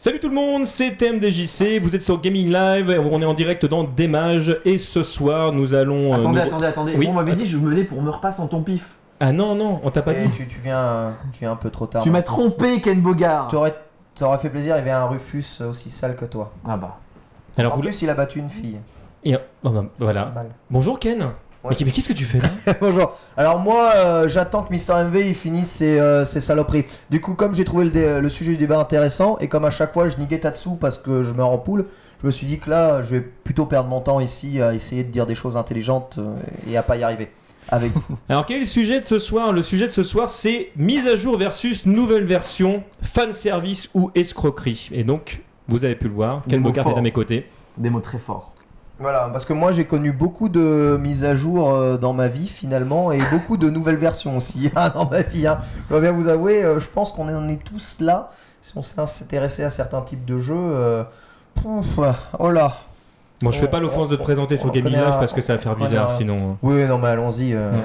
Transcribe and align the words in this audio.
Salut 0.00 0.18
tout 0.18 0.30
le 0.30 0.34
monde, 0.34 0.64
c'est 0.64 0.96
TMDJC, 0.96 1.78
vous 1.82 1.94
êtes 1.94 2.02
sur 2.02 2.18
Gaming 2.22 2.50
Live, 2.50 2.98
on 3.12 3.20
est 3.20 3.26
en 3.26 3.34
direct 3.34 3.66
dans 3.66 3.84
Démage 3.84 4.58
et 4.64 4.78
ce 4.78 5.02
soir 5.02 5.52
nous 5.52 5.74
allons... 5.74 6.14
euh, 6.14 6.20
Attendez, 6.20 6.38
nous- 6.40 6.46
attendez, 6.46 6.66
attendez. 6.66 6.94
Oui, 6.96 7.06
on 7.06 7.12
m'avait 7.12 7.36
dit 7.36 7.46
je 7.46 7.58
me 7.58 7.68
venais 7.68 7.84
pour 7.84 8.00
me 8.00 8.08
repasser 8.08 8.40
en 8.40 8.46
ton 8.46 8.62
pif. 8.62 8.94
Ah 9.20 9.30
non, 9.30 9.54
non, 9.54 9.78
on 9.84 9.90
t'a 9.90 10.00
pas 10.00 10.14
dit. 10.14 10.26
Tu, 10.34 10.46
tu 10.48 10.58
viens, 10.64 11.14
tu 11.34 11.40
viens 11.40 11.52
un 11.52 11.56
peu 11.56 11.68
trop 11.68 11.84
tard. 11.84 12.02
Tu 12.02 12.08
m'as 12.08 12.22
trompé, 12.22 12.80
Ken 12.80 12.98
Bogard. 12.98 13.48
T'aurais, 13.48 13.74
t'aurais 14.14 14.38
fait 14.38 14.48
plaisir, 14.48 14.74
il 14.76 14.78
y 14.78 14.80
avait 14.80 14.90
un 14.90 15.04
Rufus 15.04 15.44
aussi 15.68 15.90
sale 15.90 16.16
que 16.16 16.24
toi. 16.24 16.50
Ah 16.66 16.78
bah. 16.78 16.96
Alors 17.58 17.74
en 17.74 17.76
vous... 17.76 17.82
plus, 17.82 18.00
il 18.00 18.08
a 18.08 18.14
battu 18.14 18.38
une 18.38 18.48
fille. 18.48 18.78
Et- 19.24 19.36
oh, 19.64 19.68
bah, 19.68 19.84
voilà. 19.98 20.32
Bonjour 20.70 20.98
Ken 20.98 21.26
Ouais. 21.62 21.76
Mais, 21.78 21.86
mais 21.86 21.90
qu'est-ce 21.92 22.08
que 22.08 22.14
tu 22.14 22.24
fais 22.24 22.38
là 22.38 22.48
Bonjour. 22.80 23.12
Alors 23.36 23.58
moi, 23.58 23.92
euh, 23.96 24.28
j'attends 24.28 24.62
que 24.62 24.70
Mister 24.72 24.94
MV 24.94 25.16
il 25.28 25.34
finisse 25.34 25.70
ses, 25.70 26.00
euh, 26.00 26.24
ses 26.24 26.40
saloperies. 26.40 26.86
Du 27.10 27.20
coup, 27.20 27.34
comme 27.34 27.54
j'ai 27.54 27.64
trouvé 27.64 27.84
le, 27.84 27.90
dé- 27.90 28.18
le 28.20 28.30
sujet 28.30 28.52
du 28.52 28.56
débat 28.56 28.78
intéressant 28.78 29.36
et 29.40 29.48
comme 29.48 29.64
à 29.66 29.70
chaque 29.70 29.92
fois 29.92 30.08
je 30.08 30.16
niguais 30.16 30.38
Tatsu 30.38 30.70
parce 30.80 30.96
que 30.96 31.22
je 31.22 31.32
meurs 31.32 31.50
en 31.50 31.58
poule, 31.58 31.84
je 32.22 32.26
me 32.26 32.32
suis 32.32 32.46
dit 32.46 32.58
que 32.58 32.70
là, 32.70 33.02
je 33.02 33.16
vais 33.16 33.20
plutôt 33.20 33.66
perdre 33.66 33.90
mon 33.90 34.00
temps 34.00 34.20
ici 34.20 34.60
à 34.62 34.72
essayer 34.74 35.04
de 35.04 35.10
dire 35.10 35.26
des 35.26 35.34
choses 35.34 35.56
intelligentes 35.58 36.16
euh, 36.18 36.34
et 36.70 36.76
à 36.78 36.82
pas 36.82 36.96
y 36.96 37.02
arriver. 37.02 37.28
Avec 37.68 37.92
vous. 37.92 38.16
Alors 38.30 38.46
quel 38.46 38.56
est 38.56 38.60
le 38.60 38.66
sujet 38.66 38.98
de 39.00 39.04
ce 39.04 39.18
soir? 39.18 39.52
Le 39.52 39.60
sujet 39.62 39.86
de 39.86 39.92
ce 39.92 40.02
soir 40.02 40.30
c'est 40.30 40.70
mise 40.76 41.06
à 41.06 41.14
jour 41.14 41.36
versus 41.36 41.84
nouvelle 41.84 42.24
version, 42.24 42.82
fan 43.02 43.32
service 43.34 43.90
ou 43.92 44.10
escroquerie. 44.14 44.88
Et 44.92 45.04
donc, 45.04 45.42
vous 45.68 45.84
avez 45.84 45.94
pu 45.94 46.08
le 46.08 46.14
voir, 46.14 46.42
mots 46.50 46.58
Bogart 46.60 46.88
est 46.88 46.98
à 46.98 47.02
mes 47.02 47.12
côtés. 47.12 47.46
Des 47.76 47.90
mots 47.90 48.00
très 48.00 48.18
forts. 48.18 48.54
Voilà, 49.00 49.30
parce 49.32 49.46
que 49.46 49.54
moi 49.54 49.72
j'ai 49.72 49.86
connu 49.86 50.12
beaucoup 50.12 50.50
de 50.50 50.98
mises 51.00 51.24
à 51.24 51.34
jour 51.34 51.70
euh, 51.72 51.96
dans 51.96 52.12
ma 52.12 52.28
vie 52.28 52.48
finalement 52.48 53.12
et 53.12 53.18
beaucoup 53.32 53.56
de 53.56 53.70
nouvelles 53.70 53.96
versions 53.96 54.36
aussi 54.36 54.70
hein, 54.76 54.90
dans 54.94 55.08
ma 55.08 55.22
vie. 55.22 55.46
hein. 55.46 55.58
Je 55.84 55.88
dois 55.88 56.00
bien 56.02 56.12
vous 56.12 56.28
avouer, 56.28 56.62
euh, 56.62 56.78
je 56.78 56.86
pense 56.88 57.10
qu'on 57.10 57.34
en 57.34 57.48
est 57.48 57.64
tous 57.64 58.00
là. 58.00 58.28
Si 58.60 58.76
on 58.76 58.82
s'est 58.82 59.00
intéressé 59.00 59.62
à 59.64 59.70
certains 59.70 60.02
types 60.02 60.26
de 60.26 60.36
jeux, 60.36 60.54
euh, 60.54 61.02
pouf, 61.54 61.98
oh 62.38 62.50
là. 62.50 62.76
Bon, 63.42 63.50
je 63.50 63.58
fais 63.58 63.68
pas 63.68 63.80
l'offense 63.80 64.10
de 64.10 64.16
te 64.16 64.22
présenter 64.22 64.56
on 64.56 64.58
sur 64.58 64.70
Live 64.72 64.94
un- 64.98 65.12
parce 65.18 65.32
que 65.32 65.40
ça 65.40 65.54
va 65.54 65.58
faire 65.58 65.74
bizarre 65.74 66.10
un- 66.10 66.14
sinon. 66.14 66.58
Oui, 66.62 66.84
non 66.86 66.98
mais 66.98 67.08
allons-y, 67.08 67.54
euh, 67.54 67.72
Ouais. 67.72 67.78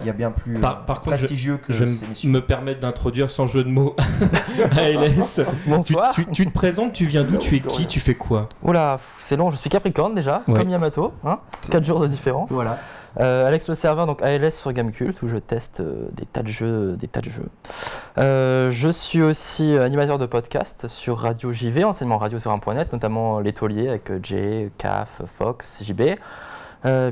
il 0.00 0.06
y 0.06 0.10
a 0.10 0.12
bien 0.12 0.32
plus 0.32 0.54
Par- 0.58 0.84
par 0.86 1.00
contre, 1.02 1.16
je- 1.16 1.20
prestigieux 1.20 1.56
que 1.58 1.72
Je 1.72 1.86
ces 1.86 2.02
vais 2.04 2.08
missions. 2.10 2.30
me 2.30 2.40
permettre 2.40 2.80
d'introduire 2.80 3.30
sans 3.30 3.46
jeu 3.46 3.62
de 3.62 3.68
mots 3.68 3.94
ALS. 4.76 5.40
Tu, 5.64 5.70
Bonsoir. 5.70 6.10
tu- 6.12 6.26
tu 6.32 6.46
te 6.46 6.52
présentes, 6.52 6.92
tu 6.94 7.06
viens 7.06 7.22
d'où, 7.22 7.36
tu 7.36 7.54
es 7.56 7.60
qui, 7.60 7.86
tu 7.86 8.00
fais 8.00 8.14
quoi? 8.16 8.48
Oula, 8.64 8.98
c'est 9.20 9.36
long, 9.36 9.50
je 9.50 9.56
suis 9.56 9.70
Capricorne 9.70 10.14
déjà, 10.16 10.42
Ouais. 10.48 10.54
comme 10.54 10.68
Yamato, 10.70 11.12
hein 11.24 11.38
4 11.70 11.84
jours 11.84 12.00
de 12.00 12.06
différence. 12.08 12.50
Voilà. 12.50 12.78
Euh, 13.20 13.46
Alex 13.48 13.68
le 13.68 13.74
serveur, 13.74 14.06
donc 14.06 14.22
ALS 14.22 14.52
sur 14.52 14.72
Gamecult, 14.72 15.20
où 15.22 15.28
je 15.28 15.36
teste 15.38 15.80
euh, 15.80 16.08
des 16.12 16.24
tas 16.24 16.42
de 16.42 16.48
jeux, 16.48 16.96
des 16.96 17.08
tas 17.08 17.20
de 17.20 17.28
jeux. 17.28 17.48
Euh, 18.18 18.70
je 18.70 18.88
suis 18.88 19.22
aussi 19.22 19.76
animateur 19.76 20.18
de 20.18 20.26
podcast 20.26 20.86
sur 20.86 21.18
Radio 21.18 21.52
JV, 21.52 21.82
enseignement 21.84 22.18
radio 22.18 22.38
sur 22.38 22.52
un.net, 22.52 22.92
notamment 22.92 23.40
Les 23.40 23.52
Tauliers 23.52 23.88
avec 23.88 24.12
Jay, 24.24 24.70
CAF, 24.78 25.22
Fox, 25.26 25.82
JB. 25.84 26.02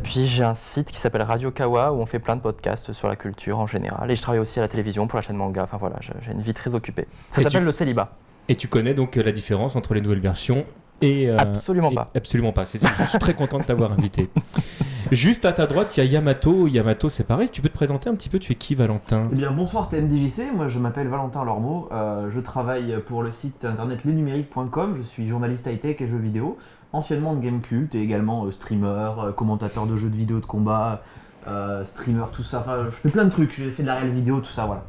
Puis 0.04 0.26
j'ai 0.26 0.44
un 0.44 0.54
site 0.54 0.92
qui 0.92 0.98
s'appelle 0.98 1.22
Radio 1.22 1.50
Kawa 1.50 1.92
où 1.92 2.00
on 2.00 2.06
fait 2.06 2.20
plein 2.20 2.36
de 2.36 2.40
podcasts 2.40 2.92
sur 2.92 3.08
la 3.08 3.16
culture 3.16 3.58
en 3.58 3.66
général. 3.66 4.08
Et 4.10 4.14
je 4.14 4.22
travaille 4.22 4.40
aussi 4.40 4.60
à 4.60 4.62
la 4.62 4.68
télévision 4.68 5.08
pour 5.08 5.16
la 5.16 5.22
chaîne 5.22 5.36
manga. 5.36 5.64
Enfin 5.64 5.76
voilà, 5.76 5.96
j'ai 6.00 6.32
une 6.32 6.40
vie 6.40 6.54
très 6.54 6.74
occupée. 6.76 7.08
Ça 7.30 7.42
s'appelle 7.42 7.60
tu- 7.60 7.64
le 7.64 7.72
célibat. 7.72 8.10
Et 8.48 8.54
tu 8.54 8.68
connais 8.68 8.94
donc 8.94 9.16
la 9.16 9.32
différence 9.32 9.74
entre 9.74 9.92
les 9.94 10.00
nouvelles 10.00 10.20
versions 10.20 10.64
et. 11.02 11.28
euh, 11.30 11.36
Absolument 11.38 11.90
et- 11.90 11.94
pas. 11.94 12.10
Absolument 12.14 12.52
pas. 12.52 12.64
C'est- 12.64 12.84
Je 12.86 13.04
suis 13.08 13.18
très 13.18 13.34
content 13.34 13.58
de 13.58 13.64
t'avoir 13.64 13.92
invité. 13.92 14.28
Juste 15.12 15.44
à 15.44 15.52
ta 15.52 15.66
droite, 15.66 15.96
il 15.96 16.00
y 16.04 16.06
a 16.06 16.10
Yamato. 16.10 16.66
Yamato, 16.66 17.08
c'est 17.08 17.22
pareil. 17.24 17.46
Si 17.46 17.52
tu 17.52 17.62
peux 17.62 17.68
te 17.68 17.74
présenter 17.74 18.10
un 18.10 18.14
petit 18.16 18.28
peu, 18.28 18.38
tu 18.40 18.50
es 18.52 18.54
qui, 18.56 18.74
Valentin? 18.74 19.28
Eh 19.32 19.36
bien 19.36 19.52
bonsoir 19.52 19.88
TMDJC, 19.88 20.52
moi 20.54 20.66
je 20.66 20.78
m'appelle 20.80 21.06
Valentin 21.08 21.44
Lormeau, 21.44 21.88
Euh, 21.92 22.28
je 22.34 22.40
travaille 22.40 22.96
pour 23.06 23.22
le 23.22 23.30
site 23.30 23.64
internet 23.64 24.04
lesnumériques.com, 24.04 24.94
je 24.98 25.02
suis 25.02 25.28
journaliste 25.28 25.66
high-tech 25.66 26.00
et 26.00 26.08
jeux 26.08 26.16
vidéo, 26.18 26.58
anciennement 26.92 27.34
de 27.36 27.40
Gamecult 27.40 27.94
et 27.94 28.00
également 28.00 28.44
euh, 28.46 28.50
streamer, 28.50 29.10
euh, 29.18 29.32
commentateur 29.32 29.86
de 29.86 29.96
jeux 29.96 30.10
de 30.10 30.16
vidéo 30.16 30.40
de 30.40 30.46
combat, 30.46 31.02
euh, 31.46 31.84
streamer, 31.84 32.24
tout 32.32 32.42
ça, 32.42 32.58
enfin 32.58 32.86
je 32.86 32.90
fais 32.90 33.08
plein 33.10 33.24
de 33.26 33.30
trucs, 33.30 33.54
j'ai 33.56 33.70
fait 33.70 33.82
de 33.84 33.88
la 33.88 33.94
réelle 33.94 34.10
vidéo, 34.10 34.40
tout 34.40 34.50
ça, 34.50 34.64
voilà. 34.66 34.82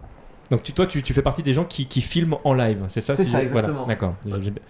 Donc 0.49 0.63
tu, 0.63 0.71
toi, 0.71 0.85
tu, 0.85 1.03
tu 1.03 1.13
fais 1.13 1.21
partie 1.21 1.43
des 1.43 1.53
gens 1.53 1.65
qui, 1.65 1.87
qui 1.87 2.01
filment 2.01 2.37
en 2.45 2.53
live, 2.53 2.83
c'est 2.87 3.01
ça 3.01 3.15
C'est 3.15 3.25
si 3.25 3.31
ça, 3.31 3.39
voilà, 3.43 3.67
exactement. 3.69 3.85
D'accord. 3.85 4.13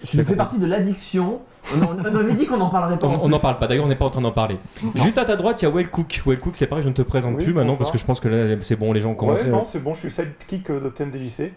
Je 0.03 0.21
fais 0.23 0.35
partie 0.35 0.57
de 0.59 0.65
l'addiction, 0.65 1.39
on, 1.75 1.83
on- 1.85 2.11
on 2.11 2.15
avait 2.15 2.33
dit 2.33 2.45
qu'on 2.47 2.59
en 2.59 2.69
parlerait 2.69 2.97
pas. 2.97 3.05
On 3.07 3.11
en 3.15 3.19
on 3.23 3.29
n'en 3.29 3.39
parle 3.39 3.59
pas, 3.59 3.67
d'ailleurs 3.67 3.85
on 3.85 3.87
n'est 3.87 3.95
pas 3.95 4.05
en 4.05 4.09
train 4.09 4.21
d'en 4.21 4.31
parler. 4.31 4.57
Juste 4.95 5.17
à 5.19 5.25
ta 5.25 5.35
droite, 5.35 5.61
il 5.61 5.65
y 5.65 5.67
a 5.67 5.71
Well 5.71 5.89
Cook. 5.89 6.21
Well 6.25 6.39
Cook, 6.39 6.55
c'est 6.55 6.67
pareil, 6.67 6.83
je 6.83 6.89
ne 6.89 6.93
te 6.93 7.01
présente 7.03 7.35
Oui, 7.37 7.43
plus 7.43 7.53
maintenant 7.53 7.75
parce 7.75 7.91
que 7.91 7.97
je 7.97 8.05
pense 8.05 8.19
que 8.19 8.27
là 8.27 8.55
c'est 8.61 8.75
bon, 8.75 8.91
les 8.93 9.01
gens 9.01 9.11
ont 9.11 9.15
commencé. 9.15 9.43
Ouais, 9.45 9.49
non, 9.51 9.63
c'est 9.63 9.79
bon, 9.83 9.93
je 9.93 9.99
suis 9.99 10.11
sidekick 10.11 10.69
euh, 10.71 10.79
de 10.79 10.89
TMDJC. 10.89 11.53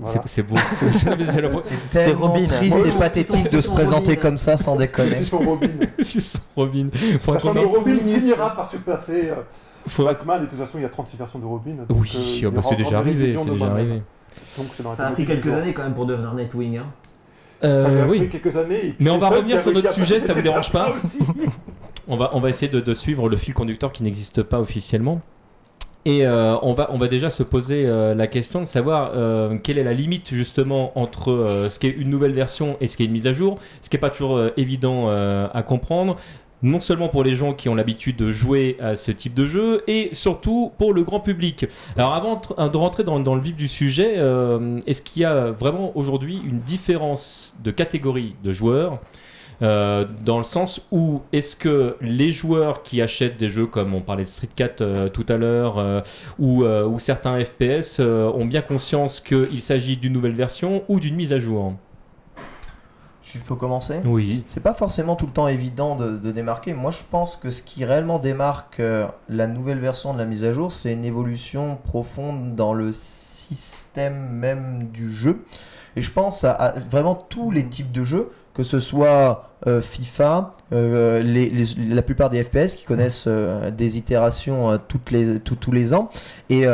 Voilà. 0.00 0.22
C'est- 0.26 0.42
beau. 0.44 0.54
C'est- 1.60 1.90
tellement 1.90 2.32
triste 2.44 2.78
et 2.78 2.90
je- 2.92 2.96
pathétique 2.96 3.50
de 3.50 3.60
se 3.60 3.68
Robin. 3.68 3.82
présenter 3.82 4.16
comme 4.16 4.38
ça 4.38 4.56
sans 4.56 4.74
Je 4.74 4.82
déconner. 4.82 5.16
suis 5.16 5.24
sur 5.24 5.38
Robin. 5.44 5.68
Je 5.98 6.04
suis 6.04 6.20
sur 6.20 6.38
Robin. 6.54 6.86
Sachant 7.26 7.52
qu'on 7.52 7.54
que 7.54 7.66
Robin 7.78 7.96
finira 8.04 8.54
par 8.54 8.70
surpasser 8.70 9.30
euh, 9.30 9.34
faudra- 9.86 10.12
Batman, 10.12 10.38
et 10.42 10.44
de 10.46 10.50
toute 10.50 10.58
façon, 10.58 10.78
il 10.78 10.82
y 10.82 10.84
a 10.84 10.88
36 10.88 11.16
versions 11.16 11.38
de 11.38 11.44
Robin. 11.44 11.72
donc, 11.88 11.98
Oui, 12.00 12.40
euh, 12.44 12.48
oh, 12.48 12.50
bah, 12.50 12.62
c'est 12.62 12.76
déjà 12.76 12.98
arrivé. 12.98 13.20
révisions 13.20 13.40
C'est 13.42 13.46
de 13.46 13.52
déjà 13.52 13.64
moi-même. 13.66 13.86
arrivé. 13.90 14.02
Donc, 14.56 14.66
c'est 14.76 14.82
dans 14.82 14.90
la 14.90 14.96
Ça 14.96 15.06
a 15.08 15.10
pris 15.12 15.24
quelques 15.26 15.46
années 15.48 15.72
quand 15.72 15.82
même 15.84 15.94
pour 15.94 16.06
devenir 16.06 16.32
Nightwing. 16.34 16.78
Hein. 16.78 16.86
Euh, 17.64 17.82
Ça 17.82 18.04
a 18.04 18.06
oui. 18.06 18.18
pris 18.26 18.40
quelques 18.40 18.56
années. 18.56 18.94
Mais 19.00 19.10
on 19.10 19.18
va 19.18 19.28
revenir 19.30 19.58
sur 19.60 19.72
notre 19.72 19.90
sujet, 19.92 20.20
ça 20.20 20.32
vous 20.32 20.42
dérange 20.42 20.70
pas. 20.70 20.92
On 22.10 22.16
va, 22.16 22.30
on 22.32 22.40
va 22.40 22.48
essayer 22.48 22.70
de, 22.72 22.80
de 22.80 22.94
suivre 22.94 23.28
le 23.28 23.36
fil 23.36 23.52
conducteur 23.52 23.92
qui 23.92 24.02
n'existe 24.02 24.42
pas 24.42 24.60
officiellement. 24.60 25.20
Et 26.06 26.26
euh, 26.26 26.56
on, 26.62 26.72
va, 26.72 26.88
on 26.90 26.96
va 26.96 27.06
déjà 27.06 27.28
se 27.28 27.42
poser 27.42 27.84
euh, 27.84 28.14
la 28.14 28.26
question 28.26 28.60
de 28.60 28.64
savoir 28.64 29.10
euh, 29.14 29.58
quelle 29.62 29.76
est 29.76 29.84
la 29.84 29.92
limite 29.92 30.32
justement 30.32 30.98
entre 30.98 31.32
euh, 31.32 31.68
ce 31.68 31.78
qui 31.78 31.86
est 31.88 31.90
une 31.90 32.08
nouvelle 32.08 32.32
version 32.32 32.78
et 32.80 32.86
ce 32.86 32.96
qui 32.96 33.02
est 33.02 33.06
une 33.06 33.12
mise 33.12 33.26
à 33.26 33.34
jour, 33.34 33.58
ce 33.82 33.90
qui 33.90 33.96
n'est 33.96 34.00
pas 34.00 34.08
toujours 34.08 34.38
euh, 34.38 34.52
évident 34.56 35.10
euh, 35.10 35.48
à 35.52 35.62
comprendre, 35.62 36.16
non 36.62 36.80
seulement 36.80 37.08
pour 37.08 37.24
les 37.24 37.34
gens 37.34 37.54
qui 37.54 37.68
ont 37.68 37.74
l'habitude 37.74 38.16
de 38.16 38.30
jouer 38.30 38.76
à 38.80 38.96
ce 38.96 39.12
type 39.12 39.34
de 39.34 39.46
jeu, 39.46 39.82
et 39.86 40.08
surtout 40.12 40.72
pour 40.78 40.92
le 40.92 41.04
grand 41.04 41.20
public. 41.20 41.66
Alors 41.96 42.14
avant 42.14 42.40
de 42.68 42.76
rentrer 42.76 43.04
dans, 43.04 43.34
le 43.34 43.40
vif 43.40 43.56
du 43.56 43.68
sujet, 43.68 44.14
euh, 44.16 44.80
est-ce 44.86 45.02
qu'il 45.02 45.22
y 45.22 45.24
a 45.24 45.50
vraiment 45.50 45.96
aujourd'hui 45.96 46.40
une 46.44 46.58
différence 46.60 47.54
de 47.62 47.70
catégorie 47.70 48.34
de 48.42 48.52
joueurs 48.52 48.98
euh, 49.60 50.06
dans 50.24 50.38
le 50.38 50.44
sens 50.44 50.86
où 50.92 51.20
est-ce 51.32 51.56
que 51.56 51.96
les 52.00 52.30
joueurs 52.30 52.82
qui 52.82 53.02
achètent 53.02 53.38
des 53.38 53.48
jeux 53.48 53.66
comme 53.66 53.92
on 53.92 54.00
parlait 54.00 54.22
de 54.22 54.28
Street 54.28 54.48
4 54.54 54.80
euh, 54.80 55.08
tout 55.08 55.26
à 55.28 55.36
l'heure 55.36 56.04
ou, 56.38 56.64
certains 56.98 57.42
FPS 57.44 58.00
ont 58.00 58.44
bien 58.44 58.62
conscience 58.62 59.20
qu'il 59.20 59.62
s'agit 59.62 59.96
d'une 59.96 60.12
nouvelle 60.12 60.34
version 60.34 60.84
ou 60.88 61.00
d'une 61.00 61.16
mise 61.16 61.32
à 61.32 61.38
jour? 61.38 61.74
Je 63.30 63.38
peux 63.40 63.54
commencer 63.56 64.00
Oui. 64.06 64.42
C'est 64.46 64.62
pas 64.62 64.72
forcément 64.74 65.14
tout 65.16 65.26
le 65.26 65.32
temps 65.32 65.48
évident 65.48 65.96
de, 65.96 66.16
de 66.16 66.32
démarquer. 66.32 66.72
Moi, 66.72 66.90
je 66.90 67.02
pense 67.10 67.36
que 67.36 67.50
ce 67.50 67.62
qui 67.62 67.84
réellement 67.84 68.18
démarque 68.18 68.80
euh, 68.80 69.06
la 69.28 69.46
nouvelle 69.46 69.80
version 69.80 70.14
de 70.14 70.18
la 70.18 70.24
mise 70.24 70.44
à 70.44 70.52
jour, 70.54 70.72
c'est 70.72 70.92
une 70.94 71.04
évolution 71.04 71.76
profonde 71.84 72.54
dans 72.56 72.72
le 72.72 72.90
système 72.92 74.28
même 74.30 74.84
du 74.92 75.12
jeu. 75.12 75.44
Et 75.96 76.02
je 76.02 76.10
pense 76.10 76.44
à, 76.44 76.52
à 76.52 76.78
vraiment 76.78 77.14
tous 77.14 77.50
les 77.50 77.66
types 77.68 77.92
de 77.92 78.04
jeux, 78.04 78.30
que 78.54 78.62
ce 78.62 78.80
soit 78.80 79.44
euh, 79.66 79.82
FIFA, 79.82 80.52
euh, 80.72 81.20
les- 81.22 81.50
les- 81.50 81.94
la 81.94 82.02
plupart 82.02 82.30
des 82.30 82.42
FPS 82.44 82.76
qui 82.76 82.84
connaissent 82.84 83.24
euh, 83.26 83.70
des 83.70 83.98
itérations 83.98 84.78
toutes 84.88 85.10
les, 85.10 85.40
tout- 85.40 85.56
tous 85.56 85.72
les 85.72 85.92
ans 85.94 86.08
et 86.50 86.64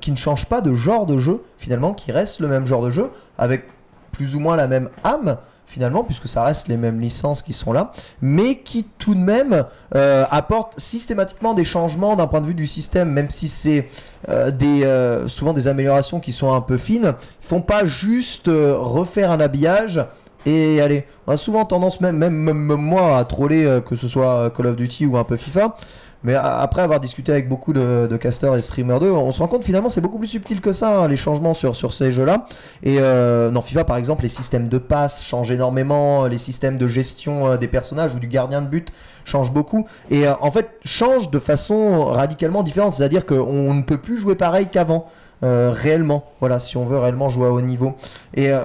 qui 0.00 0.10
ne 0.10 0.16
changent 0.16 0.46
pas 0.46 0.60
de 0.60 0.74
genre 0.74 1.06
de 1.06 1.18
jeu 1.18 1.42
finalement, 1.58 1.94
qui 1.94 2.12
restent 2.12 2.40
le 2.40 2.48
même 2.48 2.66
genre 2.66 2.82
de 2.82 2.90
jeu 2.90 3.10
avec 3.38 3.64
plus 4.10 4.34
ou 4.36 4.40
moins 4.40 4.56
la 4.56 4.66
même 4.68 4.90
âme 5.04 5.36
finalement, 5.72 6.04
puisque 6.04 6.28
ça 6.28 6.44
reste 6.44 6.68
les 6.68 6.76
mêmes 6.76 7.00
licences 7.00 7.42
qui 7.42 7.54
sont 7.54 7.72
là, 7.72 7.92
mais 8.20 8.56
qui 8.56 8.84
tout 8.98 9.14
de 9.14 9.20
même 9.20 9.64
euh, 9.94 10.24
apportent 10.30 10.78
systématiquement 10.78 11.54
des 11.54 11.64
changements 11.64 12.14
d'un 12.14 12.26
point 12.26 12.42
de 12.42 12.46
vue 12.46 12.54
du 12.54 12.66
système, 12.66 13.10
même 13.10 13.30
si 13.30 13.48
c'est 13.48 13.88
euh, 14.28 14.50
euh, 14.62 15.28
souvent 15.28 15.54
des 15.54 15.68
améliorations 15.68 16.20
qui 16.20 16.32
sont 16.32 16.52
un 16.52 16.60
peu 16.60 16.76
fines. 16.76 17.14
Ils 17.42 17.46
font 17.46 17.62
pas 17.62 17.86
juste 17.86 18.48
refaire 18.48 19.30
un 19.30 19.40
habillage. 19.40 20.04
Et 20.44 20.80
allez, 20.80 21.06
on 21.26 21.32
a 21.32 21.36
souvent 21.36 21.64
tendance, 21.64 22.00
même, 22.00 22.52
moi, 22.52 23.16
à 23.16 23.24
troller, 23.24 23.80
que 23.86 23.94
ce 23.94 24.08
soit 24.08 24.50
Call 24.50 24.66
of 24.66 24.76
Duty 24.76 25.06
ou 25.06 25.16
un 25.16 25.24
peu 25.24 25.36
FIFA. 25.36 25.76
Mais 26.24 26.34
après 26.34 26.82
avoir 26.82 27.00
discuté 27.00 27.32
avec 27.32 27.48
beaucoup 27.48 27.72
de, 27.72 28.06
de 28.10 28.16
casters 28.16 28.54
et 28.56 28.62
streamers 28.62 29.00
d'eux, 29.00 29.10
on 29.10 29.32
se 29.32 29.40
rend 29.40 29.48
compte 29.48 29.64
finalement 29.64 29.88
c'est 29.88 30.00
beaucoup 30.00 30.18
plus 30.18 30.28
subtil 30.28 30.60
que 30.60 30.72
ça, 30.72 31.00
hein, 31.00 31.08
les 31.08 31.16
changements 31.16 31.54
sur, 31.54 31.74
sur 31.74 31.92
ces 31.92 32.12
jeux-là. 32.12 32.46
Et 32.82 32.98
euh, 33.00 33.50
dans 33.50 33.62
FIFA, 33.62 33.84
par 33.84 33.96
exemple, 33.96 34.22
les 34.22 34.28
systèmes 34.28 34.68
de 34.68 34.78
passe 34.78 35.22
changent 35.22 35.50
énormément, 35.50 36.26
les 36.26 36.38
systèmes 36.38 36.78
de 36.78 36.88
gestion 36.88 37.48
euh, 37.48 37.56
des 37.56 37.68
personnages 37.68 38.14
ou 38.14 38.18
du 38.18 38.28
gardien 38.28 38.62
de 38.62 38.68
but 38.68 38.92
changent 39.24 39.52
beaucoup. 39.52 39.86
Et 40.10 40.26
euh, 40.26 40.32
en 40.40 40.50
fait, 40.50 40.70
changent 40.84 41.30
de 41.30 41.38
façon 41.38 42.06
radicalement 42.06 42.62
différente. 42.62 42.92
C'est-à-dire 42.92 43.26
qu'on 43.26 43.74
ne 43.74 43.82
peut 43.82 43.98
plus 43.98 44.16
jouer 44.16 44.34
pareil 44.34 44.68
qu'avant, 44.70 45.06
euh, 45.44 45.70
réellement. 45.72 46.24
Voilà, 46.40 46.58
si 46.58 46.76
on 46.76 46.84
veut 46.84 46.98
réellement 46.98 47.28
jouer 47.28 47.46
à 47.46 47.50
haut 47.50 47.60
niveau. 47.60 47.96
Et 48.34 48.52
euh, 48.52 48.64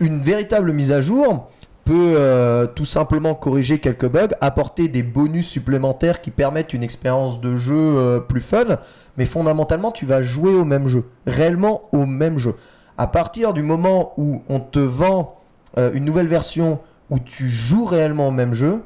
une 0.00 0.20
véritable 0.20 0.72
mise 0.72 0.92
à 0.92 1.00
jour 1.00 1.48
euh, 1.94 2.66
tout 2.66 2.84
simplement 2.84 3.34
corriger 3.34 3.78
quelques 3.78 4.08
bugs, 4.08 4.34
apporter 4.40 4.88
des 4.88 5.02
bonus 5.02 5.48
supplémentaires 5.48 6.20
qui 6.20 6.30
permettent 6.30 6.72
une 6.72 6.82
expérience 6.82 7.40
de 7.40 7.56
jeu 7.56 7.74
euh, 7.76 8.20
plus 8.20 8.40
fun, 8.40 8.78
mais 9.16 9.26
fondamentalement 9.26 9.90
tu 9.90 10.06
vas 10.06 10.22
jouer 10.22 10.54
au 10.54 10.64
même 10.64 10.88
jeu, 10.88 11.04
réellement 11.26 11.82
au 11.92 12.06
même 12.06 12.38
jeu. 12.38 12.54
À 12.98 13.06
partir 13.06 13.52
du 13.52 13.62
moment 13.62 14.12
où 14.16 14.42
on 14.48 14.60
te 14.60 14.78
vend 14.78 15.40
euh, 15.78 15.90
une 15.94 16.04
nouvelle 16.04 16.28
version 16.28 16.80
où 17.10 17.18
tu 17.18 17.48
joues 17.48 17.84
réellement 17.84 18.28
au 18.28 18.32
même 18.32 18.54
jeu, 18.54 18.82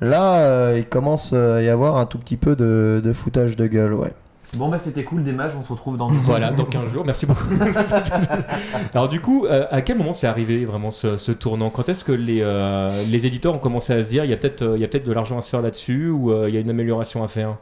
là, 0.00 0.74
il 0.76 0.86
commence 0.86 1.32
à 1.32 1.62
y 1.62 1.68
avoir 1.68 1.96
un 1.96 2.06
tout 2.06 2.18
petit 2.18 2.36
peu 2.36 2.56
de, 2.56 3.00
de 3.04 3.12
foutage 3.12 3.56
de 3.56 3.66
gueule, 3.66 3.94
ouais. 3.94 4.12
Bon 4.54 4.68
bah 4.68 4.78
c'était 4.78 5.04
cool 5.04 5.22
des 5.22 5.32
matchs, 5.32 5.52
on 5.58 5.62
se 5.62 5.70
retrouve 5.70 5.96
dans 5.96 6.08
Voilà, 6.08 6.50
dans 6.50 6.64
15 6.64 6.92
jours, 6.92 7.04
merci 7.06 7.24
beaucoup. 7.24 7.44
Alors 8.94 9.08
du 9.08 9.20
coup, 9.20 9.46
euh, 9.46 9.66
à 9.70 9.80
quel 9.80 9.96
moment 9.96 10.12
c'est 10.12 10.26
arrivé 10.26 10.64
vraiment 10.64 10.90
ce, 10.90 11.16
ce 11.16 11.30
tournant? 11.30 11.70
Quand 11.70 11.88
est-ce 11.88 12.02
que 12.04 12.10
les, 12.12 12.40
euh, 12.42 12.88
les 13.08 13.26
éditeurs 13.26 13.54
ont 13.54 13.58
commencé 13.58 13.92
à 13.92 14.02
se 14.02 14.08
dire 14.08 14.24
il 14.24 14.30
y 14.30 14.34
a 14.34 14.36
peut-être 14.36 14.62
euh, 14.62 14.76
il 14.76 14.80
y 14.80 14.84
a 14.84 14.88
peut-être 14.88 15.06
de 15.06 15.12
l'argent 15.12 15.38
à 15.38 15.40
se 15.40 15.50
faire 15.50 15.62
là-dessus 15.62 16.08
ou 16.10 16.32
euh, 16.32 16.48
il 16.48 16.54
y 16.54 16.58
a 16.58 16.60
une 16.60 16.70
amélioration 16.70 17.22
à 17.22 17.28
faire? 17.28 17.58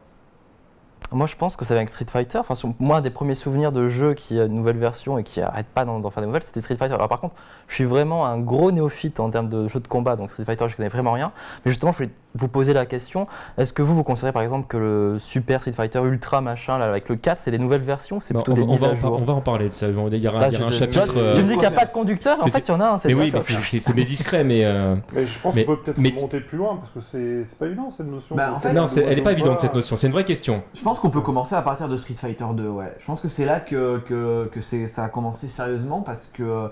Moi, 1.10 1.26
je 1.26 1.36
pense 1.36 1.56
que 1.56 1.64
c'est 1.64 1.74
avec 1.74 1.88
Street 1.88 2.04
Fighter. 2.06 2.38
Enfin, 2.38 2.54
moi, 2.78 2.98
un 2.98 3.00
des 3.00 3.08
premiers 3.08 3.34
souvenirs 3.34 3.72
de 3.72 3.88
jeux 3.88 4.12
qui 4.12 4.38
a 4.38 4.44
une 4.44 4.52
nouvelle 4.52 4.76
version 4.76 5.16
et 5.16 5.22
qui 5.22 5.40
arrête 5.40 5.66
pas 5.66 5.86
d'en 5.86 6.00
d'en 6.00 6.10
faire 6.10 6.22
des 6.22 6.26
nouvelles, 6.26 6.42
c'était 6.42 6.60
Street 6.60 6.76
Fighter. 6.76 6.94
Alors, 6.94 7.08
par 7.08 7.20
contre, 7.20 7.34
je 7.66 7.76
suis 7.76 7.84
vraiment 7.84 8.26
un 8.26 8.38
gros 8.38 8.72
néophyte 8.72 9.18
en 9.18 9.30
termes 9.30 9.48
de 9.48 9.68
jeux 9.68 9.80
de 9.80 9.88
combat, 9.88 10.16
donc 10.16 10.30
Street 10.30 10.44
Fighter, 10.44 10.66
je 10.68 10.76
connais 10.76 10.90
vraiment 10.90 11.12
rien. 11.12 11.32
Mais 11.64 11.70
justement, 11.70 11.92
je 11.92 11.98
voulais 11.98 12.10
vous 12.34 12.48
poser 12.48 12.72
la 12.74 12.84
question 12.86 13.26
est-ce 13.56 13.72
que 13.72 13.80
vous, 13.82 13.94
vous 13.96 14.04
considérez 14.04 14.32
par 14.32 14.42
exemple 14.42 14.66
que 14.68 14.76
le 14.76 15.16
Super 15.18 15.60
Street 15.60 15.72
Fighter 15.72 16.00
Ultra 16.00 16.40
machin, 16.40 16.78
là, 16.78 16.84
avec 16.86 17.08
le 17.08 17.16
4, 17.16 17.38
c'est 17.40 17.50
des 17.50 17.58
nouvelles 17.58 17.80
versions 17.80 18.16
ou 18.18 18.20
C'est 18.22 18.34
Bah, 18.34 18.42
plutôt 18.42 18.52
on, 18.52 18.54
des 18.64 18.68
on, 18.68 18.72
mises 18.72 18.80
va 18.80 18.88
à 18.88 18.94
jour 18.94 19.18
on 19.20 19.24
va 19.24 19.32
en 19.32 19.40
parler 19.40 19.68
de 19.68 19.74
ça. 19.74 19.88
Il 19.88 19.94
y 19.94 19.96
aura, 19.96 20.08
Ah, 20.42 20.48
il 20.48 20.54
y 20.54 20.56
aura 20.58 20.66
un 20.68 20.70
tu 20.70 20.78
chapitre. 20.78 21.14
euh, 21.16 21.34
Tu 21.34 21.42
me 21.42 21.46
dis 21.48 21.52
qu'il 21.54 21.60
n'y 21.60 21.66
a 21.66 21.70
pas 21.70 21.86
de 21.86 21.92
conducteur, 21.92 22.38
en 22.40 22.46
fait, 22.46 22.58
il 22.60 22.68
y 22.68 22.74
en 22.74 22.80
a 22.80 22.86
un, 22.86 22.92
mais 22.92 22.98
ça. 22.98 23.08
oui, 23.08 23.32
c'est- 23.80 23.92
discret, 24.04 24.44
mais 24.44 24.64
euh, 24.64 24.94
Mais 25.14 25.24
je 25.24 25.38
pense 25.40 25.54
qu'on 25.54 25.62
peut 25.64 25.76
peut-être 25.82 25.98
mais- 25.98 26.12
monter 26.12 26.40
plus 26.40 26.58
loin 26.58 26.76
parce 26.76 26.90
que 26.90 27.00
c'est 27.00 27.58
pas 27.58 27.66
évident 27.66 27.90
cette 27.90 28.06
notion. 28.06 28.36
Bah, 28.36 28.48
de- 28.50 28.54
en 28.54 28.60
fait, 28.60 28.72
non, 28.72 28.86
elle 28.86 29.18
est 29.18 29.22
pas 29.22 29.32
évidente 29.32 29.58
cette 29.58 29.74
notion. 29.74 29.96
C'est 29.96 30.06
une 30.06 30.12
vraie 30.12 30.24
question. 30.24 30.62
Je 30.74 30.82
pense 30.82 30.98
qu'on 31.00 31.10
peut 31.10 31.20
commencer 31.22 31.54
à 31.54 31.62
partir 31.62 31.88
de 31.88 31.96
Street 31.96 32.14
Fighter 32.14 32.44
2, 32.54 32.68
ouais. 32.68 32.94
Je 33.00 33.06
pense 33.06 33.20
que 33.20 33.28
c'est 33.28 33.44
là 33.44 33.58
que, 33.60 33.98
que, 34.06 34.48
que 34.52 34.60
c'est- 34.60 34.86
ça 34.86 35.04
a 35.04 35.08
commencé 35.08 35.48
sérieusement 35.48 36.02
parce 36.02 36.30
que 36.32 36.68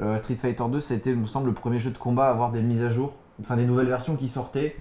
euh, 0.00 0.18
Street 0.18 0.34
Fighter 0.36 0.64
2, 0.70 0.80
c'était, 0.80 1.12
me 1.12 1.26
semble, 1.26 1.46
le 1.48 1.54
premier 1.54 1.78
jeu 1.80 1.90
de 1.90 1.98
combat 1.98 2.26
à 2.26 2.30
avoir 2.30 2.50
des 2.52 2.60
mises 2.62 2.84
à 2.84 2.90
jour, 2.90 3.12
enfin 3.40 3.56
des 3.56 3.64
nouvelles 3.64 3.88
versions 3.88 4.16
qui 4.16 4.28
sortaient. 4.28 4.76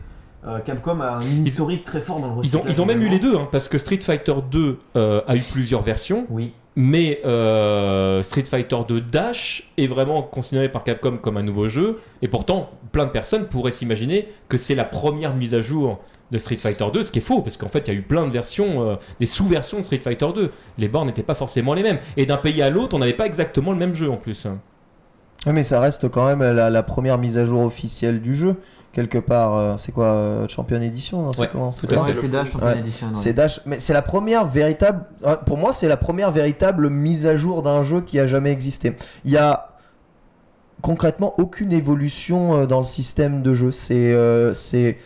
Euh, 0.45 0.59
Capcom 0.59 1.01
a 1.01 1.17
un 1.17 1.45
historique 1.45 1.83
très 1.83 1.99
fort 1.99 2.19
dans 2.19 2.35
le 2.35 2.43
Ils 2.45 2.55
ont, 2.57 2.63
ils 2.67 2.81
ont 2.81 2.85
même 2.85 3.01
eu 3.01 3.09
les 3.09 3.19
deux, 3.19 3.35
hein, 3.35 3.47
parce 3.51 3.67
que 3.67 3.77
Street 3.77 3.99
Fighter 4.01 4.35
2 4.51 4.77
euh, 4.95 5.21
a 5.27 5.35
eu 5.35 5.41
plusieurs 5.51 5.81
versions, 5.81 6.27
Oui. 6.29 6.53
mais 6.75 7.19
euh, 7.25 8.21
Street 8.21 8.45
Fighter 8.45 8.77
2 8.87 9.01
Dash 9.01 9.71
est 9.77 9.87
vraiment 9.87 10.21
considéré 10.21 10.69
par 10.69 10.83
Capcom 10.83 11.17
comme 11.17 11.37
un 11.37 11.43
nouveau 11.43 11.67
jeu, 11.67 11.99
et 12.21 12.27
pourtant, 12.27 12.69
plein 12.91 13.05
de 13.05 13.09
personnes 13.11 13.47
pourraient 13.47 13.71
s'imaginer 13.71 14.27
que 14.47 14.57
c'est 14.57 14.75
la 14.75 14.85
première 14.85 15.35
mise 15.35 15.55
à 15.55 15.61
jour 15.61 15.99
de 16.31 16.37
Street 16.37 16.55
Fighter 16.55 16.85
2, 16.93 17.03
ce 17.03 17.11
qui 17.11 17.19
est 17.19 17.21
faux, 17.21 17.41
parce 17.41 17.57
qu'en 17.57 17.67
fait, 17.69 17.87
il 17.87 17.93
y 17.93 17.97
a 17.97 17.99
eu 17.99 18.03
plein 18.03 18.25
de 18.27 18.31
versions, 18.31 18.83
euh, 18.83 18.95
des 19.19 19.25
sous-versions 19.25 19.79
de 19.79 19.83
Street 19.83 19.97
Fighter 19.99 20.27
2. 20.35 20.51
Les 20.77 20.87
bornes 20.87 21.07
n'étaient 21.07 21.23
pas 21.23 21.35
forcément 21.35 21.73
les 21.73 21.83
mêmes. 21.83 21.99
Et 22.15 22.25
d'un 22.25 22.37
pays 22.37 22.61
à 22.61 22.69
l'autre, 22.69 22.95
on 22.95 22.99
n'avait 22.99 23.13
pas 23.13 23.25
exactement 23.25 23.71
le 23.71 23.77
même 23.77 23.93
jeu 23.93 24.09
en 24.11 24.17
plus. 24.17 24.45
Ouais, 25.45 25.53
mais 25.53 25.63
ça 25.63 25.79
reste 25.79 26.09
quand 26.09 26.25
même 26.25 26.41
la, 26.41 26.69
la 26.69 26.83
première 26.83 27.17
mise 27.17 27.37
à 27.37 27.45
jour 27.45 27.61
officielle 27.61 28.21
du 28.21 28.33
jeu, 28.35 28.55
quelque 28.91 29.17
part. 29.19 29.55
euh, 29.55 29.75
c'est 29.77 29.91
quoi 29.91 30.05
euh, 30.07 30.47
Champion 30.47 30.81
Edition 30.81 31.31
c'est 31.31 31.41
Ouais, 31.41 31.49
comment, 31.51 31.71
c'est 31.71 31.87
ça 31.87 32.03
c'est 32.19 32.27
Dash 32.29 32.51
Champion 32.51 32.67
Ouais. 32.67 32.79
Edition. 32.79 33.07
ouais. 33.07 33.13
C'est 33.15 33.33
Dash, 33.33 33.61
mais 33.65 33.79
c'est 33.79 33.93
la 33.93 34.01
première 34.01 34.45
véritable. 34.45 35.05
ouais, 35.25 35.35
Pour 35.45 35.57
moi, 35.57 35.71
c'est 35.73 35.87
la 35.87 35.95
première 35.97 36.31
véritable 36.31 36.89
mise 36.89 37.25
à 37.27 37.35
jour 37.35 37.61
d'un 37.63 37.83
jeu 37.83 38.01
qui 38.01 38.19
a 38.19 38.25
jamais 38.27 38.51
existé. 38.51 38.97
Il 39.25 39.31
y 39.31 39.37
a 39.37 39.69
concrètement 40.81 41.33
aucune 41.39 41.71
évolution 41.73 42.55
euh, 42.55 42.65
dans 42.65 42.79
le 42.79 42.85
système 42.85 43.41
de 43.41 43.53
jeu. 43.53 43.71
C'est, 43.71 44.13
euh, 44.13 44.53
c'est 44.53 44.97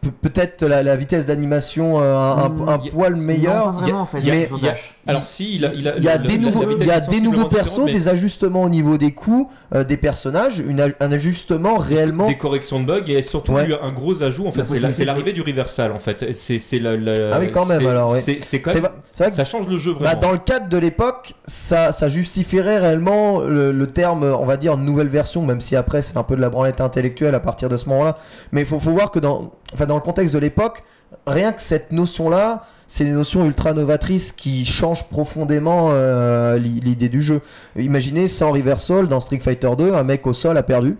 Pe- 0.00 0.10
peut-être 0.10 0.66
la, 0.66 0.82
la 0.82 0.96
vitesse 0.96 1.24
d'animation 1.24 1.98
euh, 2.00 2.14
un, 2.14 2.44
un- 2.44 2.48
Mm, 2.50 2.68
un 2.68 2.78
y 2.84 2.88
a- 2.88 2.92
poil 2.92 3.16
meilleur. 3.16 3.64
pas 3.64 3.70
vraiment, 3.80 4.00
en 4.02 4.06
fait. 4.06 4.18
il 4.20 4.26
y 4.26 4.30
a- 4.30 4.46
sur 4.46 4.58
il 4.58 4.64
y 4.64 4.68
a- 4.68 4.72
Dash. 4.72 4.94
Alors 5.06 5.22
si, 5.24 5.56
il 5.56 5.64
a, 5.66 5.72
il 5.74 5.86
a, 5.88 5.96
Il 5.96 6.04
y 6.04 6.08
a 6.08 6.16
le- 6.18 6.26
des 6.26 6.38
nouveaux, 6.38 6.64
il 6.78 6.86
y 6.86 6.90
a 6.90 7.00
des 7.00 7.20
nouveaux 7.20 7.44
persos, 7.48 7.80
mais 7.84 7.92
des 7.92 8.08
ajustements 8.08 8.62
au 8.62 8.68
niveau 8.70 8.96
des 8.98 9.12
coups, 9.12 9.52
euh, 9.74 9.84
des 9.84 9.96
personnages, 9.98 10.58
une 10.60 10.80
un 11.00 11.12
ajustement 11.12 11.76
réellement. 11.78 12.26
des 12.26 12.36
corrections 12.38 12.80
de 12.80 12.86
bugs 12.86 13.04
et 13.08 13.20
surtout 13.22 13.52
Ouais. 13.52 13.68
eu 13.68 13.74
un 13.74 13.92
gros 13.92 14.22
ajout 14.22 14.46
en 14.46 14.52
fait 14.52 14.64
c'est 14.64 15.04
l'arrivée 15.04 15.32
du 15.34 15.42
reversal 15.42 15.92
en 15.92 15.98
fait 15.98 16.32
c'est 16.32 16.58
c'est 16.58 16.78
la, 16.78 16.96
la- 16.96 17.12
Ah 17.34 17.38
oui, 17.40 17.50
quand 17.50 17.66
même, 17.66 17.80
c'est- 17.82 17.86
alors, 17.88 18.10
ouais. 18.12 18.20
c'est 18.20 18.38
c'est 18.40 18.60
quand 18.60 18.72
même 18.74 18.82
vrai- 18.84 18.92
c'est 19.12 19.24
vrai 19.24 19.30
que 19.30 19.36
ça 19.36 19.44
change 19.44 19.68
le 19.68 19.76
jeu 19.78 19.92
Bah, 19.92 19.98
vraiment 20.00 20.20
dans 20.20 20.32
le 20.32 20.38
cadre 20.38 20.68
de 20.68 20.78
l'époque, 20.78 21.34
ça, 21.44 21.92
ça 21.92 22.08
justifierait 22.08 22.78
réellement 22.78 23.40
le, 23.40 23.72
le 23.72 23.86
terme, 23.86 24.22
on 24.24 24.44
va 24.46 24.56
dire, 24.56 24.76
nouvelle 24.78 25.08
version, 25.08 25.42
même 25.42 25.60
si 25.60 25.76
après 25.76 26.00
c'est 26.02 26.16
un 26.16 26.22
peu 26.22 26.36
de 26.36 26.40
la 26.40 26.48
branlette 26.50 26.80
intellectuelle 26.80 27.34
à 27.34 27.40
partir 27.40 27.68
de 27.68 27.76
ce 27.76 27.88
moment-là. 27.90 28.16
Mais 28.52 28.62
il 28.62 28.66
faut, 28.66 28.80
faut 28.80 28.90
voir 28.90 29.10
que 29.10 29.18
dans, 29.24 29.50
enfin, 29.72 29.86
dans 29.86 29.96
le 29.96 30.00
contexte 30.00 30.32
de 30.34 30.38
l'époque, 30.38 30.82
rien 31.26 31.52
que 31.52 31.60
cette 31.62 31.90
notion-là, 31.92 32.62
c'est 32.86 33.04
des 33.04 33.12
notions 33.12 33.44
ultra 33.44 33.72
novatrices 33.72 34.32
qui 34.32 34.64
changent 34.64 35.04
profondément 35.08 35.88
euh, 35.90 36.58
l'i- 36.58 36.80
l'idée 36.80 37.08
du 37.08 37.22
jeu. 37.22 37.40
Imaginez 37.76 38.28
sans 38.28 38.52
reversal 38.52 39.08
dans 39.08 39.20
Street 39.20 39.38
Fighter 39.40 39.70
2, 39.76 39.94
un 39.94 40.04
mec 40.04 40.26
au 40.26 40.32
sol 40.32 40.56
a 40.58 40.62
perdu. 40.62 40.96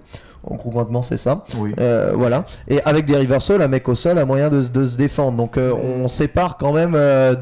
En 0.47 0.57
concrètement, 0.57 1.01
c'est 1.03 1.17
ça. 1.17 1.45
Oui. 1.59 1.73
Euh, 1.81 2.13
voilà. 2.15 2.45
Et 2.69 2.79
avec 2.85 3.07
des 3.07 3.17
reversals, 3.17 3.63
un 3.63 3.69
mec 3.69 3.89
au 3.89 3.95
sol 3.95 4.19
a 4.19 4.25
moyen 4.27 4.51
de, 4.51 4.61
se- 4.61 4.71
de 4.71 4.85
se 4.85 4.97
défendre. 4.97 5.37
Donc 5.39 5.57
euh, 5.57 5.73
on 5.73 6.07
sépare 6.09 6.57
quand 6.59 6.73
même 6.73 6.93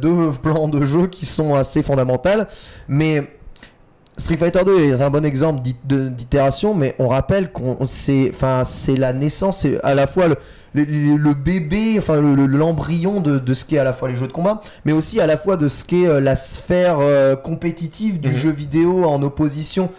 deux 0.01 0.31
plans 0.43 0.69
de 0.69 0.85
jeu 0.85 1.07
qui 1.09 1.27
sont 1.27 1.55
assez 1.57 1.83
fondamentaux. 1.83 2.45
Mais 2.89 3.27
Street 4.23 4.37
Fighter 4.37 4.61
2 4.65 4.85
est 4.85 5.01
un 5.03 5.11
bon 5.11 5.25
exemple 5.25 5.63
d'itération, 5.85 6.75
mais 6.75 6.95
on 7.01 7.09
rappelle 7.09 7.51
qu'on 7.51 7.77
c'est 7.87 8.31
enfin 8.33 8.63
c'est 8.65 8.95
la 8.97 9.13
naissance, 9.13 9.59
c'est 9.63 9.81
à 9.83 9.95
la 9.97 10.07
fois 10.07 10.29
le, 10.29 10.37
le, 10.75 11.17
le 11.17 11.35
bébé, 11.35 11.97
enfin 11.99 12.21
le- 12.21 12.37
le- 12.37 12.47
l'embryon 12.47 13.19
de, 13.21 13.41
de 13.41 13.55
ce 13.55 13.65
qu'est 13.65 13.79
à 13.79 13.85
la 13.85 13.93
fois 13.93 14.09
les 14.09 14.17
jeux 14.17 14.29
de 14.29 14.33
combat, 14.33 14.61
mais 14.85 14.93
aussi 14.93 15.21
à 15.21 15.27
la 15.27 15.37
fois 15.37 15.57
de 15.57 15.67
ce 15.67 15.85
qu'est 15.85 16.07
euh, 16.07 16.21
la 16.21 16.37
sphère 16.37 16.99
euh, 17.01 17.35
compétitive 17.35 18.21
du 18.21 18.29
Mhm. 18.29 18.35
jeu 18.35 18.51
vidéo 18.51 19.05
en 19.07 19.21
opposition. 19.25 19.91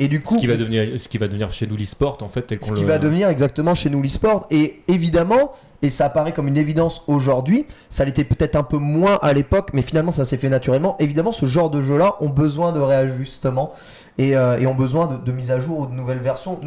Et 0.00 0.06
du 0.08 0.20
coup, 0.20 0.36
ce 0.36 0.40
qui 0.40 0.46
va 0.46 0.56
devenir 0.56 1.00
ce 1.00 1.08
qui 1.08 1.18
va 1.18 1.26
devenir 1.26 1.50
chez 1.50 1.66
nous 1.66 1.76
l'e-sport 1.76 2.18
en 2.22 2.28
fait 2.28 2.42
tel 2.42 2.62
ce 2.62 2.72
qui 2.72 2.82
le- 2.82 2.86
va 2.86 2.98
devenir 2.98 3.28
exactement 3.28 3.74
chez 3.74 3.90
nous 3.90 4.00
l'e-sport. 4.00 4.46
Et 4.50 4.82
évidemment, 4.86 5.50
et 5.82 5.90
ça 5.90 6.06
apparaît 6.06 6.32
comme 6.32 6.46
une 6.48 6.56
évidence 6.56 7.02
aujourd'hui, 7.08 7.66
ça 7.88 8.04
l'était 8.04 8.24
peut-être 8.24 8.54
un 8.56 8.62
peu 8.62 8.78
moins 8.78 9.18
à 9.22 9.32
l'époque, 9.32 9.70
mais 9.72 9.82
finalement 9.82 10.12
ça 10.12 10.24
s'est 10.24 10.36
fait 10.36 10.48
naturellement. 10.50 10.96
Évidemment, 11.00 11.32
ce 11.32 11.46
genre 11.46 11.68
de 11.70 11.82
jeux-là 11.82 12.14
ont 12.20 12.28
besoin 12.28 12.70
de 12.72 12.80
réajustement 12.80 13.72
et, 14.18 14.36
euh, 14.36 14.58
et 14.58 14.66
ont 14.66 14.74
besoin 14.74 15.06
de, 15.08 15.16
de 15.16 15.32
mise 15.32 15.50
à 15.50 15.58
jour 15.60 15.80
ou 15.80 15.86
de 15.86 15.92
nouvelles 15.92 16.20
versions. 16.20 16.60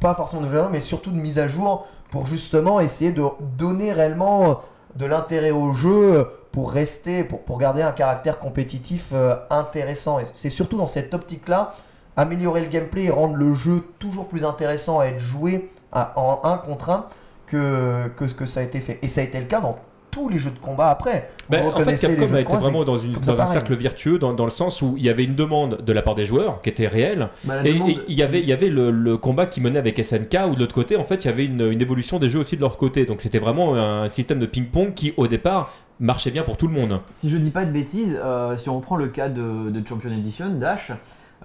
Pas 0.00 0.14
forcément 0.14 0.42
de 0.42 0.46
nouvelles 0.46 0.60
versions, 0.60 0.72
mais 0.74 0.82
surtout 0.82 1.10
de 1.10 1.16
mise 1.16 1.38
à 1.38 1.48
jour 1.48 1.86
pour 2.10 2.26
justement 2.26 2.80
essayer 2.80 3.12
de 3.12 3.22
donner 3.56 3.92
réellement 3.94 4.50
euh, 4.50 4.54
de 4.96 5.06
l'intérêt 5.06 5.50
au 5.52 5.72
jeu 5.72 6.16
euh, 6.18 6.24
pour 6.52 6.70
rester, 6.70 7.24
pour, 7.24 7.40
pour 7.40 7.58
garder 7.58 7.80
un 7.82 7.92
caractère 7.92 8.38
compétitif 8.38 9.06
euh, 9.14 9.36
intéressant. 9.48 10.18
Et 10.20 10.24
c'est 10.34 10.50
surtout 10.50 10.76
dans 10.76 10.86
cette 10.86 11.14
optique-là 11.14 11.74
améliorer 12.16 12.60
le 12.62 12.68
gameplay 12.68 13.04
et 13.04 13.10
rendre 13.10 13.34
le 13.36 13.54
jeu 13.54 13.82
toujours 13.98 14.26
plus 14.28 14.44
intéressant 14.44 15.00
à 15.00 15.06
être 15.06 15.18
joué 15.18 15.68
à- 15.92 16.12
en 16.18 16.40
1 16.44 16.58
contre 16.58 16.90
1 16.90 17.06
que, 17.46 18.08
que 18.16 18.26
ce 18.26 18.34
que 18.34 18.46
ça 18.46 18.60
a 18.60 18.62
été 18.62 18.80
fait. 18.80 18.98
Et 19.02 19.08
ça 19.08 19.20
a 19.20 19.24
été 19.24 19.38
le 19.38 19.46
cas 19.46 19.60
dans 19.60 19.78
tous 20.10 20.28
les 20.28 20.38
jeux 20.38 20.50
de 20.52 20.58
combat 20.60 20.90
après. 20.90 21.28
Vous 21.50 21.56
Ben, 21.56 21.66
en 21.66 21.76
fait, 21.80 21.96
Capcom 21.96 22.26
jeux 22.28 22.36
a 22.36 22.40
été 22.40 22.44
combat, 22.44 22.58
vraiment 22.60 22.84
dans, 22.84 22.96
une, 22.96 23.14
un 23.16 23.46
cercle 23.46 23.74
vertueux 23.74 24.18
dans, 24.20 24.32
dans 24.32 24.44
le 24.44 24.50
sens 24.50 24.80
où 24.80 24.94
il 24.96 25.04
y 25.04 25.08
avait 25.08 25.24
une 25.24 25.34
demande 25.34 25.82
de 25.84 25.92
la 25.92 26.02
part 26.02 26.14
des 26.14 26.24
joueurs 26.24 26.60
qui 26.62 26.68
était 26.68 26.86
réelle 26.86 27.30
Bah, 27.42 27.56
et 27.64 27.72
demande- 27.74 27.88
et 27.90 27.98
il 28.06 28.14
y 28.14 28.22
avait 28.22 28.38
il 28.38 28.46
y 28.48 28.52
avait 28.52 28.68
le, 28.68 28.92
le 28.92 29.16
combat 29.16 29.46
qui 29.46 29.60
menait 29.60 29.78
avec 29.80 29.98
SNK 29.98 30.38
où 30.48 30.54
de 30.54 30.60
l'autre 30.60 30.74
côté 30.74 30.96
en 30.96 31.02
fait 31.02 31.24
il 31.24 31.26
y 31.26 31.30
avait 31.30 31.44
une, 31.46 31.68
une 31.68 31.82
évolution 31.82 32.20
des 32.20 32.28
jeux 32.28 32.38
aussi 32.38 32.54
de 32.56 32.60
leur 32.60 32.76
côté 32.76 33.06
donc 33.06 33.20
c'était 33.22 33.40
vraiment 33.40 33.74
un 33.74 34.08
système 34.08 34.38
de 34.38 34.46
ping-pong 34.46 34.94
qui 34.94 35.14
au 35.16 35.26
départ 35.26 35.72
marchait 35.98 36.30
bien 36.30 36.44
pour 36.44 36.56
tout 36.58 36.68
le 36.68 36.74
monde 36.74 37.00
Si 37.12 37.28
je 37.28 37.36
dis 37.36 37.50
pas 37.50 37.64
de 37.64 37.72
bêtises, 37.72 38.16
euh, 38.24 38.56
si 38.56 38.68
on 38.68 38.76
reprend 38.76 38.94
le 38.96 39.08
cas 39.08 39.28
de, 39.28 39.68
de 39.70 39.88
Champion 39.88 40.12
Edition, 40.12 40.48
Dash, 40.50 40.92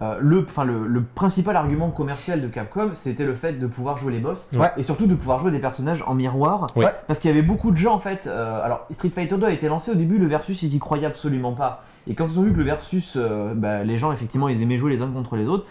euh, 0.02 0.18
le, 0.22 0.46
enfin, 0.48 0.64
le, 0.64 0.88
le 0.88 1.04
principal 1.04 1.56
argument 1.56 1.90
commercial 1.92 2.42
de 2.42 2.48
Capcom, 2.48 2.92
c'était 2.94 3.26
le 3.26 3.36
fait 3.36 3.54
de 3.54 3.68
pouvoir 3.68 3.98
jouer 3.98 4.14
les 4.14 4.20
boss 4.20 4.50
Ouais. 4.58 4.72
et 4.78 4.84
surtout 4.84 5.08
de 5.08 5.16
pouvoir 5.16 5.40
jouer 5.40 5.52
des 5.52 5.60
personnages 5.60 6.04
en 6.08 6.14
miroir. 6.16 6.68
Ouais. 6.76 6.86
Parce 7.08 7.20
qu'il 7.20 7.30
y 7.30 7.34
avait 7.34 7.42
beaucoup 7.42 7.72
de 7.72 7.78
gens 7.78 7.94
en 7.96 8.00
fait. 8.00 8.26
euh, 8.28 8.64
alors, 8.64 8.86
Street 8.92 9.10
Fighter 9.10 9.38
2 9.38 9.46
a 9.46 9.52
été 9.52 9.68
lancé 9.68 9.92
au 9.92 9.96
début, 9.96 10.18
le 10.18 10.28
versus 10.28 10.62
ils 10.64 10.74
y 10.76 10.80
croyaient 10.80 11.06
absolument 11.08 11.52
pas. 11.54 11.84
Et 12.08 12.16
quand 12.16 12.28
ils 12.32 12.40
ont 12.40 12.44
vu 12.44 12.52
que 12.54 12.58
le 12.58 12.64
versus, 12.64 13.14
euh, 13.18 13.54
bah, 13.56 13.84
les 13.84 13.98
gens 13.98 14.12
effectivement 14.12 14.48
ils 14.50 14.62
aimaient 14.62 14.78
jouer 14.78 14.92
les 14.92 15.02
uns 15.02 15.08
contre 15.12 15.36
les 15.36 15.46
autres, 15.48 15.66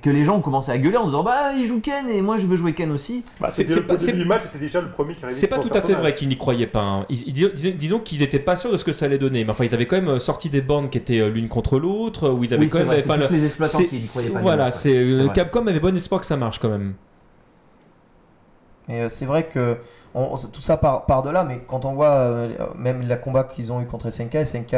que 0.00 0.10
les 0.10 0.24
gens 0.24 0.36
ont 0.36 0.40
commencé 0.42 0.70
à 0.70 0.78
gueuler 0.78 0.96
en 0.96 1.06
disant 1.06 1.24
bah 1.24 1.52
il 1.56 1.66
joue 1.66 1.80
Ken 1.80 2.08
et 2.08 2.22
moi 2.22 2.38
je 2.38 2.46
veux 2.46 2.56
jouer 2.56 2.72
Ken 2.72 2.92
aussi. 2.92 3.24
Bah, 3.40 3.48
C'est- 3.50 3.64
pas- 3.84 3.96
déjà 4.58 4.80
le 4.80 4.90
premier 4.90 5.14
qui 5.14 5.20
c'est 5.30 5.48
pas 5.48 5.58
tout 5.58 5.70
à 5.74 5.80
fait 5.80 5.94
vrai 5.94 6.14
qu'ils 6.14 6.28
n'y 6.28 6.38
croyaient 6.38 6.68
pas 6.68 6.82
hein. 6.82 7.06
Ils- 7.08 7.26
ils- 7.26 7.32
dis- 7.52 7.72
disons 7.72 7.98
qu'ils 7.98 8.22
étaient 8.22 8.38
pas 8.38 8.54
sûrs 8.54 8.70
de 8.70 8.76
ce 8.76 8.84
que 8.84 8.92
ça 8.92 9.06
allait 9.06 9.18
donner 9.18 9.44
mais 9.44 9.50
enfin 9.50 9.64
ils 9.64 9.74
avaient 9.74 9.86
quand 9.86 9.96
même 9.96 10.08
euh, 10.08 10.18
sorti 10.20 10.50
des 10.50 10.60
bornes 10.62 10.88
qui 10.88 10.98
étaient 10.98 11.18
euh, 11.18 11.30
l'une 11.30 11.48
contre 11.48 11.80
l'autre 11.80 12.30
où 12.30 12.44
ils 12.44 12.54
avaient 12.54 12.62
Oui, 12.64 12.68
quand 12.70 12.78
même 12.78 12.86
vrai, 12.86 13.02
c'est 13.02 13.10
enfin, 13.10 13.16
le- 13.16 13.26
les 13.28 13.44
exploitants 13.46 13.78
qui 13.78 13.96
y 13.96 14.00
c'est- 14.00 14.10
croyaient 14.18 14.30
pas. 14.34 14.40
voilà 14.40 14.70
c'est 14.70 14.94
euh. 14.96 15.28
Capcom 15.30 15.66
avait 15.66 15.80
bon 15.80 15.96
espoir 15.96 16.20
que 16.20 16.26
ça 16.28 16.36
marche 16.36 16.60
quand 16.60 16.68
même 16.68 16.94
Et 18.88 19.00
euh, 19.02 19.08
c'est 19.08 19.26
vrai 19.26 19.44
que 19.44 19.78
on- 20.14 20.34
tout 20.52 20.60
ça 20.60 20.76
part, 20.76 21.06
part 21.06 21.22
de 21.22 21.30
là, 21.30 21.44
mais 21.44 21.60
quand 21.66 21.84
on 21.84 21.92
voit 21.94 22.10
euh, 22.10 22.48
même 22.76 23.06
la 23.06 23.16
combat 23.16 23.44
qu'ils 23.44 23.72
ont 23.72 23.80
eu 23.80 23.86
contre 23.86 24.10
SNK, 24.10 24.44
SNK 24.44 24.76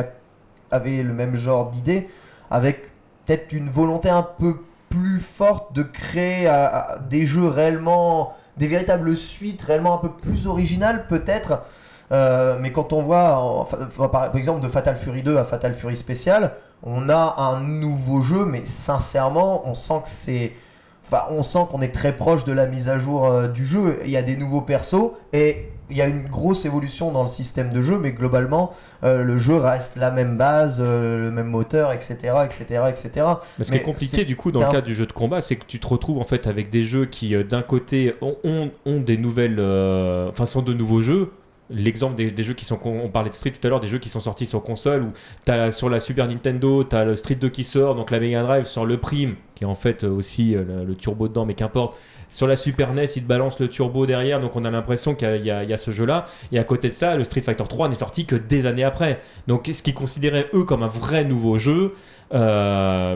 avait 0.70 1.02
le 1.02 1.12
même 1.12 1.34
genre 1.36 1.70
d'idée, 1.70 2.06
avec 2.50 2.90
peut-être 3.26 3.52
une 3.52 3.68
volonté 3.70 4.08
un 4.10 4.22
peu 4.22 4.56
plus 4.94 5.20
forte 5.20 5.74
de 5.74 5.82
créer 5.82 6.48
euh, 6.48 6.52
euh, 6.52 6.80
des 7.08 7.26
jeux 7.26 7.48
réellement, 7.48 8.32
des 8.56 8.68
véritables 8.68 9.16
suites 9.16 9.62
réellement 9.62 9.94
un 9.94 9.98
peu 9.98 10.10
plus 10.10 10.46
originales 10.46 11.06
peut-être. 11.08 11.62
Euh, 12.12 12.58
mais 12.60 12.70
quand 12.70 12.92
on 12.92 13.02
voit, 13.02 13.66
par, 14.12 14.36
exemple, 14.36 14.60
de 14.60 14.68
Fatal 14.68 14.96
Fury 14.96 15.22
2 15.22 15.36
à 15.36 15.44
Fatal 15.44 15.74
Fury 15.74 15.96
Spécial, 15.96 16.52
on 16.82 17.08
a 17.08 17.36
un 17.38 17.60
nouveau 17.60 18.20
jeu, 18.20 18.44
mais 18.44 18.64
sincèrement, 18.66 19.66
on 19.66 19.74
sent 19.74 20.00
que 20.04 20.08
c'est 20.08 20.52
Enfin, 21.06 21.24
on 21.28 21.42
sent 21.42 21.66
qu'on 21.70 21.82
est 21.82 21.94
très 21.94 22.14
proche 22.14 22.46
de 22.46 22.52
la 22.52 22.66
mise 22.66 22.88
à 22.88 22.98
jour 22.98 23.48
du 23.48 23.66
jeu. 23.66 24.00
Il 24.04 24.10
y 24.10 24.16
a 24.16 24.22
des 24.22 24.38
nouveaux 24.38 24.62
persos 24.62 25.12
et 25.34 25.70
il 25.90 25.96
y 25.96 26.02
a 26.02 26.06
une 26.06 26.26
grosse 26.28 26.64
évolution 26.64 27.12
dans 27.12 27.22
le 27.22 27.28
système 27.28 27.70
de 27.70 27.82
jeu, 27.82 27.98
mais 27.98 28.12
globalement, 28.12 28.72
euh, 29.02 29.22
le 29.22 29.36
jeu 29.38 29.56
reste 29.56 29.96
la 29.96 30.10
même 30.10 30.36
base, 30.36 30.78
euh, 30.80 31.24
le 31.24 31.30
même 31.30 31.48
moteur, 31.48 31.92
etc., 31.92 32.16
etc., 32.44 32.84
etc. 32.88 33.26
Mais 33.58 33.64
ce 33.64 33.72
qui 33.72 33.78
est 33.78 33.82
compliqué 33.82 34.24
du 34.24 34.36
coup 34.36 34.50
dans 34.50 34.60
t'as 34.60 34.66
le 34.66 34.72
cadre 34.72 34.86
du 34.86 34.94
jeu 34.94 35.06
de 35.06 35.12
combat, 35.12 35.40
c'est 35.40 35.56
que 35.56 35.66
tu 35.66 35.78
te 35.78 35.86
retrouves 35.86 36.18
en 36.18 36.24
fait 36.24 36.46
avec 36.46 36.70
des 36.70 36.84
jeux 36.84 37.04
qui 37.06 37.34
euh, 37.34 37.44
d'un 37.44 37.62
côté 37.62 38.14
ont, 38.22 38.36
ont, 38.44 38.70
ont 38.86 39.00
des 39.00 39.18
nouvelles, 39.18 39.58
euh, 39.58 40.30
enfin 40.30 40.46
sont 40.46 40.62
de 40.62 40.72
nouveaux 40.72 41.00
jeux. 41.00 41.32
L'exemple 41.70 42.14
des, 42.14 42.30
des 42.30 42.42
jeux 42.42 42.52
qui 42.52 42.66
sont, 42.66 42.78
on 42.84 43.08
parlait 43.08 43.30
de 43.30 43.34
Street 43.34 43.50
tout 43.50 43.66
à 43.66 43.70
l'heure, 43.70 43.80
des 43.80 43.88
jeux 43.88 43.98
qui 43.98 44.10
sont 44.10 44.20
sortis 44.20 44.44
sur 44.44 44.62
console, 44.62 45.02
où 45.02 45.12
as 45.50 45.72
sur 45.72 45.88
la 45.88 45.98
Super 45.98 46.28
Nintendo, 46.28 46.84
tu 46.84 46.94
as 46.94 47.04
le 47.06 47.14
Street 47.14 47.36
2 47.36 47.48
qui 47.48 47.64
sort, 47.64 47.94
donc 47.94 48.10
la 48.10 48.20
Mega 48.20 48.42
Drive 48.42 48.66
sur 48.66 48.84
le 48.84 48.98
Prime, 48.98 49.34
qui 49.54 49.64
est 49.64 49.66
en 49.66 49.74
fait 49.74 50.04
aussi 50.04 50.52
le, 50.52 50.84
le 50.84 50.94
turbo 50.94 51.26
dedans, 51.26 51.46
mais 51.46 51.54
qu'importe. 51.54 51.96
Sur 52.34 52.48
la 52.48 52.56
Super 52.56 52.92
NES, 52.92 53.04
il 53.14 53.22
te 53.22 53.28
balance 53.28 53.60
le 53.60 53.68
turbo 53.68 54.06
derrière, 54.06 54.40
donc 54.40 54.56
on 54.56 54.64
a 54.64 54.70
l'impression 54.70 55.14
qu'il 55.14 55.44
y 55.46 55.50
a- 55.52 55.62
y, 55.62 55.78
ce 55.78 55.92
jeu-là. 55.92 56.24
Et 56.50 56.58
à 56.58 56.64
côté 56.64 56.88
de 56.88 56.92
ça, 56.92 57.14
le 57.14 57.22
Street 57.22 57.42
Fighter 57.42 57.62
3 57.68 57.88
n'est 57.88 57.94
sorti 57.94 58.26
que 58.26 58.34
des 58.34 58.66
années 58.66 58.82
après. 58.82 59.20
Donc 59.46 59.70
ce 59.72 59.84
qu'ils 59.84 59.94
considéraient 59.94 60.48
eux 60.52 60.64
comme 60.64 60.82
un 60.82 60.88
vrai 60.88 61.22
nouveau 61.22 61.58
jeu, 61.58 61.92
euh, 62.34 63.14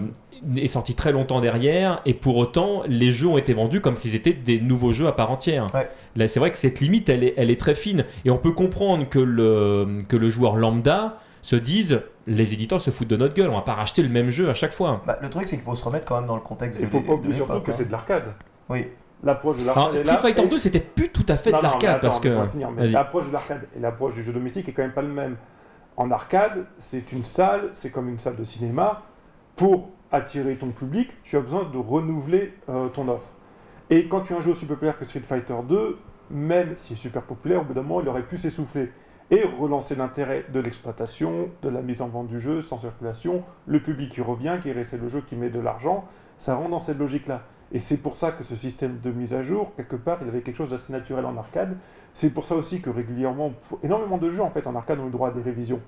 est 0.57 0.69
sorti 0.69 0.95
très 0.95 1.11
longtemps 1.11 1.41
derrière 1.41 2.01
et 2.07 2.15
pour 2.15 2.37
autant 2.37 2.83
les 2.87 3.11
jeux 3.11 3.27
ont 3.27 3.39
été 3.39 3.55
vendus 3.55 3.81
comme 3.81 3.97
s'ils 3.97 4.15
étaient 4.15 4.33
des 4.33 4.61
nouveaux 4.61 4.93
jeux 4.93 5.09
à 5.09 5.13
part 5.13 5.33
entière. 5.33 5.67
Ouais. 5.75 5.89
Là 6.15 6.29
c'est 6.29 6.39
vrai 6.39 6.53
que 6.53 6.59
cette 6.59 6.79
limite 6.79 7.09
elle 7.09 7.25
est, 7.25 7.35
elle 7.37 7.51
est 7.51 7.59
très 7.59 7.75
fine 7.75 8.05
et 8.25 8.31
on 8.31 8.37
peut 8.39 8.53
comprendre 8.53 9.09
que 9.09 9.19
le, 9.19 9.89
que 10.09 10.17
le 10.17 10.31
joueur 10.31 10.55
lambda 10.55 11.17
se 11.43 11.57
dise 11.57 12.03
les 12.29 12.53
éditeurs 12.53 12.81
se 12.81 12.93
foutent 12.93 13.09
de 13.09 13.17
notre 13.17 13.35
gueule, 13.35 13.51
on 13.51 13.57
va 13.57 13.63
pas 13.63 13.75
racheter 13.75 14.01
le 14.01 14.11
même 14.11 14.29
jeu 14.29 14.49
à 14.49 14.55
chaque 14.55 14.73
fois. 14.73 15.03
Bah, 15.07 15.19
le 15.21 15.29
truc, 15.29 15.49
c'est 15.49 15.57
qu'il 15.57 15.65
faut 15.65 15.75
se 15.75 15.83
remettre 15.83 16.05
quand 16.05 16.17
même 16.17 16.27
dans 16.27 16.37
le 16.37 16.43
contexte 16.43 16.79
Il 16.81 16.87
faut 16.87 17.01
pas 17.01 17.15
oublier 17.15 17.35
surtout 17.35 17.61
que 17.61 17.71
hein. 17.73 17.75
c'est 17.77 17.87
de 17.87 17.93
l'arcade. 17.93 18.35
Oui. 18.69 18.87
L'approche 19.25 19.59
de 19.59 19.67
l'arcade. 19.67 19.97
Street 19.97 20.05
là, 20.13 20.19
Fighter 20.19 20.43
et- 20.43 20.49
2 20.49 20.59
c'était 20.59 20.81
plus 20.81 21.09
tout 21.09 21.27
à 21.29 21.37
fait 21.37 21.51
de 21.51 21.57
Non, 21.57 21.63
l'arcade 21.63 22.01
parce 22.01 22.21
que 22.21 22.29
l'approche 22.93 23.27
de 23.27 23.33
l'arcade 23.33 23.67
et 23.77 23.81
l'approche 23.81 24.15
du 24.15 24.23
jeu 24.23 24.33
domestique 24.33 24.69
est 24.69 24.73
quand 24.73 24.83
même 24.83 24.93
pas 24.93 25.03
le 25.03 25.09
même. 25.09 25.37
En 25.97 26.11
arcade, 26.13 26.67
c'est 26.79 27.11
une 27.13 27.25
salle, 27.25 27.71
c'est 27.73 27.91
comme 27.91 28.09
une 28.09 28.21
salle 28.21 28.37
de 28.37 28.45
cinéma. 28.45 29.03
Pour 29.57 29.89
attirer 30.13 30.57
ton 30.57 30.71
public, 30.71 31.11
tu 31.25 31.37
as 31.37 31.41
besoin 31.41 31.65
de 31.65 31.77
renouveler 31.77 32.55
euh, 32.69 32.89
ton 32.89 33.09
offre. 33.09 33.29
Et 33.91 34.07
quand 34.07 34.21
tu 34.21 34.35
as 34.35 34.37
un 34.37 34.41
jeu 34.41 34.53
aussi 34.53 34.67
populaire 34.67 34.97
que 34.97 35.05
Street 35.05 35.21
Fighter 35.21 35.57
2, 35.69 35.99
même 36.31 36.77
s'il 36.77 36.95
est 36.95 37.01
super 37.01 37.23
populaire, 37.23 37.63
au 37.63 37.65
bout 37.65 37.75
d'un 37.75 37.83
moment, 37.83 38.01
il 38.01 38.09
aurait 38.09 38.23
pu 38.23 38.39
s'essouffler 38.39 38.93
et 39.31 39.43
relancer 39.59 39.97
l'intérêt 39.97 40.45
de 40.53 40.61
l'exploitation, 40.61 41.51
de 41.63 41.69
la 41.69 41.83
mise 41.83 42.01
en 42.01 42.09
vente 42.09 42.29
du 42.29 42.39
jeu, 42.41 42.63
sans 42.63 42.79
circulation, 42.79 43.43
le 43.67 43.81
public 43.83 44.13
qui 44.13 44.21
revient, 44.23 44.59
qui 44.63 44.71
réessaie 44.73 44.97
le 44.99 45.09
jeu, 45.09 45.23
qui 45.29 45.35
met 45.37 45.51
de 45.51 45.59
l'argent, 45.61 46.07
ça 46.39 46.55
rentre 46.55 46.71
dans 46.71 46.81
cette 46.81 46.99
logique-là. 46.99 47.43
Et 47.73 47.79
c'est 47.79 47.99
pour 47.99 48.17
ça 48.17 48.33
que 48.33 48.45
ce 48.45 48.57
système 48.57 48.99
de 49.03 49.11
mise 49.11 49.35
à 49.35 49.43
jour, 49.43 49.73
quelque 49.77 49.97
part, 49.97 50.19
il 50.23 50.29
avait 50.29 50.41
quelque 50.41 50.57
chose 50.57 50.71
d'assez 50.71 50.93
naturel 50.93 51.27
en 51.27 51.37
arcade. 51.37 51.77
C'est 52.15 52.31
pour 52.31 52.45
ça 52.45 52.55
aussi 52.55 52.81
que 52.81 52.89
régulièrement, 52.91 53.53
énormément 53.83 54.19
de 54.19 54.31
jeux 54.31 54.43
en 54.43 54.51
fait 54.51 54.67
en 54.67 54.75
arcade 54.75 54.99
ont 55.01 55.09
eu 55.09 55.11
droit 55.11 55.29
à 55.29 55.33
des 55.33 55.43
révisions. 55.43 55.81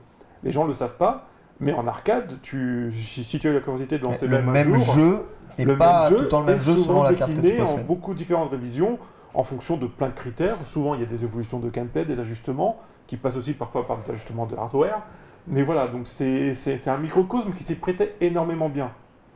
Les 0.45 0.53
gens 0.53 0.65
ne 0.65 0.69
le 0.69 0.75
savent 0.75 0.97
pas, 0.97 1.29
mais 1.59 1.73
en 1.73 1.87
arcade, 1.87 2.39
tu, 2.43 2.93
si, 2.93 3.25
si 3.25 3.39
tu 3.39 3.49
as 3.49 3.53
la 3.53 3.61
curiosité 3.61 3.99
de 3.99 4.05
lancer 4.05 4.27
le 4.27 4.37
même, 4.37 4.49
un 4.49 4.53
même 4.53 4.77
jour, 4.77 4.95
jeu 4.95 5.27
et 5.59 5.65
le 5.65 5.77
pas 5.77 6.09
même 6.09 6.17
tout 6.17 6.23
le 6.23 6.29
temps 6.29 6.41
le 6.41 6.47
même 6.47 6.57
jeu 6.57 6.75
souvent 6.75 6.85
selon 6.85 7.03
la 7.03 7.15
carte 7.15 7.35
que 7.35 7.41
tu 7.41 7.61
en 7.61 7.85
beaucoup 7.85 8.15
différentes 8.15 8.51
révisions 8.51 8.99
en 9.35 9.43
fonction 9.43 9.77
de 9.77 9.87
plein 9.87 10.09
de 10.09 10.15
critères. 10.15 10.57
Souvent, 10.67 10.95
il 10.95 11.01
y 11.01 11.05
a 11.05 11.07
des 11.07 11.25
évolutions 11.25 11.61
de 11.61 11.71
gameplay, 11.71 12.05
des 12.05 12.19
ajustements 12.19 12.81
qui 13.07 13.17
passent 13.17 13.37
aussi 13.37 13.53
parfois 13.53 13.87
par 13.87 13.99
des 13.99 14.11
ajustements 14.11 14.47
de 14.47 14.57
hardware. 14.57 15.03
Mais 15.47 15.63
voilà, 15.63 15.87
donc 15.89 16.07
c'est 16.07 16.89
un 16.89 16.99
microcosme 16.99 17.53
qui 17.53 17.65
s'y 17.65 17.75
prêtait 17.75 18.15
énormément 18.21 18.69
bien. 18.69 18.91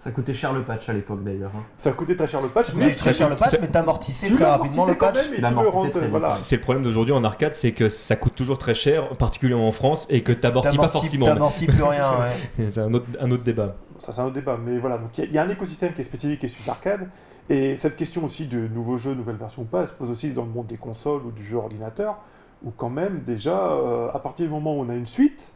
Ça 0.04 0.10
coûtait 0.10 0.34
cher 0.34 0.52
le 0.52 0.62
patch 0.64 0.86
à 0.90 0.92
l'époque 0.92 1.24
d'ailleurs. 1.24 1.50
hein. 1.56 1.62
Ça 1.78 1.90
coûté 1.92 2.14
ta 2.14 2.26
cher 2.26 2.42
le 2.42 2.48
patch, 2.48 2.74
Mais 2.74 2.92
très 2.94 3.14
cher 3.14 3.30
le 3.30 3.36
patch, 3.36 3.56
mais 3.58 3.68
t'amortissais 3.68 4.26
tu 4.26 4.34
très 4.34 4.44
rapidement 4.44 4.84
le 4.84 4.92
l'amortissais 4.92 4.98
patch. 4.98 5.14
quand 5.14 5.22
même 5.22 5.32
et 5.32 5.36
Il 5.36 5.36
tu 5.36 5.40
le 5.40 5.46
amortissait 5.46 5.76
rentres, 5.78 5.90
très 5.92 6.00
vite, 6.02 6.10
voilà. 6.10 6.28
ouais. 6.28 6.34
C'est 6.42 6.56
le 6.56 6.60
problème 6.60 6.84
d'aujourd'hui 6.84 7.14
en 7.14 7.24
arcade, 7.24 7.54
c'est 7.54 7.72
que 7.72 7.88
ça 7.88 8.14
coûte 8.16 8.34
toujours 8.34 8.58
très 8.58 8.74
cher, 8.74 9.08
particulièrement 9.16 9.66
en 9.66 9.72
France, 9.72 10.06
et 10.10 10.22
que 10.22 10.32
t'amortis 10.32 10.76
pas 10.76 10.88
T'amortis 10.88 10.98
forcément. 10.98 11.24
t'amortis 11.24 11.66
plus 11.66 11.82
rien, 11.82 12.10
ouais. 12.58 12.66
C'est 12.68 12.80
un 12.82 12.92
autre, 12.92 13.06
un 13.18 13.30
autre 13.30 13.44
débat. 13.44 13.76
Ça, 13.98 14.12
c'est 14.12 14.20
un 14.20 14.24
autre 14.26 14.34
débat. 14.34 14.58
Mais 14.62 14.78
voilà, 14.78 14.98
donc 14.98 15.16
il 15.16 15.20
y 15.22 15.26
a- 15.26 15.30
il 15.30 15.34
y, 15.34 15.38
a 15.38 15.42
un 15.42 15.48
écosystème 15.48 15.94
qui 15.94 16.02
est 16.02 16.04
spécifique 16.04 16.44
et 16.44 16.48
celui 16.48 16.64
d'arcade. 16.66 17.08
Et 17.48 17.78
cette 17.78 17.96
question 17.96 18.22
aussi 18.26 18.44
de 18.46 18.58
nouveaux 18.68 18.98
jeux, 18.98 19.14
nouvelles 19.14 19.36
versions 19.36 19.62
ou 19.62 19.64
pas, 19.64 19.80
elle 19.82 19.88
se 19.88 19.92
pose 19.94 20.10
aussi 20.10 20.32
dans 20.32 20.44
le 20.44 20.50
monde 20.50 20.66
des 20.66 20.76
consoles 20.76 21.22
ou 21.24 21.30
du 21.32 21.42
jeu 21.42 21.56
ordinateur, 21.56 22.16
où 22.62 22.70
quand 22.76 22.90
même, 22.90 23.22
déjà, 23.24 23.56
euh, 23.58 24.08
à 24.12 24.18
partir 24.18 24.44
du 24.44 24.52
moment 24.52 24.76
où 24.76 24.80
on 24.82 24.88
a 24.90 24.94
une 24.94 25.06
suite 25.06 25.50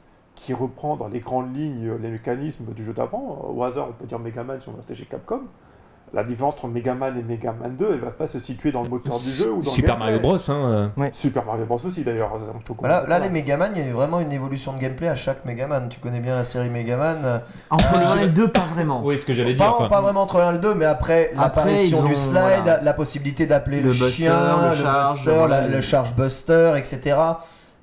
qui 0.44 0.54
reprend 0.54 0.96
dans 0.96 1.08
les 1.08 1.20
grandes 1.20 1.54
lignes 1.54 1.90
les 2.00 2.08
mécanismes 2.08 2.72
du 2.74 2.84
jeu 2.84 2.92
d'avant, 2.92 3.44
au 3.54 3.62
hasard, 3.64 3.88
on 3.90 3.92
peut 3.92 4.06
dire 4.06 4.18
Megaman 4.18 4.58
si 4.60 4.68
on 4.68 4.76
restait 4.76 4.94
chez 4.94 5.04
Capcom. 5.04 5.40
La 6.14 6.24
différence 6.24 6.54
entre 6.54 6.68
Megaman 6.68 7.18
et 7.18 7.22
Megaman 7.22 7.76
2, 7.76 7.88
elle 7.92 8.00
va 8.00 8.10
pas 8.10 8.26
se 8.26 8.38
situer 8.38 8.72
dans 8.72 8.82
le 8.82 8.88
moteur 8.88 9.18
du 9.18 9.28
jeu 9.30 9.48
ou 9.50 9.56
dans 9.56 9.58
le 9.58 9.64
Super 9.64 9.98
gameplay. 9.98 10.12
Mario 10.14 10.20
Bros. 10.20 10.50
Hein, 10.50 10.90
euh. 10.98 11.08
Super 11.12 11.44
Mario 11.44 11.66
Bros 11.66 11.78
aussi 11.84 12.02
d'ailleurs. 12.02 12.30
Voilà, 12.78 13.04
là, 13.06 13.18
les 13.18 13.28
Megaman, 13.28 13.72
il 13.74 13.82
y 13.82 13.84
a 13.84 13.88
eu 13.88 13.92
vraiment 13.92 14.18
une 14.20 14.32
évolution 14.32 14.72
de 14.72 14.78
gameplay 14.78 15.08
à 15.08 15.14
chaque 15.14 15.44
Megaman. 15.44 15.90
Tu 15.90 16.00
connais 16.00 16.20
bien 16.20 16.34
la 16.34 16.44
série 16.44 16.70
Megaman. 16.70 17.18
euh, 17.26 17.38
Entre 17.68 17.94
Euh, 17.94 17.98
le 18.00 18.06
1 18.06 18.16
et 18.22 18.24
le 18.24 18.30
2, 18.30 18.48
pas 18.48 18.60
vraiment. 18.74 19.02
Oui, 19.04 19.18
ce 19.18 19.26
que 19.26 19.34
j'allais 19.34 19.54
Pas, 19.54 19.64
dire. 19.64 19.74
enfin, 19.74 19.88
pas 19.88 20.00
vraiment 20.00 20.22
entre 20.22 20.38
l'un 20.38 20.48
et 20.48 20.52
le 20.54 20.60
2, 20.60 20.74
mais 20.74 20.86
après, 20.86 21.30
l'apparition 21.36 21.98
ils 21.98 22.02
ont- 22.02 22.08
du 22.08 22.14
slide, 22.14 22.32
voilà. 22.64 22.80
la 22.82 22.92
possibilité 22.94 23.46
d'appeler 23.46 23.78
le, 23.80 23.88
Le 23.88 23.90
buster, 23.90 24.10
chien, 24.10 24.32
le 24.62 24.76
le, 24.78 24.82
charge, 24.82 25.14
buster, 25.16 25.30
voilà, 25.36 25.60
la- 25.60 25.66
les- 25.66 25.74
le 25.74 25.80
charge 25.82 26.14
buster, 26.14 26.72
etc. 26.78 27.16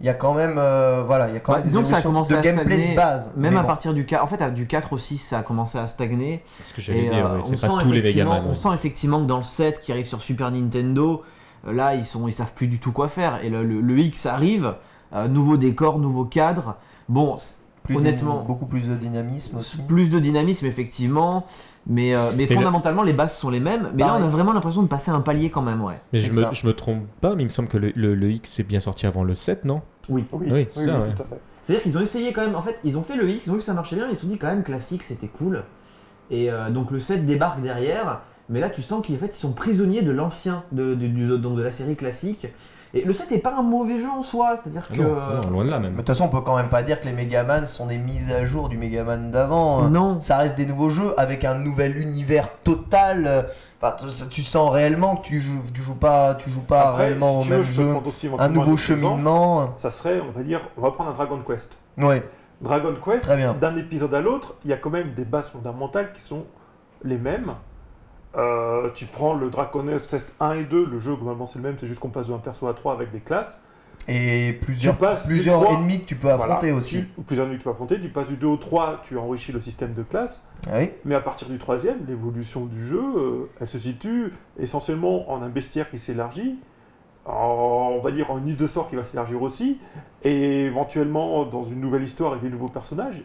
Il 0.01 0.05
y 0.05 0.09
a 0.09 0.13
quand 0.13 0.33
même, 0.33 0.55
euh, 0.57 1.03
voilà, 1.07 1.29
il 1.29 1.33
y 1.33 1.37
a 1.37 1.39
quand 1.39 1.53
Bah, 1.53 1.59
même 1.59 1.69
des 1.69 1.85
ça 1.85 1.97
a 1.97 2.01
commencé 2.01 2.33
de 2.33 2.39
à 2.39 2.41
gameplay 2.41 2.75
stagner, 2.75 2.91
de 2.91 2.95
base. 2.97 3.31
Même 3.37 3.53
Mais 3.53 3.59
à 3.59 3.61
bon. 3.61 3.67
partir 3.67 3.93
du 3.93 4.05
4, 4.05 4.23
en 4.23 4.27
fait, 4.27 4.53
du 4.53 4.67
4 4.67 4.91
au 4.93 4.97
6, 4.97 5.17
ça 5.19 5.39
a 5.39 5.43
commencé 5.43 5.77
à 5.77 5.87
stagner. 5.87 6.43
ce 6.61 6.73
que 6.73 6.81
j'allais 6.81 7.07
dire, 7.07 7.25
euh, 7.25 7.39
c'est 7.43 7.55
on 7.55 7.57
pas 7.57 7.79
sent 7.79 7.85
tous 7.85 7.91
les 7.93 7.99
effectivement- 7.99 8.31
Megaman. 8.31 8.47
On 8.47 8.49
ouais. 8.49 8.55
sent 8.55 8.69
effectivement 8.73 9.21
que 9.21 9.25
dans 9.27 9.37
le 9.37 9.43
7 9.43 9.79
qui 9.81 9.91
arrive 9.93 10.05
sur 10.05 10.21
Super 10.21 10.51
Nintendo, 10.51 11.23
euh, 11.65 11.71
là, 11.71 11.95
ils, 11.95 12.03
sont, 12.05 12.27
ils 12.27 12.33
savent 12.33 12.51
plus 12.53 12.67
du 12.67 12.79
tout 12.79 12.91
quoi 12.91 13.07
faire. 13.07 13.39
Et 13.43 13.49
le, 13.49 13.63
le- 13.63 13.79
le 13.79 13.97
X 13.99 14.25
arrive, 14.25 14.73
euh, 15.13 15.29
nouveau 15.29 15.55
décor, 15.55 15.97
nouveau 15.97 16.25
cadre. 16.25 16.75
Bon, 17.07 17.37
Plus 17.83 17.95
honnêtement, 17.95 18.43
beaucoup 18.43 18.65
plus 18.65 18.89
de 18.89 18.95
dynamisme 18.95 19.59
aussi. 19.59 19.77
plus 19.83 20.09
de 20.09 20.19
dynamisme, 20.19 20.65
effectivement. 20.65 21.45
Mais, 21.87 22.15
euh, 22.15 22.31
mais 22.35 22.47
le- 22.47 22.55
fondamentalement, 22.55 23.03
les 23.03 23.13
bases 23.13 23.35
sont 23.37 23.49
les 23.49 23.59
mêmes. 23.59 23.89
Mais 23.93 23.99
là, 24.01 24.07
Pareil. 24.07 24.23
on 24.23 24.25
a 24.25 24.29
vraiment 24.29 24.53
l'impression 24.53 24.81
de 24.81 24.87
passer 24.87 25.11
un 25.11 25.21
palier 25.21 25.49
quand 25.51 25.61
même, 25.61 25.83
ouais. 25.83 25.99
Mais 26.13 26.19
je 26.19 26.31
C'est 26.31 26.41
me, 26.47 26.53
je 26.53 26.65
me 26.67 26.73
trompe 26.73 27.05
pas, 27.21 27.35
mais 27.35 27.43
il 27.43 27.45
me 27.45 27.49
semble 27.49 27.67
que 27.67 27.77
le, 27.77 27.91
le- 27.95 28.15
le 28.15 28.31
X 28.31 28.59
est 28.59 28.63
bien 28.63 28.79
sorti 28.79 29.05
avant 29.05 29.23
le 29.23 29.35
7, 29.35 29.65
non? 29.65 29.81
Oui. 30.09 30.25
Oui, 30.31 30.47
Oui, 30.49 30.51
oui, 30.51 30.67
ça, 30.71 30.81
oui, 30.81 30.87
ouais. 30.87 31.15
tout 31.15 31.21
à 31.21 31.25
fait. 31.25 31.39
C'est-à-dire 31.63 31.83
qu'ils 31.83 31.97
ont 31.97 32.01
essayé 32.01 32.33
quand 32.33 32.41
même, 32.41 32.55
en 32.55 32.61
fait, 32.61 32.79
ils 32.83 32.97
ont 32.97 33.03
fait 33.03 33.15
le 33.15 33.29
X, 33.29 33.45
ils 33.45 33.49
ont 33.49 33.53
vu 33.53 33.59
que 33.59 33.65
ça 33.65 33.73
marchait 33.73 33.95
bien, 33.95 34.05
mais 34.05 34.13
ils 34.13 34.15
se 34.15 34.23
sont 34.23 34.27
dit 34.27 34.37
quand 34.37 34.47
même 34.47 34.63
classique, 34.63 35.03
c'était 35.03 35.27
cool. 35.27 35.63
Et 36.31 36.49
euh, 36.51 36.69
donc 36.71 36.89
le 36.91 36.99
7 36.99 37.25
débarque 37.27 37.61
derrière, 37.61 38.21
mais 38.49 38.59
là 38.59 38.69
tu 38.69 38.81
sens 38.81 39.05
qu'en 39.05 39.13
fait 39.15 39.27
ils 39.35 39.39
sont 39.39 39.51
prisonniers 39.51 40.01
de 40.01 40.11
l'ancien, 40.11 40.63
de, 40.71 40.95
de- 40.95 41.07
du- 41.07 41.37
donc 41.37 41.55
de 41.55 41.61
la 41.61 41.71
série 41.71 41.95
classique. 41.95 42.47
Et 42.97 43.03
le 43.03 43.13
7 43.13 43.29
est 43.33 43.39
pas 43.39 43.53
un 43.53 43.61
mauvais 43.61 43.99
jeu 43.99 44.09
en 44.09 44.23
soi, 44.23 44.55
c'est-à-dire 44.55 44.83
Ah 44.89 44.95
que... 44.95 45.01
non, 45.01 45.41
non, 45.43 45.49
loin 45.49 45.65
de 45.65 45.69
là 45.69 45.79
même. 45.79 45.91
de 45.91 45.97
toute 45.97 46.07
façon, 46.07 46.23
on 46.25 46.29
peut 46.29 46.39
quand 46.39 46.55
même 46.55 46.69
pas 46.69 46.81
dire 46.81 47.01
que 47.01 47.05
les 47.05 47.11
Megaman 47.11 47.67
sont 47.67 47.87
des 47.87 47.97
mises 47.97 48.31
à 48.31 48.45
jour 48.45 48.69
du 48.69 48.77
Megaman 48.77 49.31
d'avant. 49.31 49.89
non. 49.89 50.21
Ça 50.21 50.37
reste 50.37 50.55
des 50.57 50.65
nouveaux 50.65 50.89
jeux 50.89 51.13
avec 51.17 51.43
un 51.43 51.55
nouvel 51.55 51.97
univers 51.97 52.49
total. 52.63 53.47
Enfin, 53.81 53.95
tu, 53.99 54.27
tu 54.29 54.41
sens 54.43 54.71
réellement 54.71 55.17
que 55.17 55.23
tu 55.27 55.41
joues, 55.41 55.59
tu 55.73 55.81
joues 55.81 55.95
pas, 55.95 56.35
tu 56.35 56.49
joues 56.49 56.61
pas 56.61 56.89
Après, 56.89 57.07
réellement 57.07 57.41
si 57.41 57.47
au 57.47 57.49
veux, 57.49 57.55
même 57.57 57.63
je 57.63 57.71
jeu. 57.73 57.93
aussi 58.05 58.29
Un 58.39 58.47
nouveau 58.49 58.77
cheminement. 58.77 59.73
Ça 59.77 59.89
serait, 59.89 60.21
on 60.21 60.31
va 60.31 60.43
dire, 60.43 60.61
on 60.77 60.81
va 60.81 60.91
prendre 60.91 61.09
un 61.09 61.13
Dragon 61.13 61.39
Quest. 61.45 61.77
Ouais, 61.97 62.23
Dragon 62.61 62.95
Quest, 63.03 63.23
Très 63.23 63.35
bien. 63.35 63.53
d'un 63.53 63.75
épisode 63.75 64.13
à 64.13 64.21
l'autre, 64.21 64.55
il 64.63 64.69
y 64.71 64.73
a 64.73 64.77
quand 64.77 64.89
même 64.89 65.11
des 65.13 65.25
bases 65.25 65.49
fondamentales 65.49 66.13
qui 66.13 66.21
sont 66.21 66.45
les 67.03 67.17
mêmes. 67.17 67.51
Euh, 68.37 68.89
tu 68.93 69.05
prends 69.05 69.33
le 69.33 69.49
Dragon 69.49 69.85
Quest 69.87 70.35
1 70.39 70.51
et 70.55 70.63
2, 70.63 70.85
le 70.85 70.99
jeu 70.99 71.15
globalement 71.15 71.45
c'est 71.47 71.57
le 71.57 71.63
même, 71.63 71.75
c'est 71.79 71.87
juste 71.87 71.99
qu'on 71.99 72.09
passe 72.09 72.27
de 72.27 72.33
un 72.33 72.37
perso 72.37 72.67
à 72.67 72.73
3 72.73 72.93
avec 72.93 73.11
des 73.11 73.19
classes. 73.21 73.57
Et 74.07 74.53
plusieurs, 74.61 74.97
ennemis 75.71 76.01
que 76.01 76.05
tu 76.05 76.15
peux 76.15 76.29
affronter 76.29 76.67
Voilà. 76.67 76.75
aussi. 76.75 77.05
Tu- 77.15 77.21
plusieurs 77.23 77.45
ennemis 77.47 77.57
que 77.57 77.61
tu 77.63 77.65
peux 77.65 77.71
affronter, 77.71 77.99
tu 77.99 78.09
passes 78.09 78.27
du 78.27 78.35
2 78.35 78.45
au 78.47 78.57
3, 78.57 79.01
tu 79.03 79.17
enrichis 79.17 79.51
le 79.53 79.61
système 79.61 79.93
de 79.93 80.03
classes. 80.03 80.41
Ah 80.67 80.79
Oui. 80.79 80.89
Mais 81.05 81.15
à 81.15 81.21
partir 81.21 81.47
du 81.47 81.57
troisième, 81.57 82.05
l'évolution 82.07 82.65
du 82.65 82.85
jeu, 82.87 83.01
euh, 83.17 83.49
elle 83.61 83.67
se 83.67 83.79
situe 83.79 84.33
essentiellement 84.59 85.31
en 85.31 85.41
un 85.41 85.49
bestiaire 85.49 85.89
qui 85.89 85.97
s'élargit, 85.97 86.55
on 87.25 87.99
va 88.03 88.11
dire 88.11 88.29
en 88.29 88.37
une 88.37 88.45
liste 88.45 88.59
de 88.59 88.67
sorts 88.67 88.89
qui 88.89 88.95
va 88.95 89.03
s'élargir 89.03 89.41
aussi, 89.41 89.79
et 90.23 90.65
éventuellement 90.65 91.45
dans 91.45 91.63
une 91.63 91.79
nouvelle 91.79 92.03
histoire 92.03 92.31
avec 92.33 92.43
des 92.43 92.49
nouveaux 92.49 92.67
personnages. 92.69 93.23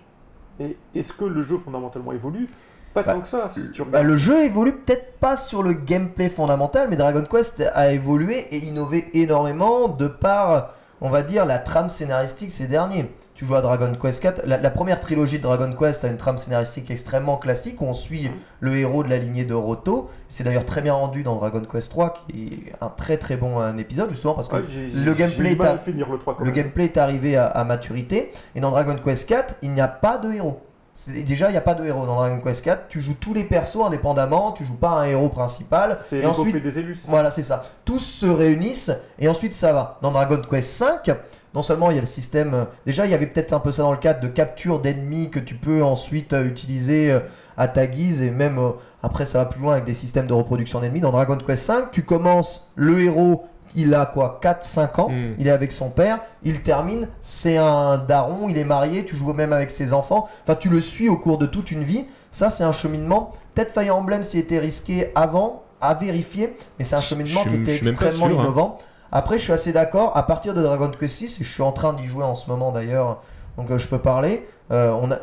Et 0.61 0.77
est-ce 0.95 1.13
que 1.13 1.25
le 1.25 1.43
jeu 1.43 1.59
fondamentalement 1.59 2.13
évolue? 2.13 2.49
Pas 2.95 3.03
Bah, 3.05 3.15
tant 3.15 3.21
que 3.21 3.29
ça. 3.29 3.49
Si 3.55 3.71
tu 3.73 3.85
Bah, 3.85 4.03
le 4.03 4.17
jeu 4.17 4.45
évolue 4.45 4.73
peut-être 4.73 5.13
pas 5.21 5.37
sur 5.37 5.63
le 5.63 5.73
gameplay 5.73 6.29
fondamental, 6.29 6.89
mais 6.91 6.97
Dragon 6.97 7.25
Quest 7.31 7.63
a 7.75 7.93
évolué 7.93 8.47
et 8.51 8.59
innové 8.59 9.09
énormément 9.15 9.89
de 9.89 10.09
par, 10.09 10.71
on 11.01 11.09
va 11.09 11.23
dire, 11.23 11.47
la 11.47 11.59
trame 11.59 11.89
scénaristique 11.91 12.51
ces 12.51 12.67
derniers. 12.67 13.11
Tu 13.35 13.47
joues 13.47 13.55
à 13.55 13.63
Dragon 13.63 13.91
Quest 13.99 14.23
4, 14.23 14.43
la, 14.45 14.59
la 14.59 14.69
première 14.69 15.01
trilogie 15.01 15.39
de 15.39 15.43
Dragon 15.45 15.73
Quest 15.73 16.05
a 16.05 16.09
une 16.09 16.19
trame 16.19 16.37
scénaristique 16.37 16.91
extrêmement 16.91 17.39
classique 17.39 17.81
où 17.81 17.87
on 17.87 17.95
suit 17.95 18.29
Mhm. 18.29 18.35
le 18.61 18.77
héros 18.77 19.03
de 19.03 19.09
la 19.09 19.17
lignée 19.17 19.45
de 19.47 19.55
Roto. 19.55 20.11
C'est 20.29 20.45
d'ailleurs 20.45 20.67
très 20.67 20.83
bien 20.83 20.93
rendu 20.93 21.23
dans 21.23 21.37
Dragon 21.37 21.63
Quest 21.63 21.91
3, 21.91 22.13
qui 22.13 22.67
est 22.69 22.85
un 22.85 22.89
très 22.91 23.17
très 23.17 23.37
bon 23.39 23.79
épisode, 23.79 24.11
justement 24.11 24.35
parce 24.35 24.49
que 24.49 24.57
Ouais, 24.57 24.65
le 24.93 25.15
gameplay 25.15 25.57
à 25.63 25.79
finir 25.79 26.11
le 26.11 26.19
3 26.19 26.35
quand 26.35 26.41
le 26.41 26.47
même. 26.47 26.55
gameplay 26.55 26.85
est 26.85 26.99
arrivé 26.99 27.37
à, 27.37 27.47
à 27.47 27.65
maturité. 27.65 28.31
Et 28.55 28.61
dans 28.61 28.73
Dragon 28.73 28.97
Quest 29.03 29.27
4, 29.29 29.55
il 29.63 29.71
n'y 29.73 29.81
a 29.81 29.89
pas 29.89 30.19
de 30.19 30.31
héros. 30.33 30.61
Déjà 31.09 31.49
il 31.49 31.53
n'y 31.53 31.57
a 31.59 31.63
pas 31.63 31.75
de 31.75 31.85
héros 31.85 32.07
dans 32.07 32.17
Dragon 32.17 32.41
Quest 32.41 32.65
4. 32.65 32.89
Tu 32.89 33.01
joues 33.01 33.15
tous 33.19 33.33
les 33.35 33.45
persos 33.45 33.85
indépendamment, 33.85 34.53
tu 34.53 34.65
joues 34.65 34.77
pas 34.77 34.91
un 34.91 35.05
héros 35.05 35.29
principal. 35.29 35.99
C'est 36.09 36.25
ensuite, 36.27 36.63
des 36.63 36.79
élus, 36.79 36.99
voilà, 37.07 37.31
c'est 37.31 37.43
ça. 37.43 37.63
Tous 37.85 37.99
se 37.99 38.27
réunissent 38.27 38.93
et 39.19 39.29
ensuite 39.29 39.55
ça 39.55 39.73
va. 39.73 39.99
Dans 40.03 40.11
Dragon 40.11 40.41
Quest 40.51 40.71
5, 40.71 41.11
non 41.55 41.63
seulement 41.63 41.91
il 41.91 41.95
y 41.95 41.99
a 41.99 42.03
le 42.03 42.07
système. 42.07 42.55
euh, 42.55 42.65
Déjà, 42.87 43.07
il 43.07 43.11
y 43.11 43.15
avait 43.15 43.27
peut-être 43.27 43.53
un 43.53 43.59
peu 43.61 43.73
ça 43.73 43.83
dans 43.83 43.91
le 43.93 43.99
cadre 43.99 44.21
de 44.21 44.29
capture 44.29 44.79
d'ennemis 44.81 45.31
que 45.31 45.41
tu 45.41 45.55
peux 45.57 45.83
ensuite 45.83 46.33
euh, 46.33 46.45
utiliser 46.45 47.11
euh, 47.11 47.21
à 47.57 47.67
ta 47.69 47.87
guise 47.87 48.23
et 48.23 48.31
même 48.31 48.61
après 49.03 49.27
ça 49.27 49.39
va 49.39 49.45
plus 49.47 49.61
loin 49.61 49.73
avec 49.73 49.85
des 49.85 49.95
systèmes 49.95 50.27
de 50.27 50.33
reproduction 50.33 50.81
d'ennemis. 50.81 51.01
Dans 51.01 51.11
Dragon 51.11 51.37
Quest 51.39 51.65
5, 51.65 51.91
tu 51.91 52.05
commences 52.05 52.71
le 52.77 53.01
héros. 53.01 53.47
Il 53.77 53.95
a 53.95 54.05
quoi 54.07 54.41
4-5 54.43 55.01
ans, 55.01 55.09
Mm. 55.11 55.35
il 55.39 55.47
est 55.47 55.51
avec 55.53 55.71
son 55.73 55.91
père, 55.91 56.19
il 56.43 56.63
termine, 56.63 57.07
c'est 57.21 57.57
un 57.57 57.99
daron, 57.99 58.49
il 58.49 58.59
est 58.59 58.65
marié, 58.65 59.05
tu 59.05 59.15
joues 59.17 59.33
même 59.33 59.53
avec 59.53 59.71
ses 59.71 59.93
enfants, 59.93 60.29
enfin 60.43 60.57
tu 60.57 60.69
le 60.69 60.81
suis 60.81 61.09
au 61.09 61.17
cours 61.17 61.39
de 61.39 61.47
toute 61.47 61.71
une 61.71 61.85
vie, 61.85 62.07
ça 62.33 62.51
c'est 62.51 62.65
un 62.65 62.73
cheminement, 62.73 63.33
peut-être 63.55 63.73
Fire 63.73 63.95
Emblem 63.97 64.23
s'y 64.25 64.39
était 64.39 64.59
risqué 64.59 65.13
avant, 65.15 65.63
à 65.81 65.95
vérifier, 65.95 66.57
mais 66.79 66.85
c'est 66.85 66.97
un 66.97 67.01
cheminement 67.01 67.41
je 67.45 67.49
qui 67.51 67.55
était 67.57 67.77
extrêmement 67.77 68.27
sûr, 68.29 68.39
hein. 68.39 68.43
innovant. 68.43 68.79
Après, 69.13 69.39
je 69.39 69.45
suis 69.45 69.53
assez 69.53 69.73
d'accord. 69.73 70.17
À 70.17 70.23
partir 70.25 70.53
de 70.55 70.63
Dragon 70.63 70.89
Quest 70.91 71.17
6, 71.17 71.41
et 71.41 71.45
je 71.45 71.51
suis 71.53 71.63
en 71.63 71.73
train 71.73 71.93
d'y 71.95 72.07
jouer 72.07 72.23
en 72.23 72.35
ce 72.37 72.49
moment 72.51 72.71
d'ailleurs, 72.71 73.23
donc 73.57 73.71
euh, 73.71 73.79
je 73.79 73.89
peux 73.89 73.99
parler. 73.99 74.47
euh, 74.71 74.91
on 75.03 75.11
a, 75.11 75.17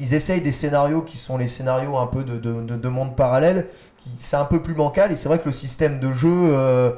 ils 0.00 0.14
essayent 0.14 0.40
des 0.40 0.50
scénarios 0.52 1.02
qui 1.02 1.18
sont 1.18 1.36
les 1.38 1.46
scénarios 1.46 1.98
un 1.98 2.06
peu 2.06 2.24
de, 2.24 2.36
de, 2.36 2.52
de- 2.62 2.76
de 2.76 2.88
monde 2.88 3.14
parallèle, 3.16 3.66
qui 3.98 4.10
c'est 4.18 4.36
un 4.36 4.44
peu 4.44 4.60
plus 4.62 4.74
bancal. 4.74 5.12
Et 5.12 5.16
c'est 5.16 5.28
vrai 5.28 5.38
que 5.40 5.44
le 5.46 5.52
système 5.52 6.00
de 6.00 6.12
jeu, 6.12 6.28
euh, 6.32 6.90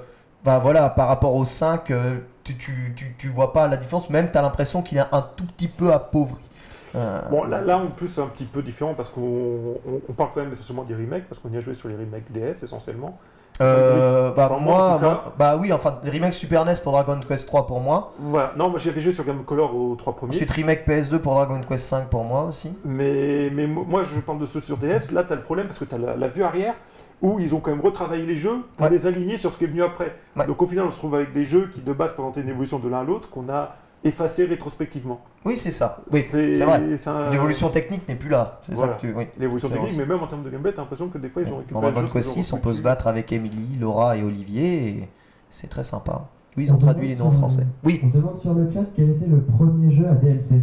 bah 0.45 0.59
voilà, 0.59 0.89
par 0.91 1.09
rapport 1.09 1.35
au 1.35 1.45
5, 1.45 1.91
euh, 1.91 2.17
tu, 2.45 2.57
tu, 2.57 2.93
tu, 2.97 3.15
tu 3.19 3.29
vois 3.29 3.53
pas 3.53 3.69
la 3.69 3.77
différence. 3.77 4.09
Même, 4.11 4.31
tu 4.33 4.39
as 4.39 4.43
l'impression 4.43 4.83
qu'il 4.83 4.99
est 4.99 5.05
un 5.13 5.23
tout 5.37 5.45
petit 5.45 5.69
peu 5.69 5.93
appauvri. 5.93 6.43
Euh, 6.97 7.21
Bon, 7.31 7.45
là, 7.45 7.61
là, 7.61 7.79
en 7.79 7.87
plus, 7.89 8.09
c'est 8.09 8.21
un 8.21 8.27
petit 8.27 8.45
peu 8.45 8.63
différent 8.63 8.95
parce 8.95 9.09
qu'on 9.09 9.21
on, 9.21 10.01
on 10.09 10.13
parle 10.13 10.31
quand 10.35 10.41
même 10.43 10.53
essentiellement 10.53 10.83
des 10.85 10.95
remakes, 10.95 11.29
parce 11.29 11.41
qu'on 11.41 11.51
y 11.51 11.57
a 11.57 11.61
joué 11.61 11.75
sur 11.75 11.89
les 11.89 11.95
remakes 11.95 12.31
DS 12.33 12.63
essentiellement. 12.65 13.17
euh, 13.61 14.33
bah, 14.33 14.49
Enfin, 14.51 14.59
moi, 14.61 14.99
moi, 15.01 15.35
bah 15.39 15.57
oui, 15.61 15.73
enfin, 15.73 15.99
remake 16.03 16.35
Super 16.35 16.65
NES 16.65 16.77
pour 16.83 16.93
Dragon 16.93 17.21
Quest 17.21 17.47
3 17.47 17.67
pour 17.67 17.81
moi. 17.81 18.13
Voilà. 18.19 18.53
Non, 18.57 18.71
moi 18.71 18.81
j'avais 18.81 19.01
joué 19.03 19.13
sur 19.13 19.25
Game 19.25 19.45
Color 19.45 19.75
aux 19.77 19.95
trois 19.97 20.17
premiers. 20.17 20.35
Ensuite, 20.35 20.51
remake 20.51 20.87
PS2 20.89 21.19
pour 21.19 21.35
Dragon 21.35 21.61
Quest 21.69 21.87
5 21.87 22.09
pour 22.09 22.25
moi 22.25 22.45
aussi. 22.45 22.77
Mais, 22.85 23.51
mais 23.53 23.67
mo- 23.67 23.85
moi, 23.85 24.03
je 24.05 24.19
parle 24.21 24.39
de 24.39 24.47
ceux 24.47 24.61
sur 24.61 24.79
DS. 24.79 25.13
Là, 25.13 25.23
tu 25.25 25.33
as 25.33 25.37
le 25.37 25.43
problème 25.43 25.67
parce 25.67 25.79
que 25.79 25.85
tu 25.85 25.95
as 25.95 25.99
la, 25.99 26.17
la 26.17 26.29
vue 26.29 26.43
arrière 26.43 26.75
où 27.23 27.39
ils 27.39 27.55
ont 27.55 27.61
quand 27.61 27.71
même 27.71 27.81
retravaillé 27.81 28.25
les 28.27 28.37
jeux 28.37 28.61
pour 28.77 28.87
Ouais. 28.87 28.91
les 28.93 29.07
aligner 29.07 29.37
sur 29.37 29.53
ce 29.53 29.59
qui 29.59 29.65
est 29.65 29.69
venu 29.69 29.83
après. 29.83 30.17
Ouais. 30.37 30.47
Donc 30.47 30.61
au 30.63 30.67
final, 30.67 30.87
on 30.87 30.91
se 30.91 30.97
trouve 30.99 31.15
avec 31.15 31.33
des 31.33 31.45
jeux 31.45 31.69
qui 31.73 31.81
de 31.81 31.93
base 31.93 32.13
présentaient 32.13 32.41
une 32.41 32.49
évolution 32.49 32.79
de 32.79 32.89
l'un 32.89 33.01
à 33.01 33.05
l'autre 33.05 33.29
qu'on 33.31 33.49
a 33.51 33.77
effacé 34.03 34.47
rétrospectivement. 34.47 35.21
Oui, 35.45 35.59
c'est 35.59 35.71
ça. 35.71 36.01
Oui, 36.11 36.23
c'est 36.23 36.55
vrai. 36.55 36.81
un- 37.07 37.31
L'évolution 37.31 37.69
technique 37.69 38.09
n'est 38.09 38.15
plus 38.15 38.31
là. 38.31 38.61
C'est 38.63 38.75
Voilà. 38.75 38.93
ça 38.95 38.99
que 38.99 39.07
tu. 39.07 39.13
Oui. 39.15 39.27
L'évolution 39.39 39.69
technique, 39.69 39.97
mais 39.99 40.07
même 40.07 40.23
en 40.23 40.27
termes 40.27 40.43
de 40.43 40.49
gameplay, 40.51 40.73
t'as 40.73 40.81
l'impression 40.83 41.09
que 41.09 41.19
des 41.19 41.29
fois 41.29 41.43
ils 41.43 41.53
ont 41.53 41.59
récupéré. 41.59 41.81
Dans 41.83 41.91
Dragon 41.93 42.09
Quest 42.11 42.33
qu'ils 42.33 42.43
6, 42.45 42.53
ont 42.53 42.57
on 42.57 42.61
peut 42.61 42.73
se 42.75 42.81
battre 42.81 43.07
avec 43.07 43.31
Emily, 43.33 43.79
Laura 43.79 44.17
et 44.17 44.23
Olivier. 44.23 44.89
Et 44.89 45.09
c'est 45.51 45.69
très 45.69 45.83
sympa. 45.83 46.29
Oui, 46.57 46.65
ils 46.65 46.73
ont 46.73 46.79
traduit 46.79 47.09
les 47.09 47.17
noms 47.17 47.27
en 47.27 47.31
français. 47.31 47.67
Oui. 47.85 48.01
On 48.03 48.09
demande 48.09 48.39
sur 48.39 48.55
le 48.55 48.71
chat 48.73 48.81
quel 48.97 49.11
était 49.11 49.27
le 49.27 49.41
premier 49.43 49.95
jeu 49.95 50.07
à 50.09 50.15
DLC. 50.15 50.63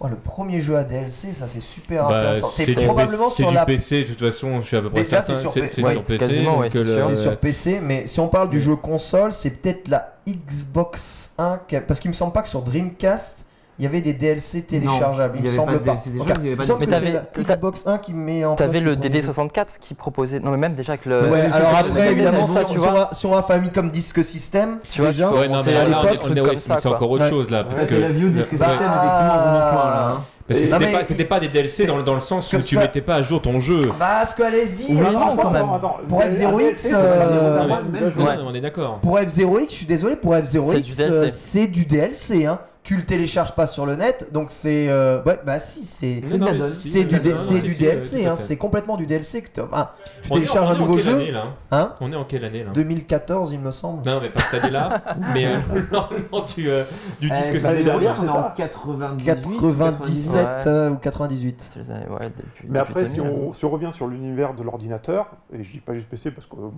Oh, 0.00 0.06
le 0.06 0.14
premier 0.16 0.60
jeu 0.60 0.76
à 0.76 0.84
DLC, 0.84 1.32
ça 1.32 1.48
c'est 1.48 1.60
super 1.60 2.06
Bah, 2.08 2.16
intéressant. 2.18 2.48
c'est 2.50 2.72
probablement 2.84 3.30
sur 3.30 3.48
du 3.48 3.54
la. 3.54 3.64
PC, 3.64 4.04
de 4.04 4.08
toute 4.10 4.20
façon, 4.20 4.60
je 4.60 4.66
suis 4.68 4.76
à 4.76 4.80
peu 4.82 4.90
près 4.90 5.02
Déjà, 5.02 5.22
certain. 5.22 5.34
c'est 5.34 5.40
sur 5.40 5.52
C'est 5.52 5.60
PC. 5.62 5.74
c'est 5.74 5.82
Ouais, 5.84 5.92
sur 5.92 6.04
PC. 6.04 6.24
ouais, 6.46 6.68
c'est 6.70 6.78
le- 6.84 6.96
sûr. 6.96 7.06
C'est 7.08 7.16
sur 7.16 7.36
PC, 7.38 7.80
mais 7.82 8.06
si 8.06 8.20
on 8.20 8.28
parle 8.28 8.48
du 8.50 8.58
Mm. 8.58 8.60
jeu 8.60 8.76
console, 8.76 9.32
c'est 9.32 9.50
peut-être 9.50 9.88
la 9.88 10.14
Xbox 10.28 11.32
1, 11.38 11.60
qui 11.66 11.74
a- 11.76 11.80
parce 11.80 11.98
qu'il 12.00 12.10
me 12.10 12.14
semble 12.14 12.32
pas 12.32 12.42
que 12.42 12.48
sur 12.48 12.62
Dreamcast, 12.62 13.44
il 13.78 13.84
y 13.84 13.86
avait 13.86 14.00
des 14.00 14.12
DLC 14.12 14.62
téléchargeables. 14.62 15.36
il 15.36 15.38
il 15.38 15.40
y 15.40 15.42
me 15.44 15.48
avait 15.48 15.56
semble 15.56 15.72
pas 15.80 15.96
il 16.44 16.56
me 16.56 16.64
semble 16.64 16.80
Mais 16.80 16.86
que 16.86 16.92
c'est 16.92 16.98
t'avais- 17.00 17.12
la 17.48 17.54
Xbox 17.56 17.86
1 17.86 17.98
qui 17.98 18.12
met 18.14 18.44
en 18.44 18.54
T'avais 18.56 18.80
le 18.80 18.96
premier 18.96 19.20
jeu. 19.22 19.28
DD64 19.30 19.78
qui 19.80 19.94
proposait. 19.94 20.40
Non, 20.40 20.50
mais 20.50 20.56
même 20.56 20.74
déjà 20.74 20.92
avec 20.94 21.06
le. 21.06 21.30
Ouais, 21.30 21.40
alors 21.52 21.74
après, 21.78 22.12
évidemment, 22.12 22.46
ça, 22.46 22.60
sur, 22.60 22.70
tu 22.70 22.78
vois. 22.78 23.08
sur 23.12 23.36
un 23.36 23.42
Famicom 23.42 23.90
Disque 23.90 24.24
System, 24.24 24.78
Tu 24.88 25.00
vois, 25.00 25.10
déjà, 25.10 25.30
Ouais, 25.32 25.48
non, 25.48 25.62
mais 25.64 25.76
à 25.76 25.84
l'époque, 25.86 26.18
comme 26.20 26.56
c'est 26.56 26.86
encore 26.86 27.10
autre 27.10 27.24
Ouais. 27.24 27.30
chose 27.30 27.50
là. 27.50 27.64
Parce 27.64 27.80
Ouais, 27.82 27.86
que 27.86 27.94
c'est 27.94 28.00
la 28.00 28.10
view 28.10 28.28
disque 28.30 28.52
Ouais. 28.52 28.58
system, 28.58 28.68
effectivement, 28.70 29.80
hein. 29.84 30.20
Parce 30.48 30.60
que 30.60 30.66
c'était 31.04 31.24
pas, 31.26 31.40
des 31.40 31.48
DLC 31.48 31.84
dans, 31.86 31.98
le- 31.98 32.02
dans 32.02 32.14
le 32.14 32.20
sens 32.20 32.48
que 32.48 32.56
où 32.56 32.60
tu 32.62 32.78
mettais 32.78 33.02
pas 33.02 33.16
à 33.16 33.22
jour 33.22 33.42
ton 33.42 33.60
jeu. 33.60 33.80
Bah, 33.98 34.24
ce 34.24 34.34
que 34.34 34.42
LSD, 34.42 34.84
Oui, 34.88 34.96
euh, 34.98 35.02
non, 35.12 35.20
franchement, 35.20 35.42
quand 35.42 35.50
même. 35.50 35.66
Pour 36.08 36.22
F0X, 36.22 36.72
c'est 36.76 36.90
pas 36.90 36.96
euh, 36.96 37.58
Ouais, 37.58 37.66
F0X, 37.66 37.68
même 37.68 37.90
déjà, 37.92 38.04
jeu. 38.06 38.12
je- 38.16 38.20
Ouais. 38.22 38.34
on 38.46 38.54
est 38.54 38.60
d'accord. 38.62 38.98
Pour 39.02 39.18
F0X, 39.18 39.66
je 39.70 39.74
suis 39.74 39.86
désolé, 39.86 40.16
pour 40.16 40.34
C'est 40.34 40.40
du 40.42 40.58
F0X, 40.58 40.96
DLC. 40.96 41.12
euh, 41.16 41.26
c'est 41.28 41.66
du 41.66 41.84
DLC. 41.84 42.46
Hein. 42.46 42.58
Tu 42.84 42.96
le 42.96 43.04
télécharges 43.04 43.54
pas 43.54 43.66
sur 43.66 43.84
le 43.84 43.96
net, 43.96 44.28
donc 44.32 44.50
c'est. 44.50 44.88
euh, 44.88 45.22
Ouais, 45.24 45.38
bah 45.44 45.58
si, 45.60 45.84
c'est. 45.84 46.22
C'est 46.24 47.04
du, 47.04 47.18
D- 47.20 47.32
non, 47.34 47.36
non, 47.52 47.60
du 47.60 47.74
DLC, 47.74 48.24
hein, 48.24 48.36
c'est 48.36 48.56
complètement 48.56 48.96
du 48.96 49.04
DLC 49.06 49.42
que 49.42 49.50
tu 49.50 49.60
enfin, 49.60 49.90
tu 50.22 50.28
On 50.30 50.34
est 50.34 50.36
en- 50.38 50.40
télécharges 50.40 50.70
on 50.70 50.72
un 50.74 50.78
nouveau 50.78 50.94
quelle 50.94 51.04
jeu. 51.04 51.14
année, 51.16 51.30
là? 51.30 51.44
Hein 51.70 51.94
On 52.00 52.10
est 52.10 52.16
en 52.16 52.24
quelle 52.24 52.44
année 52.46 52.64
là? 52.64 52.70
2014, 52.72 53.52
il 53.52 53.60
me 53.60 53.72
semble. 53.72 54.06
Non, 54.08 54.20
mais 54.22 54.30
pas 54.30 54.40
cette 54.50 54.62
année-là, 54.64 55.02
mais 55.34 55.46
euh, 55.46 55.58
lors 55.92 56.10
lors 56.32 56.44
du, 56.44 56.70
euh, 56.70 56.84
du 57.20 57.26
Eh, 57.30 57.36
disque 57.38 57.52
bah, 57.62 57.68
l'année 57.72 57.76
c'est 57.78 57.84
dernière, 57.84 58.16
on 58.20 58.22
est 58.22 58.26
c'est 58.26 58.32
en 58.32 58.42
ça. 58.44 58.54
98. 58.56 59.56
97 59.60 60.34
Ouais. 60.34 60.66
euh, 60.66 60.90
ou 60.90 60.96
98. 60.96 61.70
C'est 61.74 61.80
les 61.80 61.90
années- 61.90 62.06
ouais, 62.08 62.30
depuis- 62.34 62.66
Mais 62.70 62.78
après, 62.78 63.04
si 63.06 63.16
2000. 63.16 63.30
on, 63.48 63.52
si 63.52 63.64
on 63.66 63.70
revient 63.70 63.90
sur 63.92 64.06
l'univers 64.06 64.54
de 64.54 64.62
l'ordinateur, 64.62 65.26
et 65.52 65.62
je 65.62 65.72
dis 65.72 65.80
pas 65.80 65.92
juste 65.92 66.08
PC 66.08 66.30
parce 66.30 66.46
que 66.46 66.56
bon, 66.56 66.72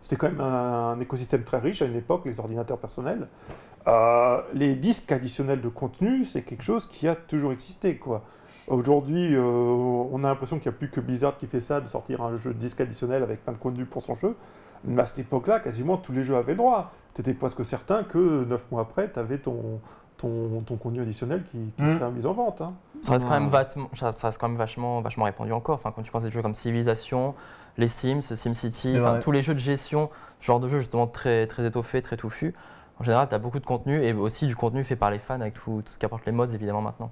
c'était 0.00 0.16
quand 0.16 0.28
même 0.30 0.40
un, 0.40 0.90
un 0.92 1.00
écosystème 1.00 1.42
très 1.44 1.58
riche 1.58 1.82
à 1.82 1.84
une 1.86 1.96
époque, 1.96 2.22
les 2.24 2.40
ordinateurs 2.40 2.78
personnels. 2.78 3.28
euh, 3.86 4.40
les 4.54 4.74
disques 4.74 5.10
additionnels 5.12 5.60
de 5.60 5.68
contenu, 5.68 6.24
c'est 6.24 6.42
quelque 6.42 6.62
chose 6.64 6.86
qui 6.86 7.08
a 7.08 7.14
toujours 7.14 7.52
existé, 7.52 7.96
quoi. 7.96 8.22
Aujourd'hui, 8.68 9.34
euh, 9.34 9.42
on 9.42 10.22
a 10.22 10.28
l'impression 10.28 10.58
qu'il 10.58 10.70
n'y 10.70 10.76
a 10.76 10.78
plus 10.78 10.90
que 10.90 11.00
Blizzard 11.00 11.36
qui 11.38 11.46
fait 11.46 11.60
ça, 11.60 11.80
de 11.80 11.88
sortir 11.88 12.22
un 12.22 12.36
jeu 12.38 12.52
de 12.52 12.58
disque 12.58 12.80
additionnel 12.80 13.22
avec 13.22 13.42
plein 13.42 13.52
de 13.54 13.58
contenu 13.58 13.84
pour 13.84 14.02
son 14.02 14.14
jeu. 14.14 14.36
Mais 14.84 15.02
à 15.02 15.06
cette 15.06 15.18
époque-là, 15.20 15.60
quasiment 15.60 15.96
tous 15.96 16.12
les 16.12 16.24
jeux 16.24 16.36
avaient 16.36 16.52
le 16.52 16.58
droit. 16.58 16.92
T'étais 17.14 17.34
presque 17.34 17.64
certain 17.64 18.02
que 18.04 18.44
9 18.44 18.64
mois 18.70 18.82
après, 18.82 19.10
tu 19.12 19.18
avais 19.18 19.38
ton, 19.38 19.80
ton, 20.16 20.62
ton 20.64 20.76
contenu 20.76 21.00
additionnel 21.02 21.42
qui, 21.50 21.58
qui 21.76 21.82
Mm. 21.82 21.98
serait 21.98 22.10
mis 22.12 22.24
en 22.26 22.32
vente. 22.32 22.60
hein. 22.60 22.72
Ça 23.02 23.12
reste 23.12 23.26
quand 23.26 23.32
même, 23.34 23.44
Ouais. 23.44 23.50
vachement, 23.50 23.90
ça 23.94 24.12
ça 24.12 24.28
reste 24.28 24.38
quand 24.40 24.48
même 24.48 24.56
vachement, 24.58 25.00
vachement 25.00 25.24
répandu 25.24 25.52
encore. 25.52 25.74
Enfin, 25.76 25.92
quand 25.94 26.02
tu 26.02 26.10
penses 26.12 26.22
à 26.22 26.26
des 26.26 26.32
jeux 26.32 26.42
comme 26.42 26.54
Civilization, 26.54 27.34
les 27.78 27.88
Sims, 27.88 28.20
SimCity, 28.20 28.94
tous 29.22 29.32
les 29.32 29.42
jeux 29.42 29.54
de 29.54 29.58
gestion, 29.58 30.10
genre 30.40 30.60
de 30.60 30.68
jeu 30.68 30.78
justement 30.78 31.06
très, 31.06 31.46
très 31.46 31.66
étoffé, 31.66 32.02
très 32.02 32.16
touffu. 32.16 32.54
En 32.98 33.04
général, 33.04 33.28
tu 33.28 33.34
as 33.34 33.38
beaucoup 33.38 33.60
de 33.60 33.64
contenu 33.64 34.02
et 34.02 34.12
aussi 34.12 34.46
du 34.46 34.54
contenu 34.54 34.84
fait 34.84 34.96
par 34.96 35.10
les 35.10 35.18
fans 35.18 35.40
avec 35.40 35.54
tout, 35.54 35.82
tout 35.84 35.92
ce 35.92 35.98
qu'apportent 35.98 36.26
les 36.26 36.32
mods 36.32 36.46
évidemment 36.46 36.82
maintenant. 36.82 37.10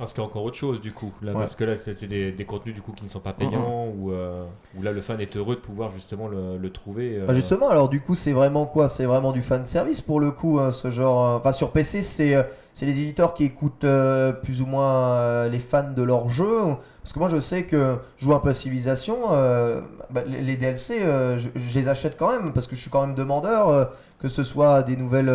Ah, 0.00 0.06
ce 0.06 0.14
qui 0.14 0.20
est 0.20 0.24
encore 0.24 0.44
autre 0.44 0.56
chose 0.56 0.80
du 0.80 0.92
coup, 0.92 1.12
là, 1.22 1.32
Ouais. 1.32 1.38
parce 1.38 1.56
que 1.56 1.64
là 1.64 1.74
c'est 1.74 2.06
des, 2.06 2.30
des 2.30 2.44
contenus 2.44 2.72
du 2.72 2.80
coup 2.82 2.92
qui 2.92 3.02
ne 3.02 3.08
sont 3.08 3.18
pas 3.18 3.32
payants 3.32 3.88
ou 3.98 4.12
euh, 4.12 4.44
où 4.78 4.82
là 4.82 4.92
le 4.92 5.00
fan 5.00 5.20
est 5.20 5.36
heureux 5.36 5.56
de 5.56 5.60
pouvoir 5.60 5.90
justement 5.90 6.28
le, 6.28 6.56
le 6.56 6.70
trouver. 6.70 7.16
euh, 7.18 7.26
Bah 7.26 7.34
justement, 7.34 7.68
alors 7.68 7.88
du 7.88 8.00
coup, 8.00 8.14
c'est 8.14 8.32
vraiment 8.32 8.64
quoi? 8.64 8.88
C'est 8.88 9.06
vraiment 9.06 9.32
du 9.32 9.42
fan 9.42 9.66
service 9.66 10.00
pour 10.00 10.20
le 10.20 10.30
coup, 10.30 10.60
hein, 10.60 10.70
ce 10.70 10.90
genre. 10.90 11.26
euh, 11.26 11.36
Enfin, 11.38 11.50
sur 11.50 11.72
PC, 11.72 12.02
c'est 12.02 12.46
c'est 12.74 12.86
les 12.86 13.00
éditeurs 13.00 13.34
qui 13.34 13.42
écoutent 13.42 13.82
euh, 13.82 14.32
plus 14.32 14.62
ou 14.62 14.66
moins 14.66 15.48
les 15.48 15.58
fans 15.58 15.90
de 15.92 16.02
leur 16.04 16.28
jeu. 16.28 16.76
Parce 17.02 17.12
que 17.12 17.18
moi, 17.18 17.28
je 17.28 17.40
sais 17.40 17.64
que 17.64 17.96
je 18.18 18.24
joue 18.26 18.34
un 18.34 18.38
peu 18.38 18.50
à 18.50 18.54
Civilization. 18.54 19.16
bah, 19.30 20.22
les, 20.28 20.42
les 20.42 20.56
DLC, 20.56 21.00
je, 21.00 21.48
je 21.56 21.74
les 21.78 21.88
achète 21.88 22.16
quand 22.16 22.30
même 22.30 22.52
parce 22.52 22.68
que 22.68 22.76
je 22.76 22.80
suis 22.82 22.90
quand 22.90 23.04
même 23.04 23.16
demandeur, 23.16 23.90
que 24.20 24.28
ce 24.28 24.44
soit 24.44 24.84
des 24.84 24.96
nouvelles. 24.96 25.32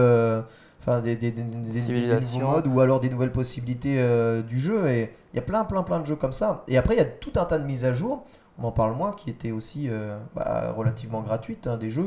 Enfin, 0.85 0.99
des, 0.99 1.15
des, 1.15 1.31
des- 1.31 1.43
des- 1.43 1.71
nouveaux 2.15 2.51
modes 2.51 2.67
ou 2.67 2.79
alors 2.81 2.99
des 2.99 3.09
nouvelles 3.09 3.31
possibilités 3.31 3.95
euh, 3.99 4.41
du 4.41 4.59
jeu. 4.59 4.87
Et 4.89 5.13
il 5.33 5.37
y 5.37 5.39
a 5.39 5.41
plein, 5.41 5.63
plein, 5.63 5.81
plein 5.83 5.99
de 6.01 6.05
jeux 6.05 6.17
comme 6.17 6.33
ça. 6.33 6.63
Et 6.67 6.77
après, 6.77 6.95
il 6.95 6.97
y 6.97 7.01
a 7.01 7.05
tout 7.05 7.31
un 7.37 7.45
tas 7.45 7.57
de 7.57 7.65
mises 7.65 7.85
à 7.85 7.93
jour 7.93 8.25
on 8.59 8.65
en 8.65 8.71
parle 8.71 8.95
moins, 8.95 9.13
qui 9.13 9.31
étaient 9.31 9.51
aussi 9.51 9.87
euh, 9.89 10.15
bah, 10.35 10.73
relativement 10.77 11.21
gratuites, 11.21 11.65
hein, 11.65 11.75
des 11.77 11.89
jeux, 11.89 12.03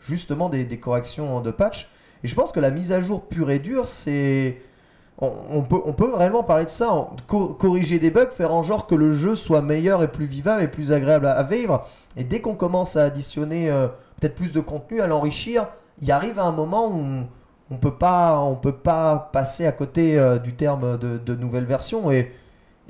justement 0.00 0.48
des, 0.48 0.64
des 0.64 0.78
corrections 0.80 1.42
de 1.42 1.50
patch. 1.50 1.90
Et 2.24 2.28
je 2.28 2.34
pense 2.34 2.52
que 2.52 2.60
la 2.60 2.70
mise 2.70 2.90
à 2.92 3.02
jour 3.02 3.22
pure 3.26 3.50
et 3.50 3.58
dure, 3.58 3.86
c'est. 3.86 4.62
On, 5.20 5.30
on 5.50 5.62
peut, 5.62 5.80
on 5.84 5.92
peut 5.92 6.14
réellement 6.14 6.42
parler 6.42 6.64
de 6.64 6.70
ça, 6.70 6.90
en- 6.90 7.14
cor- 7.26 7.58
corriger 7.58 7.98
des 7.98 8.10
bugs, 8.10 8.30
faire 8.30 8.54
en 8.54 8.62
genre 8.62 8.86
que 8.86 8.94
le 8.94 9.12
jeu 9.12 9.34
soit 9.34 9.60
meilleur 9.60 10.02
et 10.02 10.08
plus 10.08 10.24
vivable 10.24 10.62
et 10.62 10.68
plus 10.68 10.92
agréable 10.92 11.26
à, 11.26 11.32
à 11.32 11.42
vivre. 11.42 11.86
Et 12.16 12.24
dès 12.24 12.40
qu'on 12.40 12.54
commence 12.54 12.96
à 12.96 13.04
additionner 13.04 13.70
euh, 13.70 13.88
peut-être 14.18 14.36
plus 14.36 14.52
de 14.54 14.60
contenu, 14.60 15.02
à 15.02 15.06
l'enrichir, 15.06 15.66
il 16.00 16.10
arrive 16.10 16.38
à 16.38 16.44
un 16.44 16.52
moment 16.52 16.86
où 16.86 16.94
on 16.98 17.26
peut 17.76 17.94
pas, 17.94 18.40
on 18.40 18.56
peut 18.56 18.72
pas 18.76 19.30
passer 19.32 19.66
à 19.66 19.72
côté 19.72 20.18
euh, 20.18 20.38
du 20.38 20.54
terme 20.54 20.98
de, 20.98 21.18
de 21.18 21.34
nouvelle 21.34 21.64
version 21.64 22.10
et, 22.10 22.32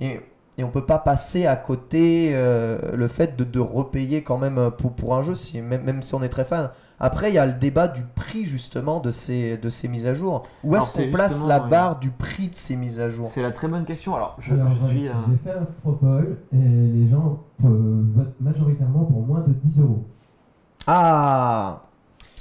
et, 0.01 0.21
et 0.61 0.65
on 0.65 0.71
peut 0.71 0.85
pas 0.85 0.99
passer 0.99 1.47
à 1.47 1.57
côté 1.57 2.33
euh, 2.35 2.79
le 2.95 3.09
fait 3.09 3.35
de, 3.37 3.45
de 3.45 3.61
repayer 3.61 4.23
quand 4.23 4.37
même 4.37 4.59
euh, 4.59 4.71
pour, 4.71 4.93
pour 4.93 5.15
un 5.15 5.23
jeu, 5.23 5.35
si, 5.35 5.61
même, 5.61 5.83
même 5.85 6.03
si 6.03 6.15
on 6.15 6.23
est 6.23 6.29
très 6.29 6.45
fan. 6.45 6.71
Après, 6.99 7.31
il 7.31 7.35
y 7.35 7.39
a 7.39 7.47
le 7.47 7.55
débat 7.55 7.89
du 7.89 8.03
prix 8.15 8.45
justement 8.45 9.01
de 9.01 9.11
ces, 9.11 9.57
de 9.57 9.71
ces 9.71 9.89
mises 9.89 10.07
à 10.07 10.13
jour. 10.13 10.43
Où 10.63 10.77
est-ce 10.77 10.91
qu'on 10.91 11.11
place 11.11 11.47
la 11.47 11.63
ouais. 11.63 11.71
barre 11.71 11.99
du 11.99 12.11
prix 12.11 12.49
de 12.49 12.55
ces 12.55 12.77
mises 12.77 13.01
à 13.01 13.09
jour? 13.09 13.29
C'est 13.29 13.41
la 13.41 13.53
très 13.53 13.69
bonne 13.69 13.87
question. 13.87 14.15
Alors, 14.15 14.37
je, 14.39 14.53
Alors, 14.53 14.69
je 14.83 14.87
suis. 14.89 15.01
j'ai 15.05 15.09
euh, 15.09 15.13
fait 15.43 15.53
un 15.53 15.67
propole 15.81 16.39
et 16.53 16.59
les 16.59 17.09
gens 17.09 17.43
votent 17.59 18.39
majoritairement 18.41 19.05
pour 19.05 19.23
moins 19.23 19.41
de 19.41 19.55
10 19.65 19.81
euros. 19.81 20.05
Ah 20.87 21.83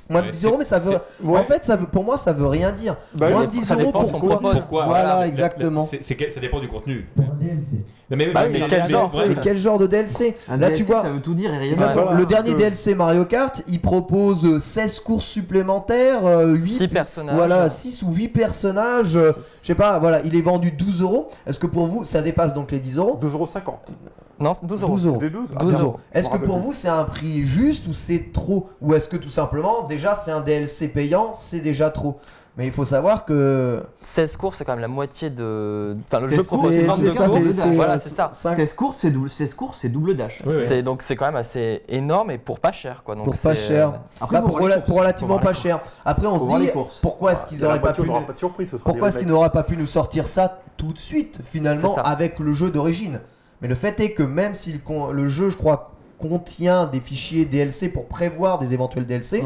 Moins 0.10 0.22
de 0.22 0.26
Ouais, 0.26 0.32
10 0.32 0.40
c'est- 0.40 0.48
euros, 0.48 0.56
mais 0.58 0.64
ça 0.64 0.80
veut. 0.80 0.98
Ouais. 1.24 1.38
En 1.40 1.44
fait, 1.44 1.64
ça 1.64 1.76
veut, 1.76 1.86
pour 1.86 2.04
moi, 2.04 2.18
ça 2.18 2.34
veut 2.34 2.48
rien 2.48 2.72
dire. 2.72 2.96
Bah, 3.14 3.30
moins 3.30 3.46
de 3.46 3.50
10 3.52 3.62
ça 3.62 3.76
euros, 3.76 3.92
pourquoi 3.92 4.86
Voilà, 4.86 5.16
mais- 5.16 5.22
mais- 5.22 5.28
exactement. 5.28 5.86
c'est- 5.86 6.00
c'est 6.02 6.16
que- 6.16 6.32
ça 6.32 6.40
dépend 6.40 6.60
du 6.60 6.68
contenu. 6.68 7.08
Pour 7.16 7.26
DLC. 7.36 7.86
Mais, 8.10 8.16
mais- 8.16 8.26
Bah, 8.34 8.42
mais- 8.52 8.62
quel 8.68 8.82
mais- 8.82 8.90
genre, 8.90 9.14
ouais. 9.14 9.28
Mais 9.28 9.36
quel 9.40 9.58
genre 9.60 9.78
de 9.78 9.86
DLC 9.86 10.36
Un 10.48 10.58
Là, 10.58 10.70
DLC, 10.70 10.78
tu 10.78 10.84
vois- 10.84 11.04
ça 11.04 11.12
veut 11.12 11.22
tout 11.22 11.36
dire 11.36 11.54
et 11.54 11.58
rien 11.60 11.76
dire. 11.76 11.92
Voilà, 11.94 12.14
le 12.20 12.26
dernier 12.26 12.54
que- 12.54 12.58
DLC 12.58 12.96
Mario 12.96 13.24
Kart, 13.26 13.62
il 13.68 13.80
propose 13.82 14.46
euh, 14.46 14.60
16 14.60 15.00
courses 15.00 15.26
supplémentaires, 15.28 16.26
euh, 16.26 16.54
8 16.56 16.60
6 16.60 16.88
personnages. 16.88 17.36
voilà, 17.36 17.70
6 17.70 18.02
ou 18.02 18.12
8 18.12 18.30
personnages. 18.30 19.16
euh. 19.16 19.32
Je 19.62 19.68
sais 19.68 19.76
pas, 19.76 20.00
voilà, 20.00 20.22
il 20.26 20.36
est 20.36 20.42
vendu 20.42 20.72
12 20.72 21.02
euros. 21.04 21.30
Est-ce 21.46 21.60
que 21.60 21.68
pour 21.68 21.86
vous, 21.86 22.04
ça 22.04 22.24
dépasse 22.24 22.56
donc 22.56 22.72
les 22.72 22.80
10 22.80 22.98
euros? 22.98 23.16
2,50€. 23.22 23.94
Non, 24.40 24.54
c'est 24.54 24.66
12 24.66 24.82
euros. 24.84 24.94
12 24.94 25.06
euros. 25.08 25.18
Des 25.20 25.30
12 25.30 25.48
Ah, 25.56 25.60
12 25.60 25.70
bien. 25.74 25.80
euros. 25.80 26.00
Est-ce 26.14 26.30
que 26.30 26.38
pour 26.38 26.60
vous, 26.60 26.74
c'est 26.74 26.88
un 26.90 27.04
prix 27.04 27.46
juste 27.46 27.88
ou 27.88 27.94
c'est 27.94 28.32
trop 28.32 28.70
Ou 28.82 28.94
est-ce 28.94 29.08
que 29.08 29.18
tout 29.18 29.30
simplement, 29.30 29.84
déjà, 29.84 30.14
c'est 30.16 30.32
un 30.32 30.42
DLC 30.42 30.88
payant, 30.90 31.34
c'est 31.34 31.60
déjà 31.62 31.90
trop 31.90 32.18
Mais 32.58 32.66
il 32.66 32.74
faut 32.74 32.84
savoir 32.84 33.24
que. 33.24 33.82
16 34.02 34.36
courses, 34.36 34.58
c'est 34.58 34.66
quand 34.66 34.74
même 34.74 34.82
la 34.82 34.90
moitié 34.90 35.30
de. 35.30 35.96
Enfin, 36.06 36.20
le 36.20 36.30
C'est- 36.30 36.36
jeu 36.38 36.44
propose 36.44 36.72
c'est- 36.72 36.82
une 36.82 36.88
norme 36.88 37.00
c'est 37.00 37.06
de 37.06 37.10
ça, 37.12 37.26
courses. 37.28 37.42
c'est- 37.44 37.52
c'est- 37.54 37.76
Voilà, 37.76 38.00
c'est 38.00 38.10
ça. 38.10 38.30
5 38.34 38.56
16 38.58 38.74
courses, 38.74 38.98
c'est 39.02 39.12
double, 39.12 39.30
16 39.30 39.54
courses, 39.54 39.78
c'est 39.82 39.88
double 39.88 40.16
dash. 40.18 40.42
Oui, 40.46 40.54
oui. 40.58 40.64
C'est 40.68 40.84
donc 40.84 41.02
c'est 41.02 41.16
quand 41.16 41.26
même 41.28 41.38
assez 41.38 41.84
énorme 41.88 42.32
et 42.32 42.38
pour 42.38 42.60
pas 42.60 42.74
cher 42.74 43.04
quoi. 43.06 43.16
Donc 43.16 43.26
pour 43.26 43.34
pas 43.34 43.56
c'est, 43.56 43.68
cher. 43.68 43.88
euh, 43.90 43.98
Après, 44.20 44.38
faut 44.40 44.48
pour, 44.48 44.58
voir 44.58 44.62
les 44.62 44.66
rela- 44.68 44.76
courses. 44.76 44.88
pour 44.88 44.98
relativement 44.98 45.28
Faut 45.36 45.42
voir 45.42 45.54
pas 45.54 45.58
les 45.58 45.70
cher. 45.70 45.80
Après, 46.04 46.28
on 46.28 46.38
Faut 46.38 46.50
se 46.52 46.58
dit 46.58 46.66
les 46.66 46.72
courses. 46.74 47.00
pourquoi 47.02 47.32
est-ce 47.32 47.44
Ah, 47.46 47.50
qu'ils 47.50 47.62
la 47.62 47.68
auraient 47.68 47.82
pas 47.82 47.94
pu. 47.94 48.02
n'aura 48.02 48.22
pas 48.28 48.34
de 48.34 48.38
surprise, 48.40 48.70
ce 48.72 48.78
sera 48.78 48.90
Pourquoi 48.90 49.08
est-ce 49.08 49.20
qu'ils 49.20 49.28
n'auraient 49.28 49.50
pas 49.52 49.64
pu 49.64 49.78
nous 49.78 49.86
sortir 49.88 50.28
ça 50.28 50.60
tout 50.76 50.92
de 50.92 51.00
suite, 51.00 51.40
finalement, 51.46 51.90
C'est 51.96 52.02
ça. 52.02 52.08
avec 52.10 52.40
le 52.40 52.52
jeu 52.52 52.70
d'origine? 52.72 53.22
Mais 53.62 53.68
le 53.68 53.76
fait 53.76 54.00
est 54.00 54.12
que 54.14 54.24
même 54.24 54.54
si 54.54 54.80
le, 55.12 55.30
jeu, 55.30 55.50
je 55.50 55.58
crois, 55.58 55.92
contient 56.18 56.86
des 56.86 57.00
fichiers 57.02 57.46
DLC 57.46 57.90
pour 57.90 58.08
prévoir 58.08 58.60
des 58.60 58.74
éventuels 58.74 59.06
DLC, 59.06 59.44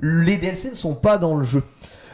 les 0.00 0.36
DLC 0.36 0.70
ne 0.70 0.74
sont 0.74 0.94
pas 0.94 1.18
dans 1.18 1.36
le 1.36 1.44
jeu. 1.44 1.62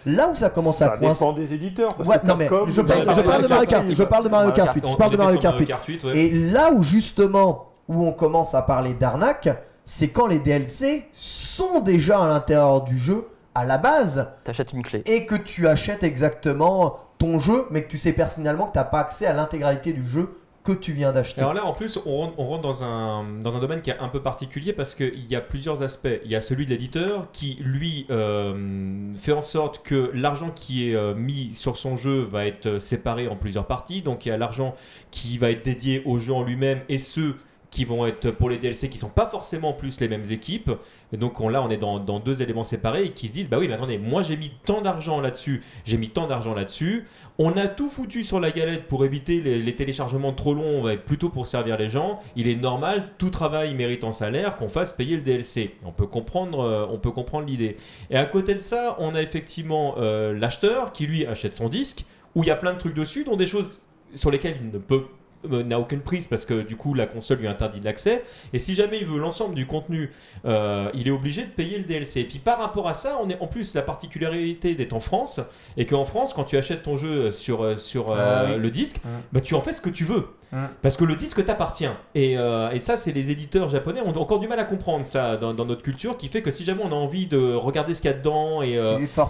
Là 0.07 0.29
où 0.31 0.35
ça 0.35 0.49
commence 0.49 0.79
ça 0.79 0.93
à 0.93 0.97
coincer. 0.97 1.21
dépend 1.21 1.33
des 1.35 1.53
éditeurs. 1.53 1.95
Parce 1.95 2.09
Ouais, 2.09 2.19
que 2.19 2.27
non, 2.27 2.37
mais 2.37 2.47
je 2.69 2.81
parle, 2.81 3.01
avez 3.09 3.15
je 3.15 3.23
parle 3.23 3.43
de 3.43 3.49
Mario 3.49 3.67
Kart, 3.67 3.85
je 3.91 4.03
parle 4.03 4.25
de 4.25 4.29
Mario 4.31 4.53
Kart 4.53 4.75
8, 4.75 4.85
On- 4.87 4.91
je 4.93 4.97
parle 4.97 5.11
de 5.13 5.17
Mario 5.19 5.39
Kart 5.39 5.59
8. 5.59 5.69
8, 5.89 6.05
ouais. 6.05 6.19
Et 6.19 6.31
là 6.31 6.73
où 6.73 6.81
justement, 6.83 7.67
où 7.89 8.07
on 8.07 8.13
commence 8.13 8.55
à 8.55 8.63
parler 8.63 8.95
d'arnaque, 8.95 9.49
c'est 9.85 10.09
quand 10.09 10.27
les 10.27 10.39
DLC 10.39 11.07
sont 11.13 11.81
déjà 11.81 12.23
à 12.25 12.29
l'intérieur 12.29 12.83
du 12.83 12.99
jeu 12.99 13.27
à 13.55 13.65
la 13.65 13.77
base 13.77 14.29
T'achètes 14.45 14.73
une 14.73 14.83
clé. 14.83 15.03
et 15.07 15.27
que 15.27 15.35
tu 15.35 15.67
achètes 15.67 16.03
exactement 16.05 16.97
ton 17.19 17.39
jeu, 17.39 17.67
mais 17.71 17.83
que 17.83 17.89
tu 17.91 17.99
sais 17.99 18.13
personnellement 18.13 18.67
que 18.69 18.73
tu 18.73 18.79
n'as 18.79 18.85
pas 18.85 19.01
accès 19.01 19.27
à 19.27 19.33
l'intégralité 19.35 19.93
du 19.93 20.07
jeu 20.07 20.35
que 20.63 20.73
tu 20.73 20.93
viens 20.93 21.13
d'acheter. 21.13 21.41
Alors 21.41 21.55
là, 21.55 21.65
en 21.65 21.73
plus, 21.73 21.99
on 22.05 22.29
rentre, 22.31 22.63
dans 22.63 22.85
un 22.85 23.61
domaine 23.61 23.81
qui 23.81 23.91
est 23.91 23.99
un 23.99 24.09
peu 24.09 24.21
particulier 24.21 24.73
parce 24.73 24.95
qu'il 24.95 25.31
y 25.31 25.35
a 25.35 25.41
plusieurs 25.41 25.83
aspects. 25.83 26.21
Il 26.25 26.31
y 26.31 26.37
a 26.37 26.41
celui 26.41 26.67
de 26.67 26.71
l'éditeur 26.71 27.29
qui, 27.33 27.57
lui, 27.61 28.07
euh, 28.11 29.15
fait 29.17 29.33
en 29.33 29.43
sorte 29.43 29.83
que 29.83 30.11
l'argent 30.13 30.51
qui 30.51 30.91
est 30.91 30.95
euh, 30.95 31.15
mis 31.15 31.55
sur 31.55 31.77
son 31.77 31.97
jeu 31.97 32.23
va 32.23 32.47
être 32.47 32.67
euh, 32.67 32.79
séparé 32.79 33.29
en 33.29 33.37
plusieurs 33.37 33.67
parties. 33.67 34.03
Donc 34.03 34.27
il 34.27 34.29
y 34.29 34.33
a 34.33 34.37
l'argent 34.37 34.75
qui 35.11 35.39
va 35.39 35.51
être 35.51 35.65
dédié 35.65 36.03
au 36.05 36.19
jeu 36.19 36.35
en 36.35 36.43
lui-même 36.43 36.81
et 36.89 36.99
ceux 36.99 37.37
qui 37.71 37.85
vont 37.85 38.05
être 38.07 38.31
pour 38.31 38.51
les 38.51 38.59
DLC 38.59 38.89
qui 38.89 38.99
sont 38.99 39.11
pas 39.11 39.29
forcément 39.29 39.73
plus 39.73 40.01
les 40.01 40.09
mêmes 40.09 40.25
équipes. 40.31 40.73
Et 41.13 41.17
donc 41.17 41.41
on, 41.41 41.49
là, 41.49 41.63
on 41.63 41.71
est 41.71 41.77
dans, 41.77 42.01
deux 42.21 42.43
éléments 42.43 42.65
séparés 42.65 43.05
et 43.05 43.11
qui 43.11 43.29
se 43.29 43.33
disent 43.33 43.49
bah 43.49 43.59
oui, 43.59 43.69
mais 43.69 43.75
attendez, 43.75 43.99
moi 43.99 44.23
j'ai 44.23 44.37
mis 44.37 44.51
tant 44.65 44.81
d'argent 44.81 45.21
là-dessus, 45.21 45.63
j'ai 45.85 45.97
mis 45.97 46.11
tant 46.11 46.27
d'argent 46.27 46.55
là-dessus. 46.55 47.07
On 47.39 47.57
a 47.57 47.69
tout 47.69 47.89
foutu 47.89 48.23
sur 48.23 48.41
la 48.41 48.51
galette 48.51 48.89
pour 48.89 49.05
éviter 49.05 49.41
les, 49.41 49.75
téléchargements 49.75 50.33
trop 50.33 50.53
longs, 50.53 50.83
ouais, 50.83 50.97
plutôt 50.97 51.31
pour 51.31 51.47
servir 51.47 51.79
les 51.79 51.89
gens. 51.89 52.19
Il 52.37 52.49
est 52.49 52.57
normal, 52.57 53.13
tout 53.19 53.31
travail 53.31 53.75
mérite 53.75 54.05
en 54.05 54.13
salaire, 54.13 54.57
qu'on 54.57 54.69
fasse 54.69 54.93
payer 54.93 55.17
le 55.17 55.23
DLC. 55.23 55.77
On 55.85 55.93
peut 55.93 56.07
comprendre, 56.07 56.61
euh, 56.61 56.87
on 56.91 56.99
peut 56.99 57.13
comprendre 57.13 57.47
l'idée. 57.47 57.77
Et 58.11 58.17
à 58.17 58.27
côté 58.27 58.55
de 58.55 58.61
ça, 58.61 58.97
on 58.99 59.15
a 59.15 59.23
effectivement 59.23 59.95
euh, 59.99 60.35
l'acheteur 60.37 60.93
qui 60.93 61.07
lui 61.07 61.25
achète 61.25 61.55
son 61.55 61.69
disque 61.69 62.05
où 62.35 62.43
il 62.43 62.47
y 62.47 62.51
a 62.51 62.57
plein 62.57 62.73
de 62.73 62.79
trucs 62.79 62.95
dessus, 62.95 63.25
dont 63.25 63.37
des 63.37 63.47
choses 63.47 63.85
sur 64.15 64.31
lesquelles 64.31 64.57
il 64.61 64.71
ne 64.71 64.79
peut 64.79 65.05
euh, 65.51 65.63
n'a 65.63 65.79
aucune 65.81 66.01
prise 66.01 66.27
parce 66.27 66.45
que 66.45 66.63
du 66.63 66.77
coup 66.77 66.93
la 66.95 67.07
console 67.07 67.39
lui 67.39 67.49
interdit 67.49 67.81
l'accès 67.83 68.23
et 68.53 68.59
si 68.59 68.75
jamais 68.75 68.99
il 69.01 69.07
veut 69.07 69.19
l'ensemble 69.19 69.55
du 69.55 69.67
contenu 69.67 70.11
euh, 70.45 70.91
il 70.95 71.09
est 71.09 71.11
obligé 71.11 71.43
de 71.43 71.49
payer 71.51 71.79
le 71.79 71.85
DLC 71.85 72.21
et 72.21 72.25
puis 72.25 72.39
par 72.39 72.59
rapport 72.59 72.89
à 72.89 72.93
ça 72.93 73.19
on 73.23 73.29
est 73.31 73.39
en 73.41 73.47
plus 73.47 73.75
la 73.75 73.83
particularité 73.83 74.75
d'être 74.75 74.93
en 74.93 75.01
France 75.01 75.41
et 75.77 75.87
qu'en 75.87 76.05
France 76.05 76.35
quand 76.35 76.45
tu 76.45 76.57
achètes 76.57 76.83
ton 76.83 76.97
jeu 76.97 77.31
sur, 77.31 77.63
euh, 77.63 77.77
sur 77.77 78.13
Ah 78.13 78.45
oui. 78.55 78.59
le 78.59 78.71
disque 78.71 78.97
Mm. 79.05 79.09
bah, 79.33 79.41
tu 79.41 79.55
en 79.55 79.61
fais 79.61 79.73
ce 79.73 79.81
que 79.81 79.91
tu 79.91 80.05
veux 80.05 80.27
Mm. 80.53 80.57
parce 80.83 80.97
que 80.97 81.05
le 81.05 81.15
disque 81.15 81.45
t'appartient 81.45 81.87
et, 82.17 82.33
et 82.33 82.79
ça 82.81 82.97
c'est 82.97 83.13
les 83.13 83.31
éditeurs 83.31 83.69
japonais 83.69 84.01
ont 84.01 84.11
encore 84.21 84.41
du 84.41 84.49
mal 84.49 84.59
à 84.59 84.65
comprendre 84.65 85.05
ça 85.05 85.37
dans, 85.37 85.55
dans 85.55 85.65
notre 85.65 85.83
culture 85.83 86.17
qui 86.17 86.27
fait 86.27 86.43
que 86.43 86.51
si 86.51 86.65
jamais 86.65 86.83
on 86.85 86.91
a 86.91 86.95
envie 86.97 87.27
de 87.27 87.55
regarder 87.55 87.95
ce 87.95 88.03
qu'il 88.03 88.11
y 88.11 88.15
a 88.15 88.17
dedans 88.17 88.61
et 88.61 88.73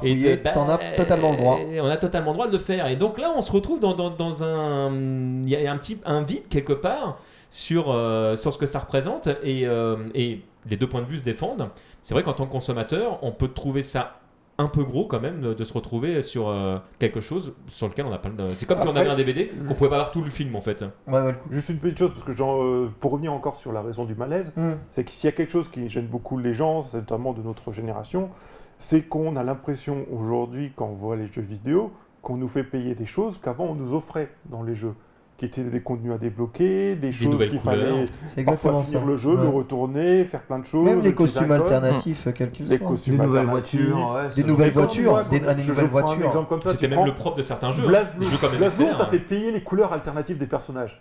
et 0.03 0.15
de- 0.15 0.43
bah, 0.43 0.51
t'en 0.53 0.67
as 0.71 0.79
totalement 0.97 1.33
le 1.33 1.37
droit. 1.37 1.59
On 1.83 1.87
a 1.91 1.97
totalement 1.99 2.31
le 2.31 2.35
droit 2.37 2.47
de 2.47 2.53
le 2.53 2.59
faire. 2.59 2.87
Et 2.87 2.97
donc 2.97 3.19
là, 3.19 3.33
on 3.37 3.43
se 3.43 3.53
retrouve 3.53 3.81
dans, 3.81 3.93
dans- 3.95 4.09
dans 4.11 4.43
un. 4.45 4.91
Il 5.45 5.49
y 5.51 5.67
a 5.67 5.71
un 5.73 5.77
petit 5.77 5.99
un 6.05 6.23
vide 6.23 6.49
quelque 6.49 6.73
part 6.73 7.19
sur, 7.49 7.91
euh, 7.91 8.37
sur 8.37 8.53
ce 8.53 8.59
que 8.59 8.67
ça 8.67 8.79
représente. 8.79 9.29
Et, 9.43 9.67
euh, 9.67 9.97
et 10.15 10.43
les 10.69 10.77
deux 10.77 10.89
points 10.89 11.03
de 11.03 11.07
vue 11.07 11.19
se 11.19 11.25
défendent. 11.25 11.69
C'est 12.03 12.15
vrai 12.15 12.23
qu'en 12.23 12.33
tant 12.35 12.47
que 12.47 12.53
consommateur, 12.53 13.19
on 13.23 13.33
peut 13.33 13.49
trouver 13.49 13.83
ça 13.83 14.17
un 14.59 14.67
peu 14.69 14.85
gros 14.85 15.07
quand 15.07 15.21
même 15.21 15.41
de, 15.41 15.55
de 15.55 15.65
se 15.65 15.73
retrouver 15.73 16.21
sur 16.21 16.51
euh, 16.51 16.77
quelque 16.99 17.21
chose 17.21 17.55
sur 17.67 17.89
lequel 17.89 18.05
on 18.05 18.11
n'a 18.11 18.19
pas 18.19 18.29
le. 18.29 18.35
C'est 18.55 18.67
comme 18.67 18.77
si 18.77 18.87
on 18.87 18.95
avait 18.95 19.09
un 19.09 19.17
DVD 19.17 19.49
qu'on 19.67 19.73
pouvait 19.75 19.89
pas 19.89 19.97
voir 19.97 20.11
tout 20.11 20.21
le 20.21 20.29
film 20.29 20.55
en 20.55 20.61
fait. 20.61 20.83
Ouais, 20.83 20.89
ouais, 21.19 21.33
le 21.33 21.39
coup. 21.39 21.49
Juste 21.51 21.71
une 21.71 21.79
petite 21.79 21.97
chose, 21.99 22.11
parce 22.13 22.25
que 22.25 22.37
genre, 22.37 22.63
euh, 22.63 22.93
pour 23.01 23.13
revenir 23.13 23.33
encore 23.33 23.57
sur 23.57 23.73
la 23.73 23.81
raison 23.81 24.05
du 24.05 24.15
malaise, 24.15 24.53
Mm. 24.57 24.73
c'est 24.91 25.05
que 25.05 25.11
s'il 25.11 25.29
y 25.29 25.33
a 25.33 25.35
quelque 25.35 25.51
chose 25.51 25.69
qui 25.71 25.89
gêne 25.89 26.07
beaucoup 26.09 26.37
les 26.37 26.53
gens, 26.53 26.85
notamment 26.93 27.33
de 27.33 27.41
notre 27.41 27.73
génération, 27.73 28.29
c'est 28.79 29.03
qu'on 29.03 29.35
a 29.37 29.43
l'impression 29.45 30.05
aujourd'hui, 30.13 30.73
quand 30.77 30.87
on 30.89 30.95
voit 30.95 31.17
les 31.17 31.27
jeux 31.29 31.41
vidéo, 31.43 31.91
qu'on 32.21 32.37
nous 32.37 32.49
fait 32.49 32.65
payer 32.65 32.95
des 32.95 33.07
choses 33.07 33.39
qu'avant 33.39 33.65
on 33.65 33.75
nous 33.75 33.95
offrait 33.95 34.31
dans 34.45 34.63
les 34.63 34.75
jeux, 34.75 34.95
qui 35.41 35.47
étaient 35.47 35.63
des 35.63 35.81
contenus 35.81 36.13
à 36.13 36.19
débloquer, 36.19 36.97
des, 36.97 37.13
choses 37.13 37.47
qu'il 37.47 37.59
fallait 37.61 38.05
parfois 38.45 38.75
ça. 38.75 38.83
finir 38.83 39.07
le 39.07 39.17
jeu, 39.17 39.31
Ouais. 39.31 39.43
le 39.43 39.49
retourner, 39.49 40.25
faire 40.25 40.43
plein 40.43 40.59
de 40.59 40.67
choses. 40.67 40.85
Même 40.85 41.01
les 41.01 41.09
utiliser 41.09 41.15
costumes 41.15 41.51
alternatifs, 41.51 42.29
quels 42.35 42.51
qu'ils 42.51 42.67
les 42.67 42.77
soient. 42.77 42.89
costumes 42.89 43.17
Des 43.17 43.25
nouvelles 43.25 43.47
voitures, 43.47 43.97
ouais, 44.15 44.35
Des 44.37 44.45
nouvelles 44.45 44.73
voitures, 44.73 45.25
des- 45.31 45.41
des 45.41 45.65
nouvelles 45.65 45.87
voitures. 45.87 46.27
exemple 46.27 46.49
comme 46.51 46.61
ça, 46.61 46.73
C'était 46.73 46.89
même 46.89 47.07
le 47.07 47.15
propre 47.15 47.39
de 47.39 47.43
certains 47.43 47.73
jeux. 47.73 47.87
Blaze. 47.87 48.09
Blue. 48.15 48.27
Des 48.27 48.31
jeux 48.33 48.37
comme 48.37 48.55
Blaze 48.55 48.77
Blue, 48.77 48.85
MSR, 48.85 48.99
t'as 48.99 49.05
hein. 49.05 49.09
fait 49.11 49.19
payer 49.19 49.51
les 49.51 49.63
couleurs 49.63 49.95
alternatives 49.95 50.37
des 50.37 50.47
personnages. 50.47 51.01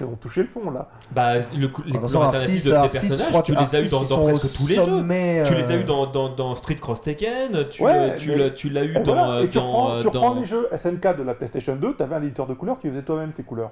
Ils 0.00 0.04
ont 0.04 0.16
touché 0.16 0.42
le 0.42 0.48
fond 0.48 0.70
là. 0.70 0.88
Bah, 1.12 1.34
le 1.38 1.42
les 1.60 1.68
couleurs 1.70 2.22
alternatives 2.24 2.64
de 2.64 2.68
je 2.70 2.70
personnages, 2.74 3.42
tu 3.44 3.52
les 3.52 3.76
as 3.76 3.80
eu 3.82 3.88
dans, 3.88 4.22
presque 4.24 4.52
tous 4.56 4.66
les 4.66 4.74
jeux. 4.74 4.82
sommet, 4.84 5.42
Tu 5.46 5.54
les 5.54 5.64
as 5.64 5.70
euh, 5.74 5.80
eu 5.80 5.84
dans, 5.84 6.06
dans, 6.06 6.28
dans 6.28 6.54
Street 6.54 6.74
Cross 6.74 7.02
Tekken, 7.02 7.68
tu, 7.70 7.82
Ouais, 7.82 8.10
le- 8.12 8.16
tu, 8.16 8.30
mais- 8.30 8.36
l'as- 8.36 8.50
tu 8.50 8.68
l'as 8.68 8.84
eu 8.84 8.96
Et 8.96 9.00
dans. 9.00 9.14
voilà, 9.14 9.42
et 9.42 9.48
tu 9.48 9.58
dans- 9.58 9.66
reprends, 9.70 9.98
tu 9.98 10.04
dans- 10.04 10.10
reprends 10.10 10.34
les 10.40 10.46
jeux 10.46 10.68
SNK 10.76 11.16
de 11.16 11.22
la 11.22 11.34
PlayStation 11.34 11.76
2, 11.76 11.94
tu 11.96 12.02
avais 12.02 12.16
un 12.16 12.22
éditeur 12.22 12.46
de 12.46 12.54
couleurs, 12.54 12.78
tu 12.80 12.90
faisais 12.90 13.02
toi-même 13.02 13.32
tes 13.32 13.42
couleurs. 13.44 13.70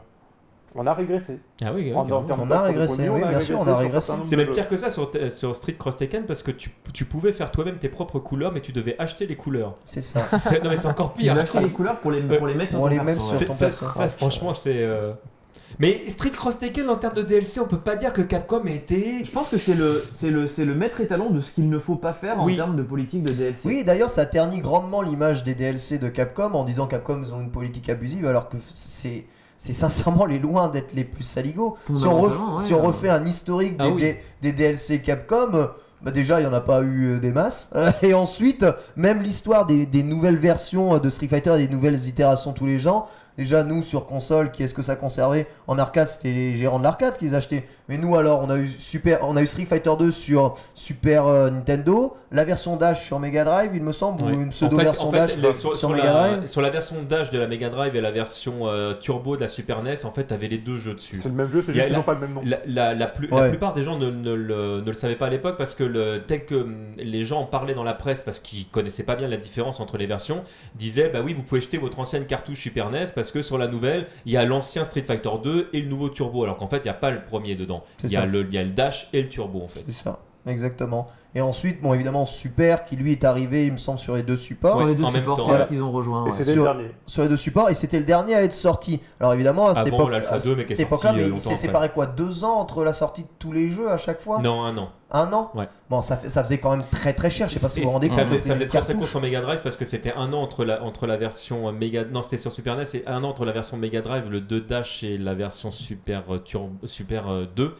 On 0.76 0.86
a 0.88 0.92
régressé. 0.94 1.38
Ah 1.64 1.66
oui, 1.72 1.82
oui, 1.84 1.94
En- 1.94 2.00
en 2.00 2.04
carrément. 2.04 2.24
termes 2.24 2.40
On 2.48 2.50
a 2.50 2.60
régressé, 2.62 3.08
oui, 3.08 3.20
bien 3.28 3.38
sûr, 3.38 3.60
on 3.60 3.66
a 3.68 3.76
régressé. 3.76 4.12
C'est 4.24 4.36
même 4.36 4.48
pire 4.48 4.66
que 4.66 4.76
ça 4.76 4.90
sur, 4.90 5.08
sur 5.28 5.54
Street 5.54 5.74
Cross 5.74 5.96
Tekken 5.96 6.24
parce 6.24 6.42
que 6.42 6.50
tu, 6.50 6.70
tu 6.92 7.04
pouvais 7.04 7.32
faire 7.32 7.52
toi-même 7.52 7.76
tes 7.76 7.88
propres 7.88 8.18
couleurs, 8.18 8.50
mais 8.52 8.60
tu 8.60 8.72
devais 8.72 8.96
acheter 8.98 9.26
les 9.26 9.36
couleurs. 9.36 9.74
C'est 9.84 10.00
ça. 10.00 10.26
C'est- 10.26 10.62
non, 10.64 10.70
mais 10.70 10.76
c'est 10.76 10.88
encore 10.88 11.12
Tu 11.14 11.20
pire. 11.22 11.34
je 11.36 11.40
acheter 11.42 11.60
les 11.60 11.70
couleurs 11.70 12.00
pour 12.00 12.10
les, 12.10 12.22
Ouais. 12.22 12.38
pour 12.38 12.48
les 12.48 12.54
mettre 12.54 12.70
sur 12.72 12.80
Pour 12.80 12.88
les 12.88 12.98
mettre 12.98 13.20
sur 13.22 13.46
ton 13.46 13.52
ça, 13.52 14.08
franchement, 14.08 14.52
c'est. 14.52 14.72
euh, 14.78 15.12
Mais 15.78 16.08
Street 16.08 16.30
Cross 16.30 16.58
Tekken 16.58 16.88
en 16.88 16.96
termes 16.96 17.14
de 17.14 17.22
DLC, 17.22 17.58
on 17.60 17.66
peut 17.66 17.78
pas 17.80 17.96
dire 17.96 18.12
que 18.12 18.22
Capcom 18.22 18.62
a 18.66 18.70
été. 18.70 19.24
Je 19.24 19.30
pense 19.30 19.48
que 19.48 19.58
c'est 19.58 19.74
le, 19.74 20.04
c'est 20.12 20.30
le, 20.30 20.46
c'est 20.46 20.64
le 20.64 20.74
maître 20.74 21.00
étalon 21.00 21.30
de 21.30 21.40
ce 21.40 21.50
qu'il 21.50 21.68
ne 21.68 21.78
faut 21.78 21.96
pas 21.96 22.12
faire 22.12 22.40
en 22.40 22.44
Oui. 22.46 22.54
termes 22.56 22.76
de 22.76 22.82
politique 22.82 23.22
de 23.24 23.32
DLC. 23.32 23.60
Oui, 23.64 23.84
d'ailleurs, 23.84 24.10
ça 24.10 24.24
ternit 24.26 24.60
grandement 24.60 25.02
l'image 25.02 25.42
des 25.42 25.54
DLC 25.54 25.98
de 25.98 26.08
Capcom 26.08 26.52
en 26.54 26.64
disant 26.64 26.86
Capcom 26.86 27.20
ils 27.26 27.32
ont 27.32 27.40
une 27.40 27.50
politique 27.50 27.88
abusive, 27.88 28.26
alors 28.26 28.48
que 28.48 28.56
c'est 28.72 29.24
c'est 29.56 29.72
sincèrement 29.72 30.26
les 30.26 30.38
loin 30.38 30.68
d'être 30.68 30.92
les 30.94 31.04
plus 31.04 31.22
saligots. 31.22 31.76
Si 31.94 32.04
on, 32.06 32.10
ref- 32.20 32.32
Fondamentalement, 32.32 32.56
ouais, 32.56 32.62
si 32.62 32.74
on 32.74 32.78
euh. 32.78 32.86
refait 32.88 33.08
un 33.08 33.24
historique 33.24 33.74
Ah 33.78 33.86
des, 33.86 33.92
oui. 33.92 34.00
des- 34.02 34.18
des 34.42 34.52
DLC 34.52 35.00
Capcom, 35.00 35.50
euh, 35.54 35.66
bah 36.02 36.10
déjà 36.10 36.38
il 36.40 36.42
n'y 36.42 36.48
en 36.50 36.52
a 36.52 36.60
pas 36.60 36.82
eu 36.82 37.14
euh, 37.14 37.18
des 37.20 37.32
masses. 37.32 37.70
Et 38.02 38.14
ensuite, 38.14 38.66
même 38.96 39.22
l'histoire 39.22 39.64
des, 39.64 39.86
des 39.86 40.02
nouvelles 40.02 40.36
versions 40.38 40.94
euh, 40.94 40.98
de 40.98 41.08
Street 41.08 41.28
Fighter 41.28 41.54
et 41.58 41.66
des 41.66 41.72
nouvelles 41.72 42.06
itérations 42.06 42.52
tous 42.52 42.66
les 42.66 42.78
gens. 42.78 43.06
Déjà, 43.36 43.64
nous 43.64 43.82
sur 43.82 44.06
console, 44.06 44.50
qui 44.52 44.62
est-ce 44.62 44.74
que 44.74 44.82
ça 44.82 44.94
conservait 44.94 45.46
En 45.66 45.76
arcade, 45.78 46.06
c'était 46.06 46.30
les 46.30 46.54
gérants 46.56 46.78
de 46.78 46.84
l'arcade 46.84 47.16
qui 47.18 47.24
les 47.24 47.34
achetaient. 47.34 47.64
Mais 47.88 47.98
nous, 47.98 48.14
alors, 48.16 48.40
on 48.42 48.50
a 48.50 48.56
eu, 48.58 48.68
super, 48.78 49.18
on 49.22 49.36
a 49.36 49.42
eu 49.42 49.46
Street 49.46 49.64
Fighter 49.66 49.90
2 49.98 50.12
sur 50.12 50.54
Super 50.74 51.26
euh, 51.26 51.50
Nintendo, 51.50 52.16
la 52.30 52.44
version 52.44 52.76
Dash 52.76 53.04
sur 53.04 53.18
Mega 53.18 53.44
Drive, 53.44 53.72
il 53.74 53.82
me 53.82 53.90
semble, 53.92 54.24
ou 54.24 54.28
une 54.30 54.44
En 54.46 54.48
pseudo-version 54.50 55.10
fait- 55.10 55.16
en 55.16 55.20
Dash 55.20 55.32
fait, 55.32 55.40
sur, 55.40 55.56
sur 55.56 55.76
sur 55.76 55.90
Mega 55.90 56.04
la, 56.04 56.12
Drive. 56.12 56.46
sur 56.46 56.60
la 56.62 56.70
version 56.70 56.96
Dash 57.08 57.30
de 57.30 57.38
la 57.38 57.46
Mega 57.48 57.68
Drive 57.70 57.96
et 57.96 58.00
la 58.00 58.10
version 58.12 58.68
euh, 58.68 58.94
Turbo 58.94 59.34
de 59.36 59.40
la 59.42 59.48
Super 59.48 59.82
NES, 59.82 60.04
en 60.04 60.12
fait, 60.12 60.24
t'avais 60.24 60.46
les 60.48 60.58
deux 60.58 60.78
jeux 60.78 60.94
dessus. 60.94 61.16
C'est 61.16 61.28
le 61.28 61.34
même 61.34 61.50
jeu, 61.50 61.60
c'est 61.60 61.72
juste 61.72 61.84
qu'ils 61.86 61.92
la- 61.92 61.98
n'ont 61.98 62.04
pas 62.04 62.14
le 62.14 62.20
même 62.20 62.34
nom. 62.34 62.42
La, 62.44 62.58
la- 62.66 62.94
la 62.94 63.06
plus- 63.08 63.26
la 63.28 63.36
Ouais. 63.36 63.48
plupart 63.50 63.74
des 63.74 63.82
gens 63.82 63.98
ne, 63.98 64.10
ne 64.10 64.32
le, 64.32 64.80
ne 64.80 64.86
le 64.86 64.92
savaient 64.92 65.16
pas 65.16 65.26
à 65.26 65.30
l'époque 65.30 65.58
parce 65.58 65.74
que 65.74 65.82
le, 65.84 66.22
tel 66.26 66.46
que 66.46 66.54
hum, 66.54 66.92
les 66.98 67.24
gens 67.24 67.40
en 67.40 67.46
parlaient 67.46 67.74
dans 67.74 67.82
la 67.84 67.94
presse 67.94 68.22
parce 68.22 68.38
qu'ils 68.38 68.68
connaissaient 68.68 69.02
pas 69.02 69.16
bien 69.16 69.26
la 69.26 69.36
différence 69.38 69.80
entre 69.80 69.98
les 69.98 70.06
versions, 70.06 70.42
disaient 70.76 71.08
bah 71.08 71.18
oui 71.24 71.34
vous 71.34 71.42
pouvez 71.42 71.60
jeter 71.60 71.78
votre 71.78 71.98
ancienne 71.98 72.26
cartouche 72.26 72.60
Super 72.60 72.90
NES 72.90 73.06
parce 73.14 73.23
que 73.32 73.42
sur 73.42 73.58
la 73.58 73.68
nouvelle 73.68 74.06
il 74.26 74.32
y 74.32 74.36
a 74.36 74.44
l'ancien 74.44 74.84
Street 74.84 75.02
Fighter 75.06 75.30
2 75.42 75.70
et 75.72 75.80
le 75.80 75.88
nouveau 75.88 76.08
Turbo 76.08 76.42
alors 76.44 76.56
qu'en 76.56 76.68
fait 76.68 76.78
il 76.78 76.84
n'y 76.84 76.88
a 76.90 76.94
pas 76.94 77.10
le 77.10 77.24
premier 77.24 77.54
dedans. 77.54 77.84
C'est 77.98 78.08
Il 78.08 78.12
y, 78.12 78.16
a 78.16 78.20
ça. 78.20 78.26
le, 78.26 78.42
il 78.42 78.54
y 78.54 78.58
a 78.58 78.62
le 78.64 78.70
Dash 78.70 79.08
et 79.12 79.22
le 79.22 79.28
Turbo 79.28 79.62
en 79.62 79.68
fait. 79.68 79.82
C'est 79.86 79.94
ça. 79.94 80.18
Exactement. 80.46 81.08
Et 81.34 81.40
ensuite, 81.40 81.80
bon, 81.82 81.94
évidemment, 81.94 82.26
Super, 82.26 82.84
qui 82.84 82.96
lui 82.96 83.12
est 83.12 83.24
arrivé, 83.24 83.66
il 83.66 83.72
me 83.72 83.76
semble, 83.78 83.98
sur 83.98 84.14
les 84.14 84.22
deux 84.22 84.36
supports. 84.36 84.76
Sur 84.76 84.86
les 84.86 84.94
deux 84.94 85.02
en 85.04 85.10
même 85.10 85.22
supports, 85.22 85.38
temps. 85.38 85.46
c'est 85.50 85.58
là 85.58 85.64
qu'ils 85.64 85.82
ont 85.82 85.90
rejoint. 85.90 86.26
Et 86.26 86.30
ouais. 86.30 86.36
c'était 86.36 86.52
Sur- 86.52 86.64
le 86.64 86.68
dernier. 86.78 86.90
Sur 87.06 87.22
les 87.22 87.28
deux 87.28 87.36
supports, 87.36 87.70
et 87.70 87.74
c'était 87.74 87.98
le 87.98 88.04
dernier 88.04 88.34
à 88.34 88.42
être 88.42 88.52
sorti. 88.52 89.00
Alors 89.18 89.32
évidemment, 89.34 89.68
à 89.68 89.74
cette 89.74 89.86
Avant 89.88 89.96
époque, 89.96 90.10
l'Alpha 90.10 90.34
à 90.34 90.38
2, 90.38 90.54
mais 90.54 90.62
cette 90.62 90.68
sorti, 90.68 90.82
époque-là, 90.82 91.10
euh, 91.10 91.14
mais 91.16 91.28
il 91.28 91.40
s'est 91.40 91.56
séparé 91.56 91.88
quoi 91.88 92.06
Deux 92.06 92.44
ans 92.44 92.58
entre 92.60 92.84
la 92.84 92.92
sortie 92.92 93.22
de 93.22 93.28
tous 93.38 93.52
les 93.52 93.70
jeux 93.70 93.90
à 93.90 93.96
chaque 93.96 94.20
fois? 94.20 94.40
Non, 94.40 94.62
un 94.64 94.76
an. 94.76 94.90
Un 95.10 95.32
an? 95.32 95.50
Ouais. 95.54 95.68
Bon, 95.90 96.02
ça, 96.02 96.16
fait, 96.16 96.28
ça 96.28 96.42
faisait 96.44 96.58
quand 96.58 96.70
même 96.70 96.84
très 96.90 97.14
très 97.14 97.30
cher. 97.30 97.48
Je 97.48 97.54
sais 97.54 97.60
pas 97.60 97.68
si 97.68 97.80
vous 97.80 97.86
vous 97.86 97.92
rendez 97.92 98.08
ça 98.08 98.16
compte. 98.22 98.26
faisait, 98.26 98.36
de 98.40 98.46
ça 98.46 98.54
faisait 98.54 98.66
très 98.66 98.80
très 98.82 98.94
court 98.94 99.06
sur 99.08 99.20
Mega 99.20 99.40
Drive 99.40 99.60
parce 99.62 99.76
que 99.76 99.84
c'était 99.84 100.12
un 100.14 100.32
an 100.32 100.42
entre 100.42 100.64
la, 100.64 100.82
entre 100.84 101.06
la 101.06 101.16
version 101.16 101.68
euh, 101.68 101.72
Mega. 101.72 102.04
Non, 102.04 102.20
c'était 102.22 102.36
sur 102.36 102.52
Super 102.52 102.76
NES 102.76 102.84
et 102.94 103.04
un 103.06 103.24
an 103.24 103.30
entre 103.30 103.44
la 103.44 103.52
version 103.52 103.76
Mega 103.76 104.02
Drive, 104.02 104.28
le 104.28 104.40
2 104.40 104.60
Dash 104.60 105.02
et 105.04 105.16
la 105.18 105.34
version 105.34 105.70
Super, 105.70 106.22
euh, 106.30 106.38
Tur- 106.38 106.68
Super 106.84 107.28
euh, 107.30 107.46
2. 107.56 107.74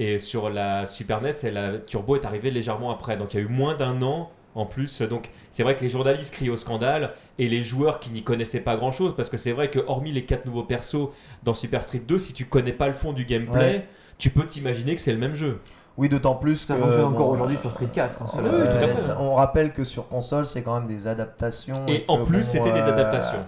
Et 0.00 0.18
sur 0.18 0.48
la 0.48 0.86
Super 0.86 1.20
NES, 1.20 1.30
et 1.42 1.50
la 1.50 1.78
Turbo 1.78 2.14
est 2.16 2.24
arrivée 2.24 2.50
légèrement 2.52 2.90
après. 2.92 3.16
Donc 3.16 3.34
il 3.34 3.38
y 3.38 3.40
a 3.40 3.42
eu 3.44 3.48
moins 3.48 3.74
d'un 3.74 4.00
an 4.02 4.30
en 4.54 4.64
plus. 4.64 5.02
Donc 5.02 5.30
c'est 5.50 5.64
vrai 5.64 5.74
que 5.74 5.80
les 5.82 5.88
journalistes 5.90 6.32
crient 6.32 6.50
au 6.50 6.56
scandale 6.56 7.10
et 7.38 7.48
les 7.48 7.64
joueurs 7.64 7.98
qui 7.98 8.10
n'y 8.10 8.22
connaissaient 8.22 8.60
pas 8.60 8.76
grand 8.76 8.92
chose. 8.92 9.14
Parce 9.16 9.28
que 9.28 9.36
c'est 9.36 9.50
vrai 9.52 9.70
que 9.70 9.80
hormis 9.88 10.12
les 10.12 10.24
quatre 10.24 10.46
nouveaux 10.46 10.62
persos 10.62 11.08
dans 11.42 11.52
Super 11.52 11.82
Street 11.82 12.02
2, 12.06 12.16
si 12.18 12.32
tu 12.32 12.44
connais 12.46 12.72
pas 12.72 12.86
le 12.86 12.94
fond 12.94 13.12
du 13.12 13.24
gameplay, 13.24 13.58
Ouais. 13.58 13.88
tu 14.18 14.30
peux 14.30 14.44
t'imaginer 14.46 14.94
que 14.94 15.00
c'est 15.00 15.12
le 15.12 15.18
même 15.18 15.34
jeu. 15.34 15.60
Oui, 15.96 16.08
d'autant 16.08 16.36
plus 16.36 16.54
Ça 16.58 16.74
que. 16.76 16.80
fonctionne 16.80 17.04
encore 17.06 17.26
bon, 17.26 17.32
aujourd'hui 17.32 17.56
euh, 17.56 17.60
sur 17.60 17.72
Street 17.72 17.88
4. 17.92 18.22
hein, 18.22 18.26
Ouais, 18.36 18.42
cela- 18.44 18.54
Oui, 18.54 18.68
tout 18.70 18.84
à 18.84 18.88
fait. 18.88 18.98
ça- 19.00 19.16
on 19.20 19.34
rappelle 19.34 19.72
que 19.72 19.82
sur 19.82 20.06
console, 20.06 20.46
c'est 20.46 20.62
quand 20.62 20.78
même 20.78 20.86
des 20.86 21.08
adaptations. 21.08 21.74
Et 21.88 22.04
en 22.06 22.24
plus, 22.24 22.38
bon, 22.38 22.44
c'était 22.44 22.70
des 22.72 22.78
euh, 22.78 22.92
adaptations. 22.92 23.44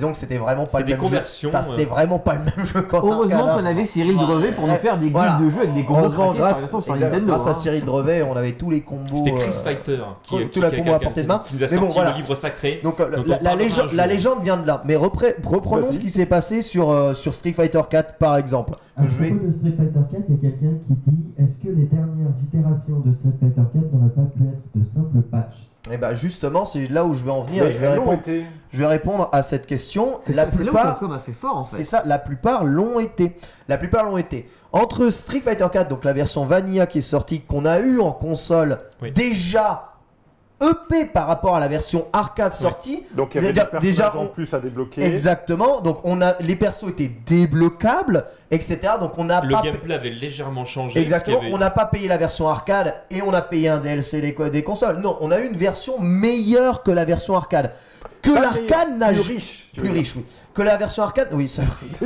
Donc 0.00 0.16
c'était 0.16 0.38
vraiment 0.38 0.66
pas 0.66 0.80
le 0.80 0.84
des 0.84 0.92
même 0.92 1.00
conversions, 1.00 1.50
jeu. 1.52 1.58
C'était 1.70 1.84
euh. 1.86 1.88
vraiment 1.88 2.18
pas 2.18 2.34
le 2.34 2.40
même 2.40 2.66
jeu 2.66 2.82
qu'en 2.82 2.98
Heureusement 3.06 3.46
qu'on 3.54 3.64
avait 3.64 3.84
Cyril 3.86 4.16
Drevet 4.16 4.52
pour 4.52 4.66
nous 4.66 4.74
faire 4.74 4.98
des 4.98 5.06
guides 5.06 5.12
Voilà. 5.14 5.38
de 5.40 5.48
jeux 5.50 5.60
avec 5.60 5.74
des 5.74 5.84
combos 5.84 5.98
Heureusement, 6.00 6.24
craqués 6.26 6.38
grâce, 6.38 6.60
version 6.60 6.80
sur 6.80 6.94
exact, 6.94 7.10
Nintendo. 7.10 7.26
grâce 7.28 7.46
à 7.46 7.50
hein. 7.50 7.54
Cyril 7.54 7.84
Drevet, 7.84 8.22
on 8.22 8.36
avait 8.36 8.52
tous 8.52 8.70
les 8.70 8.80
combos. 8.82 9.16
C'était 9.16 9.32
Chris 9.32 9.48
euh, 9.48 9.52
Fighter 9.64 9.98
qui, 10.22 10.36
tout 10.38 10.48
qui- 10.48 10.60
la 10.60 10.70
qui- 10.70 10.76
combo 10.78 10.92
à 10.92 10.98
portée 10.98 11.22
de 11.22 11.28
main. 11.28 11.42
qui 11.44 11.56
nous 11.56 11.64
a 11.64 11.66
Mais 11.70 11.78
bon, 11.78 11.88
voilà. 11.88 12.10
le 12.10 12.16
livre 12.16 12.34
sacré. 12.34 12.80
Donc 12.82 13.00
euh, 13.00 13.16
Donc, 13.16 13.26
la, 13.40 13.54
légende, 13.54 13.92
la 13.94 14.06
vient 14.42 14.56
de 14.56 14.66
là. 14.66 14.82
Mais 14.86 14.96
reprenons 14.96 15.86
Vas-y. 15.86 15.94
ce 15.94 15.98
qui 16.00 16.10
s'est 16.10 16.26
passé 16.26 16.62
sur, 16.62 16.90
euh, 16.90 17.14
sur 17.14 17.34
Street 17.34 17.52
Fighter 17.52 17.80
4 17.88 18.14
par 18.18 18.36
exemple. 18.36 18.74
À 18.96 19.06
Je 19.06 19.18
vais- 19.18 19.30
de 19.30 19.52
Street 19.52 19.72
Fighter 19.76 20.00
4, 20.10 20.22
il 20.28 20.34
y 20.34 20.38
a 20.38 20.40
quelqu'un 20.50 20.76
qui 20.86 20.94
dit 21.10 21.24
Est-ce 21.38 21.58
que 21.62 21.68
les 21.68 21.84
dernières 21.86 22.32
itérations 22.42 23.00
de 23.04 23.12
Street 23.14 23.36
Fighter 23.40 23.62
4 23.72 23.92
n'auraient 23.92 24.14
pas 24.14 24.22
pu 24.36 24.42
être 24.44 24.62
de 24.74 24.84
simples 24.94 25.22
patchs? 25.30 25.67
Et 25.90 25.96
bah 25.96 26.14
justement, 26.14 26.64
c'est 26.64 26.86
là 26.88 27.04
où 27.04 27.14
je 27.14 27.24
vais 27.24 27.30
en 27.30 27.42
venir 27.44 27.64
Mais 27.64 27.70
et 27.70 27.72
je 27.72 27.78
vais, 27.78 27.88
répondre, 27.88 28.12
été. 28.12 28.44
je 28.72 28.78
vais 28.78 28.86
répondre 28.86 29.28
à 29.32 29.42
cette 29.42 29.66
question. 29.66 30.18
C'est 30.26 30.34
La 30.34 30.44
ça- 30.44 30.50
c'est 30.50 30.58
là 30.58 30.70
où 30.70 30.74
plupart, 30.74 30.98
Capcom 30.98 31.12
a 31.12 31.18
fait 31.18 31.32
fort 31.32 31.56
en 31.58 31.62
C'est 31.62 31.84
ça, 31.84 32.02
la 32.04 32.18
plupart 32.18 32.64
l'ont 32.64 32.98
été. 33.00 33.36
La 33.68 33.78
plupart 33.78 34.04
l'ont 34.04 34.18
été. 34.18 34.50
Entre 34.72 35.08
Street 35.10 35.40
Fighter 35.40 35.66
4, 35.72 35.88
donc 35.88 36.04
la 36.04 36.12
version 36.12 36.44
Vanilla 36.44 36.86
qui 36.86 36.98
est 36.98 37.00
sortie, 37.00 37.40
qu'on 37.40 37.64
a 37.64 37.78
eu 37.78 38.00
en 38.00 38.12
console, 38.12 38.80
Oui. 39.00 39.12
déjà 39.12 39.87
EP 40.60 41.04
par 41.06 41.26
rapport 41.28 41.54
à 41.56 41.60
la 41.60 41.68
version 41.68 42.06
arcade 42.12 42.52
sortie. 42.52 43.04
Donc 43.14 43.30
il 43.34 43.42
y 43.42 43.44
avait 43.44 43.52
Déjà- 43.52 43.68
des 43.72 43.78
déjà, 43.78 44.16
en 44.16 44.26
plus 44.26 44.52
à 44.54 44.58
débloquer. 44.58 45.04
Exactement. 45.04 45.80
Donc 45.80 46.00
on 46.04 46.20
a 46.20 46.34
les 46.40 46.56
persos 46.56 46.88
étaient 46.90 47.10
débloquables, 47.26 48.24
etc. 48.50 48.78
Donc 49.00 49.12
on 49.18 49.24
n'a 49.24 49.40
Le 49.42 49.52
pas 49.52 49.62
gameplay 49.62 49.94
avait 49.94 50.10
légèrement 50.10 50.64
changé. 50.64 51.00
Exactement, 51.00 51.40
on 51.52 51.58
n'a 51.58 51.70
pas 51.70 51.86
payé 51.86 52.08
la 52.08 52.16
version 52.16 52.48
arcade 52.48 52.94
et 53.10 53.22
on 53.22 53.32
a 53.32 53.42
payé 53.42 53.68
un 53.68 53.78
DLC 53.78 54.20
des, 54.20 54.50
des 54.50 54.62
consoles. 54.64 54.96
Non, 54.98 55.16
on 55.20 55.30
a 55.30 55.40
eu 55.40 55.46
une 55.46 55.56
version 55.56 56.00
meilleure 56.00 56.82
que 56.82 56.90
la 56.90 57.04
version 57.04 57.36
arcade. 57.36 57.72
Que 58.20 58.32
l'arcade 58.32 58.98
n'a 58.98 59.12
plus 59.12 59.20
riche. 59.20 59.70
plus 59.76 59.90
riche, 59.90 60.16
oui. 60.16 60.24
Que 60.52 60.62
la 60.62 60.76
version 60.76 61.04
arcade, 61.04 61.28
oui, 61.32 61.48
ça, 61.48 61.62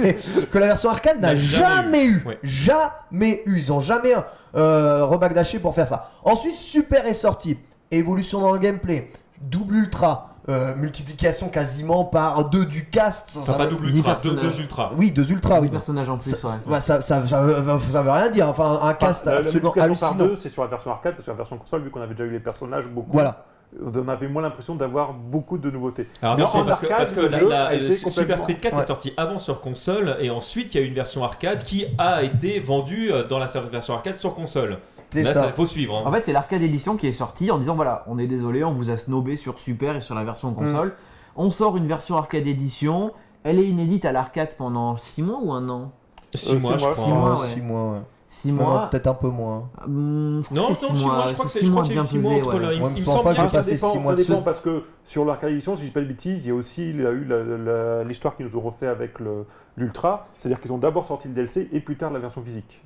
que 0.52 0.58
la 0.58 0.66
version 0.66 0.90
arcade 0.90 1.18
n'a 1.22 1.28
N'a 1.28 1.36
jamais, 1.36 1.64
jamais 1.64 2.04
eu, 2.04 2.10
eu, 2.18 2.24
ouais. 2.28 2.38
jamais 2.42 3.42
eu. 3.46 3.56
Ils 3.56 3.72
ont 3.72 3.80
jamais 3.80 4.12
euh, 4.54 5.06
rebagdaché 5.06 5.58
pour 5.58 5.74
faire 5.74 5.88
ça. 5.88 6.10
Ensuite, 6.22 6.56
Super 6.56 7.06
est 7.06 7.14
sorti, 7.14 7.56
évolution 7.98 8.40
dans 8.40 8.52
le 8.52 8.58
gameplay, 8.58 9.10
double 9.40 9.74
ultra, 9.76 10.28
euh, 10.48 10.74
multiplication 10.74 11.48
quasiment 11.48 12.04
par 12.04 12.48
deux 12.50 12.64
du 12.64 12.86
cast. 12.88 13.30
Enfin, 13.36 13.52
Ça 13.52 13.58
pas 13.58 13.66
double 13.66 13.86
ultra, 13.88 14.16
deux, 14.22 14.32
deux 14.34 14.58
ultra. 14.60 14.92
Oui, 14.96 15.12
deux 15.12 15.30
ultras, 15.30 15.56
Des 15.56 15.66
oui. 15.66 15.68
personnages 15.70 16.08
en 16.10 16.18
plus, 16.18 16.30
Ça, 16.30 16.36
ouais. 16.66 16.80
ça- 16.80 17.00
ça, 17.00 17.20
ça, 17.20 17.26
ça 17.26 17.40
veut- 17.42 17.78
ça 17.90 18.02
veut 18.02 18.10
rien 18.10 18.28
dire. 18.30 18.48
Enfin, 18.48 18.80
un 18.82 18.94
cast 18.94 19.22
Enfin, 19.22 19.32
la 19.32 19.38
absolument 19.40 19.72
multiplication 19.74 19.94
par 20.06 20.10
hallucinant. 20.12 20.34
deux, 20.34 20.40
c'est 20.40 20.48
sur 20.48 20.62
la 20.62 20.68
version 20.68 20.90
arcade, 20.90 21.14
parce 21.14 21.26
que 21.26 21.30
la 21.30 21.36
version 21.36 21.56
console, 21.58 21.82
vu 21.82 21.90
qu'on 21.90 22.00
avait 22.02 22.14
déjà 22.14 22.24
eu 22.24 22.30
les 22.32 22.40
personnages 22.40 22.86
beaucoup, 22.88 23.12
Voilà. 23.12 23.44
on 23.80 24.08
avait 24.08 24.26
moins 24.28 24.42
l'impression 24.42 24.74
d'avoir 24.74 25.12
beaucoup 25.12 25.58
de 25.58 25.70
nouveautés. 25.70 26.08
Alors 26.20 26.36
non, 26.38 26.44
parce 26.46 26.64
que, 26.66 26.70
arcade, 26.72 26.88
parce 26.90 27.12
que 27.12 27.20
le 27.20 27.28
la- 27.28 27.40
la- 27.42 27.66
a 27.66 27.74
été 27.74 27.84
le 28.04 28.10
Super 28.10 28.38
Street 28.38 28.54
4 28.60 28.76
Ouais. 28.76 28.82
est 28.82 28.86
sorti 28.86 29.14
avant 29.16 29.38
sur 29.38 29.60
console 29.60 30.16
et 30.20 30.28
ensuite 30.30 30.74
il 30.74 30.80
y 30.80 30.82
a 30.82 30.84
eu 30.84 30.88
une 30.88 30.94
version 30.94 31.22
arcade 31.22 31.62
qui 31.62 31.86
a 31.98 32.22
été 32.24 32.58
vendue 32.58 33.12
euh, 33.12 33.22
dans 33.26 33.38
la 33.38 33.46
version 33.46 33.94
arcade 33.94 34.16
sur 34.16 34.34
console. 34.34 34.78
C'est 35.12 35.22
Là, 35.24 35.32
ça. 35.32 35.46
il 35.46 35.52
faut 35.52 35.66
suivre. 35.66 35.96
hein. 35.96 36.02
En 36.06 36.10
fait, 36.12 36.22
c'est 36.22 36.32
l'arcade 36.32 36.62
édition 36.62 36.96
qui 36.96 37.06
est 37.06 37.12
sortie 37.12 37.50
en 37.50 37.58
disant 37.58 37.74
voilà, 37.74 38.04
on 38.08 38.18
est 38.18 38.26
désolé, 38.26 38.64
on 38.64 38.72
vous 38.72 38.90
a 38.90 38.96
snobé 38.96 39.36
sur 39.36 39.58
Super 39.58 39.94
et 39.96 40.00
sur 40.00 40.14
la 40.14 40.24
version 40.24 40.52
console. 40.54 40.94
On 41.36 41.50
sort 41.50 41.76
une 41.76 41.86
version 41.86 42.16
arcade 42.16 42.46
édition. 42.46 43.12
Elle 43.44 43.58
est 43.58 43.66
inédite 43.66 44.04
à 44.04 44.12
l'arcade 44.12 44.54
pendant 44.56 44.96
6 44.96 45.22
mois 45.22 45.38
ou 45.42 45.52
un 45.52 45.68
an? 45.68 45.92
Six 46.34 46.52
Euh, 46.54 46.58
mois, 46.60 46.78
six 46.78 46.84
je 46.84 46.90
crois. 46.90 47.04
six 47.04 47.10
mois, 47.12 47.40
ouais. 47.40 47.46
six 47.46 47.60
mois, 47.60 47.92
ouais. 47.92 47.98
6 48.28 48.52
Non, 48.52 48.62
non, 48.64 48.70
mois. 48.70 48.88
peut-être 48.90 49.06
un 49.08 49.14
peu 49.14 49.28
moins. 49.28 49.68
Hum, 49.84 50.42
je 50.42 50.48
crois 50.48 50.56
Non, 50.56 50.62
que 50.62 50.68
non, 50.72 50.74
c'est 50.74 50.86
six 50.86 50.96
six 50.96 51.04
mois, 51.06 51.26
je 51.26 51.32
crois 51.34 51.44
que 51.44 51.50
c'est- 51.50 51.58
six 51.58 51.70
mois 51.70 51.82
bien 51.82 52.02
six 52.02 52.18
mois 52.18 52.30
pesés, 52.30 52.40
entre 52.46 52.54
ouais. 52.54 52.60
le- 52.66 52.72
il 52.74 52.80
me- 52.80 52.84
Ouais, 52.86 52.92
il 52.96 53.00
me 53.02 53.06
semble 53.06 53.24
pas 53.24 53.30
que 53.30 53.34
bien 53.34 53.44
j'ai 53.44 53.50
ça 53.50 53.56
passé 53.58 53.74
dépend, 53.74 53.88
six 53.90 53.98
mois 53.98 54.12
ça 54.12 54.16
dépend 54.16 54.32
dessus. 54.32 54.44
parce 54.44 54.60
que 54.60 54.84
sur 55.04 55.24
l'arcade 55.26 55.50
édition, 55.50 55.74
si 55.76 55.82
je 55.82 55.86
dis 55.88 55.92
pas 55.92 56.00
de 56.00 56.06
bêtises, 56.06 56.46
il 56.46 56.48
y 56.48 56.50
a 56.50 56.54
aussi 56.54 56.88
il 56.88 57.02
y 57.02 57.06
a 57.06 57.10
eu 57.10 57.24
la- 57.24 57.42
la- 57.42 58.04
l'histoire 58.04 58.34
qu'ils 58.36 58.46
nous 58.46 58.56
ont 58.56 58.62
refait 58.62 58.86
avec 58.86 59.18
le- 59.20 59.44
l'Ultra, 59.76 60.28
c'est-à-dire 60.38 60.60
qu'ils 60.60 60.72
ont 60.72 60.78
d'abord 60.78 61.04
sorti 61.04 61.28
le 61.28 61.34
DLC 61.34 61.68
et 61.72 61.80
plus 61.80 61.96
tard 61.96 62.10
la 62.10 62.20
version 62.20 62.42
physique. 62.42 62.82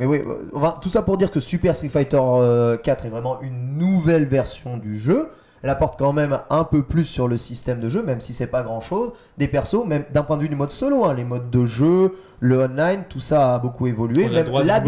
Mais 0.00 0.06
oui, 0.06 0.22
euh, 0.26 0.68
tout 0.80 0.88
ça 0.88 1.02
pour 1.02 1.18
dire 1.18 1.30
que 1.30 1.40
Super 1.40 1.76
Street 1.76 1.90
Fighter 1.90 2.18
euh, 2.18 2.78
4 2.78 3.04
est 3.04 3.10
vraiment 3.10 3.38
une 3.42 3.76
nouvelle 3.76 4.24
version 4.26 4.78
du 4.78 4.98
jeu. 4.98 5.28
Elle 5.62 5.68
apporte 5.68 5.98
quand 5.98 6.14
même 6.14 6.38
un 6.48 6.64
peu 6.64 6.82
plus 6.82 7.04
sur 7.04 7.28
le 7.28 7.36
système 7.36 7.80
de 7.80 7.90
jeu, 7.90 8.02
même 8.02 8.22
si 8.22 8.32
c'est 8.32 8.46
pas 8.46 8.62
grand 8.62 8.80
chose. 8.80 9.12
Des 9.36 9.46
persos, 9.46 9.84
même 9.84 10.04
d'un 10.10 10.22
point 10.22 10.38
de 10.38 10.42
vue 10.42 10.48
du 10.48 10.56
mode 10.56 10.70
solo, 10.70 11.04
hein, 11.04 11.12
les 11.12 11.24
modes 11.24 11.50
de 11.50 11.66
jeu, 11.66 12.14
le 12.40 12.58
online, 12.60 13.04
tout 13.08 13.20
ça 13.20 13.54
a 13.54 13.58
beaucoup 13.58 13.86
évolué. 13.86 14.24
Même 14.28 14.32
l'habilla- 14.34 14.80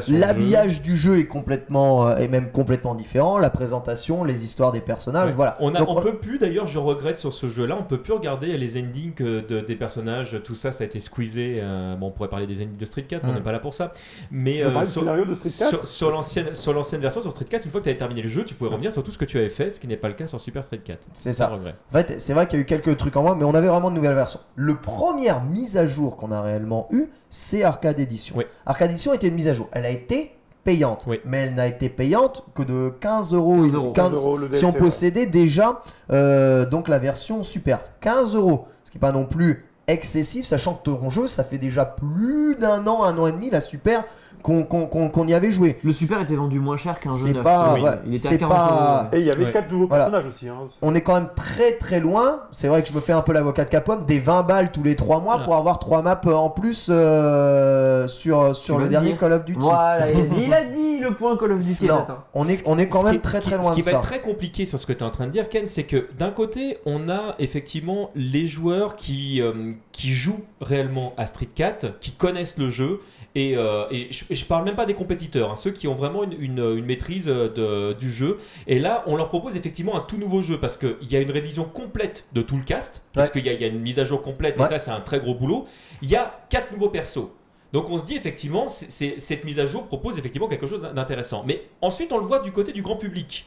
jeu. 0.00 0.18
L'habillage 0.18 0.82
du 0.82 0.96
jeu 0.96 1.18
est 1.18 1.26
complètement, 1.26 2.08
euh, 2.08 2.16
est 2.16 2.28
même 2.28 2.50
complètement 2.50 2.94
différent. 2.94 3.38
La 3.38 3.50
présentation, 3.50 4.24
les 4.24 4.42
histoires 4.44 4.72
des 4.72 4.80
personnages, 4.80 5.30
Ouais. 5.30 5.36
voilà. 5.36 5.56
On, 5.60 5.74
a, 5.74 5.78
Donc, 5.80 5.90
on 5.90 6.00
peut 6.00 6.16
plus 6.16 6.38
d'ailleurs, 6.38 6.66
je 6.66 6.78
regrette 6.78 7.18
sur 7.18 7.32
ce 7.32 7.48
jeu-là, 7.48 7.76
on 7.78 7.82
peut 7.84 8.00
plus 8.00 8.12
regarder 8.14 8.56
les 8.56 8.78
endings 8.80 9.12
euh, 9.20 9.42
de- 9.46 9.60
des 9.60 9.76
personnages, 9.76 10.40
tout 10.44 10.54
ça, 10.54 10.72
ça 10.72 10.84
a 10.84 10.86
été 10.86 11.00
squeezé. 11.00 11.58
euh, 11.60 11.96
bon, 11.96 12.06
on 12.08 12.10
pourrait 12.10 12.28
parler 12.28 12.46
des 12.46 12.62
endings 12.62 12.76
de 12.76 12.84
Street 12.84 13.02
4, 13.02 13.24
mais 13.24 13.30
on 13.30 13.34
n'est 13.34 13.40
pas 13.40 13.52
là 13.52 13.58
pour 13.58 13.74
ça. 13.74 13.92
Mais 14.30 14.62
euh, 14.62 14.70
sur, 14.84 15.02
scénario 15.02 15.24
de 15.24 15.34
Street 15.34 15.50
4 15.58 15.68
sur, 15.68 15.86
sur 15.86 16.10
l'ancienne 16.10 16.54
sur 16.54 16.72
l'ancienne 16.72 17.00
version, 17.00 17.20
sur 17.22 17.30
Street 17.30 17.44
4, 17.48 17.64
une 17.66 17.70
fois 17.70 17.80
que 17.80 17.84
tu 17.84 17.90
avais 17.90 17.98
terminé 17.98 18.22
le 18.22 18.28
jeu, 18.28 18.44
tu 18.44 18.54
pouvais 18.54 18.70
revenir 18.70 18.92
sur 18.92 19.02
tout 19.02 19.10
ce 19.10 19.18
que 19.18 19.24
tu 19.24 19.36
avais 19.38 19.50
fait, 19.50 19.70
ce 19.70 19.80
qui 19.80 19.86
n'est 19.86 19.96
pas 19.96 20.08
le 20.08 20.14
cas 20.14 20.26
sur 20.26 20.40
Super 20.40 20.64
Street 20.64 20.78
4. 20.82 21.06
C'est 21.14 21.32
ça. 21.32 21.48
regret. 21.48 21.74
En 21.90 21.92
fait, 21.92 22.14
c'est 22.20 22.32
vrai 22.32 22.46
qu'il 22.46 22.58
y 22.58 22.60
a 22.60 22.62
eu 22.62 22.66
quelques 22.66 22.96
trucs 22.96 23.16
en 23.16 23.22
moins, 23.22 23.34
mais 23.34 23.44
on 23.44 23.54
avait 23.54 23.68
vraiment 23.68 23.90
de 23.90 23.96
nouvelles 23.96 24.14
versions. 24.14 24.40
Le 24.54 24.74
première 24.76 25.42
mise 25.44 25.76
à 25.76 25.86
jour 25.86 26.16
qu'on 26.16 26.32
a 26.32 26.40
réellement 26.40 26.85
eu, 26.90 27.08
c'est 27.30 27.62
Arcade 27.62 27.98
Edition. 28.00 28.36
Oui. 28.36 28.44
Arcade 28.64 28.90
Edition 28.90 29.12
était 29.12 29.28
une 29.28 29.34
mise 29.34 29.48
à 29.48 29.54
jour. 29.54 29.68
Elle 29.72 29.86
a 29.86 29.90
été 29.90 30.32
payante, 30.64 31.04
Oui. 31.06 31.20
mais 31.24 31.46
elle 31.46 31.54
n'a 31.54 31.66
été 31.68 31.88
payante 31.88 32.44
que 32.54 32.62
de 32.62 32.88
15 33.00 33.32
euros. 33.34 33.62
15 33.62 33.74
euros. 33.74 33.92
15 33.92 34.12
euros 34.12 34.36
le 34.36 34.52
si 34.52 34.64
on 34.64 34.72
possédait 34.72 35.26
déjà 35.26 35.82
euh, 36.10 36.66
donc 36.66 36.88
la 36.88 36.98
version 36.98 37.42
super. 37.42 37.80
15 38.00 38.34
euros, 38.34 38.66
ce 38.84 38.90
qui 38.90 38.96
n'est 38.96 39.00
pas 39.00 39.12
non 39.12 39.24
plus 39.26 39.64
excessif, 39.88 40.44
sachant 40.44 40.74
que 40.74 40.82
ton 40.82 41.08
jeu, 41.10 41.28
ça 41.28 41.44
fait 41.44 41.58
déjà 41.58 41.84
plus 41.84 42.56
d'un 42.56 42.84
an, 42.88 43.04
un 43.04 43.16
an 43.18 43.26
et 43.28 43.32
demi, 43.32 43.50
la 43.50 43.60
super, 43.60 44.04
qu'on 44.46 45.26
y 45.26 45.34
avait 45.34 45.50
joué. 45.50 45.78
Le 45.82 45.92
Super 45.92 46.20
était 46.20 46.36
vendu 46.36 46.58
moins 46.60 46.76
cher 46.76 47.00
qu'un 47.00 47.14
jeu 47.16 47.32
neuf. 47.32 47.42
pas- 47.42 47.74
Oui, 47.74 47.80
ouais, 47.82 47.90
il 48.06 48.14
était 48.14 48.28
à 48.28 48.30
c'est 48.30 48.38
40 48.38 48.56
pas-. 48.56 49.08
Et 49.12 49.20
il 49.20 49.26
y 49.26 49.30
avait 49.30 49.46
Ouais. 49.46 49.52
quatre 49.52 49.70
nouveaux 49.70 49.86
Voilà. 49.88 50.04
personnages 50.06 50.32
aussi. 50.32 50.48
hein. 50.48 50.54
On 50.82 50.94
est 50.94 51.00
quand 51.02 51.14
même 51.14 51.28
très 51.36 51.72
très 51.72 52.00
loin. 52.00 52.42
C'est 52.52 52.68
vrai 52.68 52.82
que 52.82 52.88
je 52.88 52.92
me 52.94 53.00
fais 53.00 53.12
un 53.12 53.22
peu 53.22 53.32
l'avocat 53.32 53.64
de 53.64 53.70
Capcom. 53.70 53.96
Des 54.06 54.20
20 54.20 54.42
balles 54.42 54.70
tous 54.72 54.82
les 54.82 54.96
3 54.96 55.20
mois 55.20 55.34
Voilà. 55.34 55.44
pour 55.44 55.56
avoir 55.56 55.78
3 55.78 56.02
maps 56.02 56.20
en 56.26 56.50
plus 56.50 56.88
euh, 56.90 58.06
sur, 58.08 58.54
sur 58.54 58.78
le 58.78 58.88
dernier 58.88 59.08
dire. 59.10 59.16
Call 59.18 59.32
of 59.32 59.44
Duty. 59.44 59.58
Voilà, 59.60 60.06
il 60.08 60.16
a, 60.16 60.22
dit, 60.22 60.42
il 60.46 60.54
a 60.54 60.64
dit 60.64 60.98
le 61.00 61.14
point 61.14 61.36
Call 61.36 61.52
of 61.52 61.64
Duty. 61.64 61.86
Non, 61.86 62.06
on 62.34 62.46
est, 62.48 62.62
on 62.66 62.78
est 62.78 62.88
quand 62.88 63.02
même 63.04 63.20
très 63.20 63.40
très 63.40 63.56
loin 63.56 63.70
Ce 63.70 63.74
qui 63.74 63.80
de 63.80 63.86
va 63.86 63.92
ça. 63.92 63.98
être 63.98 64.04
très 64.06 64.20
compliqué 64.20 64.66
sur 64.66 64.78
ce 64.78 64.86
que 64.86 64.92
tu 64.92 65.00
es 65.00 65.02
en 65.06 65.10
train 65.10 65.26
de 65.26 65.30
dire, 65.32 65.48
Ken, 65.48 65.66
c'est 65.66 65.84
que 65.84 66.06
d'un 66.18 66.30
côté, 66.30 66.78
on 66.86 67.08
a 67.08 67.34
effectivement 67.38 68.10
les 68.14 68.46
joueurs 68.46 68.96
qui, 68.96 69.40
euh, 69.40 69.52
qui 69.92 70.08
jouent 70.08 70.44
réellement 70.60 71.12
à 71.16 71.26
Street 71.26 71.48
4, 71.54 71.98
qui 72.00 72.12
connaissent 72.12 72.58
le 72.58 72.70
jeu, 72.70 73.00
et, 73.36 73.56
euh, 73.56 73.84
et 73.90 74.08
je, 74.10 74.24
je 74.34 74.44
parle 74.44 74.64
même 74.64 74.74
pas 74.74 74.86
des 74.86 74.94
compétiteurs, 74.94 75.50
hein, 75.52 75.56
ceux 75.56 75.70
qui 75.70 75.86
ont 75.86 75.94
vraiment 75.94 76.24
une, 76.24 76.32
une- 76.40 76.74
une 76.78 76.84
maîtrise 76.86 77.28
euh, 77.28 77.48
de- 77.48 77.92
du 77.92 78.10
jeu. 78.10 78.38
Et 78.66 78.78
là, 78.78 79.04
on 79.06 79.14
leur 79.14 79.28
propose 79.28 79.56
effectivement 79.56 79.94
un 79.94 80.00
tout 80.00 80.16
nouveau 80.16 80.42
jeu, 80.42 80.58
parce 80.58 80.76
qu'il 80.76 80.96
y 81.10 81.14
a 81.16 81.20
une 81.20 81.30
révision 81.30 81.64
complète 81.64 82.24
de 82.32 82.42
tout 82.42 82.56
le 82.56 82.62
cast, 82.62 83.02
parce 83.12 83.28
Ouais. 83.28 83.32
qu'il 83.34 83.46
y, 83.46 83.48
a- 83.50 83.52
il 83.52 83.60
y 83.60 83.64
a 83.64 83.68
une 83.68 83.80
mise 83.80 83.98
à 83.98 84.04
jour 84.04 84.22
complète, 84.22 84.58
Ouais. 84.58 84.66
et 84.66 84.68
ça, 84.70 84.78
c'est 84.78 84.90
un 84.90 85.00
très 85.00 85.20
gros 85.20 85.34
boulot. 85.34 85.66
Il 86.02 86.10
y 86.10 86.16
a 86.16 86.40
quatre 86.50 86.72
nouveaux 86.72 86.88
persos. 86.88 87.28
Donc 87.72 87.90
on 87.90 87.98
se 87.98 88.04
dit 88.06 88.16
effectivement, 88.16 88.68
cette 88.70 89.44
mise 89.44 89.58
à 89.58 89.66
jour 89.66 89.86
propose 89.86 90.18
effectivement 90.18 90.48
quelque 90.48 90.66
chose 90.66 90.88
d'intéressant. 90.94 91.44
Mais 91.46 91.62
ensuite 91.82 92.12
on 92.12 92.18
le 92.18 92.24
voit 92.24 92.38
du 92.38 92.52
côté 92.52 92.72
du 92.72 92.80
grand 92.80 92.96
public. 92.96 93.44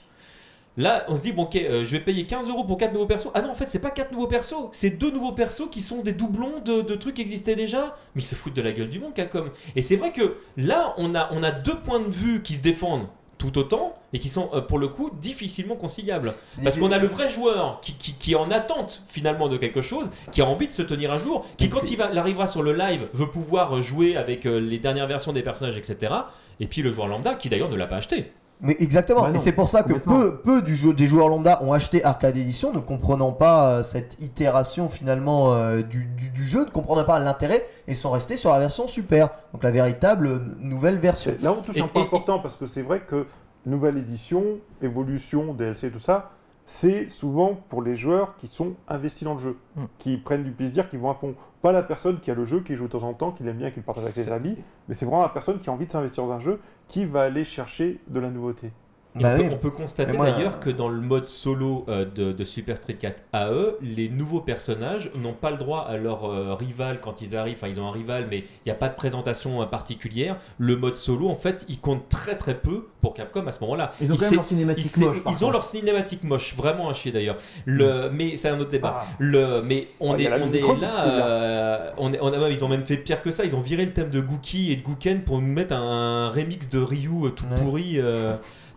Là, 0.78 1.04
on 1.10 1.16
se 1.16 1.22
dit, 1.22 1.32
bon, 1.32 1.44
ok, 1.44 1.56
euh, 1.56 1.84
je 1.84 1.92
vais 1.92 2.00
payer 2.00 2.26
15 2.26 2.48
euros 2.48 2.64
pour 2.64 2.78
4 2.78 2.94
nouveaux 2.94 3.06
persos. 3.06 3.32
Ah 3.34 3.42
non, 3.42 3.52
en 3.52 3.54
fait, 3.54 3.68
c'est 3.68 3.80
pas 3.80 3.92
4 3.92 4.12
nouveaux 4.12 4.28
persos, 4.28 4.70
c'est 4.72 4.92
deux 4.92 5.12
nouveaux 5.12 5.34
persos 5.34 5.70
qui 5.70 5.82
sont 5.82 6.02
des 6.02 6.14
doublons 6.14 6.60
de, 6.64 6.82
de 6.82 6.96
trucs 6.96 7.16
qui 7.16 7.22
existaient 7.22 7.56
déjà. 7.56 7.98
Mais 8.16 8.22
ils 8.22 8.26
se 8.26 8.36
foutent 8.36 8.54
de 8.54 8.62
la 8.62 8.72
gueule 8.72 8.90
du 8.90 9.00
monde, 9.00 9.14
Capcom. 9.14 9.50
Et 9.76 9.82
c'est 9.82 9.98
vrai 9.98 10.12
que 10.12 10.38
là, 10.58 10.94
on 10.98 11.16
a, 11.16 11.30
on 11.34 11.44
a 11.44 11.52
deux 11.52 11.80
points 11.80 12.00
de 12.00 12.12
vue 12.12 12.42
qui 12.42 12.56
se 12.56 12.62
défendent 12.62 13.08
tout 13.40 13.58
autant 13.58 13.96
et 14.14 14.20
qui 14.20 14.30
sont 14.30 14.50
euh, 14.54 14.62
pour 14.62 14.78
le 14.78 14.90
coup 14.90 15.10
difficilement 15.20 15.76
conciliables. 15.76 16.34
Parce 16.62 16.78
qu'on 16.78 16.92
a 16.92 16.98
le 17.00 17.08
vrai 17.08 17.30
joueur 17.30 17.80
qui, 17.82 17.94
qui, 17.94 18.14
qui 18.14 18.34
est 18.34 18.36
en 18.36 18.52
attente 18.52 19.04
finalement 19.08 19.48
de 19.48 19.58
quelque 19.58 19.82
chose, 19.82 20.10
qui 20.32 20.42
a 20.42 20.46
envie 20.46 20.68
de 20.68 20.74
se 20.74 20.82
tenir 20.82 21.12
un 21.14 21.18
jour, 21.18 21.46
qui 21.58 21.66
Mais 21.66 21.70
quand 21.70 21.90
il, 21.90 21.98
va, 21.98 22.10
il 22.12 22.18
arrivera 22.18 22.48
sur 22.48 22.62
le 22.62 22.74
live 22.74 23.08
veut 23.14 23.30
pouvoir 23.30 23.82
jouer 23.82 24.18
avec 24.18 24.46
euh, 24.46 24.60
les 24.60 24.78
dernières 24.78 25.08
versions 25.08 25.32
des 25.32 25.42
personnages, 25.42 25.78
etc. 25.78 26.14
Et 26.60 26.68
puis 26.68 26.82
le 26.82 26.92
joueur 26.92 27.08
lambda 27.08 27.34
qui 27.34 27.50
d'ailleurs 27.50 27.70
ne 27.70 27.78
l'a 27.78 27.88
pas 27.88 27.96
acheté. 27.96 28.32
Mais 28.62 28.76
exactement, 28.80 29.22
Bah 29.22 29.32
et 29.34 29.40
c'est 29.40 29.54
pour 29.54 29.70
ça 29.70 29.84
que 29.84 29.94
peu, 29.94 30.38
peu 30.42 30.62
du 30.62 30.76
jeu, 30.76 30.94
des 30.94 31.08
joueurs 31.08 31.30
lambda 31.30 31.64
ont 31.64 31.72
acheté 31.72 32.04
Arcade 32.04 32.36
Edition, 32.36 32.74
ne 32.74 32.80
comprenant 32.80 33.32
pas 33.32 33.70
euh, 33.70 33.84
cette 33.84 34.18
itération 34.22 34.90
finalement 34.90 35.54
euh, 35.54 35.82
du, 35.82 36.04
du- 36.06 36.30
du 36.30 36.46
jeu, 36.46 36.66
ne 36.66 36.70
comprenant 36.70 37.06
pas 37.06 37.20
l'intérêt, 37.20 37.66
et 37.88 37.96
sont 37.96 38.12
restés 38.12 38.36
sur 38.36 38.52
la 38.52 38.60
version 38.60 38.86
super, 38.86 39.30
donc 39.54 39.64
la 39.64 39.72
véritable 39.72 40.28
euh, 40.28 40.40
nouvelle 40.60 40.98
version. 40.98 41.34
Là, 41.42 41.54
on 41.58 41.62
touche 41.62 41.78
Et- 41.78 41.82
un 41.82 41.88
point 41.88 42.02
et- 42.02 42.06
important 42.06 42.40
parce 42.40 42.58
que 42.58 42.66
c'est 42.68 42.82
vrai 42.82 43.00
que 43.00 43.28
nouvelle 43.66 43.98
édition, 43.98 44.44
évolution, 44.82 45.54
DLC, 45.54 45.90
tout 45.90 46.00
ça, 46.00 46.32
c'est 46.72 47.08
souvent 47.08 47.56
pour 47.68 47.82
les 47.82 47.96
joueurs 47.96 48.38
qui 48.38 48.46
sont 48.46 48.76
investis 48.88 49.24
dans 49.24 49.34
le 49.34 49.40
jeu, 49.40 49.58
Mm. 49.76 49.82
qui 49.98 50.18
prennent 50.18 50.44
du 50.44 50.52
plaisir, 50.52 50.88
qui 50.88 50.98
vont 50.98 51.10
à 51.10 51.16
fond. 51.16 51.34
Pas 51.64 51.72
la 51.72 51.82
personne 51.82 52.20
qui 52.20 52.30
a 52.30 52.36
le 52.36 52.46
jeu, 52.46 52.60
qui 52.62 52.76
joue 52.76 52.84
de 52.86 52.92
temps 52.92 53.02
en 53.02 53.14
temps, 53.16 53.32
qui 53.32 53.42
l'aime 53.42 53.58
bien, 53.58 53.72
qui 53.72 53.78
le 53.78 53.82
partage 53.84 54.04
avec 54.04 54.14
C'est- 54.16 54.32
amis, 54.32 54.56
mais 54.88 54.94
c'est 54.94 55.06
vraiment 55.06 55.24
la 55.24 55.30
personne 55.30 55.60
qui 55.60 55.68
a 55.70 55.74
envie 55.74 55.88
de 55.88 55.92
s'investir 55.92 56.24
dans 56.28 56.32
un 56.34 56.40
jeu, 56.40 56.60
qui 56.88 57.06
va 57.06 57.24
aller 57.24 57.44
chercher 57.44 58.00
de 58.08 58.20
la 58.20 58.30
nouveauté. 58.30 58.72
Et 59.18 59.24
Bah 59.24 59.32
on, 59.34 59.38
peut, 59.38 59.44
oui. 59.44 59.50
on 59.54 59.58
peut 59.58 59.70
constater 59.72 60.14
moi, 60.14 60.30
d'ailleurs 60.30 60.54
euh, 60.54 60.60
que 60.60 60.70
dans 60.70 60.88
le 60.88 61.02
mode 61.02 61.26
solo 61.26 61.84
euh, 61.90 62.06
de, 62.06 62.32
de 62.32 62.44
Super 62.44 62.78
Street 62.78 62.94
4 62.94 63.24
AE, 63.34 63.76
les 63.82 64.08
nouveaux 64.08 64.40
personnages 64.40 65.10
n'ont 65.16 65.34
pas 65.34 65.50
le 65.50 65.58
droit 65.58 65.80
à 65.90 65.98
leur 65.98 66.26
euh, 66.26 66.54
rival 66.54 67.00
quand 67.02 67.20
ils 67.24 67.36
arrivent. 67.36 67.56
Enfin, 67.58 67.68
ils 67.70 67.80
ont 67.80 67.88
un 67.88 67.92
rival, 67.92 68.28
mais 68.30 68.38
il 68.40 68.68
n'y 68.68 68.72
a 68.72 68.76
pas 68.76 68.88
de 68.88 68.94
présentation 68.94 69.64
euh, 69.64 69.66
particulière. 69.66 70.38
Le 70.60 70.76
mode 70.76 70.96
solo, 70.96 71.28
en 71.28 71.34
fait, 71.36 71.66
il 71.70 71.80
compte 71.80 72.08
très 72.08 72.38
très 72.38 72.54
peu 72.54 72.88
pour 73.02 73.16
Capcom 73.16 73.48
à 73.48 73.52
ce 73.52 73.60
moment-là. 73.62 73.94
Ils 74.00 74.12
ont 74.12 74.16
Il 74.16 74.20
quand 74.20 74.26
même 74.28 74.36
leur 74.36 74.46
cinématique 74.46 74.98
moche. 74.98 75.18
ils 75.28 75.44
ont 75.46 75.50
leur 75.52 75.64
cinématique 75.64 76.24
moche, 76.24 76.56
vraiment 76.56 76.88
à 76.88 76.94
chier 76.94 77.12
d'ailleurs. 77.12 77.38
Le, 77.66 78.10
mais 78.14 78.38
c'est 78.38 78.50
un 78.50 78.60
autre 78.60 78.70
débat. 78.70 78.98
Ah. 79.00 79.06
Le, 79.18 79.62
mais 79.64 79.88
on 80.00 80.12
Ouais, 80.14 80.22
y 80.22 80.26
est, 80.26 80.34
on 80.34 80.52
est 80.78 80.80
là, 80.82 81.06
euh, 81.08 81.92
on 81.98 82.14
est, 82.14 82.20
on 82.22 82.32
a- 82.32 82.50
ils 82.50 82.64
ont 82.64 82.70
même 82.70 82.86
fait 82.86 82.98
pire 82.98 83.24
que 83.24 83.32
ça. 83.32 83.44
Ils 83.44 83.56
ont 83.56 83.62
viré 83.62 83.86
le 83.86 83.92
thème 83.94 84.12
de 84.12 84.22
Gookie 84.22 84.72
et 84.72 84.76
de 84.76 84.84
Gooken 84.84 85.24
pour 85.24 85.42
nous 85.42 85.48
mettre 85.52 85.74
un 85.76 86.30
remix 86.30 86.70
de 86.70 86.78
Ryu 86.80 87.10
euh, 87.26 87.30
tout 87.30 87.46
Ouais. 87.46 87.56
pourri. 87.64 88.00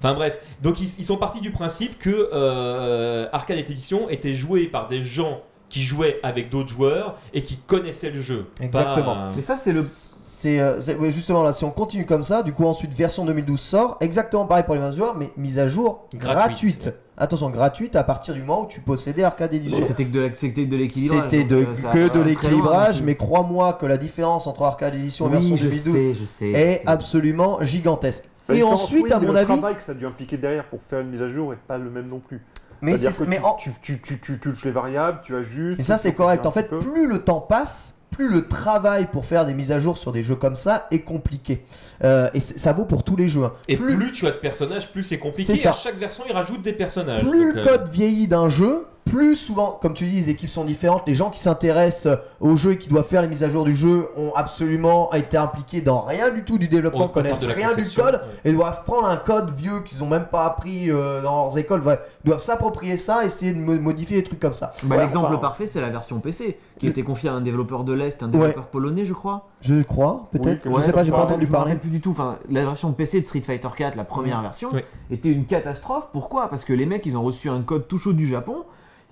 euh. 0.05 0.09
Enfin 0.09 0.15
bref, 0.15 0.38
donc 0.62 0.81
ils, 0.81 0.88
ils 0.99 1.05
sont 1.05 1.17
partis 1.17 1.41
du 1.41 1.51
principe 1.51 1.99
que 1.99 2.31
euh, 2.33 3.27
Arcade 3.33 3.59
Edition 3.59 4.09
était 4.09 4.35
joué 4.35 4.67
par 4.67 4.88
des 4.88 5.03
gens 5.03 5.41
qui 5.69 5.83
jouaient 5.83 6.21
avec 6.23 6.51
d'autres 6.51 6.69
joueurs 6.69 7.17
et 7.33 7.43
qui 7.43 7.57
connaissaient 7.57 8.11
le 8.11 8.21
jeu. 8.21 8.47
Pas, 8.59 8.65
Exactement. 8.65 9.17
euh, 9.17 9.31
Mais 9.35 9.43
ça, 9.43 9.57
c'est 9.57 9.73
le. 9.73 9.81
C'est 9.83 10.59
euh, 10.61 10.81
c'est- 10.81 10.97
ouais, 10.97 11.12
justement 11.12 11.43
là, 11.45 11.53
si 11.53 11.65
on 11.65 11.71
continue 11.71 12.05
comme 12.05 12.25
ça, 12.25 12.43
du 12.43 12.53
coup 12.53 12.65
ensuite 12.67 12.93
version 12.95 13.25
2012 13.25 13.61
sort, 13.61 13.97
exactement 14.01 14.45
pareil 14.45 14.65
pour 14.65 14.75
les 14.75 14.81
20 14.81 14.91
joueurs, 14.91 15.15
mais 15.17 15.31
mise 15.37 15.59
à 15.61 15.69
jour 15.69 16.09
Gratuite, 16.15 16.35
gratuite. 16.81 16.85
ouais. 16.87 16.97
Attention, 17.17 17.49
gratuite 17.51 17.95
à 17.95 18.03
partir 18.03 18.35
du 18.35 18.41
moment 18.41 18.62
où 18.62 18.67
tu 18.67 18.81
possédais 18.81 19.23
Arcade 19.23 19.55
Edition. 19.55 19.87
C'était 19.87 20.05
que 20.05 20.11
de 20.12 20.21
la- 20.21 20.35
c'était 20.35 20.67
de 20.67 20.77
l'équilibrage. 20.77 21.21
C'était 21.31 21.45
de, 21.45 21.61
donc, 21.61 21.69
euh, 21.79 21.83
ça 21.83 21.88
que 21.91 22.19
de 22.19 22.23
l'équilibrage, 22.25 23.03
mais 23.03 23.15
crois-moi 23.15 23.75
que 23.75 23.87
la 23.87 23.99
différence 23.99 24.49
entre 24.49 24.62
Arcade 24.62 24.97
Edition 24.97 25.27
et 25.27 25.29
oui, 25.29 25.35
version 25.35 25.57
je 25.57 25.62
2012 25.69 25.95
sais, 25.95 26.15
je 26.15 26.25
sais. 26.25 26.51
est 26.51 26.83
absolument 26.87 27.59
gigantesque. 27.62 28.25
La 28.48 28.55
Et 28.55 28.59
différence, 28.59 28.83
ensuite, 28.85 29.05
oui, 29.05 29.12
à 29.12 29.20
mon 29.20 29.33
le 29.33 29.38
avis, 29.38 29.46
travail 29.46 29.76
que 29.76 29.83
ça 29.83 29.92
a 29.92 29.94
dû 29.94 30.07
impliquer 30.07 30.37
derrière 30.37 30.64
pour 30.64 30.81
faire 30.83 31.00
une 31.00 31.11
mise 31.11 31.22
à 31.22 31.28
jour 31.28 31.52
est 31.52 31.57
pas 31.68 31.78
le 31.78 31.90
même 31.90 32.09
non 32.09 32.18
plus. 32.20 32.40
mais, 32.81 32.96
c'est- 32.96 33.16
que 33.24 33.28
mais 33.31 33.37
tu, 33.38 33.44
en- 33.44 33.55
tu, 33.55 33.70
tu, 33.81 34.00
tu, 34.00 34.20
tu 34.20 34.38
touches 34.40 34.64
les 34.64 34.72
variables, 34.72 35.20
tu 35.24 35.37
ajustes. 35.37 35.78
Et 35.78 35.83
ça, 35.85 35.96
c'est 35.96 36.14
correct. 36.14 36.44
En 36.46 36.50
fait, 36.50 36.68
peu. 36.68 36.78
plus 36.81 37.07
le 37.07 37.18
temps 37.20 37.40
passe, 37.40 37.94
plus 38.11 38.28
le 38.28 38.46
travail 38.48 39.07
pour 39.11 39.24
faire 39.24 39.46
des 39.46 39.55
mises 39.55 39.70
à 39.72 39.78
jour 39.78 39.96
sur 39.96 40.11
des 40.12 40.22
jeux 40.24 40.35
comme 40.37 40.57
ça 40.57 40.87
est 40.90 40.98
compliqué. 41.00 41.64
Euh, 42.05 42.28
et 42.35 42.40
ça 42.40 42.72
vaut 42.72 42.85
pour 42.85 43.05
tous 43.05 43.16
les 43.16 43.28
jeux. 43.28 43.44
hein. 43.44 43.52
Et 43.68 43.76
plus, 43.76 43.96
plus, 43.96 44.11
tu 44.12 44.26
as 44.26 44.33
de 44.33 44.37
personnages, 44.37 44.90
plus 44.90 45.02
c'est 45.05 45.18
compliqué. 45.18 45.55
C'est 45.55 45.62
ça. 45.62 45.70
À 45.70 45.72
chaque 45.74 45.96
version, 45.98 46.24
ils 46.28 46.33
rajoutent 46.35 46.61
des 46.62 46.72
personnages. 46.74 47.22
plus 47.22 47.46
Donc, 47.46 47.55
le 47.55 47.61
euh, 47.61 47.64
code 47.78 47.88
vieillit 47.90 48.26
d'un 48.28 48.48
jeu, 48.48 48.87
plus 49.05 49.37
souvent, 49.37 49.79
comme 49.83 49.95
tu 49.95 50.07
dis, 50.07 50.17
les 50.17 50.31
équipes 50.31 50.49
sont 50.49 50.65
différentes. 50.65 51.03
Les 51.07 51.15
gens 51.15 51.29
qui 51.29 51.38
s'intéressent 51.41 52.19
au 52.41 52.57
jeu 52.57 52.73
et 52.73 52.79
qui 52.79 52.88
doivent 52.88 53.07
faire 53.07 53.21
les 53.23 53.29
mises 53.29 53.43
à 53.45 53.51
jour 53.51 53.65
du 53.65 53.75
jeu 53.75 54.09
ont 54.17 54.33
absolument 54.35 55.12
été 55.12 55.37
impliqués 55.37 55.81
dans 55.81 56.01
rien 56.03 56.31
du 56.31 56.45
tout 56.45 56.57
du 56.57 56.69
développement, 56.69 57.09
connaissent 57.09 57.45
rien 57.45 57.75
du 57.75 57.85
code. 57.91 58.15
ouais. 58.45 58.51
et 58.51 58.53
doivent 58.53 58.85
prendre 58.85 59.07
un 59.09 59.17
code 59.17 59.55
vieux 59.55 59.81
qu'ils 59.85 59.99
n'ont 59.99 60.07
même 60.09 60.27
pas 60.27 60.45
appris 60.47 60.91
euh, 60.91 61.21
dans 61.23 61.45
leurs 61.47 61.59
écoles, 61.59 61.81
voilà. 61.81 62.01
doivent 62.25 62.38
s'approprier 62.41 62.97
ça, 62.97 63.25
essayer 63.25 63.53
de 63.53 63.59
mo- 63.59 63.79
modifier 63.79 64.19
des 64.19 64.25
trucs 64.25 64.41
comme 64.41 64.55
ça. 64.55 64.73
Bah, 64.85 64.97
L'exemple 64.99 65.27
enfin, 65.29 65.37
parfait, 65.38 65.67
c'est 65.67 65.81
la 65.81 65.91
version 65.91 66.19
PC, 66.21 66.59
qui 66.83 66.88
était 66.88 67.03
confiée 67.05 67.29
à 67.29 67.35
un 67.35 67.40
développeur 67.40 67.85
de 67.85 67.92
l'Est, 67.92 68.23
un 68.25 68.29
développeur 68.29 68.66
polonais, 68.66 69.05
je 69.05 69.12
crois. 69.12 69.49
Je 69.61 69.83
crois, 69.83 70.29
peut-être. 70.33 70.66
Oui, 70.66 70.75
je 70.77 70.81
sais 70.81 70.92
pas, 70.92 71.05
j'ai 71.05 71.12
pas 71.12 71.23
entendu 71.25 71.47
je 71.47 71.51
me 71.51 71.53
parler. 71.53 71.77
plus 71.77 71.90
du 71.90 72.01
tout. 72.01 72.11
Enfin, 72.11 72.38
la 72.51 72.64
version 72.64 72.92
PC 72.92 73.21
de 73.21 73.27
Street 73.27 73.40
Fighter 73.40 73.68
4, 73.77 73.95
la 73.97 74.05
première 74.05 74.42
version, 74.42 74.68
Oui. 74.73 74.81
était 75.11 75.31
une 75.31 75.47
catastrophe. 75.47 76.09
Pourquoi? 76.12 76.49
Parce 76.49 76.64
que 76.64 76.73
les 76.73 76.85
mecs, 76.87 77.07
ils 77.07 77.16
ont 77.16 77.23
reçu 77.23 77.49
un 77.49 77.62
code 77.62 77.87
tout 77.87 77.99
chaud 77.99 78.12
du 78.12 78.27
Japon. 78.27 78.64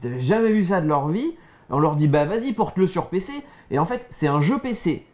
Ils 0.02 0.08
avaient 0.08 0.20
jamais 0.20 0.50
vu 0.50 0.64
ça 0.64 0.80
de 0.80 0.88
leur 0.88 1.08
vie. 1.08 1.36
On 1.70 1.78
leur 1.78 1.94
dit, 1.94 2.08
bah 2.08 2.24
vas-y, 2.24 2.52
porte-le 2.52 2.88
sur 2.88 3.06
PC. 3.06 3.32
Et 3.70 3.78
en 3.78 3.84
fait, 3.84 4.04
c'est 4.10 4.26
un 4.26 4.40
jeu 4.40 4.58
PC. 4.58 5.06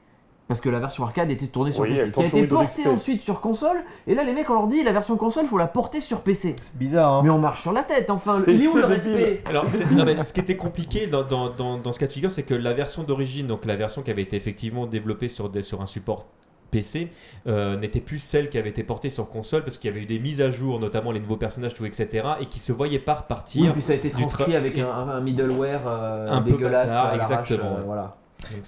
Parce 0.49 0.61
que 0.61 0.69
la 0.69 0.79
version 0.79 1.03
arcade 1.03 1.29
était 1.33 1.49
tournée 1.49 1.73
sur 1.73 1.83
Oui, 1.83 1.89
PC, 1.91 2.03
elle 2.03 2.13
qui 2.13 2.21
a 2.23 2.27
été 2.27 2.47
portée 2.47 2.87
ensuite 2.89 3.21
sur 3.21 3.41
console. 3.41 3.79
Et 4.07 4.15
là, 4.15 4.23
les 4.23 4.33
mecs, 4.33 4.49
on 4.49 4.55
leur 4.55 4.69
dit, 4.69 4.85
la 4.85 4.93
version 4.93 5.17
console, 5.17 5.47
faut 5.47 5.59
la 5.59 5.67
porter 5.67 6.01
sur 6.01 6.21
PC. 6.21 6.55
C'est 6.61 6.77
bizarre, 6.79 7.15
hein. 7.15 7.21
Mais 7.25 7.31
on 7.31 7.39
marche 7.41 7.63
sur 7.63 7.73
la 7.73 7.83
tête, 7.83 8.11
enfin, 8.11 8.41
il 8.47 8.63
est 8.63 8.69
où 8.69 8.77
le 8.77 8.85
respect. 8.85 9.43
Alors, 9.47 9.65
c'est- 9.69 9.91
non, 9.91 10.05
mais 10.05 10.23
ce 10.25 10.33
qui 10.33 10.39
était 10.39 10.57
compliqué 10.57 11.09
dans, 11.09 11.25
dans, 11.25 11.51
dans, 11.51 11.79
dans 11.79 11.91
ce 11.91 11.99
cas 11.99 12.07
de 12.07 12.13
figure, 12.13 12.31
c'est 12.31 12.45
que 12.45 12.55
la 12.55 12.73
version 12.75 13.03
d'origine, 13.03 13.49
donc 13.49 13.65
la 13.65 13.75
version 13.75 14.03
qui 14.03 14.11
avait 14.13 14.23
été 14.23 14.37
effectivement 14.37 14.87
développée 14.87 15.29
sur, 15.29 15.49
des, 15.49 15.63
sur 15.63 15.81
un 15.83 15.87
support 15.87 16.27
PC, 16.71 17.11
euh, 17.49 17.77
n'était 17.77 18.01
plus 18.01 18.19
celle 18.21 18.49
qui 18.49 18.57
avait 18.59 18.71
été 18.71 18.85
portée 18.85 19.11
sur 19.11 19.29
console 19.29 19.63
parce 19.65 19.79
qu'il 19.79 19.89
y 19.91 19.93
avait 19.93 20.03
eu 20.03 20.07
des 20.07 20.19
mises 20.21 20.41
à 20.43 20.51
jour, 20.51 20.79
notamment 20.79 21.11
les 21.11 21.21
nouveaux 21.21 21.37
personnages, 21.37 21.75
tout, 21.75 21.87
etc., 21.87 22.25
et 22.41 22.47
qui 22.47 22.61
se 22.61 22.73
voyaient 22.73 22.99
pas 23.01 23.15
Oui, 23.15 23.19
repartir. 23.23 23.73
puis 23.73 23.83
ça 23.83 23.93
a 23.93 23.97
été 23.97 24.11
transcrit 24.11 24.53
tra- 24.53 24.57
avec 24.57 24.79
un, 24.79 24.89
un 24.89 25.21
middleware 25.21 25.81
euh, 25.89 26.29
Un 26.31 26.43
peu 26.43 26.53
dégueulasse 26.53 26.87
bâtard, 26.87 27.07
à 27.07 27.17
l'arrache, 27.17 27.31
exactement, 27.51 27.77
euh, 27.79 27.83
voilà. 27.85 28.17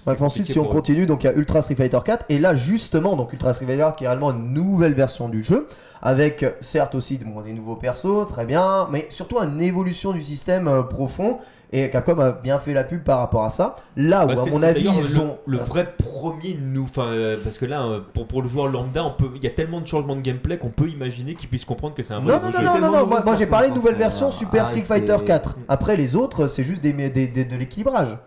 Bref, 0.05 0.21
ensuite, 0.21 0.47
si 0.47 0.59
on 0.59 0.65
eux. 0.65 0.67
continue, 0.69 1.05
donc 1.05 1.23
il 1.23 1.27
y 1.27 1.29
a 1.29 1.33
Ultra 1.33 1.61
Street 1.61 1.75
Fighter 1.75 1.99
4, 2.03 2.25
et 2.29 2.39
là, 2.39 2.53
justement, 2.55 3.15
donc 3.15 3.31
Ultra 3.33 3.53
Street 3.53 3.65
Fighter 3.67 3.89
qui 3.97 4.03
est 4.03 4.07
réellement 4.07 4.31
une 4.31 4.51
nouvelle 4.53 4.93
version 4.93 5.29
du 5.29 5.43
jeu, 5.43 5.67
avec 6.01 6.43
certes 6.59 6.95
aussi 6.95 7.17
bon, 7.17 7.41
des 7.41 7.53
nouveaux 7.53 7.75
persos, 7.75 8.27
très 8.29 8.45
bien, 8.45 8.87
mais 8.91 9.07
surtout 9.09 9.37
une 9.39 9.61
évolution 9.61 10.11
du 10.11 10.21
système 10.21 10.67
euh, 10.67 10.83
profond, 10.83 11.37
et 11.71 11.89
Capcom 11.91 12.17
a 12.19 12.31
bien 12.31 12.57
fait 12.59 12.73
la 12.73 12.83
pub 12.83 13.03
par 13.03 13.19
rapport 13.19 13.45
à 13.45 13.51
ça. 13.51 13.75
Là 13.95 14.25
où, 14.25 14.29
Bah, 14.29 14.41
à 14.41 14.49
mon 14.49 14.63
avis, 14.63 14.87
ils 14.89 15.13
le, 15.15 15.21
ont. 15.21 15.37
le 15.45 15.57
vrai 15.59 15.93
premier 15.97 16.57
nous, 16.59 16.83
enfin 16.83 17.05
euh, 17.05 17.37
parce 17.43 17.57
que 17.59 17.65
là 17.65 17.83
euh, 17.83 17.99
pour, 18.13 18.27
pour 18.27 18.41
le 18.41 18.49
joueur 18.49 18.67
lambda, 18.67 19.03
on 19.05 19.11
peut, 19.11 19.29
il 19.35 19.43
y 19.43 19.47
a 19.47 19.51
tellement 19.51 19.79
de 19.79 19.87
changements 19.87 20.15
de 20.15 20.21
gameplay 20.21 20.57
qu'on 20.57 20.69
peut 20.71 20.89
imaginer 20.89 21.35
qu'il 21.35 21.47
puisse 21.47 21.63
comprendre 21.65 21.93
que 21.93 22.01
c'est 22.03 22.13
un 22.15 22.19
vrai 22.21 22.33
Non, 22.33 22.39
nouveau 22.39 22.51
non, 22.51 22.59
jeu. 22.59 22.65
non, 22.65 22.73
non, 22.87 22.91
non, 22.91 23.07
non, 23.07 23.23
moi, 23.23 23.35
j'ai 23.35 23.45
parlé 23.45 23.69
de 23.69 23.75
nouvelle 23.75 23.95
version 23.97 24.31
Super 24.31 24.65
Street. 24.65 24.81
Fighter 24.83 25.17
4. 25.25 25.57
Après, 25.67 25.95
les 25.95 26.15
autres, 26.15 26.47
c'est 26.47 26.63
juste 26.63 26.81
des, 26.81 26.91
des- 26.93 27.27
des- 27.27 27.45
de 27.45 27.55
l'équilibrage. 27.55 28.17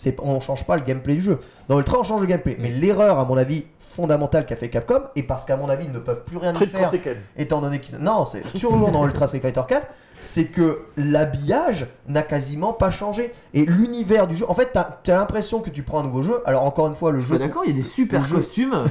C'est, 0.00 0.16
on 0.22 0.40
change 0.40 0.64
pas 0.64 0.76
le 0.76 0.82
gameplay 0.82 1.16
du 1.16 1.20
jeu. 1.20 1.38
Dans 1.68 1.76
Ultra, 1.76 2.00
on 2.00 2.04
change 2.04 2.22
le 2.22 2.26
gameplay. 2.26 2.56
Mais 2.58 2.70
l'erreur, 2.70 3.18
à 3.18 3.26
mon 3.26 3.36
avis, 3.36 3.66
fondamentale 4.00 4.46
qu'a 4.46 4.56
fait 4.56 4.70
Capcom, 4.70 5.02
et 5.16 5.22
parce 5.22 5.44
qu'à 5.44 5.56
mon 5.56 5.68
avis, 5.68 5.84
ils 5.84 5.92
ne 5.92 5.98
peuvent 5.98 6.24
plus 6.24 6.38
rien 6.38 6.52
y 6.54 6.66
faire 6.66 6.90
étant 7.36 7.60
donné 7.60 7.80
qu'il. 7.80 7.96
Non, 7.98 8.24
c'est 8.24 8.44
sûrement 8.56 8.88
dans 8.90 9.06
Ultra 9.06 9.26
Street 9.28 9.40
Fighter 9.40 9.60
4, 9.68 9.86
c'est 10.22 10.46
que 10.46 10.80
l'habillage 10.96 11.86
n'a 12.08 12.22
quasiment 12.22 12.72
pas 12.72 12.90
changé. 12.90 13.32
Et 13.54 13.64
l'univers 13.64 14.26
du 14.26 14.36
jeu, 14.36 14.44
en 14.48 14.54
fait, 14.54 14.70
t'as 14.72 14.98
as, 15.06 15.16
l'impression 15.16 15.60
que 15.60 15.70
tu 15.70 15.82
prends 15.82 16.00
un 16.00 16.02
nouveau 16.04 16.22
jeu. 16.22 16.40
Alors, 16.46 16.64
encore 16.64 16.86
une 16.88 16.94
fois, 16.94 17.10
le 17.12 17.20
Je 17.20 17.28
jeu. 17.28 17.38
d'accord, 17.38 17.62
il 17.64 17.70
y 17.70 17.72
a 17.72 17.76
des 17.76 17.82
super 17.82 18.20
Le 18.22 18.26
jeu- 18.26 18.36
costumes. 18.36 18.84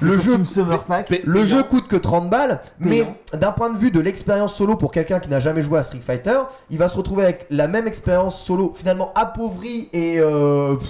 Le 0.00 0.18
jeu. 0.18 0.44
Summer 0.44 0.84
Pack. 0.84 1.20
Le 1.24 1.44
jeu 1.44 1.62
coûte 1.62 1.86
que 1.88 1.96
30 1.96 2.28
balles, 2.30 2.60
mais 2.78 3.06
d'un 3.32 3.52
point 3.52 3.70
de 3.70 3.78
vue 3.78 3.90
de 3.90 4.00
l'expérience 4.00 4.54
solo 4.54 4.76
pour 4.76 4.90
quelqu'un 4.92 5.20
qui 5.20 5.28
n'a 5.28 5.40
jamais 5.40 5.62
joué 5.62 5.78
à 5.78 5.82
Street 5.82 6.00
Fighter, 6.00 6.40
il 6.70 6.78
va 6.78 6.88
se 6.88 6.96
retrouver 6.96 7.24
avec 7.24 7.46
la 7.50 7.68
même 7.68 7.86
expérience 7.86 8.40
solo, 8.40 8.72
finalement 8.74 9.12
appauvrie 9.14 9.88
et 9.92 10.18
euh, 10.18 10.74
pff, 10.76 10.88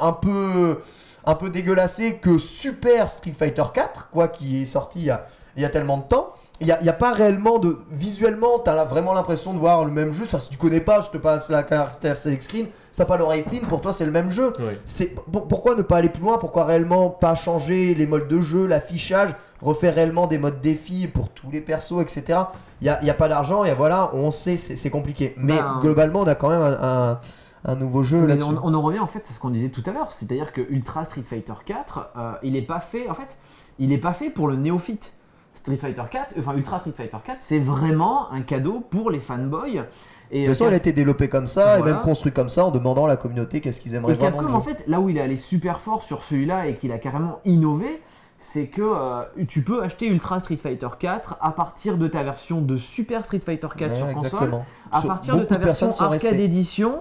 un 0.00 0.12
peu 0.12 0.78
un 1.24 1.34
peu 1.34 1.50
dégueulassée 1.50 2.16
que 2.16 2.38
Super 2.38 3.08
Street 3.10 3.34
Fighter 3.38 3.64
4, 3.72 4.08
quoi, 4.12 4.28
qui 4.28 4.62
est 4.62 4.66
sorti 4.66 5.00
il 5.00 5.04
y 5.06 5.10
a, 5.10 5.26
il 5.56 5.62
y 5.62 5.64
a 5.64 5.68
tellement 5.68 5.98
de 5.98 6.04
temps. 6.04 6.34
Il 6.62 6.66
n'y 6.66 6.72
a, 6.72 6.80
il 6.80 6.84
y 6.84 6.90
a 6.90 6.92
pas 6.94 7.12
réellement 7.14 7.58
de. 7.58 7.78
Visuellement, 7.90 8.58
tu 8.62 8.68
as 8.68 8.84
vraiment 8.84 9.14
l'impression 9.14 9.54
de 9.54 9.58
voir 9.58 9.82
le 9.82 9.90
même 9.90 10.12
jeu. 10.12 10.24
Enfin, 10.26 10.38
si 10.38 10.50
tu 10.50 10.58
connais 10.58 10.82
pas, 10.82 11.00
je 11.00 11.08
te 11.08 11.16
passe 11.16 11.48
la 11.48 11.62
caractère 11.62 12.18
select 12.18 12.42
screen. 12.42 12.66
Si 12.92 12.98
t'as 12.98 13.06
pas 13.06 13.16
l'oreille 13.16 13.44
fine, 13.48 13.62
pour 13.66 13.80
toi, 13.80 13.94
c'est 13.94 14.04
le 14.04 14.10
même 14.10 14.30
jeu. 14.30 14.52
C'est 14.84 15.14
pour- 15.32 15.48
pourquoi 15.48 15.74
ne 15.74 15.80
pas 15.80 15.96
aller 15.96 16.10
plus 16.10 16.22
loin? 16.22 16.36
Pourquoi 16.36 16.64
réellement 16.64 17.08
pas 17.08 17.34
changer 17.34 17.94
les 17.94 18.06
modes 18.06 18.28
de 18.28 18.42
jeu, 18.42 18.66
l'affichage, 18.66 19.30
refaire 19.62 19.94
réellement 19.94 20.26
des 20.26 20.36
modes 20.36 20.60
défis 20.60 21.08
pour 21.08 21.30
tous 21.30 21.50
les 21.50 21.62
persos, 21.62 22.02
etc. 22.02 22.40
Il 22.82 22.86
y 22.88 22.90
a, 22.90 22.98
il 23.00 23.06
y 23.06 23.10
a 23.10 23.14
pas 23.14 23.28
d'argent, 23.28 23.64
et 23.64 23.72
voilà, 23.72 24.10
on 24.12 24.30
sait, 24.30 24.58
c'est 24.58 24.90
compliqué. 24.90 25.34
Mais 25.38 25.56
Ben, 25.56 25.78
globalement, 25.80 26.20
on 26.20 26.26
a 26.26 26.34
quand 26.34 26.50
même 26.50 26.60
un, 26.60 26.78
un- 27.12 27.20
un 27.64 27.76
nouveau 27.76 28.02
jeu 28.02 28.26
on, 28.42 28.56
on 28.62 28.74
en 28.74 28.80
revient 28.80 29.00
en 29.00 29.06
fait 29.06 29.24
à 29.28 29.32
ce 29.32 29.38
qu'on 29.38 29.50
disait 29.50 29.68
tout 29.68 29.82
à 29.86 29.92
l'heure, 29.92 30.12
c'est-à-dire 30.12 30.52
que 30.52 30.62
Ultra 30.70 31.04
Street 31.04 31.22
Fighter 31.22 31.52
4, 31.64 32.10
euh, 32.16 32.32
il 32.42 32.56
est 32.56 32.62
pas 32.62 32.80
fait, 32.80 33.08
en 33.08 33.14
fait, 33.14 33.36
il 33.78 34.00
pas 34.00 34.12
fait 34.12 34.30
pour 34.30 34.48
le 34.48 34.56
néophyte. 34.56 35.12
Street 35.54 35.76
Fighter 35.76 36.04
4, 36.10 36.36
enfin 36.38 36.54
Ultra 36.54 36.78
Street 36.78 36.94
Fighter 36.96 37.18
4, 37.22 37.38
c'est 37.40 37.58
vraiment 37.58 38.30
un 38.30 38.40
cadeau 38.40 38.80
pour 38.88 39.10
les 39.10 39.18
fanboys. 39.18 39.84
Et, 40.30 40.42
De 40.42 40.46
toute 40.46 40.54
façon, 40.54 40.64
euh, 40.66 40.68
il 40.68 40.74
a 40.74 40.76
été 40.76 40.92
développé 40.92 41.28
comme 41.28 41.46
ça 41.48 41.78
et 41.78 41.82
même 41.82 42.00
construit 42.02 42.32
comme 42.32 42.48
ça 42.48 42.64
en 42.64 42.70
demandant 42.70 43.04
à 43.04 43.08
la 43.08 43.16
communauté 43.16 43.60
qu'est-ce 43.60 43.80
qu'ils 43.80 43.94
aimeraient 43.94 44.14
Et 44.14 44.16
voir 44.16 44.30
dans 44.30 44.38
le 44.40 44.46
Capcom, 44.46 44.62
jeu. 44.64 44.70
en 44.70 44.76
fait, 44.76 44.84
là 44.86 45.00
où 45.00 45.08
il 45.10 45.18
est 45.18 45.20
allé 45.20 45.36
super 45.36 45.80
fort 45.80 46.02
sur 46.02 46.22
celui-là 46.22 46.68
et 46.68 46.76
qu'il 46.76 46.92
a 46.92 46.98
carrément 46.98 47.40
innové, 47.44 48.00
c'est 48.38 48.68
que 48.68 48.80
euh, 48.80 49.22
tu 49.48 49.62
peux 49.62 49.82
acheter 49.82 50.06
Ultra 50.06 50.40
Street 50.40 50.56
Fighter 50.56 50.88
4 50.98 51.36
à 51.40 51.50
partir 51.50 51.98
de 51.98 52.06
ta 52.06 52.22
version 52.22 52.62
de 52.62 52.76
Super 52.76 53.24
Street 53.24 53.40
Fighter 53.44 53.68
4 53.76 53.90
Ouais, 53.90 53.96
sur 53.98 54.06
console, 54.06 54.24
exactement. 54.24 54.64
à 54.92 55.02
partir 55.02 55.36
de 55.36 55.44
ta 55.44 55.58
version 55.58 55.90
arcade 56.00 56.40
édition, 56.40 57.00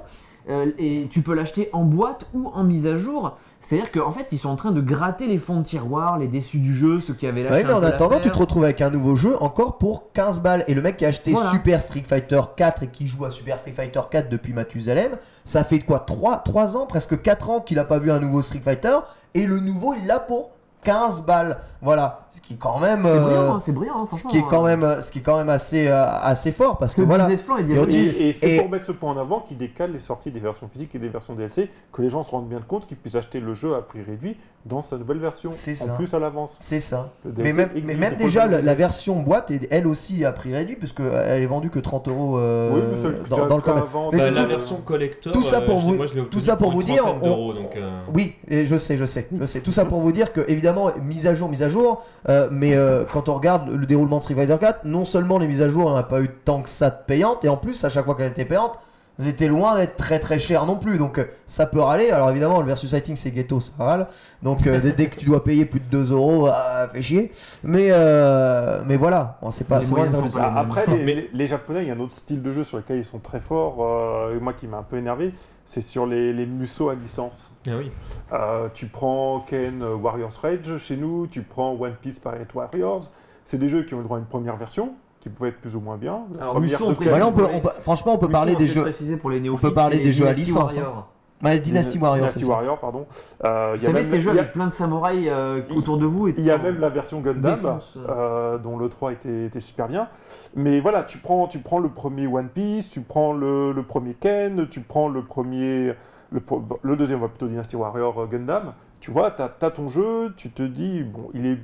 euh, 0.50 0.72
et 0.78 1.08
tu 1.10 1.22
peux 1.22 1.34
l'acheter 1.34 1.70
en 1.74 1.84
boîte 1.84 2.26
ou 2.34 2.47
en 2.47 2.64
mise 2.64 2.86
à 2.88 2.97
jour. 2.97 3.38
C'est-à-dire 3.62 3.91
qu'en 3.91 4.12
fait, 4.12 4.28
ils 4.32 4.38
sont 4.38 4.50
en 4.50 4.56
train 4.56 4.72
de 4.72 4.80
gratter 4.80 5.28
les 5.28 5.38
fonds 5.38 5.58
de 5.58 5.66
tiroir, 5.66 6.18
les 6.18 6.28
déçus 6.28 6.60
du 6.60 6.74
jeu, 6.74 7.02
ceux 7.02 7.14
qui 7.14 7.28
avaient 7.28 7.43
lâché 7.43 7.56
Ouais, 7.56 7.64
mais 7.66 7.74
en 7.74 7.84
attendant, 7.84 8.20
tu 8.20 8.32
te 8.32 8.38
retrouves 8.38 8.64
avec 8.64 8.82
un 8.82 8.89
nouveau 8.89 9.16
jeu 9.16 9.36
encore 9.41 9.78
pour 9.78 10.12
15 10.14 10.39
balles. 10.39 10.64
Et 10.68 10.74
le 10.74 10.82
mec 10.82 10.95
qui 10.97 11.06
a 11.06 11.10
acheté 11.10 11.32
Voilà. 11.32 11.50
Super 11.50 11.82
Street 11.82 12.04
Fighter 12.08 12.39
4 12.56 12.84
et 12.84 12.88
qui 12.88 13.08
joue 13.08 13.26
à 13.26 13.32
Super 13.32 13.60
Street 13.60 13.74
Fighter 13.76 14.02
4 14.10 14.30
depuis 14.30 14.54
Mathusalem, 14.54 15.18
ça 15.43 15.64
fait 15.66 15.80
quoi 15.80 16.00
3, 16.00 16.38
3 16.38 16.78
ans, 16.78 16.86
presque 16.86 17.22
4 17.22 17.50
ans 17.50 17.60
qu'il 17.60 17.80
a 17.80 17.84
pas 17.84 18.00
vu 18.00 18.12
un 18.12 18.20
nouveau 18.20 18.41
Street 18.41 18.62
Fighter? 18.64 18.97
Et 19.34 19.45
le 19.45 19.60
nouveau, 19.60 19.93
il 19.93 20.08
l'a 20.08 20.20
pour 20.20 20.52
15 20.84 21.21
balles. 21.25 21.57
Voilà. 21.82 22.27
Ce 22.32 22.41
qui 22.41 22.53
est 22.53 22.57
quand 22.57 22.80
même. 22.80 23.03
C'est 23.03 23.09
euh, 23.09 23.19
brillant, 23.21 23.59
c'est 23.59 23.71
brillant. 23.71 24.07
ce 24.11 24.23
qui 24.27 24.38
est 24.38 24.43
quand 24.49 24.63
hein. 24.65 24.69
même, 24.69 24.84
euh, 24.84 25.01
ce 25.01 25.11
qui 25.11 25.19
est 25.19 25.21
quand 25.21 25.38
même 25.38 25.49
assez, 25.49 25.88
euh, 25.88 26.05
assez 26.05 26.51
fort 26.51 26.77
parce 26.77 26.93
que 26.93 27.01
Le 27.01 27.07
voilà. 27.07 27.25
business 27.25 27.43
plan 27.43 27.57
est 27.57 27.63
Et 27.69 27.95
Et, 27.95 28.30
et 28.30 28.34
c'est 28.34 28.51
et- 28.55 28.59
pour 28.59 28.69
mettre 28.69 28.86
ce 28.86 28.91
point 28.91 29.11
en 29.11 29.17
avant 29.17 29.41
qui 29.47 29.55
décale 29.55 29.93
les 29.93 29.99
sorties 29.99 30.32
des 30.32 30.39
versions 30.39 30.67
physiques 30.71 30.93
et 30.95 30.99
des 30.99 31.09
versions 31.09 31.34
DLC, 31.34 31.69
que 31.93 32.01
les 32.01 32.09
gens 32.09 32.23
se 32.23 32.32
rendent 32.32 32.49
bien 32.49 32.59
compte 32.59 32.86
qu'ils 32.88 32.97
puissent 32.97 33.15
acheter 33.15 33.39
le 33.39 33.53
jeu 33.53 33.75
à 33.75 33.82
prix 33.82 34.01
réduit 34.03 34.38
dans 34.65 34.82
sa 34.82 34.97
nouvelle 34.97 35.19
version, 35.19 35.51
C'est 35.53 35.82
en 35.82 35.86
ça. 35.86 35.93
plus 35.93 36.13
à 36.13 36.19
l'avance. 36.19 36.55
C'est 36.59 36.82
ça. 36.82 37.13
Mais 37.38 37.53
même, 37.53 37.69
mais 37.82 38.11
déjà, 38.15 38.45
la, 38.45 38.75
version 38.75 39.15
boîte 39.15 39.51
est 39.51 39.67
elle 39.71 39.88
aussi 39.88 40.25
à 40.25 40.34
prix 40.34 40.53
réduit, 40.53 40.75
puisque 40.75 40.99
elle 40.99 41.41
est 41.41 41.45
vendue 41.47 41.69
que 41.69 41.80
30 41.80 42.09
euros 42.09 42.38
euh, 42.38 42.71
oui, 42.73 42.82
dans, 43.30 43.55
le 43.55 43.61
commerce. 43.61 43.88
Bah, 44.11 44.30
la 44.30 44.43
coup, 44.43 44.49
version 44.49 44.75
collector, 44.84 45.32
tout 45.32 45.41
ça 45.43 45.61
pour 45.61 45.77
euh, 45.77 45.82
vous- 45.82 45.95
moi, 45.95 46.07
je 46.07 46.13
l'ai 46.13 46.19
tout 46.21 46.25
obtenue 46.25 46.41
ça 46.43 46.57
pour 46.57 46.71
vous 46.71 46.84
dire, 46.84 47.05
on- 47.21 47.53
donc, 47.53 47.75
euh, 47.77 48.01
Oui, 48.13 48.36
et 48.49 48.65
je 48.65 48.75
sais, 48.75 48.97
je 48.97 49.05
sais, 49.05 49.30
je 49.39 49.45
sais. 49.45 49.61
Tout 49.61 49.71
ça 49.71 49.86
pour 49.86 50.01
vous 50.01 50.11
dire 50.11 50.34
que, 50.34 50.41
évidemment, 50.49 50.68
mise 51.03 51.28
à 51.28 51.36
jour, 51.36 51.49
mise 51.49 51.63
à 51.63 51.70
jour, 51.70 52.03
euh, 52.30 52.47
mais 52.51 52.76
euh, 52.76 53.03
quand 53.11 53.30
on 53.30 53.36
regarde 53.36 53.70
le 53.70 53.86
déroulement 53.86 54.17
de 54.20 54.24
Street 54.24 54.36
Fighter 54.36 54.57
4, 54.59 54.86
non 54.86 55.05
seulement 55.05 55.38
les 55.38 55.47
mises 55.47 55.61
à 55.61 55.70
jour, 55.70 55.86
on 55.88 55.93
n'a 55.93 56.03
pas 56.03 56.22
eu 56.22 56.30
tant 56.45 56.61
que 56.61 56.70
ça 56.70 56.89
de 56.89 56.97
payantes, 57.07 57.43
et 57.45 57.49
en 57.49 57.57
plus, 57.57 57.84
à 57.84 57.89
chaque 57.89 58.05
fois 58.05 58.15
qu'elle 58.15 58.28
était 58.28 58.45
payante, 58.45 58.80
elles 59.22 59.28
étaient 59.28 59.49
loin 59.49 59.76
d'être 59.76 59.97
très 59.97 60.17
très 60.17 60.39
chères 60.39 60.65
non 60.65 60.78
plus. 60.78 60.97
Donc 60.97 61.17
euh, 61.17 61.26
ça 61.45 61.65
peut 61.65 61.82
râler. 61.82 62.09
Alors 62.09 62.30
évidemment, 62.32 62.61
le 62.61 62.67
versus 62.67 62.89
fighting 62.89 63.17
c'est 63.17 63.32
ghetto, 63.32 63.59
ça 63.59 63.74
râle. 63.78 64.07
Donc 64.43 64.65
euh, 64.65 64.80
dès, 64.80 64.93
dès 64.93 65.07
que 65.07 65.17
tu 65.17 65.26
dois 65.26 65.43
payer 65.43 65.65
plus 65.65 65.82
de 65.82 65.86
2 65.91 66.13
euros, 66.13 66.47
ah, 66.49 66.88
fait 66.89 67.01
chier. 67.01 67.32
Mais, 67.61 67.88
euh, 67.91 68.82
mais 68.88 68.95
voilà, 68.95 69.38
bon, 69.41 69.51
c'est 69.51 69.67
pas. 69.67 69.80
Les 69.80 69.84
sont 69.86 69.95
pas 69.95 70.05
les. 70.05 70.38
Après, 70.39 70.86
les, 70.88 70.97
Mais- 71.03 71.13
les- 71.15 71.30
les 71.34 71.47
Japonais, 71.47 71.82
il 71.84 71.89
y 71.89 71.91
a 71.91 71.95
un 71.95 71.99
autre 71.99 72.15
style 72.15 72.41
de 72.41 72.53
jeu 72.53 72.63
sur 72.63 72.78
lequel 72.78 72.99
ils 72.99 73.05
sont 73.05 73.20
très 73.20 73.41
forts, 73.41 73.80
euh, 73.82 74.38
et 74.38 74.39
moi 74.39 74.53
qui 74.53 74.67
m'a 74.67 74.78
un 74.78 74.84
peu 74.84 74.95
énervé, 74.97 75.34
c'est 75.70 75.82
sur 75.82 76.07
les, 76.07 76.34
les 76.34 76.47
musos 76.47 76.89
à 76.89 76.95
distance. 76.95 77.51
ah 77.67 77.78
oui. 77.78 77.91
Euh, 78.34 78.70
tu 78.74 78.88
prends 78.88 79.41
Ken 79.47 79.84
euh, 79.84 79.93
Warriors 79.93 80.32
Rage 80.41 80.78
chez 80.80 80.97
nous, 80.97 81.28
tu 81.28 81.43
prends 81.43 81.74
One 81.80 81.93
Piece 82.01 82.17
Pirate 82.17 82.51
Warriors. 82.55 83.03
C'est 83.45 83.59
des 83.59 83.70
jeux 83.70 83.84
qui 83.84 83.93
ont 83.93 83.99
eu 83.99 84.03
droit 84.03 84.17
à 84.17 84.20
une 84.20 84.26
première 84.26 84.55
version, 84.57 84.93
qui 85.20 85.30
pouvait 85.30 85.49
être 85.49 85.61
plus 85.61 85.76
ou 85.76 85.80
moins 85.80 85.97
bien. 85.97 86.22
Alors, 86.41 86.59
Musso, 86.59 86.84
on 86.88 86.89
on 86.89 86.95
peut, 86.95 87.45
on 87.53 87.59
peut- 87.59 87.70
franchement, 87.82 88.15
on 88.15 88.17
peut 88.17 88.30
parler 88.30 88.55
des 88.55 88.65
jeux. 88.65 88.82
Préciser 88.82 89.17
pour 89.17 89.30
les 89.30 89.39
néophytes, 89.39 89.61
peut 89.61 89.74
parler 89.76 89.99
des 89.99 90.11
jeux 90.11 90.26
à 90.26 90.34
licence, 90.34 90.76
hein. 90.80 91.05
Warrior. 91.41 91.55
Ouais, 91.57 91.59
Dynasty 91.61 91.97
Warriors, 91.97 92.17
Dynasty 92.17 92.39
c'est 92.39 92.45
ça. 92.45 92.51
Warrior, 92.51 92.79
pardon. 92.79 93.05
Euh, 93.45 93.71
il 93.75 93.79
Vous 93.79 93.83
y 93.85 93.87
a 93.87 93.91
savez, 93.91 94.01
même- 94.03 94.11
ces 94.11 94.21
jeux 94.21 94.31
il 94.31 94.35
y 94.35 94.39
a- 94.39 94.41
avec 94.41 94.53
plein 94.53 94.67
de 94.67 94.73
samouraïs 94.73 95.27
euh, 95.31 95.61
autour 95.75 95.97
de 95.97 96.05
vous. 96.05 96.27
Il 96.27 96.41
y 96.41 96.51
a 96.51 96.57
même 96.57 96.79
la 96.79 96.89
version 96.89 97.21
Gundam, 97.21 97.79
euh, 98.09 98.57
dont 98.57 98.77
le 98.77 98.89
3 98.89 99.11
était, 99.13 99.45
était 99.45 99.59
super 99.59 99.87
bien. 99.87 100.07
Mais 100.55 100.79
voilà, 100.79 101.03
tu 101.03 101.17
prends, 101.19 101.47
tu 101.47 101.59
prends 101.59 101.79
le 101.79 101.89
premier 101.89 102.27
One 102.27 102.49
Piece, 102.49 102.89
tu 102.89 103.01
prends 103.01 103.33
le, 103.33 103.71
le 103.71 103.83
premier 103.83 104.13
Ken, 104.13 104.67
tu 104.69 104.81
prends 104.81 105.07
le 105.09 105.23
premier. 105.23 105.93
Le, 106.31 106.41
le 106.83 106.95
deuxième, 106.95 107.19
on 107.19 107.23
va 107.23 107.27
plutôt 107.29 107.47
Dynasty 107.47 107.75
Warrior 107.75 108.19
euh, 108.21 108.25
Gundam. 108.27 108.73
Tu 108.99 109.11
vois, 109.11 109.31
tu 109.31 109.41
as, 109.41 109.49
ton 109.71 109.87
jeu, 109.89 110.33
tu 110.35 110.49
te 110.51 110.61
dis, 110.61 111.03
bon, 111.03 111.29
il 111.33 111.45
est 111.45 111.57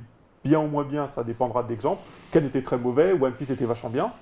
bien 0.44 0.58
ou 0.60 0.66
moins 0.68 0.84
bien, 0.84 1.06
ça 1.08 1.22
dépendra 1.22 1.62
de 1.62 1.68
l'exemple. 1.68 2.00
Ken 2.32 2.44
était 2.46 2.62
très 2.62 2.78
mauvais, 2.78 3.12
One 3.12 3.32
Piece 3.32 3.50
était 3.50 3.64
vachement 3.66 3.90
bien. 3.90 4.12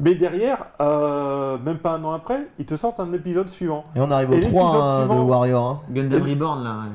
Mais 0.00 0.14
derrière, 0.14 0.66
euh, 0.80 1.58
même 1.64 1.78
pas 1.78 1.92
un 1.92 2.04
an 2.04 2.12
après, 2.12 2.46
ils 2.58 2.64
te 2.66 2.76
sortent 2.76 3.00
un 3.00 3.12
épisode 3.12 3.48
suivant. 3.48 3.84
Et 3.96 4.00
on 4.00 4.10
arrive 4.10 4.30
au 4.30 4.34
Et 4.34 4.40
3 4.40 4.62
l'épisode 4.62 5.10
hein, 5.10 5.14
de 5.16 5.20
Warrior. 5.20 5.66
hein. 5.66 5.80
Gundam 5.90 6.26
Et- 6.26 6.30
Reborn, 6.30 6.62
là. 6.64 6.70
ouais. 6.70 6.92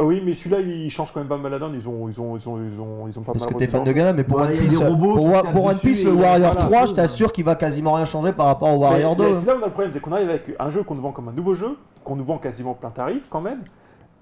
Ah 0.00 0.04
oui, 0.04 0.22
mais 0.24 0.34
celui-là, 0.34 0.60
il 0.60 0.88
change 0.90 1.12
quand 1.12 1.18
même 1.18 1.28
pas 1.28 1.36
mal 1.36 1.50
la 1.50 1.58
donne. 1.58 1.74
Ils 1.74 1.88
ont, 1.88 2.08
ils 2.08 2.20
ont, 2.20 2.36
ils 2.36 2.48
ont, 2.48 2.56
ils 2.62 2.80
ont, 2.80 3.08
ils 3.08 3.18
ont 3.18 3.22
pas 3.22 3.32
Parce 3.32 3.44
mal 3.44 3.52
que 3.54 3.58
t'es 3.58 3.66
fan 3.66 3.82
de. 3.82 3.90
Gundam, 3.92 4.14
mais 4.16 4.22
pour 4.24 4.38
Ouais, 4.38 4.44
One 4.44 4.52
Piece, 4.52 4.78
pour, 4.80 5.24
Wa- 5.24 5.42
One 5.70 5.78
Piece, 5.78 6.04
le 6.04 6.12
Warrior 6.12 6.52
plein 6.52 6.60
de 6.62 6.66
3, 6.68 6.80
choses. 6.82 6.90
je 6.90 6.94
t'assure 6.94 7.32
qu'il 7.32 7.44
va 7.44 7.56
quasiment 7.56 7.94
rien 7.94 8.04
changer 8.04 8.32
par 8.32 8.46
rapport 8.46 8.68
au 8.72 8.78
Warrior 8.78 9.16
mais 9.18 9.24
2. 9.32 9.38
C'est 9.40 9.46
là 9.46 9.54
où 9.56 9.58
on 9.58 9.62
a 9.62 9.66
le 9.66 9.72
problème, 9.72 9.90
c'est 9.92 10.00
qu'on 10.00 10.12
arrive 10.12 10.28
avec 10.30 10.44
un 10.58 10.70
jeu 10.70 10.84
qu'on 10.84 10.94
nous 10.94 11.02
vend 11.02 11.10
comme 11.12 11.28
un 11.28 11.32
nouveau 11.32 11.54
jeu, 11.56 11.76
qu'on 12.04 12.14
nous 12.14 12.24
vend 12.24 12.38
quasiment 12.38 12.74
plein 12.74 12.90
tarif 12.90 13.22
quand 13.28 13.40
même, 13.40 13.62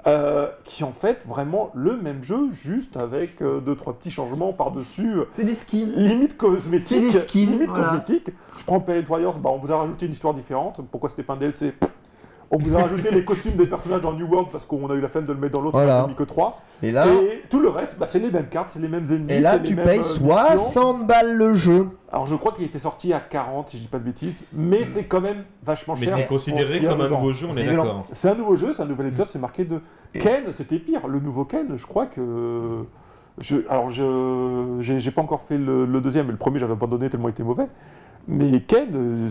euh, 0.06 0.48
qui 0.64 0.84
en 0.84 0.92
fait 0.92 1.26
vraiment 1.26 1.70
le 1.74 1.96
même 1.96 2.22
jeu, 2.22 2.50
juste 2.52 2.96
avec 2.96 3.42
euh, 3.42 3.60
deux 3.60 3.74
trois 3.74 3.94
petits 3.94 4.10
changements 4.10 4.52
par-dessus, 4.52 5.14
euh, 5.18 5.24
C'est 5.32 5.44
des 5.44 5.54
skins. 5.54 5.92
limite 5.96 6.36
cosmétique. 6.36 6.88
C'est 6.88 7.00
des 7.00 7.18
skins, 7.18 7.50
limite 7.50 7.68
voilà. 7.68 7.88
cosmétique. 7.88 8.30
Je 8.58 8.64
prends 8.64 8.78
Pirate 8.78 9.08
Warriors, 9.08 9.38
bah, 9.38 9.50
on 9.52 9.58
vous 9.58 9.72
a 9.72 9.76
rajouté 9.76 10.06
une 10.06 10.12
histoire 10.12 10.32
différente. 10.34 10.80
Pourquoi 10.90 11.10
c'était 11.10 11.24
pas 11.24 11.32
un 11.32 11.38
DLC 11.38 11.74
On 12.50 12.58
vous 12.58 12.76
a 12.76 12.82
rajouté 12.82 13.10
les 13.10 13.24
costumes 13.24 13.54
des 13.56 13.66
personnages 13.66 14.02
dans 14.02 14.12
New 14.12 14.26
World 14.26 14.50
parce 14.52 14.64
qu'on 14.64 14.88
a 14.88 14.94
eu 14.94 15.00
la 15.00 15.08
flemme 15.08 15.24
de 15.24 15.32
le 15.32 15.38
mettre 15.38 15.54
dans 15.54 15.60
l'autre, 15.62 15.76
Voilà. 15.76 16.02
on 16.02 16.04
a 16.04 16.08
mis 16.08 16.14
que 16.14 16.22
3. 16.22 16.60
Et 16.82 16.92
là, 16.92 17.06
Et 17.08 17.42
tout 17.50 17.58
le 17.58 17.68
reste, 17.68 17.98
bah, 17.98 18.06
c'est 18.08 18.20
les 18.20 18.30
mêmes 18.30 18.46
cartes, 18.48 18.70
c'est 18.72 18.78
les 18.78 18.86
mêmes 18.88 19.06
ennemis. 19.10 19.32
et 19.32 19.40
là 19.40 19.54
c'est 19.54 19.58
les 19.62 19.68
tu 19.70 19.74
mêmes, 19.74 19.84
payes 19.84 19.94
euh, 19.98 20.02
missions. 20.02 20.26
60 20.28 21.06
balles 21.06 21.36
le 21.36 21.54
jeu. 21.54 21.88
Alors 22.12 22.26
je 22.26 22.36
crois 22.36 22.52
qu'il 22.52 22.64
était 22.64 22.78
sorti 22.78 23.12
à 23.12 23.18
40, 23.20 23.70
si 23.70 23.78
je 23.78 23.82
dis 23.82 23.88
pas 23.88 23.98
de 23.98 24.04
bêtises, 24.04 24.44
mais 24.52 24.84
c'est 24.84 25.04
quand 25.04 25.20
même 25.20 25.42
vachement 25.64 25.94
Mais 25.98 26.06
cher. 26.06 26.14
c'est 26.16 26.22
pour 26.22 26.36
considéré 26.36 26.80
comme 26.82 27.00
un 27.00 27.04
dedans. 27.04 27.18
nouveau 27.18 27.32
jeu, 27.32 27.48
on 27.48 27.52
C'est 27.52 27.60
est 27.62 27.64
violent. 27.64 27.84
d'accord. 27.84 28.06
C'est 28.14 28.28
un 28.30 28.34
nouveau 28.36 28.56
jeu, 28.56 28.72
c'est 28.72 28.82
un 28.82 28.86
nouvel 28.86 29.08
épisode, 29.08 29.26
c'est 29.28 29.38
marqué 29.40 29.64
de 29.64 29.80
Et- 30.14 30.20
Ken, 30.20 30.44
c'était 30.52 30.78
pire. 30.78 31.08
Le 31.08 31.18
nouveau 31.18 31.44
Ken, 31.44 31.66
je 31.76 31.86
crois 31.86 32.06
que. 32.06 32.84
Je, 33.38 33.56
alors, 33.68 33.90
je 33.90 34.78
j'ai 34.80 34.98
j'ai 34.98 35.10
pas 35.10 35.20
encore 35.20 35.42
fait 35.42 35.58
le, 35.58 35.84
le 35.84 36.00
deuxième, 36.00 36.24
mais 36.26 36.32
le 36.32 36.38
premier, 36.38 36.58
j'avais 36.58 36.72
abandonné 36.72 37.10
tellement 37.10 37.28
il 37.28 37.32
était 37.32 37.42
mauvais. 37.42 37.66
Mais 38.28 38.50
euh, 38.72 39.28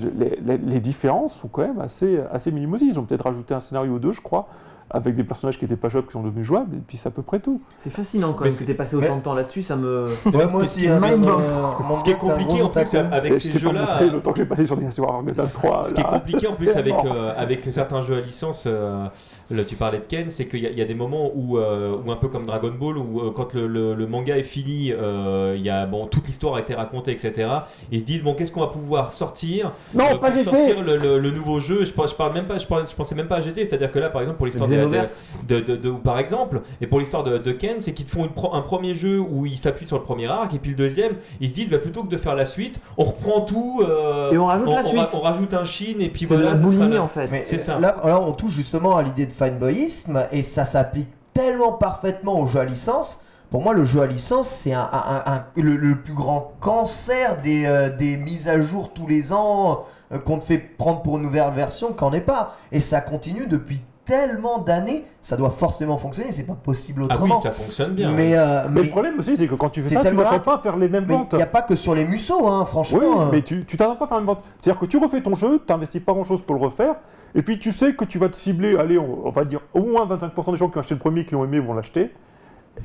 les, 0.63 0.79
différences 0.79 1.35
sont 1.35 1.47
quand 1.49 1.63
même 1.63 1.79
assez, 1.79 2.19
assez 2.31 2.51
minimosées. 2.51 2.85
Ils 2.85 2.99
ont 2.99 3.03
peut-être 3.03 3.25
rajouté 3.25 3.53
un 3.53 3.59
scénario 3.59 3.93
ou 3.93 3.99
deux, 3.99 4.13
je 4.13 4.21
crois, 4.21 4.47
avec 4.91 5.15
des 5.15 5.23
personnages 5.23 5.57
qui 5.57 5.65
étaient 5.65 5.75
pas 5.75 5.89
jouables, 5.89 6.07
qui 6.07 6.13
sont 6.13 6.21
devenus 6.23 6.45
jouables, 6.45 6.75
et 6.75 6.79
puis 6.87 6.95
c'est 6.97 7.07
à 7.07 7.11
peu 7.11 7.21
près 7.23 7.39
tout. 7.39 7.59
C'est 7.79 7.89
fascinant 7.89 8.33
quand 8.33 8.43
Mais 8.43 8.51
même 8.51 8.59
que 8.59 8.63
t'aies 8.63 8.73
passé 8.75 8.95
autant 8.95 9.15
de 9.17 9.21
temps 9.21 9.33
là-dessus, 9.33 9.63
ça 9.63 9.75
me. 9.75 10.05
Ouais, 10.33 10.45
moi 10.47 10.61
aussi, 10.61 10.87
hein, 10.89 10.99
mon 10.99 11.95
Ce 11.95 12.03
qui 12.03 12.11
est 12.11 12.15
compliqué 12.17 12.61
en 12.61 12.69
plus 12.69 12.95
avec 12.95 13.31
Et 13.33 13.39
ces 13.39 13.51
je 13.51 13.57
t'ai 13.57 13.63
pas 13.65 13.69
jeux-là. 13.71 13.81
montré 13.81 14.09
le 14.09 14.21
temps 14.21 14.31
que 14.31 14.37
j'ai 14.37 14.45
passé 14.45 14.65
sur 14.65 14.77
Dynasty 14.77 15.01
Warriors 15.01 15.23
Gundam 15.23 15.47
3. 15.47 15.83
Ce 15.85 15.93
qui 15.93 16.01
est 16.01 16.03
là, 16.03 16.09
compliqué 16.09 16.47
en 16.47 16.53
plus 16.53 16.67
c'est 16.71 16.77
avec, 16.77 16.93
mort. 16.93 17.05
euh, 17.13 17.33
avec 17.35 17.61
certains 17.71 18.01
jeux 18.01 18.17
à 18.17 18.21
licence, 18.21 18.65
euh, 18.67 19.05
là, 19.49 19.63
tu 19.63 19.75
parlais 19.75 19.99
de 19.99 20.05
Ken, 20.05 20.29
c'est 20.29 20.47
qu'il 20.47 20.59
y, 20.61 20.67
a- 20.67 20.71
il 20.71 20.77
y 20.77 20.81
a 20.81 20.85
des 20.85 20.93
moments 20.95 21.31
où, 21.33 21.57
euh, 21.57 21.95
où 22.05 22.11
un 22.11 22.15
peu 22.15 22.27
comme 22.27 22.45
Dragon 22.45 22.71
Ball, 22.79 22.97
où 22.97 23.19
euh, 23.21 23.31
quand 23.35 23.53
le, 23.53 23.67
le- 23.67 23.95
le 23.95 24.07
manga 24.07 24.37
est 24.37 24.43
fini, 24.43 24.91
euh, 24.91 25.55
il 25.57 25.63
y 25.63 25.69
a, 25.69 25.85
bon, 25.85 26.05
toute 26.07 26.27
l'histoire 26.27 26.55
a 26.55 26.59
été 26.59 26.73
racontée, 26.75 27.11
etc. 27.11 27.49
Ils 27.91 28.01
se 28.01 28.05
disent, 28.05 28.23
bon, 28.23 28.33
qu'est-ce 28.35 28.51
qu'on 28.51 28.61
va 28.61 28.67
pouvoir 28.67 29.11
sortir 29.11 29.73
Non, 29.93 30.05
euh, 30.05 30.17
pas 30.17 30.29
pour 30.29 30.37
GT 30.37 30.43
sortir 30.43 30.81
le, 30.83 30.97
le- 30.97 31.19
le 31.19 31.31
nouveau 31.31 31.59
jeu. 31.59 31.83
Je, 31.85 31.91
par- 31.93 32.07
je 32.07 32.15
parle 32.15 32.33
même 32.33 32.45
pas, 32.45 32.57
je, 32.57 32.67
parle- 32.67 32.87
je 32.87 32.95
pensais 32.95 33.15
même 33.15 33.27
pas 33.27 33.37
à 33.37 33.41
GT, 33.41 33.65
c'est-à-dire 33.65 33.91
que 33.91 33.99
là, 33.99 34.09
par 34.09 34.21
exemple, 34.21 34.37
pour 34.37 34.45
l'histoire 34.45 34.69
de, 34.69 34.74
Xenoverse. 34.79 35.23
de, 35.47 35.59
de- 35.59 35.75
de- 35.75 35.89
ou 35.89 35.97
par 35.97 36.19
exemple, 36.19 36.61
et 36.81 36.87
pour 36.87 36.99
l'histoire 36.99 37.23
de, 37.23 37.37
de 37.37 37.51
Ken, 37.51 37.75
c'est 37.79 37.93
qu'ils 37.93 38.05
te 38.05 38.11
font 38.11 38.23
une 38.25 38.31
pro- 38.31 38.53
un 38.53 38.61
premier 38.61 38.95
jeu 38.95 39.19
où 39.19 39.45
ils 39.45 39.57
s'appuient 39.57 39.85
sur 39.87 39.97
le 39.97 40.03
premier 40.03 40.27
arc, 40.27 40.53
et 40.53 40.59
puis 40.59 40.71
le 40.71 40.77
deuxième, 40.77 41.13
ils 41.39 41.49
se 41.49 41.53
disent, 41.53 41.69
bah, 41.69 41.77
plutôt 41.79 42.03
que 42.03 42.09
de 42.09 42.17
faire 42.17 42.35
la 42.35 42.45
suite, 42.45 42.79
on 42.97 43.03
reprend 43.03 43.41
tout, 43.41 43.81
euh, 43.83 44.31
Et 44.31 44.37
on 44.37 44.45
rajoute 44.45 44.67
la 44.69 44.81
on, 44.81 44.89
suite. 44.89 45.07
on 45.13 45.19
rajoute 45.19 45.53
un 45.53 45.63
Chine, 45.63 46.01
et 46.01 46.09
puis 46.09 46.21
C'est 46.27 46.33
voilà, 46.35 46.51
la 46.51 46.55
ce 46.55 46.61
sera 46.61 46.71
boulimie 46.75 46.93
la- 46.95 47.01
en 47.03 47.07
fait. 47.07 47.29
C'est 47.45 47.57
ça. 47.57 47.79
Là, 47.79 47.95
là, 48.03 48.21
on 48.21 48.31
touche 48.31 48.51
justement 48.53 48.95
à 48.97 49.03
l'idée 49.03 49.25
de 49.25 49.33
fanboyisme 49.33 50.27
et 50.31 50.43
ça 50.43 50.65
s'applique 50.65 51.07
tellement 51.33 51.73
parfaitement 51.73 52.39
au 52.39 52.47
jeu 52.47 52.59
à 52.59 52.65
licence. 52.65 53.21
Pour 53.51 53.61
moi, 53.61 53.73
le 53.73 53.83
jeu 53.83 54.01
à 54.01 54.05
licence, 54.07 54.47
c'est 54.47 54.73
un, 54.73 54.89
un- 54.91 55.23
un- 55.33 55.45
le, 55.55 55.75
le 55.75 55.95
plus 56.01 56.13
grand 56.13 56.53
cancer 56.59 57.39
des, 57.41 57.65
euh, 57.65 57.89
des 57.95 58.17
mises 58.17 58.47
à 58.49 58.59
jour 58.61 58.91
tous 58.93 59.05
les 59.07 59.31
ans 59.33 59.83
euh, 60.11 60.17
qu'on 60.19 60.39
te 60.39 60.43
fait 60.43 60.57
prendre 60.57 61.01
pour 61.01 61.17
une 61.17 61.23
nouvelle 61.23 61.51
version 61.53 61.93
qu'en 61.93 62.11
est 62.11 62.21
pas. 62.21 62.55
Et 62.71 62.79
ça 62.79 63.01
continue 63.01 63.45
depuis 63.47 63.81
tellement 64.05 64.59
d'années, 64.59 65.05
ça 65.21 65.35
doit 65.35 65.49
forcément 65.49 65.97
fonctionner, 65.97 66.31
c'est 66.31 66.45
pas 66.45 66.53
possible 66.53 67.01
Ah 67.09 67.15
oui, 67.15 67.23
autrement. 67.23 67.41
ça 67.41 67.51
fonctionne 67.51 67.93
bien. 67.95 68.11
mais 68.11 68.37
euh, 68.37 68.63
Mais 68.65 68.69
mais 68.75 68.83
le 68.83 68.89
problème 68.89 69.19
aussi, 69.19 69.35
c'est 69.35 69.47
que 69.47 69.55
quand 69.55 69.69
tu 69.69 69.81
fais 69.83 69.95
ça, 69.95 70.01
tu 70.01 70.15
ne 70.15 70.21
vas 70.21 70.39
pas 70.39 70.59
faire 70.59 70.77
les 70.77 70.87
mêmes 70.87 71.05
mais 71.07 71.15
ventes. 71.15 71.29
il 71.33 71.37
n'y 71.37 71.41
a 71.41 71.47
pas 71.47 71.63
que 71.63 71.75
sur 71.75 71.95
les 71.95 72.05
museaux, 72.05 72.47
hein, 72.47 72.65
franchement. 72.65 72.99
Oui, 72.99 73.05
euh. 73.19 73.29
mais 73.31 73.41
tu 73.41 73.65
tu 73.65 73.75
t'attends 73.77 73.95
pas 73.95 74.05
à 74.05 74.07
faire 74.07 74.19
une 74.19 74.25
vente. 74.25 74.43
C'est-à-dire 74.61 74.79
que 74.79 74.85
tu 74.85 74.97
refais 74.97 75.21
ton 75.21 75.35
jeu, 75.35 75.59
tu 75.65 75.73
n'investis 75.73 76.01
pas 76.01 76.13
grand-chose 76.13 76.41
pour 76.43 76.55
le 76.55 76.61
refaire, 76.61 76.95
et 77.33 77.41
puis 77.41 77.59
tu 77.59 77.71
sais 77.71 77.93
que 77.95 78.05
tu 78.05 78.19
vas 78.19 78.29
te 78.29 78.35
cibler, 78.37 78.77
allez, 78.77 78.97
on, 78.99 79.27
on 79.27 79.31
va 79.31 79.43
dire 79.43 79.61
au 79.73 79.81
moins 79.83 80.05
25% 80.05 80.51
des 80.51 80.57
gens 80.57 80.69
qui 80.69 80.77
ont 80.77 80.81
acheté 80.81 80.93
le 80.95 80.99
premier, 80.99 81.25
qui 81.25 81.33
l'ont 81.33 81.43
aimé, 81.43 81.59
vont 81.59 81.73
l'acheter. 81.73 82.11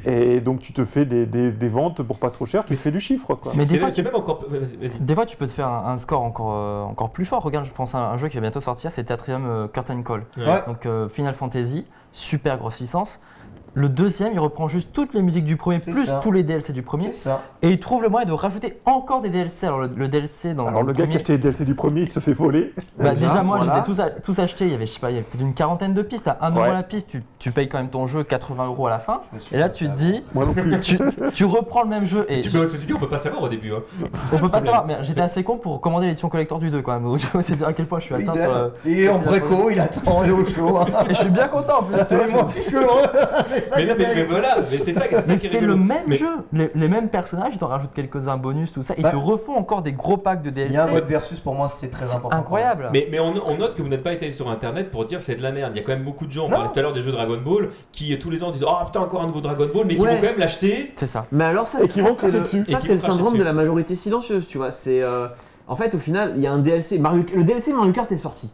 Et 0.05 0.41
donc 0.41 0.61
tu 0.61 0.73
te 0.73 0.85
fais 0.85 1.05
des, 1.05 1.27
des- 1.27 1.53
des 1.53 1.69
ventes 1.69 2.03
pour 2.03 2.19
pas 2.19 2.31
trop 2.31 2.47
cher, 2.47 2.65
tu 2.65 2.77
fais 2.77 2.91
du 2.91 3.01
chiffre. 3.01 3.35
Quoi. 3.35 3.53
Mais 3.57 3.65
des 3.65 3.79
fois, 3.79 3.91
c'est 3.91 4.03
même 4.03 4.15
encore. 4.15 4.45
Vas-y. 4.49 4.77
vas-y. 4.77 4.99
Des 5.01 5.15
fois, 5.15 5.27
tu 5.27 5.37
peux 5.37 5.47
te 5.47 5.53
faire 5.53 5.69
un, 5.69 5.93
un 5.93 5.99
score 5.99 6.23
encore, 6.23 6.53
euh, 6.55 6.83
encore 6.83 7.11
plus 7.11 7.25
fort. 7.25 7.43
Regarde, 7.43 7.65
je 7.67 7.73
pense 7.73 7.95
à 7.95 8.11
un 8.11 8.17
jeu 8.17 8.29
qui 8.29 8.37
va 8.37 8.41
bientôt 8.43 8.61
sortir, 8.61 8.91
c'est 8.93 9.05
Theatrium 9.05 9.45
euh, 9.47 9.69
Curtain 9.69 10.03
Call. 10.03 10.25
Ouais. 10.39 10.63
Donc 10.67 10.87
euh, 10.87 11.09
Final 11.09 11.35
Fantasy, 11.35 11.87
super 12.13 12.59
grosse 12.59 12.81
licence. 12.81 13.21
Le 13.75 13.89
deuxième, 13.89 14.33
il 14.33 14.41
reprend 14.41 14.67
juste 14.69 14.93
toutes 14.93 15.15
les 15.15 15.23
musiques 15.23 15.45
du 15.45 15.57
premier, 15.57 15.79
plus 15.79 16.07
ça. 16.07 16.21
tous 16.23 16.33
les 16.33 16.43
DLC 16.43 16.73
du 16.73 16.83
premier, 16.83 17.13
C'est 17.13 17.25
ça. 17.29 17.43
et 17.63 17.71
il 17.71 17.79
trouve 17.79 18.03
le 18.03 18.09
moyen 18.09 18.27
de 18.27 18.33
rajouter 18.33 18.81
encore 18.85 19.21
des 19.21 19.29
DLC. 19.31 19.67
Alors 19.67 19.79
le, 19.81 19.91
le 19.95 20.09
DLC 20.09 20.55
dans, 20.55 20.65
dans 20.65 20.69
Alors, 20.71 20.83
le, 20.83 20.89
le 20.89 20.93
gars 20.95 21.05
qui 21.07 21.11
premier, 21.11 21.15
a 21.15 21.19
acheté 21.19 21.33
les 21.35 21.39
DLC 21.39 21.65
du 21.65 21.75
premier, 21.75 22.01
il 22.03 22.09
se 22.09 22.19
fait 22.21 22.33
voler. 22.33 22.73
bah, 22.99 23.15
Déjà, 23.15 23.29
déjà 23.29 23.43
moi 23.43 23.59
voilà. 23.59 23.85
je 23.87 23.91
les 23.93 24.07
ai 24.09 24.11
tous, 24.23 24.39
achetés, 24.41 24.65
il 24.67 24.73
y 24.73 24.75
avait 24.75 24.87
je 24.87 24.93
sais 24.93 25.01
pas, 25.01 25.11
il 25.11 25.15
y 25.15 25.17
avait 25.19 25.27
peut-être 25.27 25.43
une 25.45 25.55
quarantaine 25.55 25.95
de 25.95 26.03
pistes, 26.03 26.27
à 26.29 26.39
1 26.41 26.51
euro 26.51 26.61
Ouais. 26.63 26.73
la 26.73 26.83
piste, 26.83 27.09
tu, 27.09 27.23
tu 27.39 27.53
payes 27.53 27.69
quand 27.69 27.79
même 27.79 27.91
ton 27.91 28.07
jeu 28.07 28.25
80 28.25 28.67
euros 28.67 28.87
à 28.87 28.91
la 28.91 28.99
fin, 28.99 29.21
Je 29.51 29.55
et 29.55 29.59
là 29.59 29.69
tu 29.69 29.89
te 29.89 29.95
dis, 29.95 30.23
Moi 30.35 30.47
non 30.47 30.53
plus. 30.53 30.81
tu, 30.81 30.99
tu 31.35 31.45
reprends 31.45 31.83
le 31.83 31.89
même 31.89 32.05
jeu, 32.05 32.27
et 32.29 32.41
Tu 32.41 32.51
peux, 32.51 32.67
ceci 32.67 32.87
dit, 32.87 32.93
on 32.95 32.99
peut 32.99 33.09
pas 33.09 33.19
savoir 33.19 33.43
au 33.43 33.49
début. 33.49 33.73
Hein. 33.73 33.83
On 34.33 34.39
peut 34.39 34.49
pas 34.49 34.61
savoir, 34.61 34.85
mais 34.87 34.97
j'étais 35.03 35.21
assez 35.21 35.45
con 35.45 35.59
pour 35.59 35.81
commander 35.81 36.07
l'édition 36.07 36.29
collector 36.29 36.59
du 36.59 36.71
2 36.71 36.83
quand 36.83 36.93
même, 36.93 37.05
donc 37.05 37.21
c'est 37.41 37.55
dire 37.57 37.69
à 37.69 37.73
quel 37.73 37.87
point 37.87 38.01
je 38.01 38.07
suis 38.07 38.15
atteint 38.15 38.35
sur 38.35 38.53
le... 38.53 38.73
Et 38.91 39.09
en 39.09 39.19
préco, 39.21 39.71
il 39.71 39.79
attend, 39.81 40.25
il 40.25 40.31
est 40.31 40.33
au 40.33 40.45
chaud. 40.45 40.79
Et 41.09 41.15
je 41.15 41.19
suis 41.21 41.29
bien 41.31 41.47
content 41.49 41.81
en 41.81 41.83
plus, 41.85 41.97
Et 41.99 42.27
moi 42.33 42.43
aussi, 42.45 42.57
je 42.63 42.67
suis 42.67 42.77
heureux. 42.77 43.03
C'est 43.61 43.69
ça 43.69 43.77
Mais, 43.77 43.85
qui 43.85 43.91
est 43.91 43.95
mais- 43.99 44.15
mais 44.17 44.25
voilà, 44.25 44.57
mais 44.59 44.77
c'est 44.79 44.93
ça, 44.93 45.03
c'est 45.09 45.15
ça 45.17 45.23
Mais 45.29 45.37
qui 45.37 45.47
est 45.47 45.49
c'est 45.49 45.59
rigolo. 45.59 45.75
le 45.77 45.81
même 45.85 46.03
Mais- 46.07 46.17
jeu, 46.17 46.29
les, 46.53 46.71
les 46.75 46.89
mêmes 46.89 47.09
personnages, 47.09 47.53
ils 47.55 47.59
t'en 47.59 47.69
rajoutent 47.69 47.93
quelques-uns 47.95 48.37
bonus, 48.37 48.73
tout 48.73 48.83
ça, 48.83 48.95
ils 48.99 49.03
Bah, 49.03 49.11
te 49.13 49.17
refont 49.17 49.55
encore 49.57 49.83
des 49.83 49.93
gros 49.93 50.17
packs 50.17 50.43
de 50.43 50.49
Il 50.49 50.55
DLC. 50.55 50.75
y 50.75 50.77
a 50.79 50.85
un 50.85 50.91
mode 50.91 51.05
versus 51.05 51.39
pour 51.41 51.55
moi, 51.55 51.69
c'est 51.69 51.91
très 51.91 52.15
important. 52.15 52.37
incroyable. 52.37 52.91
Mais, 52.93 53.09
mais 53.11 53.21
on, 53.21 53.35
on 53.47 53.57
note 53.57 53.75
que 53.75 53.83
vous 53.83 53.89
n'êtes 53.89 54.03
pas 54.03 54.13
été 54.13 54.31
sur 54.33 54.49
internet 54.51 54.91
pour 54.91 55.05
dire 55.05 55.21
c'est 55.23 55.35
de 55.37 55.43
la 55.43 55.53
merde. 55.53 55.73
Il 55.75 55.79
y 55.79 55.81
a 55.81 55.85
quand 55.87 55.93
même 55.93 56.05
beaucoup 56.05 56.27
de 56.27 56.33
gens, 56.33 56.47
on 56.47 56.51
parlait 56.51 56.69
tout 56.73 56.79
à 56.79 56.83
l'heure 56.83 56.93
des 56.93 57.03
jeux 57.03 57.13
Dragon 57.13 57.39
Ball, 57.45 57.69
qui 57.93 58.13
euh, 58.13 58.19
tous 58.19 58.31
les 58.31 58.43
ans 58.43 58.51
disent 58.51 58.65
Oh 58.67 58.85
putain, 58.87 59.01
encore 59.01 59.23
un 59.23 59.27
nouveau 59.27 59.41
Dragon 59.41 59.69
Ball, 59.73 59.85
mais 59.87 59.97
qui 59.97 60.03
Ouais. 60.03 60.15
vont 60.15 60.21
quand 60.21 60.27
même 60.27 60.39
l'acheter. 60.39 60.93
C'est 60.97 61.07
ça. 61.07 61.27
Mais 61.33 61.45
alors 61.45 61.69
ça, 61.69 61.83
Et 61.83 61.89
qui 61.89 62.01
ça, 62.01 62.07
vont 62.09 62.17
c'est 62.21 62.63
cracher 62.71 62.95
le- 62.95 63.01
syndrome 63.01 63.37
de 63.37 63.43
la 63.43 63.53
majorité 63.53 63.95
silencieuse, 63.95 64.47
tu 64.49 64.59
vois. 64.59 64.71
C'est 64.71 65.03
euh, 65.03 65.27
en 65.69 65.77
fait 65.77 65.95
au 65.95 65.99
final 65.99 66.33
il 66.37 66.43
y 66.43 66.47
a 66.47 66.53
un 66.53 66.59
DLC. 66.59 66.99
Mario... 66.99 67.25
Le 67.35 67.45
DLC 67.45 67.73
Mario 67.73 67.93
Kart 67.93 68.11
est 68.13 68.17
sorti. 68.17 68.51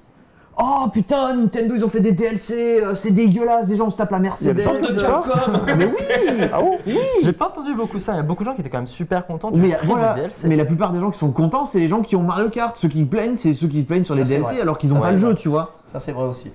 Oh 0.59 0.87
putain, 0.91 1.35
Nintendo 1.37 1.75
ils 1.77 1.85
ont 1.85 1.89
fait 1.91 2.01
des 2.01 2.13
DLC, 2.13 2.81
euh, 2.83 2.95
c'est 2.95 3.11
dégueulasse, 3.11 3.67
des 3.67 3.77
gens 3.77 3.91
se 3.91 3.97
tapent 3.97 4.13
la 4.13 4.19
Mercedes. 4.21 4.55
des 4.57 4.63
gens 4.63 4.73
Bande 4.73 4.91
de 4.95 4.99
ça 4.99 5.21
Capcom 5.23 5.61
Mais 5.77 5.85
oui, 5.85 6.49
Ah 6.53 6.61
bon 6.63 6.79
J'ai 7.23 7.33
pas 7.33 7.49
entendu 7.49 7.75
beaucoup 7.75 7.99
ça, 7.99 8.15
il 8.15 8.17
y 8.17 8.21
a 8.21 8.23
beaucoup 8.23 8.43
de 8.43 8.49
gens 8.49 8.55
qui 8.55 8.63
étaient 8.63 8.71
quand 8.71 8.79
même 8.79 8.87
super 8.87 9.27
contents 9.27 9.51
du 9.51 9.61
mais, 9.61 9.71
prix 9.75 9.87
voilà. 9.87 10.15
des 10.15 10.21
DLC. 10.23 10.49
mais 10.49 10.57
la 10.57 10.65
plupart 10.65 10.93
des 10.93 11.01
gens 11.01 11.11
qui 11.11 11.19
sont 11.19 11.31
contents, 11.31 11.67
c'est 11.67 11.79
les 11.79 11.89
gens 11.89 12.01
qui 12.01 12.17
ont 12.17 12.23
Mario 12.23 12.49
Kart. 12.49 12.75
Ceux 12.77 12.89
qui 12.89 13.05
plaignent, 13.05 13.37
c'est 13.37 13.53
ceux 13.53 13.69
qui 13.69 13.83
plaignent 13.83 14.05
sur 14.05 14.15
Ça, 14.15 14.21
les 14.21 14.27
c'est 14.27 14.35
DLC 14.37 14.53
vrai. 14.55 14.61
alors 14.63 14.79
qu'ils 14.79 14.89
Ça, 14.91 14.95
ont 14.97 15.01
pas 15.01 15.07
c'est 15.09 15.13
le 15.13 15.19
jeu, 15.19 15.27
vrai. 15.27 15.35
tu 15.37 15.49
vois. 15.51 15.73
Ça, 15.93 15.99
c'est 15.99 16.13
vrai 16.13 16.25
aussi. 16.25 16.51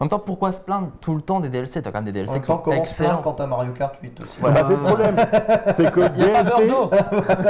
En 0.00 0.04
même 0.04 0.08
temps, 0.08 0.18
pourquoi 0.18 0.50
se 0.50 0.62
plaindre 0.62 0.88
tout 1.02 1.14
le 1.14 1.20
temps 1.20 1.40
des 1.40 1.50
DLC 1.50 1.82
T'as 1.82 1.90
quand 1.92 2.00
même 2.00 2.10
des 2.10 2.22
En 2.22 2.24
DLC 2.24 2.32
même 2.32 2.40
qui 2.42 2.46
temps, 2.48 2.56
sont 2.56 2.62
comment 2.62 2.84
se 2.84 2.96
plaindre 2.96 3.10
excellents. 3.10 3.22
quand 3.22 3.32
t'as 3.34 3.46
Mario 3.46 3.72
Kart 3.74 3.94
8 4.02 4.20
aussi? 4.22 4.40
Bah, 4.40 4.54
c'est 4.66 4.74
le 4.74 4.80
problème. 4.80 5.16
C'est 5.76 5.92
que 5.92 6.08
DLC, 6.08 6.72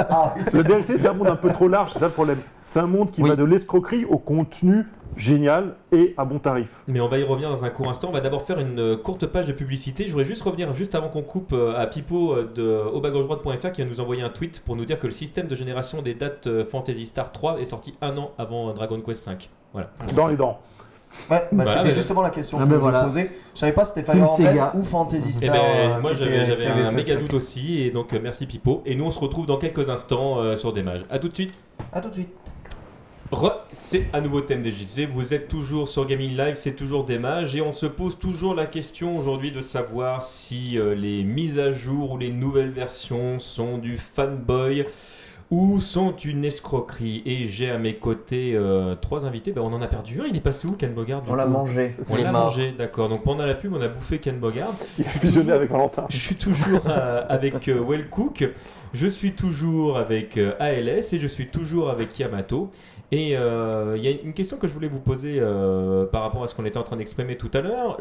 Ah 0.10 0.34
le 0.52 0.64
DLC, 0.64 0.98
c'est 0.98 1.08
un 1.08 1.12
monde 1.12 1.28
un 1.28 1.36
peu 1.36 1.50
trop 1.50 1.68
large, 1.68 1.92
c'est 1.92 2.00
ça 2.00 2.06
le 2.06 2.10
problème. 2.12 2.38
C'est 2.66 2.80
un 2.80 2.88
monde 2.88 3.12
qui 3.12 3.22
Oui. 3.22 3.28
va 3.28 3.36
de 3.36 3.44
l'escroquerie 3.44 4.04
au 4.04 4.18
contenu 4.18 4.84
génial 5.16 5.76
et 5.92 6.12
à 6.16 6.24
bon 6.24 6.38
tarif. 6.40 6.68
Mais 6.88 7.00
on 7.00 7.08
va 7.08 7.18
y 7.18 7.22
revenir 7.24 7.50
dans 7.50 7.64
un 7.64 7.70
court 7.70 7.88
instant. 7.88 8.08
On 8.08 8.12
va 8.12 8.20
d'abord 8.20 8.42
faire 8.42 8.58
une 8.58 8.96
courte 8.96 9.26
page 9.26 9.46
de 9.46 9.52
publicité. 9.52 10.04
Je 10.06 10.10
voudrais 10.10 10.24
juste 10.24 10.42
revenir 10.42 10.72
juste 10.72 10.94
avant 10.96 11.08
qu'on 11.08 11.22
coupe 11.22 11.52
euh, 11.52 11.78
à 11.80 11.86
Pipo 11.86 12.32
euh, 12.32 12.50
de 12.54 12.62
aubagauche-droite.fr 12.94 13.72
qui 13.72 13.82
va 13.82 13.88
nous 13.88 14.00
envoyer 14.00 14.22
un 14.22 14.28
tweet 14.28 14.60
pour 14.64 14.74
nous 14.76 14.84
dire 14.84 14.98
que 14.98 15.06
le 15.06 15.12
système 15.12 15.46
de 15.46 15.54
génération 15.54 16.02
des 16.02 16.14
dates 16.14 16.46
euh, 16.48 16.64
Fantasy 16.64 17.06
Star 17.06 17.30
3 17.32 17.60
est 17.60 17.64
sorti 17.64 17.94
un 18.02 18.16
an 18.18 18.32
avant 18.38 18.72
Dragon 18.72 19.00
Quest 19.00 19.22
5. 19.22 19.50
Voilà. 19.72 19.90
Dans 20.14 20.26
les 20.28 20.36
dents. 20.36 20.58
Ouais, 21.30 21.38
bah, 21.40 21.46
Voilà, 21.52 21.70
c'était 21.72 21.88
mais- 21.88 21.94
justement 21.94 22.22
la 22.22 22.30
question 22.30 22.58
Ah, 22.60 22.64
que 22.64 22.68
ben 22.68 22.74
je 22.76 22.80
voilà. 22.80 23.04
posais. 23.04 23.30
Je 23.54 23.58
savais 23.60 23.72
pas 23.72 23.84
si 23.84 23.92
c'était 23.94 24.12
Fire 24.12 24.72
ou 24.74 24.84
Fantasy 24.84 25.28
Et 25.28 25.32
Star. 25.32 25.52
ben, 25.54 25.60
euh, 25.60 26.00
moi 26.00 26.12
j'avais 26.12 26.66
un 26.66 26.92
méga 26.92 27.16
doute 27.16 27.34
aussi 27.34 27.80
et 27.82 27.90
donc 27.90 28.12
euh, 28.12 28.20
merci 28.22 28.46
Pipo. 28.46 28.82
Et 28.86 28.94
nous 28.94 29.04
on 29.04 29.10
se 29.10 29.18
retrouve 29.18 29.46
dans 29.46 29.58
quelques 29.58 29.90
instants 29.90 30.38
euh, 30.38 30.56
sur 30.56 30.72
des 30.72 30.82
mages. 30.82 31.04
A 31.10 31.18
tout 31.18 31.28
de 31.28 31.34
suite. 31.34 31.60
À 31.92 32.00
tout 32.00 32.08
de 32.10 32.14
suite. 32.14 32.28
C'est 33.70 34.06
un 34.12 34.20
nouveau 34.20 34.40
thème 34.40 34.60
des 34.60 34.72
JC. 34.72 35.06
Vous 35.10 35.32
êtes 35.34 35.46
toujours 35.46 35.88
sur 35.88 36.04
Gaming 36.04 36.36
Live, 36.36 36.56
c'est 36.58 36.74
toujours 36.74 37.04
des 37.04 37.18
mages 37.18 37.54
et 37.54 37.60
on 37.62 37.72
se 37.72 37.86
pose 37.86 38.18
toujours 38.18 38.54
la 38.56 38.66
question 38.66 39.16
aujourd'hui 39.16 39.52
de 39.52 39.60
savoir 39.60 40.22
si 40.22 40.76
euh, 40.78 40.94
les 40.96 41.22
mises 41.22 41.60
à 41.60 41.70
jour 41.70 42.12
ou 42.12 42.18
les 42.18 42.30
nouvelles 42.30 42.70
versions 42.70 43.38
sont 43.38 43.78
du 43.78 43.98
fanboy 43.98 44.84
ou 45.50 45.80
sont 45.80 46.14
une 46.16 46.44
escroquerie? 46.44 47.22
Et 47.26 47.46
j'ai 47.46 47.70
à 47.70 47.78
mes 47.78 47.96
côtés 47.96 48.52
euh, 48.54 48.94
trois 48.94 49.26
invités. 49.26 49.52
Ben, 49.52 49.62
on 49.62 49.72
en 49.72 49.82
a 49.82 49.86
perdu 49.86 50.20
un. 50.20 50.26
Il 50.26 50.36
est 50.36 50.40
passé 50.40 50.66
où 50.68 50.72
Ken 50.72 50.92
Bogard 50.92 51.22
du 51.22 51.30
On 51.30 51.34
l'a 51.34 51.46
mangé. 51.46 51.96
On 52.08 52.16
Il 52.16 52.24
l'a 52.24 52.32
mangé, 52.32 52.72
d'accord. 52.72 53.08
Donc 53.08 53.24
pendant 53.24 53.46
la 53.46 53.54
pub, 53.54 53.74
on 53.74 53.80
a 53.80 53.88
bouffé 53.88 54.18
Ken 54.18 54.38
Bogard. 54.38 54.72
Qui 54.96 55.02
a 55.02 55.08
fusionné 55.08 55.52
avec 55.52 55.70
Valentin. 55.70 56.06
Je 56.08 56.16
suis 56.16 56.36
toujours 56.36 56.82
euh, 56.86 57.24
avec 57.28 57.68
euh, 57.68 57.84
Wellcook, 57.86 58.48
je 58.94 59.06
suis 59.06 59.32
toujours 59.32 59.98
avec 59.98 60.38
ALS 60.58 61.12
et 61.12 61.18
je 61.18 61.26
suis 61.26 61.46
toujours 61.46 61.90
avec 61.90 62.18
Yamato. 62.18 62.70
Et 63.12 63.36
euh, 63.36 63.94
il 63.96 64.04
y 64.04 64.08
a 64.08 64.12
une 64.22 64.32
question 64.34 64.56
que 64.56 64.68
je 64.68 64.72
voulais 64.72 64.86
vous 64.88 65.00
poser 65.00 65.38
euh, 65.40 66.06
par 66.06 66.22
rapport 66.22 66.44
à 66.44 66.46
ce 66.46 66.54
qu'on 66.54 66.64
était 66.64 66.78
en 66.78 66.84
train 66.84 66.96
d'exprimer 66.96 67.36
tout 67.36 67.50
à 67.54 67.60
l'heure. 67.60 67.96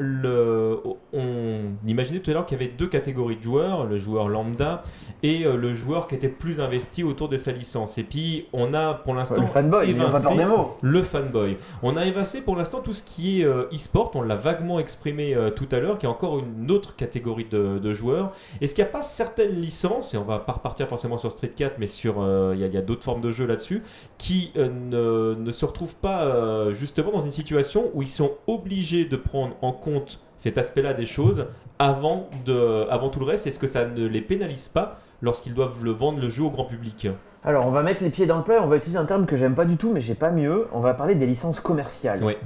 On 1.13 1.61
imaginait 1.87 2.19
tout 2.19 2.29
à 2.31 2.33
l'heure 2.35 2.45
qu'il 2.45 2.59
y 2.59 2.63
avait 2.63 2.71
deux 2.71 2.87
catégories 2.87 3.37
de 3.37 3.41
joueurs, 3.41 3.85
le 3.85 3.97
joueur 3.97 4.29
lambda 4.29 4.83
et 5.23 5.45
euh, 5.45 5.55
le 5.55 5.73
joueur 5.73 6.07
qui 6.07 6.15
était 6.15 6.29
plus 6.29 6.59
investi 6.59 7.03
autour 7.03 7.29
de 7.29 7.37
sa 7.37 7.51
licence. 7.51 7.97
Et 7.97 8.03
puis 8.03 8.47
on 8.53 8.73
a 8.73 8.93
pour 8.93 9.13
l'instant 9.15 9.41
Le 9.41 9.47
fanboy, 9.47 9.89
évincé- 9.89 10.23
peur 10.23 10.35
des 10.35 10.45
mots. 10.45 10.77
le 10.81 11.01
fanboy. 11.03 11.57
On 11.81 11.97
a 11.97 12.05
évincé 12.05 12.41
pour 12.41 12.55
l'instant 12.55 12.79
tout 12.79 12.93
ce 12.93 13.03
qui 13.03 13.41
est 13.41 13.45
e-sport, 13.45 14.11
on 14.15 14.21
l'a 14.21 14.35
vaguement 14.35 14.79
exprimé 14.79 15.35
tout 15.55 15.67
à 15.71 15.79
l'heure, 15.79 15.97
qui 15.97 16.05
est 16.05 16.09
encore 16.09 16.39
une 16.39 16.69
autre 16.71 16.95
catégorie 16.95 17.45
de, 17.49 17.79
de 17.79 17.93
joueurs. 17.93 18.31
Est-ce 18.61 18.73
qu'il 18.75 18.83
n'y 18.83 18.89
a 18.89 18.93
pas 18.93 19.01
certaines 19.01 19.59
licences, 19.59 20.13
et 20.13 20.17
on 20.17 20.23
va 20.23 20.39
pas 20.39 20.53
repartir 20.53 20.87
forcément 20.87 21.17
sur 21.17 21.31
Street 21.31 21.51
4, 21.55 21.75
mais 21.79 21.87
sur 21.87 22.15
il 22.53 22.59
y 22.59 22.75
a, 22.75 22.79
a 22.79 22.81
d'autres 22.81 23.03
formes 23.03 23.21
de 23.21 23.31
jeux 23.31 23.45
là-dessus, 23.47 23.81
qui 24.17 24.51
euh, 24.57 24.69
ne, 24.99 25.35
ne 25.35 25.51
se 25.51 25.65
retrouvent 25.65 25.95
pas 25.95 26.23
euh, 26.23 26.73
justement 26.73 27.11
dans 27.11 27.21
une 27.21 27.31
situation 27.31 27.89
où 27.93 28.01
ils 28.01 28.09
sont 28.09 28.31
obligés 28.47 29.05
de 29.05 29.15
prendre 29.15 29.55
en 29.61 29.71
compte 29.71 30.21
cet 30.37 30.57
aspect-là 30.57 30.93
des 30.93 31.05
choses 31.05 31.45
avant, 31.79 32.29
de, 32.45 32.87
avant 32.89 33.09
tout 33.09 33.19
le 33.19 33.25
reste 33.25 33.47
Est-ce 33.47 33.59
que 33.59 33.67
ça 33.67 33.85
ne 33.85 34.05
les 34.05 34.21
pénalise 34.21 34.67
pas 34.67 34.97
lorsqu'ils 35.21 35.53
doivent 35.53 35.83
le 35.83 35.91
vendre 35.91 36.19
le 36.19 36.29
jeu 36.29 36.43
au 36.43 36.49
grand 36.49 36.65
public? 36.65 37.07
Alors 37.43 37.65
on 37.65 37.71
va 37.71 37.83
mettre 37.83 38.03
les 38.03 38.09
pieds 38.09 38.25
dans 38.25 38.37
le 38.37 38.43
plat, 38.43 38.61
on 38.61 38.67
va 38.67 38.77
utiliser 38.77 38.97
un 38.97 39.05
terme 39.05 39.25
que 39.25 39.37
j'aime 39.37 39.55
pas 39.55 39.65
du 39.65 39.77
tout 39.77 39.91
mais 39.93 40.01
j'ai 40.01 40.15
pas 40.15 40.31
mieux, 40.31 40.67
on 40.73 40.79
va 40.79 40.93
parler 40.93 41.15
des 41.15 41.25
licences 41.25 41.59
commerciales. 41.59 42.23
Ouais. 42.23 42.37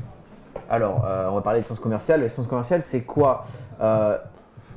Alors 0.69 1.05
euh, 1.05 1.29
on 1.31 1.35
va 1.35 1.41
parler 1.41 1.59
des 1.59 1.63
licences 1.63 1.79
commerciales, 1.79 2.21
les 2.21 2.27
licences 2.27 2.47
commerciales 2.47 2.83
c'est 2.83 3.01
quoi? 3.01 3.45
Euh, 3.81 4.17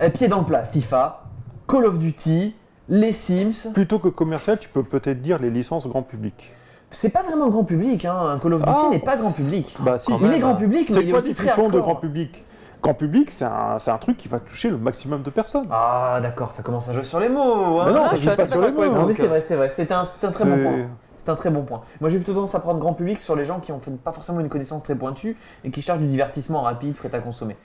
eh, 0.00 0.10
Pieds 0.10 0.28
dans 0.28 0.40
le 0.40 0.46
plat, 0.46 0.64
FIFA, 0.64 1.24
Call 1.68 1.86
of 1.86 1.98
Duty, 1.98 2.54
les 2.88 3.12
Sims, 3.12 3.72
Plutôt 3.72 3.98
que 3.98 4.08
commercial, 4.08 4.58
tu 4.58 4.68
peux 4.68 4.82
peut-être 4.82 5.20
dire 5.20 5.38
les 5.38 5.50
licences 5.50 5.86
grand 5.86 6.02
public. 6.02 6.52
C'est 6.91 7.11
pas 7.11 7.22
vraiment 7.22 7.49
grand 7.49 7.64
public, 7.64 8.05
hein. 8.05 8.16
un 8.34 8.39
Call 8.39 8.55
of 8.55 8.62
Duty 8.62 8.72
Ah. 8.87 8.89
n'est 8.91 8.99
pas 8.99 9.16
grand 9.16 9.32
public. 9.32 9.76
Bah 9.80 9.99
si. 9.99 10.12
Il 10.12 10.18
même, 10.20 10.32
est 10.32 10.39
grand 10.39 10.55
public 10.55 10.89
mais 10.89 10.95
C'est 10.95 11.03
il 11.03 11.09
est 11.09 11.11
quoi 11.11 11.20
aussi 11.20 11.34
très 11.34 11.45
définition 11.47 11.70
de 11.70 11.80
grand 11.80 11.97
public? 11.97 12.45
Grand 12.82 12.95
public, 12.95 13.30
c'est 13.30 13.45
un, 13.45 13.78
c'est 13.78 13.91
un 13.91 13.99
truc 13.99 14.16
qui 14.16 14.28
va 14.28 14.39
toucher 14.39 14.70
le 14.70 14.76
maximum 14.78 15.22
de 15.22 15.30
personnes. 15.30 15.66
Ah 15.70 16.18
d'accord, 16.22 16.53
ça 16.53 16.62
commence 16.62 16.89
à 16.89 16.93
jouer 16.93 17.05
sur 17.05 17.18
les 17.20 17.28
mots. 17.28 17.80
hein. 17.80 17.87
Mais 17.89 17.95
non, 17.95 18.03
Ah, 18.05 18.11
ça 18.11 18.16
je 18.16 18.20
suis 18.20 18.30
joue 18.30 18.37
pas 18.37 18.43
assez 18.43 18.53
sur 18.53 18.61
les 18.61 18.70
mots. 18.70 18.84
Non 18.87 19.07
mais 19.07 19.14
c'est 19.14 19.26
vrai, 19.26 19.41
c'est 19.41 19.57
vrai, 19.57 19.68
c'est 19.68 19.91
un, 19.93 20.05
c'est 20.05 20.26
un 20.26 20.30
très 20.30 20.45
bon 20.45 20.62
point. 20.62 20.72
C'est 21.16 21.28
un 21.30 21.34
très 21.34 21.51
bon 21.51 21.62
point. 21.62 21.82
Moi 22.01 22.09
j'ai 22.11 22.16
plutôt 22.18 22.34
tendance 22.34 22.55
à 22.55 22.61
prendre 22.61 22.78
grand 22.78 22.93
public 22.93 23.20
sur 23.20 23.34
les 23.34 23.45
gens 23.45 23.59
qui 23.59 23.72
ont 23.72 23.80
fait 23.80 23.91
pas 23.91 24.12
forcément 24.12 24.39
une 24.41 24.49
connaissance 24.49 24.82
très 24.84 24.95
pointue 24.95 25.37
et 25.64 25.70
qui 25.70 25.82
cherchent 25.82 25.99
du 25.99 26.07
divertissement 26.07 26.61
rapide, 26.62 26.95
prêt 26.95 27.12
à 27.12 27.18
consommer. 27.18 27.57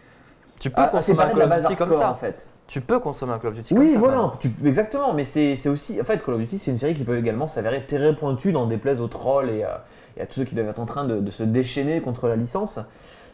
Tu 0.59 0.69
peux 0.71 0.81
Ah, 0.81 0.87
consommer 0.87 1.21
un 1.23 1.29
Call 1.29 1.51
of 1.51 1.61
Duty 1.61 1.75
comme 1.75 1.93
ça. 1.93 2.11
en 2.11 2.15
fait. 2.15 2.49
Tu 2.71 2.79
peux 2.79 2.99
consommer 3.01 3.33
un 3.33 3.37
Call 3.39 3.49
of 3.49 3.55
Duty 3.57 3.75
comme 3.75 3.83
Oui, 3.83 3.89
ça. 3.91 3.99
voilà, 3.99 4.31
tu- 4.39 4.49
exactement, 4.65 5.13
mais 5.13 5.25
c'est 5.25 5.67
aussi. 5.67 5.99
En 5.99 6.05
fait, 6.05 6.23
Call 6.23 6.35
of 6.35 6.39
Duty, 6.39 6.57
c'est 6.57 6.71
une 6.71 6.77
série 6.77 6.93
qui 6.93 7.03
peut 7.03 7.17
également 7.17 7.49
s'avérer 7.49 7.83
très 7.85 8.15
pointue 8.15 8.53
dans 8.53 8.65
déplaise 8.65 9.01
aux 9.01 9.09
trolls 9.09 9.49
et, 9.49 9.63
à- 9.63 9.83
et 10.15 10.21
à 10.21 10.25
tous 10.25 10.35
ceux 10.35 10.43
qui 10.45 10.55
doivent 10.55 10.69
être 10.69 10.79
en 10.79 10.85
train 10.85 11.03
de, 11.03 11.19
de 11.19 11.31
se 11.31 11.43
déchaîner 11.43 11.99
contre 11.99 12.29
la 12.29 12.37
licence. 12.37 12.79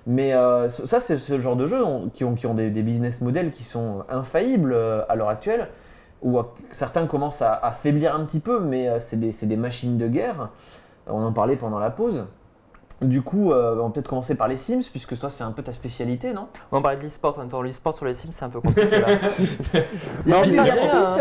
Mais 0.08 0.34
euh, 0.34 0.70
ça, 0.70 1.00
c'est 1.02 1.18
ce 1.20 1.40
genre 1.40 1.56
de 1.56 1.68
jeux 1.68 1.84
on- 1.86 2.10
qui 2.10 2.24
ont, 2.24 2.34
qui 2.34 2.48
ont 2.48 2.56
des, 2.56 2.72
des 2.72 2.82
business 2.82 3.22
models 3.22 3.52
qui 3.52 3.64
sont 3.64 4.04
infaillibles 4.10 4.74
euh, 4.74 5.04
à 5.08 5.16
l'heure 5.16 5.30
actuelle, 5.30 5.68
où 6.24 6.40
certains 6.72 7.06
commencent 7.06 7.44
à, 7.44 7.54
à 7.54 7.72
faiblir 7.72 8.16
un 8.16 8.26
petit 8.26 8.40
peu, 8.40 8.60
mais 8.60 8.90
euh, 8.90 9.00
c'est 9.00 9.20
des, 9.20 9.32
c'est 9.34 9.46
des 9.46 9.58
machines 9.58 10.00
de 10.00 10.08
guerre. 10.08 10.50
On 11.06 11.22
en 11.24 11.32
parlait 11.32 11.58
pendant 11.58 11.78
la 11.78 11.92
pause. 11.92 12.26
Du 13.00 13.22
coup, 13.22 13.52
euh, 13.52 13.76
on 13.80 13.84
va 13.88 13.90
peut-être 13.92 14.08
commencer 14.08 14.34
par 14.36 14.48
les 14.48 14.58
Sims, 14.58 14.82
puisque 14.90 15.20
toi, 15.20 15.30
c'est 15.30 15.44
un 15.44 15.52
peu 15.52 15.62
ta 15.62 15.72
spécialité, 15.72 16.34
non? 16.34 16.48
On 16.72 16.82
parlait 16.82 16.98
de 16.98 17.04
l'e-sport 17.04 17.36
en 17.38 17.42
même 17.42 17.50
temps. 17.50 17.62
L'e-sport 17.62 17.96
sur 17.96 18.06
les 18.06 18.16
Sims, 18.16 18.32
c'est 18.32 18.44
un 18.46 18.50
peu 18.50 18.60
compliqué 18.60 19.00
là. 19.00 19.08
Non, 20.26 20.42
mais- 20.46 20.58
hein. 20.58 20.66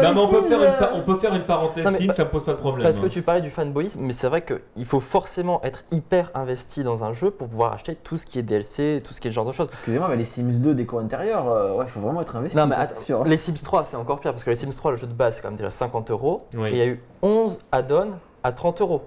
Non, 0.03 0.14
mais 0.14 0.20
on 0.20 0.27
peut, 0.29 0.37
Sims, 0.43 0.49
faire 0.49 0.62
une, 0.62 0.79
pa- 0.79 0.91
on 0.95 1.03
peut 1.03 1.16
faire 1.18 1.35
une 1.35 1.45
parenthèse 1.45 1.85
Non, 1.85 1.91
mais 1.91 1.99
sim, 1.99 2.07
pa- 2.07 2.12
ça 2.14 2.24
me 2.24 2.31
pose 2.31 2.45
pas 2.45 2.53
de 2.53 2.57
problème. 2.59 2.83
Parce 2.85 2.99
que 2.99 3.07
tu 3.09 3.20
parlais 3.20 3.43
du 3.43 3.51
fanboyisme, 3.51 4.01
mais 4.01 4.14
c'est 4.14 4.29
vrai 4.29 4.43
qu'il 4.43 4.85
faut 4.87 5.01
forcément 5.01 5.61
être 5.64 5.85
hyper 5.93 6.31
investi 6.35 6.83
dans 6.83 7.05
un 7.05 7.12
jeu 7.12 7.31
pour 7.31 7.47
pouvoir 7.49 7.74
acheter 7.74 7.95
tout 7.95 8.16
ce 8.16 8.24
qui 8.24 8.39
est 8.39 8.43
DLC, 8.43 9.03
tout 9.05 9.12
ce 9.12 9.20
qui 9.20 9.29
est 9.29 9.31
ce 9.31 9.35
genre 9.35 9.45
de 9.47 9.53
choses. 9.53 9.68
Excusez-moi, 9.72 10.09
mais 10.09 10.16
les 10.16 10.24
Sims 10.24 10.61
2 10.61 10.74
déco 10.74 10.99
intérieur, 10.99 11.47
euh, 11.51 11.74
ouais, 11.74 11.87
faut 11.89 12.01
vraiment 12.01 12.22
être 12.22 12.37
investi. 12.37 12.57
Non, 12.57 12.66
mais 12.66 12.74
ça, 12.74 12.81
attends, 12.83 12.95
c'est 12.97 13.05
sûr. 13.05 13.24
les 13.24 13.37
Sims 13.37 13.62
3, 13.62 13.85
c'est 13.85 13.97
encore 13.97 14.20
pire 14.20 14.33
parce 14.33 14.45
que 14.45 14.51
les 14.51 14.57
Sims 14.57 14.70
3, 14.74 14.93
le 14.93 14.97
jeu 14.97 15.07
de 15.07 15.12
base, 15.12 15.37
c'est 15.37 15.43
quand 15.43 15.49
même 15.49 15.59
déjà 15.59 15.70
50 15.70 16.11
euros. 16.11 16.43
Oui. 16.57 16.70
Et 16.70 16.72
il 16.72 16.79
y 16.79 16.81
a 16.81 16.87
eu 16.87 17.03
11 17.20 17.59
add-ons 17.70 18.12
à 18.43 18.53
30 18.53 18.81
euros. 18.81 19.03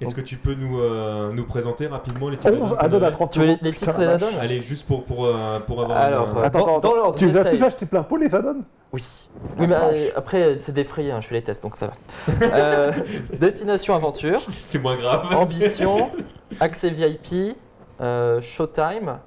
Est-ce 0.00 0.14
que 0.14 0.20
tu 0.20 0.36
peux 0.36 0.54
nous, 0.54 0.80
euh, 0.80 1.30
nous 1.32 1.44
présenter 1.44 1.86
rapidement 1.86 2.28
les 2.30 2.38
types 2.38 2.50
11 2.58 2.76
add-ons 2.78 3.02
à 3.02 3.10
30 3.10 3.32
Tu 3.32 3.38
veux 3.40 3.56
les, 3.60 3.72
titres 3.72 3.98
des 3.98 4.06
add-ons 4.06 4.26
Allez, 4.40 4.62
juste 4.62 4.86
pour, 4.86 5.04
pour, 5.04 5.26
euh, 5.26 5.60
pour 5.66 5.82
avoir. 5.82 5.98
Alors, 5.98 6.38
euh, 6.38 6.42
Attends, 6.42 6.66
Dans- 6.66 6.78
attends, 6.78 6.96
dans 6.96 7.12
Tu 7.12 7.26
les 7.26 7.36
as 7.36 7.44
tous 7.44 7.62
achetés 7.62 7.86
plein 7.86 8.02
pot 8.02 8.16
les 8.16 8.34
add-ons 8.34 8.62
Oui. 8.92 9.04
Oui, 9.58 9.66
mais 9.66 9.74
euh, 9.74 10.10
après, 10.16 10.56
c'est 10.58 10.72
défrayé, 10.72 11.12
hein, 11.12 11.20
je 11.20 11.26
fais 11.28 11.34
les 11.34 11.42
tests, 11.42 11.62
donc 11.62 11.76
ça 11.76 11.88
va. 11.88 11.92
Euh, 12.42 12.92
Destination 13.38 13.94
Aventure, 13.94 14.40
C'est 14.50 14.78
moins 14.78 14.96
grave. 14.96 15.26
Ambition, 15.36 16.10
Accès 16.58 16.90
VIP, 16.90 17.56
euh, 18.00 18.40
Showtime, 18.40 19.18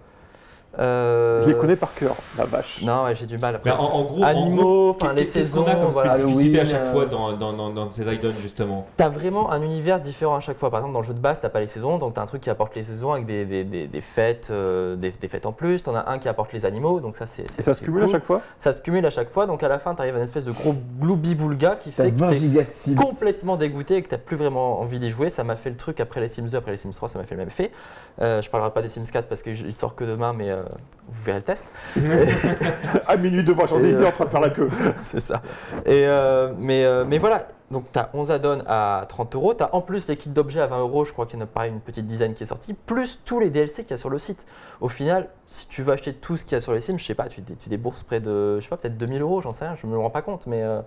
Euh, 0.79 1.41
Je 1.43 1.49
les 1.49 1.55
connais 1.55 1.75
par 1.75 1.93
cœur, 1.93 2.15
la 2.37 2.45
vache. 2.45 2.81
Non, 2.81 3.03
ouais, 3.03 3.13
j'ai 3.15 3.25
du 3.27 3.37
mal. 3.37 3.55
Après. 3.55 3.71
En, 3.71 3.79
en 3.83 4.03
gros, 4.05 4.23
Animaux, 4.23 4.89
enfin, 4.89 5.13
les 5.13 5.23
qu'est-ce 5.25 5.33
qu'on 5.55 5.63
a 5.63 5.65
saisons, 5.65 5.79
comme 5.79 5.89
voilà. 5.89 6.15
spécificité 6.15 6.59
à 6.61 6.65
chaque 6.65 6.85
euh, 6.85 6.91
fois 6.91 7.05
dans, 7.05 7.33
dans, 7.33 7.53
dans, 7.53 7.69
dans 7.69 7.89
ces 7.91 8.07
add-ons 8.07 8.31
justement? 8.41 8.87
T'as 8.97 9.09
vraiment 9.09 9.51
un 9.51 9.61
univers 9.61 9.99
différent 9.99 10.35
à 10.35 10.39
chaque 10.39 10.57
fois. 10.57 10.71
Par 10.71 10.79
exemple, 10.79 10.93
dans 10.93 11.01
le 11.01 11.05
jeu 11.05 11.13
de 11.13 11.19
base, 11.19 11.39
t'as 11.39 11.49
pas 11.49 11.59
les 11.59 11.67
saisons, 11.67 11.97
donc 11.99 12.15
t'as 12.15 12.21
un 12.23 12.25
truc 12.25 12.41
qui 12.41 12.49
apporte 12.49 12.75
les 12.75 12.83
saisons 12.83 13.11
avec 13.13 13.25
des, 13.27 13.45
des, 13.45 13.63
des, 13.63 13.87
des 13.87 14.01
fêtes, 14.01 14.47
euh, 14.49 14.95
des, 14.95 15.11
des 15.11 15.27
fêtes 15.27 15.45
en 15.45 15.51
plus. 15.51 15.83
T'en 15.83 15.95
as 15.95 16.09
un 16.09 16.17
qui 16.17 16.27
apporte 16.27 16.51
les 16.53 16.65
animaux, 16.65 16.99
donc 16.99 17.17
ça 17.17 17.27
c'est. 17.27 17.45
Et 17.59 17.61
ça 17.61 17.73
se 17.75 17.83
cumule 17.83 18.03
à 18.03 18.07
chaque 18.07 18.23
fois? 18.25 18.41
Ça 18.57 18.71
se 18.71 18.81
cumule 18.81 19.05
à 19.05 19.11
chaque 19.11 19.29
fois, 19.29 19.45
donc 19.45 19.61
à 19.61 19.67
la 19.67 19.77
fin, 19.77 19.93
t'arrives 19.93 20.15
à 20.15 20.17
une 20.17 20.23
espèce 20.23 20.45
de 20.45 20.51
gros 20.51 20.73
gloubi-boulga 20.99 21.75
qui 21.75 21.91
fait 21.91 22.11
que 22.11 22.17
20 22.19 22.29
t'es 22.29 22.95
complètement 22.95 23.57
dégoûté 23.57 23.97
et 23.97 24.01
que 24.01 24.09
t'as 24.09 24.17
plus 24.17 24.37
vraiment 24.37 24.79
envie 24.81 24.99
d'y 24.99 25.09
jouer. 25.11 25.29
Ça 25.29 25.43
m'a 25.43 25.55
fait 25.55 25.69
le 25.69 25.77
truc 25.77 25.99
après 25.99 26.19
les 26.19 26.27
Sims 26.27 26.49
2, 26.49 26.57
après 26.57 26.71
les 26.71 26.77
Sims 26.77 26.89
3, 26.91 27.09
ça 27.09 27.19
m'a 27.19 27.25
fait 27.25 27.35
le 27.35 27.39
même 27.39 27.47
effet. 27.49 27.71
Euh, 28.21 28.41
je 28.41 28.49
parlerai 28.49 28.71
pas 28.71 28.81
des 28.81 28.89
Sims 28.89 29.03
4 29.11 29.27
parce 29.27 29.43
qu'il 29.43 29.73
sort 29.73 29.93
que 29.95 30.03
demain, 30.03 30.33
mais 30.33 30.49
euh, 30.49 30.62
vous 31.07 31.23
verrez 31.23 31.39
le 31.39 31.43
test. 31.43 31.65
À 33.07 33.17
minuit 33.17 33.43
devant 33.43 33.67
Champs-Élysées 33.67 34.05
euh, 34.05 34.09
en 34.09 34.11
train 34.11 34.25
de 34.25 34.29
faire 34.29 34.39
la 34.41 34.49
queue. 34.49 34.69
c'est 35.03 35.19
ça. 35.19 35.41
Et 35.85 36.07
euh, 36.07 36.53
mais, 36.57 36.85
euh, 36.85 37.05
mais 37.05 37.17
voilà, 37.17 37.47
donc 37.71 37.91
tu 37.91 37.99
as 37.99 38.09
11 38.13 38.31
add-ons 38.31 38.63
à 38.67 39.05
30 39.09 39.35
euros. 39.35 39.53
Tu 39.53 39.63
as 39.63 39.73
en 39.75 39.81
plus 39.81 40.07
les 40.07 40.17
kits 40.17 40.29
d'objets 40.29 40.61
à 40.61 40.67
20 40.67 40.79
euros. 40.79 41.05
Je 41.05 41.11
crois 41.13 41.25
qu'il 41.25 41.37
y 41.37 41.41
en 41.41 41.45
a 41.45 41.47
pas 41.47 41.67
une 41.67 41.79
petite 41.81 42.07
dizaine 42.07 42.33
qui 42.33 42.43
est 42.43 42.47
sortie, 42.47 42.73
plus 42.73 43.21
tous 43.25 43.39
les 43.39 43.49
DLC 43.49 43.83
qu'il 43.83 43.91
y 43.91 43.93
a 43.93 43.97
sur 43.97 44.09
le 44.09 44.19
site. 44.19 44.45
Au 44.81 44.87
final, 44.89 45.29
si 45.47 45.67
tu 45.67 45.83
veux 45.83 45.93
acheter 45.93 46.13
tout 46.13 46.37
ce 46.37 46.45
qu'il 46.45 46.53
y 46.53 46.55
a 46.55 46.61
sur 46.61 46.73
les 46.73 46.81
Sims, 46.81 46.97
je 46.97 47.05
sais 47.05 47.15
pas, 47.15 47.27
tu, 47.27 47.41
dé- 47.41 47.55
tu 47.55 47.69
débourses 47.69 48.03
près 48.03 48.19
de, 48.19 48.57
je 48.59 48.63
sais 48.63 48.69
pas, 48.69 48.77
peut-être 48.77 48.97
2000 48.97 49.21
euros, 49.21 49.41
j'en 49.41 49.53
sais 49.53 49.65
rien, 49.65 49.75
je 49.75 49.85
me 49.87 49.97
rends 49.97 50.09
pas 50.09 50.21
compte. 50.21 50.47
Mais, 50.47 50.63
euh, 50.63 50.81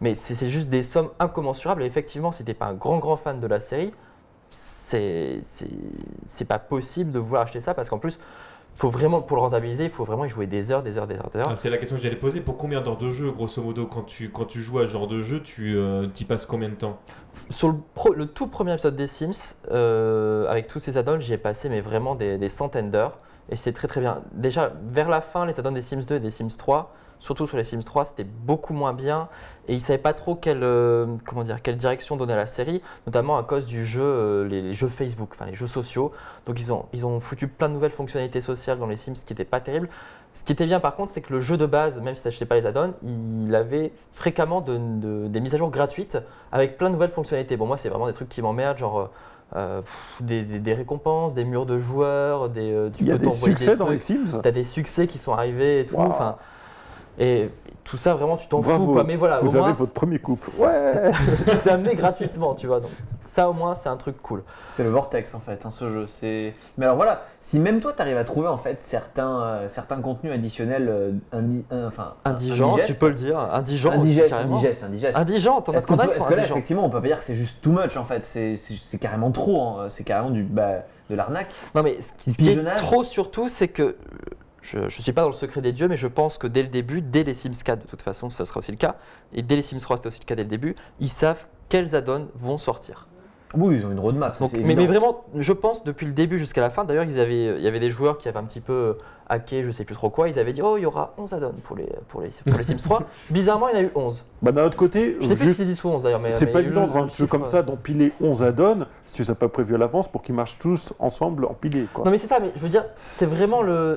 mais 0.00 0.14
c'est 0.14 0.48
juste 0.48 0.70
des 0.70 0.82
sommes 0.82 1.10
incommensurables. 1.18 1.82
Et 1.82 1.86
effectivement, 1.86 2.32
si 2.32 2.44
tu 2.44 2.54
pas 2.54 2.66
un 2.66 2.74
grand, 2.74 2.98
grand 2.98 3.16
fan 3.16 3.38
de 3.40 3.46
la 3.46 3.60
série, 3.60 3.92
c'est 4.50 5.40
pas 6.48 6.58
possible 6.58 7.12
de 7.12 7.18
vouloir 7.18 7.42
acheter 7.42 7.60
ça 7.60 7.74
parce 7.74 7.88
qu'en 7.90 7.98
plus, 7.98 8.18
faut 8.78 8.88
vraiment, 8.90 9.20
pour 9.20 9.36
le 9.36 9.42
rentabiliser, 9.42 9.84
il 9.84 9.90
faut 9.90 10.04
vraiment 10.04 10.24
y 10.24 10.28
jouer 10.28 10.46
des 10.46 10.70
heures, 10.70 10.82
des 10.82 10.98
heures, 10.98 11.06
des 11.06 11.16
heures, 11.16 11.30
des 11.30 11.38
heures. 11.40 11.48
Ah, 11.50 11.56
C'est 11.56 11.68
la 11.70 11.78
question 11.78 11.96
que 11.96 12.02
j'allais 12.02 12.16
poser. 12.16 12.40
Pour 12.40 12.56
combien 12.56 12.80
d'heures 12.80 12.96
de 12.96 13.10
jeu, 13.10 13.30
grosso 13.32 13.60
modo, 13.62 13.86
quand 13.86 14.02
tu, 14.04 14.30
quand 14.30 14.44
tu 14.44 14.60
joues 14.60 14.78
à 14.78 14.86
ce 14.86 14.92
genre 14.92 15.08
de 15.08 15.20
jeu, 15.20 15.42
tu 15.42 15.76
y 15.76 16.24
passes 16.24 16.46
combien 16.46 16.68
de 16.68 16.74
temps? 16.74 16.98
Sur 17.50 17.68
le, 17.70 17.74
pro- 17.94 18.12
le 18.14 18.26
tout 18.26 18.46
premier 18.46 18.72
épisode 18.74 18.94
des 18.96 19.06
Sims, 19.08 19.56
euh, 19.72 20.46
avec 20.48 20.68
tous 20.68 20.78
ces 20.78 20.96
add-ons, 20.96 21.18
j'y 21.20 21.32
ai 21.32 21.38
passé 21.38 21.68
mais 21.68 21.80
vraiment 21.80 22.14
des, 22.14 22.38
des 22.38 22.48
centaines 22.48 22.90
d'heures. 22.90 23.18
Et 23.50 23.56
c'était 23.56 23.72
très 23.72 23.88
très 23.88 24.00
bien. 24.00 24.22
Déjà, 24.32 24.72
vers 24.90 25.08
la 25.08 25.20
fin, 25.22 25.44
les 25.46 25.58
add-ons 25.58 25.72
des 25.72 25.80
Sims 25.80 26.04
2 26.06 26.16
et 26.16 26.20
des 26.20 26.30
Sims 26.30 26.56
3, 26.56 26.94
surtout 27.20 27.46
sur 27.46 27.56
les 27.56 27.64
Sims 27.64 27.82
3, 27.84 28.04
c'était 28.06 28.24
beaucoup 28.24 28.72
moins 28.74 28.92
bien. 28.92 29.28
Et 29.68 29.72
ils 29.72 29.76
ne 29.76 29.80
savaient 29.80 29.98
pas 29.98 30.14
trop 30.14 30.34
quelle, 30.34 30.62
euh, 30.62 31.06
comment 31.26 31.42
dire, 31.42 31.60
quelle 31.62 31.76
direction 31.76 32.16
donner 32.16 32.32
à 32.32 32.36
la 32.36 32.46
série, 32.46 32.80
notamment 33.06 33.36
à 33.38 33.42
cause 33.42 33.66
du 33.66 33.84
jeu, 33.84 34.02
euh, 34.02 34.48
les, 34.48 34.62
les 34.62 34.74
jeux 34.74 34.88
Facebook, 34.88 35.30
enfin 35.34 35.46
les 35.46 35.54
jeux 35.54 35.66
sociaux. 35.66 36.10
Donc 36.46 36.58
ils 36.60 36.72
ont, 36.72 36.86
ils 36.92 37.04
ont 37.04 37.20
foutu 37.20 37.48
plein 37.48 37.68
de 37.68 37.74
nouvelles 37.74 37.90
fonctionnalités 37.90 38.40
sociales 38.40 38.78
dans 38.78 38.86
les 38.86 38.96
Sims, 38.96 39.14
ce 39.16 39.24
qui 39.24 39.32
n'était 39.34 39.44
pas 39.44 39.60
terrible. 39.60 39.88
Ce 40.34 40.44
qui 40.44 40.52
était 40.52 40.66
bien 40.66 40.78
par 40.80 40.94
contre, 40.94 41.10
c'est 41.10 41.20
que 41.20 41.32
le 41.32 41.40
jeu 41.40 41.56
de 41.56 41.66
base, 41.66 42.00
même 42.00 42.14
si 42.14 42.22
tu 42.22 42.28
n'achetais 42.28 42.46
pas 42.46 42.54
les 42.54 42.64
add-ons, 42.66 42.94
il 43.02 43.54
avait 43.54 43.92
fréquemment 44.12 44.60
de- 44.60 44.76
de- 44.78 45.26
des 45.28 45.40
mises 45.40 45.54
à 45.54 45.58
jour 45.58 45.70
gratuites 45.70 46.16
avec 46.52 46.78
plein 46.78 46.88
de 46.88 46.92
nouvelles 46.94 47.10
fonctionnalités. 47.10 47.56
Bon, 47.56 47.66
moi, 47.66 47.76
c'est 47.76 47.88
vraiment 47.88 48.06
des 48.06 48.12
trucs 48.12 48.28
qui 48.28 48.40
m'emmerdent, 48.40 48.78
genre 48.78 49.10
euh, 49.56 49.80
pff, 49.80 50.16
des, 50.20 50.42
des- 50.42 50.58
des 50.60 50.74
récompenses, 50.74 51.34
des 51.34 51.44
murs 51.44 51.66
de 51.66 51.78
joueurs, 51.78 52.48
des, 52.50 52.70
euh, 52.70 52.90
tu 52.90 53.02
Il 53.02 53.08
y 53.08 53.12
a 53.12 53.18
des 53.18 53.26
succès 53.30 53.76
dans 53.78 53.88
les 53.88 53.98
Sims. 53.98 54.40
T'as 54.42 54.50
des 54.50 54.62
succès 54.64 55.06
qui 55.06 55.18
sont 55.18 55.32
arrivés 55.32 55.80
et 55.80 55.86
tout. 55.86 55.96
Enfin, 56.08 56.36
Et 57.18 57.50
tout 57.84 57.96
ça, 57.96 58.14
vraiment, 58.14 58.36
tu 58.36 58.46
t'en 58.48 58.62
fous. 58.62 58.86
Quoi. 58.92 59.04
Mais 59.04 59.16
voilà, 59.16 59.38
Vous 59.40 59.50
au 59.56 59.58
moins, 59.58 59.68
avez 59.70 59.78
votre 59.78 59.92
premier 59.92 60.18
couple. 60.18 60.50
Ouais 60.58 61.10
c'est 61.62 61.70
amené 61.70 61.94
gratuitement, 61.94 62.54
tu 62.54 62.66
vois. 62.66 62.80
Donc, 62.80 62.90
ça, 63.24 63.48
au 63.48 63.52
moins, 63.52 63.74
c'est 63.74 63.88
un 63.88 63.96
truc 63.96 64.20
cool. 64.22 64.42
C'est 64.72 64.82
le 64.82 64.90
vortex 64.90 65.34
en 65.34 65.40
fait, 65.40 65.60
hein, 65.64 65.70
ce 65.70 65.90
jeu. 65.90 66.06
C'est. 66.08 66.54
Mais 66.76 66.86
alors 66.86 66.96
voilà, 66.96 67.22
si 67.40 67.58
même 67.60 67.80
toi 67.80 67.92
t'arrives 67.92 68.16
à 68.16 68.24
trouver 68.24 68.48
en 68.48 68.56
fait 68.56 68.82
certains, 68.82 69.42
euh, 69.42 69.68
certains 69.68 70.00
contenus 70.00 70.32
additionnels, 70.32 70.88
euh, 70.88 71.12
indi- 71.32 71.64
euh, 71.72 71.88
enfin 71.88 72.14
Indigent, 72.24 72.72
indigestes- 72.74 72.86
tu 72.86 72.94
peux 72.98 73.08
le 73.08 73.14
dire. 73.14 73.38
Indigent 73.38 73.90
aussi, 73.90 73.98
indigeste, 74.00 74.28
carrément. 74.30 74.56
indigeste, 74.56 74.82
indigeste. 74.84 75.16
Indigent, 75.16 75.60
t'en 75.60 75.72
as 75.72 75.80
qu'on 75.82 75.96
a 75.98 76.06
qui 76.06 76.14
sont 76.14 76.20
là, 76.24 76.26
indigents. 76.38 76.54
effectivement, 76.54 76.84
on 76.84 76.90
peut 76.90 77.00
pas 77.00 77.06
dire 77.06 77.18
que 77.18 77.24
c'est 77.24 77.34
juste 77.36 77.60
too 77.62 77.70
much 77.72 77.96
en 77.96 78.04
fait, 78.04 78.24
c'est 78.24 78.98
carrément 78.98 79.30
trop, 79.30 79.62
hein. 79.62 79.86
c'est 79.88 80.04
carrément 80.04 80.30
du, 80.30 80.42
bah, 80.42 80.84
de 81.10 81.14
l'arnaque. 81.14 81.48
Non, 81.74 81.82
mais 81.82 82.00
ce 82.00 82.12
qui, 82.16 82.32
ce 82.32 82.36
qui 82.38 82.50
est 82.50 82.76
trop 82.76 83.04
surtout, 83.04 83.48
c'est 83.48 83.68
que 83.68 83.96
je 84.72 84.78
ne 84.84 84.88
suis 84.88 85.12
pas 85.12 85.22
dans 85.22 85.28
le 85.28 85.32
secret 85.32 85.60
des 85.60 85.72
dieux, 85.72 85.88
mais 85.88 85.96
je 85.96 86.06
pense 86.06 86.38
que 86.38 86.46
dès 86.46 86.62
le 86.62 86.68
début, 86.68 87.00
dès 87.00 87.22
les 87.24 87.34
Sims 87.34 87.52
4, 87.64 87.80
de 87.82 87.86
toute 87.86 88.02
façon, 88.02 88.30
ça 88.30 88.44
sera 88.44 88.58
aussi 88.58 88.70
le 88.72 88.76
cas, 88.76 88.96
et 89.32 89.42
dès 89.42 89.56
les 89.56 89.62
Sims 89.62 89.78
3, 89.78 89.96
c'était 89.98 90.06
aussi 90.08 90.20
le 90.20 90.26
cas 90.26 90.34
dès 90.34 90.42
le 90.44 90.48
début, 90.48 90.74
ils 91.00 91.08
savent 91.08 91.46
quels 91.68 91.94
add-ons 91.96 92.28
vont 92.34 92.58
sortir. 92.58 93.06
Oui, 93.54 93.76
ils 93.76 93.86
ont 93.86 93.90
une 93.90 93.98
roadmap. 93.98 94.38
Donc, 94.40 94.52
mais, 94.52 94.74
vraiment, 94.86 95.24
je 95.34 95.54
pense 95.54 95.82
depuis 95.82 96.04
le 96.04 96.12
début 96.12 96.38
jusqu'à 96.38 96.60
la 96.60 96.68
fin, 96.68 96.84
d'ailleurs, 96.84 97.04
ils 97.04 97.18
avaient- 97.18 97.56
il 97.56 97.62
y 97.62 97.66
avait 97.66 97.80
des 97.80 97.90
joueurs 97.90 98.18
qui 98.18 98.28
avaient 98.28 98.38
un 98.38 98.44
petit 98.44 98.60
peu 98.60 98.98
hacké, 99.26 99.64
je 99.64 99.70
sais 99.70 99.84
plus 99.84 99.94
trop 99.94 100.10
quoi, 100.10 100.28
ils 100.28 100.38
avaient 100.38 100.52
dit 100.52 100.60
Oh, 100.62 100.76
il 100.76 100.82
y 100.82 100.86
aura 100.86 101.14
11 101.16 101.32
add-ons 101.32 101.54
pour 101.62 101.74
les, 101.76 101.88
pour, 102.08 102.20
les, 102.20 102.28
pour 102.46 102.58
les 102.58 102.64
Sims 102.64 102.76
3. 102.76 103.04
Bizarrement, 103.30 103.68
il 103.70 103.74
y 103.74 103.76
en 103.78 103.80
a 103.80 103.82
eu 103.84 103.90
11. 103.94 104.22
Bah, 104.42 104.52
d'un 104.52 104.64
autre 104.64 104.76
côté, 104.76 105.16
Je 105.20 105.26
sais 105.28 105.34
plus 105.36 105.48
si 105.48 105.54
c'est 105.54 105.64
10 105.64 105.82
ou 105.84 105.88
11 105.88 106.02
d'ailleurs, 106.02 106.20
mais. 106.20 106.30
c'est 106.30 106.48
pas 106.48 106.60
évident 106.60 106.84
dans 106.84 106.98
un 106.98 107.08
jeu 107.08 107.26
comme 107.26 107.42
euh, 107.42 107.46
ça 107.46 107.62
d'empiler 107.62 108.12
11 108.20 108.42
add-ons 108.42 108.84
si 109.06 109.14
tu 109.14 109.22
les 109.22 109.30
as 109.30 109.34
pas 109.34 109.48
prévus 109.48 109.74
à 109.74 109.78
l'avance 109.78 110.08
pour 110.08 110.20
qu'ils 110.20 110.34
marchent 110.34 110.58
tous 110.58 110.92
ensemble 110.98 111.46
empilés. 111.46 111.86
Quoi. 111.94 112.04
Non 112.04 112.10
mais 112.10 112.18
c'est 112.18 112.26
ça, 112.26 112.40
mais 112.40 112.52
je 112.54 112.60
veux 112.60 112.68
dire, 112.68 112.84
c'est 112.94 113.26
vraiment 113.30 113.62
le... 113.62 113.96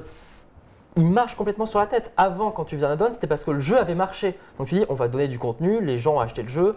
Il 0.97 1.05
marche 1.05 1.35
complètement 1.35 1.65
sur 1.65 1.79
la 1.79 1.87
tête. 1.87 2.11
Avant, 2.17 2.51
quand 2.51 2.65
tu 2.65 2.75
faisais 2.75 2.85
un 2.85 2.91
add-on, 2.91 3.11
c'était 3.11 3.27
parce 3.27 3.43
que 3.43 3.51
le 3.51 3.59
jeu 3.61 3.77
avait 3.77 3.95
marché. 3.95 4.37
Donc 4.57 4.67
tu 4.67 4.75
dis, 4.75 4.85
on 4.89 4.93
va 4.93 5.07
donner 5.07 5.27
du 5.27 5.39
contenu, 5.39 5.81
les 5.81 5.97
gens 5.97 6.15
ont 6.15 6.19
acheté 6.19 6.43
le 6.43 6.49
jeu, 6.49 6.75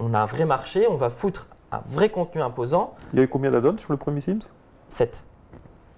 on 0.00 0.14
a 0.14 0.18
un 0.20 0.26
vrai 0.26 0.44
marché, 0.44 0.86
on 0.90 0.96
va 0.96 1.10
foutre 1.10 1.46
un 1.70 1.80
vrai 1.88 2.08
contenu 2.08 2.42
imposant. 2.42 2.94
Il 3.12 3.18
y 3.18 3.22
a 3.22 3.24
eu 3.24 3.28
combien 3.28 3.50
d'add-ons 3.50 3.78
sur 3.78 3.92
le 3.92 3.96
premier 3.96 4.20
Sims? 4.20 4.40
7. 4.88 5.22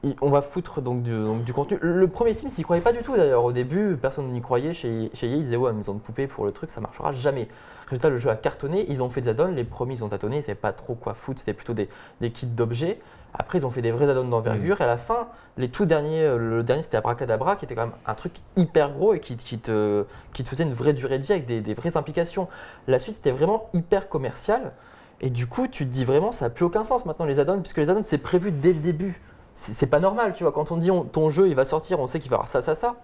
Il- 0.02 0.14
On 0.20 0.28
va 0.28 0.42
foutre 0.42 0.82
donc 0.82 1.02
du, 1.02 1.10
donc 1.16 1.44
du 1.44 1.54
contenu. 1.54 1.78
Le 1.80 2.06
premier 2.06 2.34
Sims, 2.34 2.48
ils 2.50 2.58
n'y 2.58 2.64
croyaient 2.64 2.82
pas 2.82 2.92
du 2.92 2.98
tout 3.02 3.16
d'ailleurs. 3.16 3.42
Au 3.44 3.52
début, 3.52 3.96
personne 3.96 4.28
n'y 4.30 4.42
croyait. 4.42 4.74
Chez, 4.74 5.10
chez 5.14 5.26
EA, 5.26 5.36
ils 5.36 5.44
disaient 5.44 5.56
Ouais, 5.56 5.72
maison 5.72 5.94
de 5.94 6.00
poupée 6.00 6.26
pour 6.26 6.44
le 6.44 6.52
truc, 6.52 6.70
ça 6.70 6.82
marchera 6.82 7.12
jamais. 7.12 7.48
Résultat, 7.88 8.10
le 8.10 8.18
jeu 8.18 8.28
a 8.28 8.36
cartonné. 8.36 8.84
Ils 8.90 9.02
ont 9.02 9.08
fait 9.08 9.22
des 9.22 9.30
add-ons. 9.30 9.46
Les 9.52 9.64
premiers, 9.64 9.94
ils 9.94 10.04
ont 10.04 10.08
tâtonné. 10.10 10.36
Ils 10.36 10.40
ne 10.40 10.44
savaient 10.44 10.54
pas 10.54 10.72
trop 10.74 10.94
quoi 10.94 11.14
foutre. 11.14 11.38
C'était 11.40 11.54
plutôt 11.54 11.72
des, 11.72 11.88
des 12.20 12.30
kits 12.30 12.46
d'objets. 12.46 13.00
Après, 13.37 13.59
ils 13.59 13.66
ont 13.66 13.70
fait 13.70 13.82
des 13.82 13.91
vrais 13.91 14.09
add-ons 14.09 14.24
d'envergure. 14.24 14.80
Et 14.80 14.85
à 14.85 14.87
la 14.87 14.97
fin, 14.97 15.26
les 15.57 15.68
tout 15.68 15.87
derniers, 15.87 16.22
euh, 16.22 16.37
le 16.39 16.62
dernier, 16.62 16.82
c'était 16.82 16.97
Abracadabra, 16.97 17.57
qui 17.57 17.64
était 17.64 17.74
quand 17.74 17.82
même 17.87 17.95
un 18.07 18.14
truc 18.14 18.32
hyper 18.57 18.93
gros 18.93 19.12
et 19.14 19.20
qui, 19.20 19.37
qui 19.37 19.59
te, 19.59 20.05
qui 20.32 20.45
te 20.45 20.49
faisait 20.49 20.62
une 20.64 20.72
vraie 20.72 20.93
durée 20.93 21.18
de 21.18 21.24
vie 21.24 21.32
avec 21.32 21.47
des, 21.47 21.61
des 21.61 21.74
vraies 21.74 21.97
implications. 21.97 22.49
La 22.87 22.99
suite, 22.99 23.16
c'était 23.16 23.32
vraiment 23.32 23.68
hyper 23.74 24.09
commercial. 24.09 24.72
Et 25.20 25.30
du 25.30 25.47
coup, 25.49 25.66
tu 25.68 25.85
te 25.85 25.91
dis 25.91 26.05
vraiment, 26.05 26.30
ça 26.32 26.45
n'a 26.47 26.51
plus 26.51 26.64
aucun 26.64 26.85
sens 26.85 27.07
maintenant 27.07 27.24
les 27.26 27.41
add-ons, 27.41 27.61
puisque 27.61 27.78
les 27.78 27.91
add-ons, 27.91 28.03
c'est 28.03 28.18
prévu 28.18 28.53
dès 28.53 28.72
le 28.72 28.78
début. 28.80 29.20
C'est 29.55 29.87
pas 29.87 30.01
normal, 30.01 30.32
tu 30.35 30.43
vois. 30.45 30.53
Quand 30.53 30.72
on 30.72 30.76
dit 30.76 30.91
on- 30.91 31.05
ton 31.05 31.30
jeu, 31.30 31.49
il 31.49 31.55
va 31.55 31.64
sortir, 31.64 32.01
on 32.01 32.07
sait 32.09 32.18
qu'il 32.18 32.30
va 32.30 32.37
avoir 32.37 32.49
ça, 32.49 32.61
ça, 32.62 32.74
ça. 32.74 32.97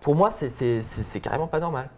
Pour 0.00 0.14
moi, 0.14 0.30
c'est- 0.30 0.48
c'est 0.48 0.80
c'est- 0.82 1.02
c'est 1.02 1.18
carrément 1.20 1.48
pas 1.48 1.58
normal. 1.58 1.88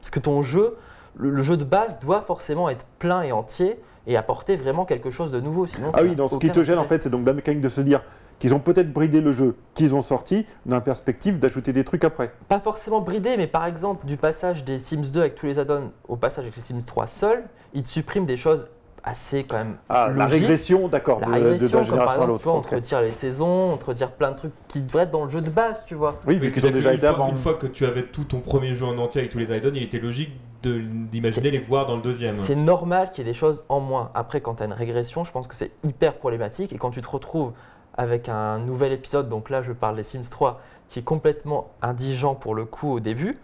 Parce 0.00 0.10
que 0.10 0.20
ton 0.20 0.42
jeu, 0.42 0.76
le, 1.16 1.30
le 1.30 1.42
jeu 1.42 1.56
de 1.56 1.64
base 1.64 1.98
doit 1.98 2.22
forcément 2.22 2.68
être 2.68 2.84
plein 3.00 3.22
et 3.22 3.32
entier 3.32 3.80
et 4.06 4.16
apporter 4.16 4.56
vraiment 4.56 4.84
quelque 4.84 5.10
chose 5.10 5.32
de 5.32 5.40
nouveau. 5.40 5.66
Sinon, 5.66 5.90
Ah 5.94 6.02
oui, 6.02 6.16
donc 6.16 6.30
ce 6.30 6.36
qui 6.36 6.50
te 6.50 6.62
gêne 6.62 6.78
en 6.78 6.84
fait, 6.84 7.02
c'est 7.02 7.10
donc 7.10 7.26
la 7.26 7.32
mécanique 7.32 7.60
de 7.60 7.68
se 7.68 7.80
dire 7.80 8.02
qu'ils 8.38 8.54
ont 8.54 8.60
peut-être 8.60 8.92
bridé 8.92 9.20
le 9.20 9.32
jeu 9.32 9.56
qu'ils 9.74 9.94
ont 9.94 10.00
sorti 10.00 10.46
dans 10.66 10.74
la 10.74 10.80
perspective 10.80 11.38
d'ajouter 11.38 11.72
des 11.72 11.84
trucs 11.84 12.02
après. 12.02 12.32
Pas 12.48 12.58
forcément 12.58 13.00
bridé, 13.00 13.36
mais 13.36 13.46
par 13.46 13.66
exemple, 13.66 14.04
du 14.04 14.16
passage 14.16 14.64
des 14.64 14.78
Sims 14.78 15.12
2 15.12 15.20
avec 15.20 15.34
tous 15.36 15.46
les 15.46 15.58
add-ons 15.60 15.92
au 16.08 16.16
passage 16.16 16.44
avec 16.44 16.56
les 16.56 16.62
Sims 16.62 16.84
3 16.84 17.06
seuls, 17.06 17.44
ils 17.72 17.84
te 17.84 17.88
suppriment 17.88 18.26
des 18.26 18.36
choses 18.36 18.68
assez 19.04 19.44
quand 19.44 19.56
même 19.56 19.76
Ah, 19.88 20.08
la 20.14 20.26
régression, 20.26 20.88
d'accord, 20.88 21.20
La 21.20 21.26
de, 21.26 21.32
de- 21.32 21.38
de 21.40 21.44
régression, 21.50 21.78
la 21.78 21.84
génération 21.84 22.22
à 22.22 22.26
l'autre. 22.26 22.46
on 22.48 22.58
ok. 22.58 22.68
te 22.70 22.74
retire 22.76 23.00
les 23.02 23.10
saisons, 23.10 23.72
on 23.72 23.76
te 23.76 23.84
retire 23.86 24.12
plein 24.12 24.30
de 24.32 24.36
trucs 24.36 24.52
qui 24.68 24.80
devraient 24.80 25.02
être 25.04 25.10
dans 25.10 25.24
le 25.24 25.30
jeu 25.30 25.40
de 25.40 25.50
base, 25.50 25.84
tu 25.86 25.94
vois. 25.94 26.14
Oui, 26.26 26.38
Oui, 26.40 26.48
ont 26.48 26.50
c'est-à-dire 26.50 26.72
déjà 26.72 26.92
été 26.92 27.00
fois- 27.00 27.10
avant. 27.10 27.28
Une 27.28 27.36
fois 27.36 27.54
que 27.54 27.66
tu 27.66 27.84
avais 27.84 28.04
tout 28.04 28.24
ton 28.24 28.38
premier 28.40 28.74
jeu 28.74 28.86
en 28.86 28.96
entier 28.98 29.20
avec 29.20 29.32
tous 29.32 29.38
les 29.38 29.50
add-ons, 29.50 29.72
il 29.74 29.82
était 29.82 29.98
logique 29.98 30.30
de- 30.62 30.80
d'imaginer 30.80 31.50
les 31.50 31.58
voir 31.58 31.86
dans 31.86 31.96
le 31.96 32.02
deuxième. 32.02 32.36
C'est 32.36 32.54
normal 32.54 33.10
qu'il 33.10 33.24
y 33.26 33.28
ait 33.28 33.32
des 33.32 33.36
choses 33.38 33.64
en 33.68 33.80
moins. 33.80 34.10
Après, 34.14 34.40
quand 34.40 34.54
tu 34.54 34.62
as 34.62 34.66
une 34.66 34.72
régression, 34.72 35.24
je 35.24 35.32
pense 35.32 35.48
que 35.48 35.56
c'est 35.56 35.72
hyper 35.82 36.14
problématique. 36.14 36.72
Et 36.72 36.78
quand 36.78 36.90
tu 36.90 37.00
te 37.00 37.08
retrouves 37.08 37.52
avec 37.96 38.28
un 38.28 38.58
nouvel 38.60 38.92
épisode, 38.92 39.28
donc 39.28 39.50
là 39.50 39.60
je 39.62 39.72
parle 39.72 39.96
des 39.96 40.02
Sims 40.04 40.30
3, 40.30 40.60
qui 40.88 41.00
est 41.00 41.02
complètement 41.02 41.70
indigent 41.82 42.34
pour 42.36 42.54
le 42.54 42.64
coup 42.64 42.92
au 42.92 43.00
début, 43.00 43.38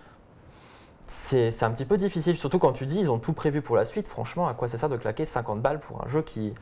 c'est 1.09 1.51
c'est 1.51 1.65
un 1.65 1.71
petit 1.73 1.85
peu 1.85 1.97
difficile. 1.97 2.37
Surtout 2.37 2.59
quand 2.59 2.73
tu 2.73 2.87
dis 2.87 3.01
ils 3.01 3.11
ont 3.11 3.19
tout 3.19 3.33
prévu 3.33 3.61
pour 3.63 3.75
la 3.77 3.85
suite. 3.85 4.07
Franchement, 4.09 4.47
à 4.49 4.55
quoi 4.55 4.69
ça 4.69 4.79
sert 4.79 4.89
de 4.89 4.97
claquer 4.97 5.25
50 5.25 5.61
balles 5.61 5.81
pour 5.81 6.05
un 6.05 6.09
jeu 6.09 6.23
qui, 6.23 6.53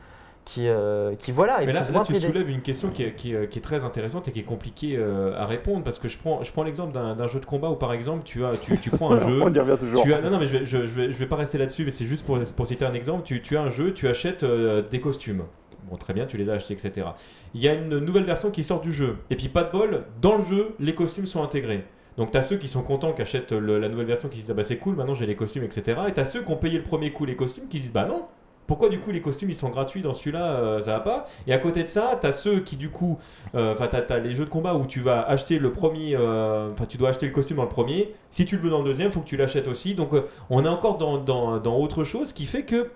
qui, 0.45 0.67
euh, 0.69 1.13
qui 1.15 1.31
voilà, 1.33 1.57
Mais 1.59 1.73
là, 1.73 1.81
là, 1.91 2.03
tu 2.05 2.13
soulèves 2.15 2.49
une 2.49 2.61
question 2.61 2.89
qui 2.89 3.03
est, 3.03 3.13
qui 3.15 3.33
est- 3.35 3.49
qui 3.49 3.59
est 3.59 3.61
très 3.61 3.83
intéressante 3.83 4.29
et 4.29 4.31
qui 4.31 4.39
est 4.39 4.43
compliquée 4.43 4.95
euh, 4.97 5.37
à 5.37 5.45
répondre 5.45 5.83
parce 5.83 5.99
que 5.99 6.07
je 6.07 6.17
prends, 6.17 6.41
je 6.43 6.51
prends 6.53 6.63
l'exemple 6.63 6.93
d'un 6.93 7.15
d'un 7.15 7.27
jeu 7.27 7.41
de 7.41 7.45
combat 7.45 7.69
où 7.69 7.75
par 7.75 7.91
exemple 7.91 8.21
tu, 8.23 8.45
as, 8.45 8.55
tu, 8.55 8.77
tu 8.79 8.89
prends 8.89 9.11
un 9.11 9.19
jeu. 9.27 9.41
On 9.43 9.53
y 9.53 9.59
revient 9.59 9.77
toujours. 9.77 10.03
Tu 10.03 10.13
as, 10.13 10.21
non, 10.21 10.29
non, 10.29 10.39
mais 10.39 10.47
je 10.47 10.57
vais, 10.57 10.65
je, 10.65 10.77
je 10.85 10.93
vais, 10.93 11.11
je 11.11 11.17
vais 11.17 11.25
pas 11.27 11.35
rester 11.35 11.57
là-dessus, 11.57 11.83
mais 11.83 11.91
c'est 11.91 12.05
juste 12.05 12.25
pour, 12.25 12.39
pour 12.55 12.65
citer 12.65 12.85
un 12.85 12.93
exemple. 12.93 13.23
Tu, 13.23 13.41
tu 13.41 13.57
as 13.57 13.61
un 13.61 13.69
jeu, 13.69 13.93
tu 13.93 14.07
achètes 14.07 14.43
euh, 14.43 14.81
des 14.89 15.01
costumes. 15.01 15.43
Bon, 15.89 15.97
très 15.97 16.13
bien, 16.13 16.25
tu 16.25 16.37
les 16.37 16.49
as 16.49 16.53
achetés, 16.53 16.73
etc. 16.73 17.07
Il 17.53 17.61
y 17.61 17.67
a 17.69 17.73
une 17.73 17.99
nouvelle 17.99 18.25
version 18.25 18.49
qui 18.51 18.63
sort 18.63 18.79
du 18.81 18.91
jeu. 18.91 19.17
Et 19.29 19.35
puis, 19.37 19.47
pas 19.49 19.63
de 19.63 19.71
bol, 19.71 20.03
dans 20.21 20.35
le 20.37 20.41
jeu, 20.43 20.75
les 20.79 20.93
costumes 20.95 21.25
sont 21.25 21.43
intégrés. 21.43 21.85
Donc, 22.17 22.31
tu 22.31 22.37
as 22.37 22.41
ceux 22.41 22.57
qui 22.57 22.67
sont 22.67 22.81
contents, 22.81 23.13
qui 23.13 23.21
achètent 23.21 23.51
la 23.51 23.89
nouvelle 23.89 24.07
version, 24.07 24.27
qui 24.27 24.37
se 24.37 24.41
disent 24.41 24.51
Ah 24.51 24.55
bah 24.55 24.63
c'est 24.63 24.77
cool, 24.77 24.95
maintenant 24.95 25.13
j'ai 25.13 25.25
les 25.27 25.35
costumes, 25.35 25.63
etc. 25.63 25.99
Et 26.07 26.13
tu 26.13 26.19
as 26.19 26.25
ceux 26.25 26.41
qui 26.41 26.51
ont 26.51 26.57
payé 26.57 26.77
le 26.77 26.83
premier 26.83 27.11
coup 27.11 27.25
les 27.25 27.35
costumes, 27.35 27.67
qui 27.69 27.77
se 27.77 27.83
disent 27.83 27.93
Bah 27.93 28.05
non, 28.05 28.25
pourquoi 28.67 28.89
du 28.89 28.99
coup 28.99 29.11
les 29.11 29.21
costumes 29.21 29.49
ils 29.49 29.55
sont 29.55 29.69
gratuits 29.69 30.01
dans 30.01 30.13
celui-là, 30.13 30.45
euh, 30.45 30.79
ça 30.81 30.93
va 30.93 30.99
pas? 30.99 31.25
Et 31.47 31.53
à 31.53 31.57
côté 31.57 31.83
de 31.83 31.87
ça, 31.87 32.17
t'as 32.19 32.33
ceux 32.33 32.59
qui 32.59 32.75
du 32.75 32.89
coup, 32.89 33.17
euh, 33.55 33.73
enfin 33.73 33.87
t'as, 33.87 34.01
t'as 34.01 34.19
les 34.19 34.33
jeux 34.33 34.45
de 34.45 34.49
combat 34.49 34.75
où 34.75 34.85
tu 34.85 34.99
vas 34.99 35.21
acheter 35.21 35.57
le 35.57 35.71
premier, 35.71 36.15
euh, 36.15 36.69
enfin 36.71 36.85
tu 36.85 36.97
dois 36.97 37.09
acheter 37.09 37.27
le 37.27 37.31
costume 37.31 37.57
dans 37.57 37.63
le 37.63 37.69
premier. 37.69 38.13
Si 38.29 38.45
tu 38.45 38.57
le 38.57 38.61
veux 38.61 38.69
dans 38.69 38.79
le 38.79 38.85
deuxième, 38.85 39.11
faut 39.11 39.21
que 39.21 39.27
tu 39.27 39.37
l'achètes 39.37 39.69
aussi. 39.69 39.95
Donc 39.95 40.13
euh, 40.13 40.27
on 40.49 40.65
est 40.65 40.67
encore 40.69 40.97
dans, 40.97 41.17
dans, 41.17 41.59
dans 41.59 41.77
autre 41.77 42.03
chose 42.03 42.33
qui 42.33 42.45
fait 42.45 42.63
que 42.63 42.89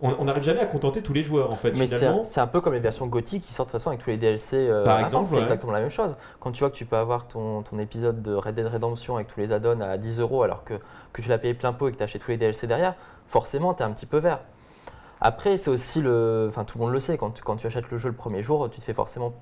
on 0.00 0.24
n'arrive 0.24 0.42
jamais 0.44 0.60
à 0.60 0.66
contenter 0.66 1.02
tous 1.02 1.12
les 1.12 1.22
joueurs 1.22 1.52
en 1.52 1.56
fait 1.56 1.76
Mais 1.76 1.86
c'est 1.86 2.40
un, 2.40 2.46
peu 2.46 2.60
comme 2.60 2.74
les 2.74 2.80
versions 2.80 3.06
gothiques 3.06 3.44
qui 3.44 3.52
sortent 3.52 3.68
de 3.68 3.72
toute 3.72 3.80
façon 3.80 3.90
avec 3.90 4.00
tous 4.00 4.10
les 4.10 4.16
DLC. 4.16 4.56
euh, 4.56 4.84
Par 4.84 5.00
exemple, 5.00 5.26
c'est 5.26 5.34
ouais. 5.34 5.42
exactement 5.42 5.72
la 5.72 5.80
même 5.80 5.90
chose. 5.90 6.14
Quand 6.40 6.52
tu 6.52 6.60
vois 6.60 6.70
que 6.70 6.76
tu 6.76 6.84
peux 6.86 6.96
avoir 6.96 7.26
ton, 7.26 7.62
ton 7.62 7.78
épisode 7.78 8.22
de 8.22 8.34
Red 8.34 8.54
Dead 8.54 8.66
Redemption 8.66 9.16
avec 9.16 9.28
tous 9.28 9.40
les 9.40 9.52
add-ons 9.52 9.80
à 9.80 9.96
10 9.98 10.20
euros 10.20 10.42
alors 10.42 10.62
que, 10.64 10.74
que 11.12 11.22
tu 11.22 11.28
l'as 11.28 11.38
payé 11.38 11.54
plein 11.54 11.72
pot 11.72 11.88
et 11.88 11.92
que 11.92 11.96
tu 11.96 12.02
as 12.02 12.04
acheté 12.04 12.18
tous 12.18 12.30
les 12.30 12.36
DLC 12.36 12.66
derrière, 12.66 12.94
forcément 13.26 13.74
tu 13.74 13.82
es 13.82 13.86
un 13.86 13.90
petit 13.90 14.06
peu 14.06 14.18
vert. 14.18 14.40
Après, 15.20 15.56
c'est 15.56 15.70
aussi 15.70 16.00
le. 16.00 16.46
Enfin, 16.48 16.64
tout 16.64 16.78
le 16.78 16.84
monde 16.84 16.92
le 16.92 17.00
sait, 17.00 17.18
quand 17.18 17.30
tu, 17.30 17.42
quand 17.42 17.56
tu 17.56 17.66
achètes 17.66 17.90
le 17.90 17.98
jeu 17.98 18.08
le 18.08 18.14
premier 18.14 18.42
jour, 18.42 18.70
tu 18.70 18.78
te 18.78 18.84
fais 18.84 18.94
forcément 18.94 19.32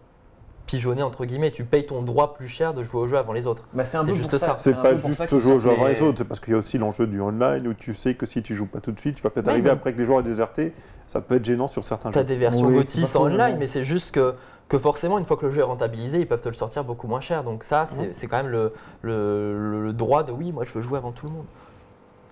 pigeonner 0.67 1.03
entre 1.03 1.25
guillemets. 1.25 1.51
Tu 1.51 1.65
payes 1.65 1.87
ton 1.87 2.03
droit 2.03 2.35
plus 2.35 2.49
cher 2.49 2.75
de 2.75 2.83
jouer 2.83 3.01
au 3.03 3.07
jeu 3.07 3.17
avant 3.17 3.33
les 3.33 3.47
autres. 3.47 3.63
Bah, 3.73 3.85
c'est 3.85 3.97
un 3.97 4.03
C'est 4.03 4.09
peu 4.11 4.15
juste 4.15 4.37
ça. 4.39 4.57
C'est 4.57 4.75
un 4.75 4.83
pas 4.83 4.95
juste 4.95 5.29
jouer 5.29 5.41
jeux 5.59 5.61
sortent 5.61 5.79
avant 5.79 5.87
les- 5.89 6.03
autres, 6.03 6.19
c'est 6.19 6.25
parce 6.25 6.41
qu'il 6.41 6.53
y 6.53 6.57
a 6.57 6.59
aussi 6.59 6.79
l'enjeu 6.79 7.07
du 7.07 7.21
online 7.21 7.67
où 7.69 7.75
tu 7.75 7.95
sais 7.95 8.15
que 8.15 8.27
si 8.27 8.43
tu 8.43 8.55
joues 8.55 8.67
pas 8.67 8.81
tout 8.81 8.93
de 8.93 8.99
suite, 9.01 9.17
tu 9.17 9.23
vas 9.23 9.31
peut-être 9.31 9.49
arriver 9.49 9.71
après 9.71 9.93
que 9.93 9.99
les 9.99 10.05
joueurs 10.05 10.21
aient 10.21 10.25
déserté. 10.25 10.73
Ça 11.07 11.21
peut 11.21 11.37
être 11.37 11.45
gênant 11.45 11.69
sur 11.69 11.85
certains 11.85 12.11
Tu 12.11 12.19
as 12.19 12.23
jeux. 12.23 12.27
des 12.27 12.37
versions 12.37 12.67
Oui, 12.67 12.79
en 12.81 13.07
faux, 13.07 13.19
online, 13.21 13.39
mais- 13.55 13.59
mais 13.61 13.67
c'est 13.69 13.85
juste 13.85 14.13
que, 14.13 14.35
que 14.69 14.77
forcément, 14.77 15.19
une 15.19 15.25
fois 15.25 15.37
que 15.37 15.47
le 15.47 15.53
jeu 15.53 15.61
est 15.61 15.65
rentabilisé, 15.65 16.19
ils 16.19 16.27
peuvent 16.27 16.41
te 16.43 16.49
le 16.49 16.55
sortir 16.55 16.83
beaucoup 16.83 17.07
moins 17.07 17.21
cher. 17.21 17.45
Donc 17.45 17.63
ça, 17.63 17.87
c'est 17.87 18.13
c'est 18.13 18.27
quand 18.27 18.39
même 18.39 18.49
le, 18.49 18.73
le, 19.03 19.85
le 19.85 19.93
droit 19.93 20.25
de 20.25 20.33
oui, 20.33 20.51
moi 20.53 20.65
je 20.65 20.73
veux 20.73 20.83
jouer 20.83 20.99
avant 20.99 21.13
tout 21.13 21.27
le 21.27 21.33
monde. 21.33 21.47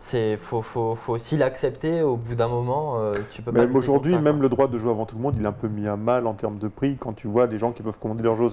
C'est 0.06 0.36
faut, 0.36 0.60
faut, 0.60 0.94
faut 0.96 1.14
aussi 1.14 1.38
l'accepter 1.38 2.02
au 2.02 2.16
bout 2.18 2.34
d'un 2.34 2.46
moment. 2.46 2.98
euh, 2.98 3.14
tu 3.32 3.40
peux 3.40 3.50
lutter 3.50 3.74
aujourd'hui, 3.74 4.18
même 4.18 4.42
le 4.42 4.50
droit 4.50 4.68
de 4.68 4.78
jouer 4.78 4.90
avant 4.90 5.06
tout 5.06 5.16
le 5.16 5.22
monde, 5.22 5.34
il 5.38 5.42
est 5.42 5.48
un 5.48 5.52
peu 5.52 5.66
mis 5.66 5.88
à 5.88 5.96
mal 5.96 6.26
en 6.26 6.34
termes 6.34 6.58
de 6.58 6.68
prix. 6.68 6.98
Quand 7.00 7.14
tu 7.14 7.26
vois 7.26 7.46
les 7.46 7.58
gens 7.58 7.72
qui 7.72 7.82
peuvent 7.82 7.98
commander 7.98 8.22
leurs 8.22 8.36
jeux 8.36 8.50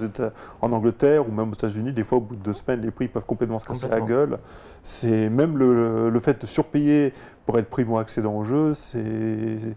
en 0.61 0.71
Angleterre 0.71 1.27
ou 1.27 1.31
même 1.33 1.49
aux 1.49 1.53
États-Unis, 1.53 1.91
des 1.91 2.05
fois 2.05 2.19
au 2.19 2.21
bout 2.21 2.37
de 2.37 2.41
deux 2.41 2.53
semaines, 2.53 2.79
les 2.79 2.89
prix 2.89 3.09
peuvent 3.09 3.25
complètement 3.25 3.59
se 3.59 3.65
casser 3.65 3.89
la 3.89 3.99
gueule. 3.99 4.39
C'est 4.81 5.29
même 5.29 5.57
le, 5.57 6.09
le 6.09 6.19
fait 6.21 6.39
de 6.39 6.45
surpayer 6.45 7.11
pour 7.45 7.59
être 7.59 7.69
primo 7.69 7.97
accédant 7.97 8.37
au 8.37 8.45
jeu, 8.45 8.73
c'est 8.73 9.75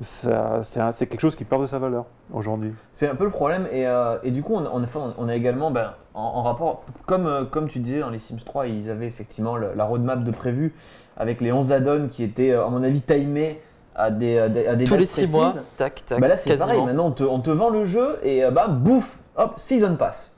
c'est 0.00 1.06
quelque 1.06 1.20
chose 1.20 1.36
qui 1.36 1.44
perd 1.44 1.62
de 1.62 1.66
sa 1.66 1.78
valeur 1.78 2.04
aujourd'hui. 2.32 2.72
C'est 2.92 3.08
un 3.08 3.14
peu 3.14 3.24
le 3.24 3.30
problème 3.30 3.66
et, 3.72 3.86
euh, 3.86 4.18
et 4.22 4.30
du 4.30 4.42
coup 4.42 4.54
on, 4.54 4.66
on 4.66 4.82
a, 4.82 4.86
fait- 4.86 4.98
on 5.18 5.28
a 5.28 5.34
également 5.34 5.70
ben, 5.70 5.92
en, 6.14 6.20
en 6.22 6.42
rapport 6.42 6.82
comme, 7.06 7.26
euh, 7.26 7.44
comme 7.44 7.68
tu 7.68 7.78
disais 7.78 8.00
dans 8.00 8.10
les 8.10 8.18
Sims 8.18 8.36
3 8.44 8.66
ils 8.66 8.90
avaient 8.90 9.06
effectivement 9.06 9.56
le- 9.56 9.72
la 9.74 9.84
roadmap 9.84 10.22
de 10.22 10.30
prévu 10.30 10.74
avec 11.16 11.40
les 11.40 11.50
11 11.52 11.72
add-ons 11.72 12.08
qui 12.08 12.22
étaient 12.24 12.50
euh, 12.50 12.66
à 12.66 12.68
mon 12.68 12.82
avis 12.82 13.00
timés 13.00 13.60
à 13.94 14.10
des, 14.10 14.38
à 14.38 14.48
des, 14.50 14.66
à 14.66 14.76
des 14.76 14.84
Tous 14.84 14.90
dates 14.92 15.00
les 15.00 15.06
6 15.06 15.26
mois, 15.28 15.54
tac, 15.78 16.04
tac, 16.04 16.20
Bah 16.20 16.28
là 16.28 16.36
c'est 16.36 16.50
pareil, 16.58 16.66
quasiment. 16.68 16.86
maintenant 16.86 17.06
on 17.06 17.12
te, 17.12 17.22
on 17.24 17.40
te 17.40 17.50
vend 17.50 17.70
le 17.70 17.86
jeu 17.86 18.18
et 18.22 18.42
bah 18.50 18.68
bouf, 18.68 19.18
hop, 19.36 19.54
Season 19.56 19.96
Pass. 19.96 20.35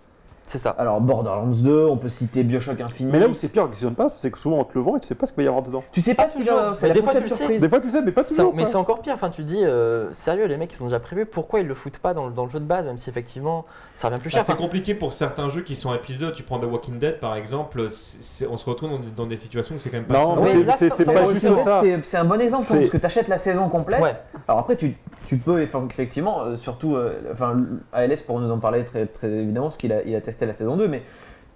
C'est 0.48 0.58
ça. 0.58 0.70
Alors 0.78 1.00
Borderlands 1.00 1.46
2, 1.46 1.84
on 1.86 1.96
peut 1.98 2.08
citer 2.08 2.42
Bioshock 2.42 2.80
Infinite. 2.80 3.12
Mais 3.12 3.18
là 3.20 3.28
où 3.28 3.34
c'est 3.34 3.48
pire 3.48 3.68
que 3.68 3.76
Season 3.76 3.92
Pass, 3.92 4.18
c'est 4.18 4.30
que 4.30 4.38
souvent 4.38 4.58
on 4.58 4.64
te 4.64 4.76
le 4.76 4.80
vend 4.82 4.96
et 4.96 5.00
tu 5.00 5.06
sais 5.06 5.14
pas 5.14 5.26
ce 5.26 5.32
qu'il 5.32 5.42
va 5.42 5.44
y 5.44 5.48
avoir 5.48 5.62
dedans. 5.62 5.84
tu 5.92 6.00
sais 6.00 6.14
pas 6.14 6.24
qu'il 6.24 6.40
toujours. 6.40 6.58
la 6.58 6.88
des 6.90 7.02
fois, 7.02 7.14
tu 7.14 7.20
le 7.22 7.28
sais. 7.28 7.34
surprise. 7.36 7.60
Des 7.60 7.68
fois 7.68 7.80
tu 7.80 7.90
sais, 7.90 8.00
mais 8.02 8.12
pas 8.12 8.24
Ça- 8.24 8.30
toujours. 8.34 8.54
mais 8.54 8.64
c'est 8.64 8.76
encore 8.76 9.00
pire. 9.00 9.12
Enfin, 9.14 9.28
tu 9.30 9.42
te 9.42 9.46
dis, 9.46 9.62
euh, 9.62 10.12
sérieux, 10.12 10.46
les 10.46 10.56
mecs, 10.56 10.72
ils 10.74 10.82
ont 10.82 10.86
déjà 10.86 11.00
prévu. 11.00 11.26
Pourquoi 11.26 11.60
ils 11.60 11.66
le 11.66 11.74
foutent 11.74 11.98
pas 11.98 12.14
dans, 12.14 12.26
le- 12.26 12.32
dans 12.32 12.44
le 12.44 12.50
jeu 12.50 12.60
de 12.60 12.64
base, 12.64 12.86
même 12.86 12.96
si 12.98 13.10
effectivement, 13.10 13.66
ça 13.94 14.08
revient 14.08 14.20
plus 14.20 14.28
Ah, 14.30 14.38
cher. 14.38 14.44
c'est 14.44 14.52
Enfin, 14.52 14.62
compliqué 14.62 14.94
pour 14.94 15.12
certains 15.12 15.48
jeux 15.50 15.62
qui 15.62 15.76
sont 15.76 15.92
épisodes. 15.94 16.32
Tu 16.32 16.42
prends 16.42 16.58
The 16.58 16.64
Walking 16.64 16.98
Dead 16.98 17.20
par 17.20 17.36
exemple, 17.36 17.82
on 18.50 18.56
se 18.56 18.70
retrouve 18.70 18.90
dans, 18.90 19.00
dans 19.16 19.26
des 19.26 19.36
situations 19.36 19.74
où 19.74 19.78
c'est 19.78 19.90
quand 19.90 19.98
même 19.98 20.06
pas 20.06 20.14
Non, 20.14 20.34
c'est- 20.46 20.64
pas 21.04 21.26
juste 21.26 21.54
ça. 21.56 21.82
c'est- 22.02 22.16
un 22.16 22.24
bon 22.24 22.40
exemple 22.40 22.64
C'est- 22.64 22.78
parce 22.78 22.90
que 22.90 22.96
tu 22.96 23.06
achètes 23.06 23.28
la 23.28 23.38
saison 23.38 23.68
complète. 23.68 24.00
Ouais. 24.00 24.12
Alors 24.46 24.60
après, 24.60 24.76
tu, 24.76 24.96
tu 25.26 25.36
peux 25.36 25.62
eff- 25.62 25.86
effectivement, 25.90 26.40
euh, 26.42 26.56
surtout, 26.56 26.96
euh, 26.96 27.20
enfin, 27.32 27.56
ALS 27.92 28.22
pour 28.22 28.40
nous 28.40 28.50
en 28.50 28.58
parler 28.58 28.84
très, 28.84 29.06
très 29.06 29.28
évidemment, 29.28 29.66
parce 29.66 29.76
qu'il 29.76 29.92
a, 29.92 30.02
il 30.04 30.14
a 30.16 30.20
testé 30.20 30.37
la 30.46 30.54
saison 30.54 30.76
2, 30.76 30.88
mais 30.88 31.02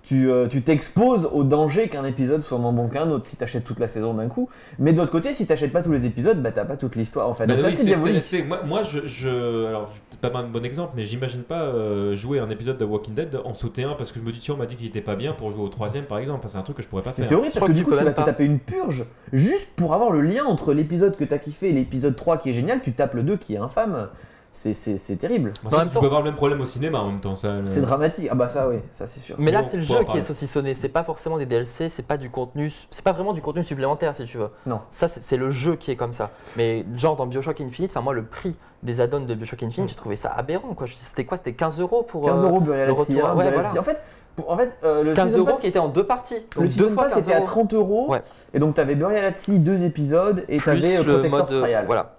tu 0.04 0.28
euh, 0.32 0.48
tu 0.48 0.62
t'exposes 0.62 1.28
au 1.32 1.44
danger 1.44 1.86
qu'un 1.88 2.04
épisode 2.04 2.42
soit 2.42 2.58
moins 2.58 2.72
bon 2.72 2.88
qu'un 2.88 3.08
autre 3.10 3.28
si 3.28 3.36
tu 3.36 3.44
achètes 3.44 3.62
toute 3.62 3.78
la 3.78 3.86
saison 3.86 4.14
d'un 4.14 4.26
coup. 4.26 4.48
Mais 4.80 4.92
de 4.92 4.98
l'autre 4.98 5.12
côté, 5.12 5.32
si 5.32 5.46
tu 5.46 5.52
n'achètes 5.52 5.72
pas 5.72 5.80
tous 5.80 5.92
les 5.92 6.06
épisodes, 6.06 6.42
bah 6.42 6.50
t'as 6.50 6.64
pas 6.64 6.76
toute 6.76 6.96
l'histoire 6.96 7.28
en 7.28 7.34
fait. 7.34 7.46
Bah 7.46 7.52
Donc 7.54 7.60
ça, 7.62 7.68
oui, 7.68 7.72
c'est 7.72 7.84
diabolique. 7.84 8.20
c'est- 8.24 8.42
Moi, 8.42 8.62
moi, 8.66 8.82
je, 8.82 9.06
je- 9.06 9.66
alors 9.66 9.92
c'est 10.10 10.18
pas 10.20 10.36
un 10.36 10.48
bon 10.48 10.64
exemple, 10.64 10.94
mais 10.96 11.04
j'imagine 11.04 11.42
pas 11.42 11.60
euh, 11.62 12.16
jouer 12.16 12.40
un 12.40 12.50
épisode 12.50 12.78
de 12.78 12.84
Walking 12.84 13.14
Dead 13.14 13.38
en 13.44 13.54
sauter 13.54 13.84
un 13.84 13.92
parce 13.94 14.10
que 14.10 14.18
je 14.18 14.24
me 14.24 14.32
dis 14.32 14.40
tiens 14.40 14.54
on 14.54 14.58
m'a 14.58 14.66
dit 14.66 14.74
qu'il 14.74 14.88
était 14.88 15.00
pas 15.02 15.14
bien 15.14 15.34
pour 15.34 15.50
jouer 15.50 15.62
au 15.62 15.68
troisième 15.68 16.04
par 16.06 16.18
exemple. 16.18 16.40
Enfin, 16.40 16.48
c'est 16.48 16.58
un 16.58 16.62
truc 16.62 16.78
que 16.78 16.82
je 16.82 16.88
pourrais 16.88 17.02
pas 17.02 17.12
faire. 17.12 17.24
c'est 17.24 17.36
horrible 17.36 17.52
Je 17.54 17.60
parce 17.60 17.64
crois 17.64 17.68
que 17.68 17.72
que 17.72 17.78
du 17.78 17.84
tu 17.84 17.90
coup, 17.90 17.96
tu 17.96 18.04
vas 18.04 18.10
te 18.12 18.20
taper 18.26 18.44
une 18.44 18.58
purge 18.58 19.04
juste 19.32 19.68
pour 19.76 19.94
avoir 19.94 20.10
le 20.10 20.20
lien 20.22 20.44
entre 20.46 20.74
l'épisode 20.74 21.16
que 21.16 21.22
t'as 21.22 21.38
kiffé 21.38 21.68
et 21.70 21.72
l'épisode 21.72 22.16
3 22.16 22.38
qui 22.38 22.50
est 22.50 22.54
génial. 22.54 22.80
Tu 22.82 22.92
tapes 22.92 23.14
le 23.14 23.22
2 23.22 23.36
qui 23.36 23.54
est 23.54 23.58
infâme. 23.58 24.08
C'est- 24.54 24.74
C'est 24.74 24.98
c'est 24.98 25.16
terrible. 25.16 25.52
En 25.64 25.70
ça, 25.70 25.82
tu 25.84 25.88
temps- 25.90 26.00
peux 26.00 26.06
avoir 26.06 26.20
le 26.20 26.26
même 26.26 26.36
problème 26.36 26.60
au 26.60 26.64
cinéma 26.64 27.00
en 27.00 27.06
même 27.08 27.20
temps. 27.20 27.34
Ça, 27.36 27.54
le- 27.60 27.66
C'est 27.66 27.80
dramatique. 27.80 28.28
Ah 28.30 28.34
bah 28.34 28.48
ça, 28.48 28.68
oui, 28.68 28.76
ça 28.92 29.06
c'est 29.06 29.20
sûr. 29.20 29.34
Mais 29.38 29.50
là, 29.50 29.62
c'est 29.62 29.76
le 29.78 29.82
jeu 29.82 30.04
qui 30.04 30.18
est 30.18 30.22
saucissonné. 30.22 30.74
C'est 30.74 30.88
pas 30.90 31.02
forcément 31.04 31.38
des 31.38 31.46
DLC, 31.46 31.88
c'est 31.88 32.02
pas 32.02 32.16
du 32.18 32.28
contenu, 32.30 32.70
c'est 32.90 33.02
pas 33.02 33.12
vraiment 33.12 33.32
du 33.32 33.40
contenu 33.40 33.64
supplémentaire 33.64 34.14
si 34.14 34.24
tu 34.26 34.38
veux. 34.38 34.50
Non. 34.66 34.80
Ça, 34.90 35.08
c'est 35.08 35.36
le 35.36 35.50
jeu 35.50 35.76
qui 35.76 35.90
est 35.90 35.96
comme 35.96 36.12
ça. 36.12 36.30
Mais 36.56 36.84
genre 36.96 37.16
dans 37.16 37.26
Bioshock 37.26 37.60
Infinite, 37.60 37.90
enfin 37.92 38.02
moi, 38.02 38.12
le 38.12 38.24
prix 38.24 38.54
des 38.82 39.00
add-ons 39.00 39.20
de 39.20 39.34
Bioshock 39.34 39.62
Infinite, 39.62 39.88
j'ai 39.88 39.96
trouvé 39.96 40.16
ça 40.16 40.30
aberrant. 40.36 40.74
quoi. 40.74 40.86
C'était 40.86 41.24
quoi? 41.24 41.38
C'était 41.38 41.54
15 41.54 41.80
euros 41.80 42.02
pour. 42.02 42.26
15 42.26 42.38
euh, 42.40 42.48
euros 42.48 42.60
Burial 42.60 42.88
le 42.88 42.92
at 42.94 43.04
Sea 43.04 43.14
retour, 43.14 43.28
un, 43.30 43.36
ouais, 43.36 43.50
voilà. 43.52 43.70
En 43.70 43.82
fait, 43.82 44.00
pour- 44.36 44.50
en 44.50 44.56
fait 44.58 44.72
euh, 44.84 45.02
le 45.02 45.14
15 45.14 45.28
Season 45.30 45.38
euros 45.40 45.50
Pass- 45.52 45.60
qui 45.60 45.66
était 45.66 45.78
en 45.78 45.88
deux 45.88 46.04
parties. 46.04 46.36
Le 46.56 46.62
Donc 46.68 46.76
deux 46.76 46.88
fois 46.90 47.04
Pass 47.04 47.14
15 47.14 47.24
était 47.26 47.34
à 47.34 47.38
euros. 47.38 47.46
30 47.46 47.74
euros. 47.74 48.10
Ouais. 48.10 48.22
Et 48.54 48.58
donc 48.58 48.74
t'avais 48.74 48.94
Burial 48.96 49.24
at 49.24 49.34
Sea, 49.34 49.58
deux 49.58 49.82
épisodes, 49.82 50.44
et 50.48 50.58
t'avais 50.58 50.78
Plus 50.78 51.08
euh, 51.10 51.22
le 51.22 51.28
mode. 51.30 51.46
Trial. 51.46 51.86
Voilà. 51.86 52.16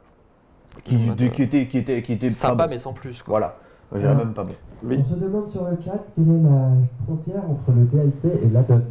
Qui, 0.86 0.98
mode, 0.98 1.18
qui- 1.32 1.44
était, 1.44 1.68
qui 1.68 1.78
était, 1.78 2.02
qui 2.02 2.14
était 2.14 2.30
Sympa, 2.30 2.56
pas 2.56 2.64
bon. 2.66 2.72
mais 2.72 2.78
sans 2.78 2.94
plus. 2.94 3.22
Quoi. 3.22 3.32
Voilà. 3.40 3.58
J'irais 3.96 4.16
même 4.16 4.34
pas 4.34 4.44
bon. 4.44 4.54
Mais- 4.84 4.98
On 4.98 5.04
se 5.06 5.16
demande 5.16 5.50
sur 5.50 5.64
le 5.64 5.78
chat 5.84 5.94
quelle 6.16 6.26
est 6.28 6.44
la 6.44 6.72
frontière 7.06 7.42
entre 7.50 7.72
le 7.72 7.86
DLC 7.86 8.28
et 8.44 8.50
l'add-on. 8.54 8.82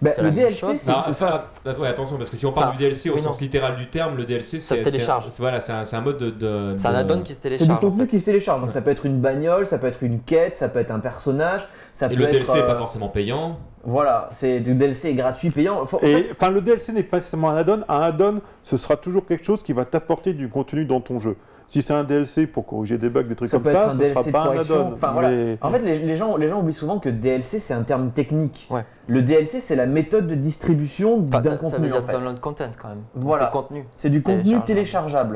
Bah, 0.00 0.10
C'est 0.14 0.22
le 0.22 0.30
DLC, 0.30 0.74
c'est. 0.74 0.90
Enfin, 0.90 1.04
enfin, 1.10 1.40
ouais, 1.78 1.88
attention 1.88 2.16
parce 2.16 2.30
que 2.30 2.36
si 2.38 2.46
on 2.46 2.52
parle 2.52 2.68
Enfin, 2.68 2.76
du 2.78 2.84
DLC 2.84 3.10
au 3.10 3.14
oui, 3.16 3.20
sens 3.20 3.38
non. 3.38 3.44
littéral 3.44 3.76
du 3.76 3.86
terme, 3.88 4.16
le 4.16 4.24
DLC 4.24 4.60
Ça 4.60 4.74
se 4.74 4.82
c'est- 4.82 4.90
télécharge. 4.90 5.26
c'est- 5.28 5.42
Voilà, 5.42 5.60
c'est 5.60 5.72
un, 5.72 5.84
c'est 5.84 5.96
un 5.96 6.00
mode 6.00 6.16
de. 6.18 6.30
de- 6.30 6.74
C'est 6.78 6.88
un 6.88 6.94
add-on 6.94 7.20
qui 7.20 7.34
se 7.34 7.40
c'est 7.42 7.50
du 7.50 7.56
télécharge. 7.58 7.78
en 7.84 7.88
contenu 7.88 8.00
fait. 8.04 8.08
qui 8.08 8.20
se 8.20 8.24
télécharge. 8.24 8.60
Donc 8.62 8.70
ça 8.70 8.80
peut 8.80 8.90
être 8.90 9.04
une 9.04 9.20
bagnole, 9.20 9.66
ça 9.66 9.76
peut 9.78 9.86
être 9.88 10.02
une 10.02 10.20
quête, 10.20 10.56
ça 10.56 10.68
peut 10.70 10.78
être 10.78 10.90
un 10.90 11.00
personnage, 11.00 11.68
ça 11.92 12.06
Et 12.06 12.08
peut 12.10 12.14
le 12.16 12.24
être. 12.24 12.30
DLC 12.32 12.52
est 12.58 12.62
euh, 12.62 12.66
pas 12.66 12.76
forcément 12.76 13.08
payant. 13.08 13.58
Voilà, 13.84 14.30
c'est 14.32 14.60
du 14.60 14.74
DLC 14.74 15.14
gratuit, 15.14 15.50
payant. 15.50 15.84
Faut- 15.86 15.98
en 15.98 16.00
Et 16.06 16.22
fait, 16.22 16.32
enfin, 16.32 16.50
le 16.50 16.60
DLC 16.62 16.92
n'est 16.92 17.02
pas 17.02 17.18
nécessairement 17.18 17.50
un 17.50 17.56
add-on. 17.56 17.82
Un 17.88 18.00
add-on, 18.00 18.40
ce 18.62 18.76
sera 18.76 18.96
toujours 18.96 19.26
quelque 19.26 19.44
chose 19.44 19.62
qui 19.62 19.72
va 19.74 19.84
t'apporter 19.84 20.32
du 20.32 20.48
contenu 20.48 20.86
dans 20.86 21.00
ton 21.00 21.18
jeu. 21.18 21.36
Si 21.68 21.82
c'est 21.82 21.92
un 21.94 22.04
DLC 22.04 22.46
pour 22.46 22.64
corriger 22.64 22.96
des 22.96 23.08
bugs, 23.08 23.24
des 23.24 23.34
trucs 23.34 23.50
Ça 23.50 23.58
comme 23.58 23.72
ça, 23.72 23.90
ce 23.90 23.96
DLC 23.96 24.14
sera 24.14 24.44
pas 24.44 24.50
un 24.52 24.58
add-on. 24.58 24.92
Enfin, 24.92 25.12
voilà. 25.12 25.30
Mais- 25.30 25.58
En 25.60 25.70
fait, 25.70 25.80
les, 25.80 25.98
les 25.98 26.16
gens, 26.16 26.36
les 26.36 26.46
gens 26.48 26.60
oublient 26.60 26.72
souvent 26.72 27.00
que 27.00 27.08
DLC 27.08 27.58
c'est 27.58 27.74
un 27.74 27.82
terme 27.82 28.10
technique. 28.12 28.68
Ouais. 28.70 28.84
Le 29.08 29.22
DLC 29.22 29.60
c'est 29.60 29.74
la 29.76 29.86
méthode 29.86 30.28
de 30.28 30.34
distribution 30.36 31.14
Enfin, 31.26 31.40
d'un 31.40 31.42
ça, 31.42 31.50
ça 31.50 31.56
contenu. 31.56 31.84
veut 31.86 31.90
dire 31.92 32.02
en 32.02 32.06
fait. 32.06 32.12
download 32.12 32.40
content 32.40 32.70
quand 32.80 32.88
même. 32.88 33.02
Voilà. 33.14 33.46
C'est 33.46 33.52
contenu. 33.52 33.84
C'est 33.96 34.10
du 34.10 34.22
contenu 34.22 34.42
Téléchargeable. 34.42 34.64
téléchargeable. 34.66 35.34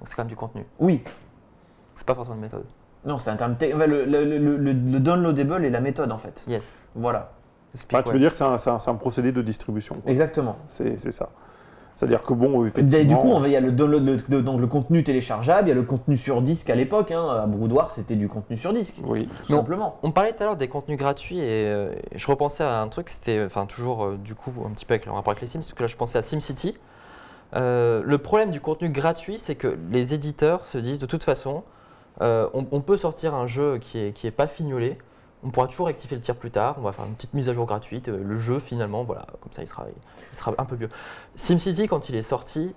Donc 0.00 0.08
c'est 0.08 0.14
quand 0.14 0.22
même 0.22 0.28
du 0.28 0.36
contenu. 0.36 0.64
Oui. 0.78 1.02
C'est 1.94 2.06
pas 2.06 2.14
forcément 2.14 2.36
une 2.36 2.42
méthode. 2.42 2.64
Non, 3.04 3.18
c'est 3.18 3.30
un 3.30 3.36
terme. 3.36 3.56
te- 3.56 3.72
enfin, 3.74 3.86
le, 3.86 4.04
le, 4.04 4.24
le, 4.24 4.38
le- 4.38 4.56
le 4.72 5.00
downloadable 5.00 5.64
est 5.64 5.70
la 5.70 5.80
méthode 5.80 6.10
en 6.12 6.18
fait. 6.18 6.44
Yes. 6.48 6.78
Voilà. 6.94 7.32
Tu 7.74 8.12
veux 8.12 8.18
dire 8.18 8.30
que 8.30 8.36
c'est 8.36 8.44
un, 8.88 8.94
procédé 8.94 9.30
de 9.32 9.42
distribution. 9.42 9.96
quoi. 10.02 10.10
Exactement. 10.10 10.56
C'est 10.66 10.98
ça. 11.12 11.28
C'est-à-dire 11.98 12.22
que 12.22 12.32
bon, 12.32 12.64
Et 12.64 12.68
effectivement. 12.68 13.04
du 13.08 13.16
coup, 13.16 13.40
va- 13.40 13.48
il 13.48 13.50
y 13.52 13.56
a 13.56 13.60
le 13.60 13.72
download, 13.72 14.04
le, 14.06 14.18
le- 14.28 14.42
donc 14.42 14.60
le 14.60 14.68
contenu 14.68 15.02
téléchargeable, 15.02 15.66
il 15.66 15.70
y 15.70 15.72
a 15.72 15.74
le 15.74 15.82
contenu 15.82 16.16
sur 16.16 16.40
disque 16.42 16.70
à 16.70 16.76
l'époque. 16.76 17.10
Hein. 17.10 17.26
À 17.42 17.46
Broudoir, 17.46 17.90
c'était 17.90 18.14
du 18.14 18.28
contenu 18.28 18.56
sur 18.56 18.72
disque, 18.72 18.94
Oui. 19.04 19.28
tout 19.46 19.52
Non. 19.52 19.58
simplement. 19.58 19.96
On 20.04 20.12
parlait 20.12 20.32
tout 20.32 20.40
à 20.44 20.46
l'heure 20.46 20.56
des 20.56 20.68
contenus 20.68 20.96
gratuits 20.96 21.40
et 21.40 21.42
euh, 21.66 21.90
je 22.14 22.26
repensais 22.28 22.62
à 22.62 22.80
un 22.80 22.86
truc, 22.86 23.08
c'était 23.08 23.42
enfin 23.44 23.66
toujours 23.66 24.04
euh, 24.04 24.16
du 24.16 24.36
coup 24.36 24.52
un 24.64 24.70
petit 24.70 24.84
peu 24.84 24.94
avec 24.94 25.06
le 25.06 25.10
rapport 25.12 25.32
avec 25.32 25.40
les 25.40 25.48
Sims, 25.48 25.58
parce 25.58 25.72
que 25.74 25.82
là 25.82 25.88
je 25.88 25.96
pensais 25.96 26.18
à 26.18 26.22
SimCity. 26.22 26.76
Euh, 27.56 28.02
le 28.04 28.18
problème 28.18 28.50
du 28.52 28.60
contenu 28.60 28.90
gratuit, 28.90 29.36
c'est 29.38 29.56
que 29.56 29.76
les 29.90 30.14
éditeurs 30.14 30.66
se 30.66 30.78
disent 30.78 31.00
de 31.00 31.06
toute 31.06 31.24
façon, 31.24 31.64
euh, 32.20 32.48
on, 32.54 32.64
on 32.70 32.80
peut 32.80 32.96
sortir 32.96 33.34
un 33.34 33.46
jeu 33.48 33.78
qui 33.78 33.98
est, 33.98 34.12
qui 34.12 34.28
est 34.28 34.30
pas 34.32 34.46
fignolé, 34.46 34.98
on 35.44 35.50
pourra 35.50 35.66
toujours 35.68 35.86
rectifier 35.86 36.16
le 36.16 36.22
tir 36.22 36.34
plus 36.36 36.50
tard, 36.50 36.76
on 36.78 36.82
va 36.82 36.92
faire 36.92 37.04
une 37.04 37.14
petite 37.14 37.34
mise 37.34 37.48
à 37.48 37.52
jour 37.52 37.66
gratuite, 37.66 38.08
euh, 38.08 38.20
le 38.22 38.36
jeu 38.38 38.58
finalement, 38.58 39.04
voilà, 39.04 39.26
comme 39.40 39.52
ça 39.52 39.62
il 39.62 39.68
sera, 39.68 39.86
il 40.32 40.36
sera 40.36 40.54
un 40.58 40.64
peu 40.64 40.76
mieux. 40.76 40.88
SimCity, 41.36 41.86
quand 41.88 42.08
il 42.08 42.16
est 42.16 42.22
sorti, 42.22 42.74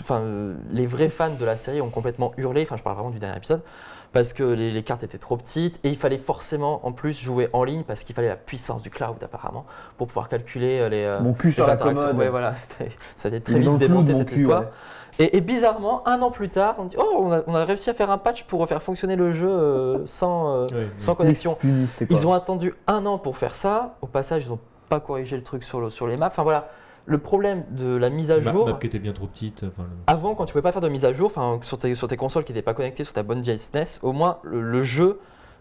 enfin, 0.00 0.20
euh, 0.20 0.54
les 0.70 0.86
vrais 0.86 1.08
fans 1.08 1.34
de 1.34 1.44
la 1.44 1.56
série 1.56 1.80
ont 1.80 1.90
complètement 1.90 2.32
hurlé, 2.36 2.62
enfin 2.62 2.76
je 2.76 2.82
parle 2.82 2.96
vraiment 2.96 3.10
du 3.10 3.18
dernier 3.20 3.36
épisode, 3.36 3.62
parce 4.12 4.32
que 4.32 4.42
les, 4.42 4.70
les 4.70 4.82
cartes 4.82 5.04
étaient 5.04 5.18
trop 5.18 5.36
petites 5.36 5.78
et 5.84 5.88
il 5.90 5.96
fallait 5.96 6.18
forcément 6.18 6.84
en 6.86 6.92
plus 6.92 7.18
jouer 7.20 7.48
en 7.52 7.64
ligne 7.64 7.82
parce 7.82 8.02
qu'il 8.02 8.14
fallait 8.14 8.28
la 8.28 8.36
puissance 8.36 8.82
du 8.82 8.88
cloud 8.88 9.16
apparemment 9.22 9.66
pour 9.98 10.06
pouvoir 10.06 10.28
calculer 10.28 10.78
euh, 10.80 10.88
les, 10.88 11.04
euh, 11.04 11.20
Mon 11.20 11.34
cul 11.34 11.48
les 11.48 11.52
sur 11.54 11.66
la 11.66 11.74
interactions. 11.74 12.06
commode. 12.06 12.18
Ouais, 12.18 12.28
voilà, 12.30 12.54
c'était- 12.56 12.90
ça 13.16 13.28
a 13.28 13.32
été 13.32 13.40
très 13.42 13.58
vite 13.60 13.76
démonté 13.78 14.12
mon 14.12 14.18
cette 14.20 14.28
cul, 14.30 14.36
histoire. 14.40 14.60
ouais. 14.62 14.68
Et, 15.18 15.36
et 15.36 15.40
bizarrement, 15.40 16.06
un 16.06 16.20
an 16.22 16.30
plus 16.30 16.48
tard, 16.50 16.74
on 16.78 16.84
dit 16.84 16.96
Oh, 16.98 17.16
on 17.18 17.32
a, 17.32 17.42
on 17.46 17.54
a 17.54 17.64
réussi 17.64 17.88
à 17.90 17.94
faire 17.94 18.10
un 18.10 18.18
patch 18.18 18.44
pour 18.44 18.66
faire 18.68 18.82
fonctionner 18.82 19.16
le 19.16 19.32
jeu 19.32 19.48
euh, 19.48 20.04
sans, 20.06 20.54
euh, 20.54 20.66
sans 20.98 21.14
connexion. 21.14 21.56
Ils 22.10 22.26
ont 22.26 22.32
attendu 22.34 22.74
un 22.86 23.06
an 23.06 23.16
pour 23.18 23.36
faire 23.38 23.54
ça. 23.54 23.96
Au 24.02 24.06
passage, 24.06 24.44
ils 24.46 24.52
ont 24.52 24.58
pas 24.88 25.00
corriger 25.00 25.36
le 25.36 25.42
truc 25.42 25.64
sur, 25.64 25.80
le- 25.80 25.90
sur 25.90 26.06
les 26.06 26.16
maps. 26.16 26.26
Enfin 26.26 26.42
voilà, 26.42 26.68
le 27.06 27.18
problème 27.18 27.64
de 27.70 27.96
la 27.96 28.10
mise 28.10 28.30
à 28.30 28.40
jour. 28.40 28.66
map 28.66 28.74
qui 28.74 28.86
était 28.88 28.98
bien 28.98 29.12
trop 29.12 29.26
petite. 29.26 29.64
enfin, 29.64 29.84
le- 29.84 29.96
Avant, 30.06 30.34
quand 30.34 30.44
tu 30.44 30.52
pouvais 30.52 30.62
pas 30.62 30.72
faire 30.72 30.82
de 30.82 30.88
mise 30.88 31.04
à 31.04 31.12
jour, 31.12 31.26
enfin 31.34 31.58
sur 31.62 31.78
tes, 31.78 31.94
sur 31.94 32.08
tes 32.08 32.16
consoles 32.16 32.44
qui 32.44 32.52
n'étaient 32.52 32.62
pas 32.62 32.74
connectées 32.74 33.04
sur 33.04 33.12
ta 33.14 33.22
bonne 33.22 33.40
vieille 33.40 33.58
SNES, 33.58 33.98
au 34.02 34.12
moins 34.12 34.38
le, 34.42 34.60
le 34.60 34.82
jeu, 34.82 35.18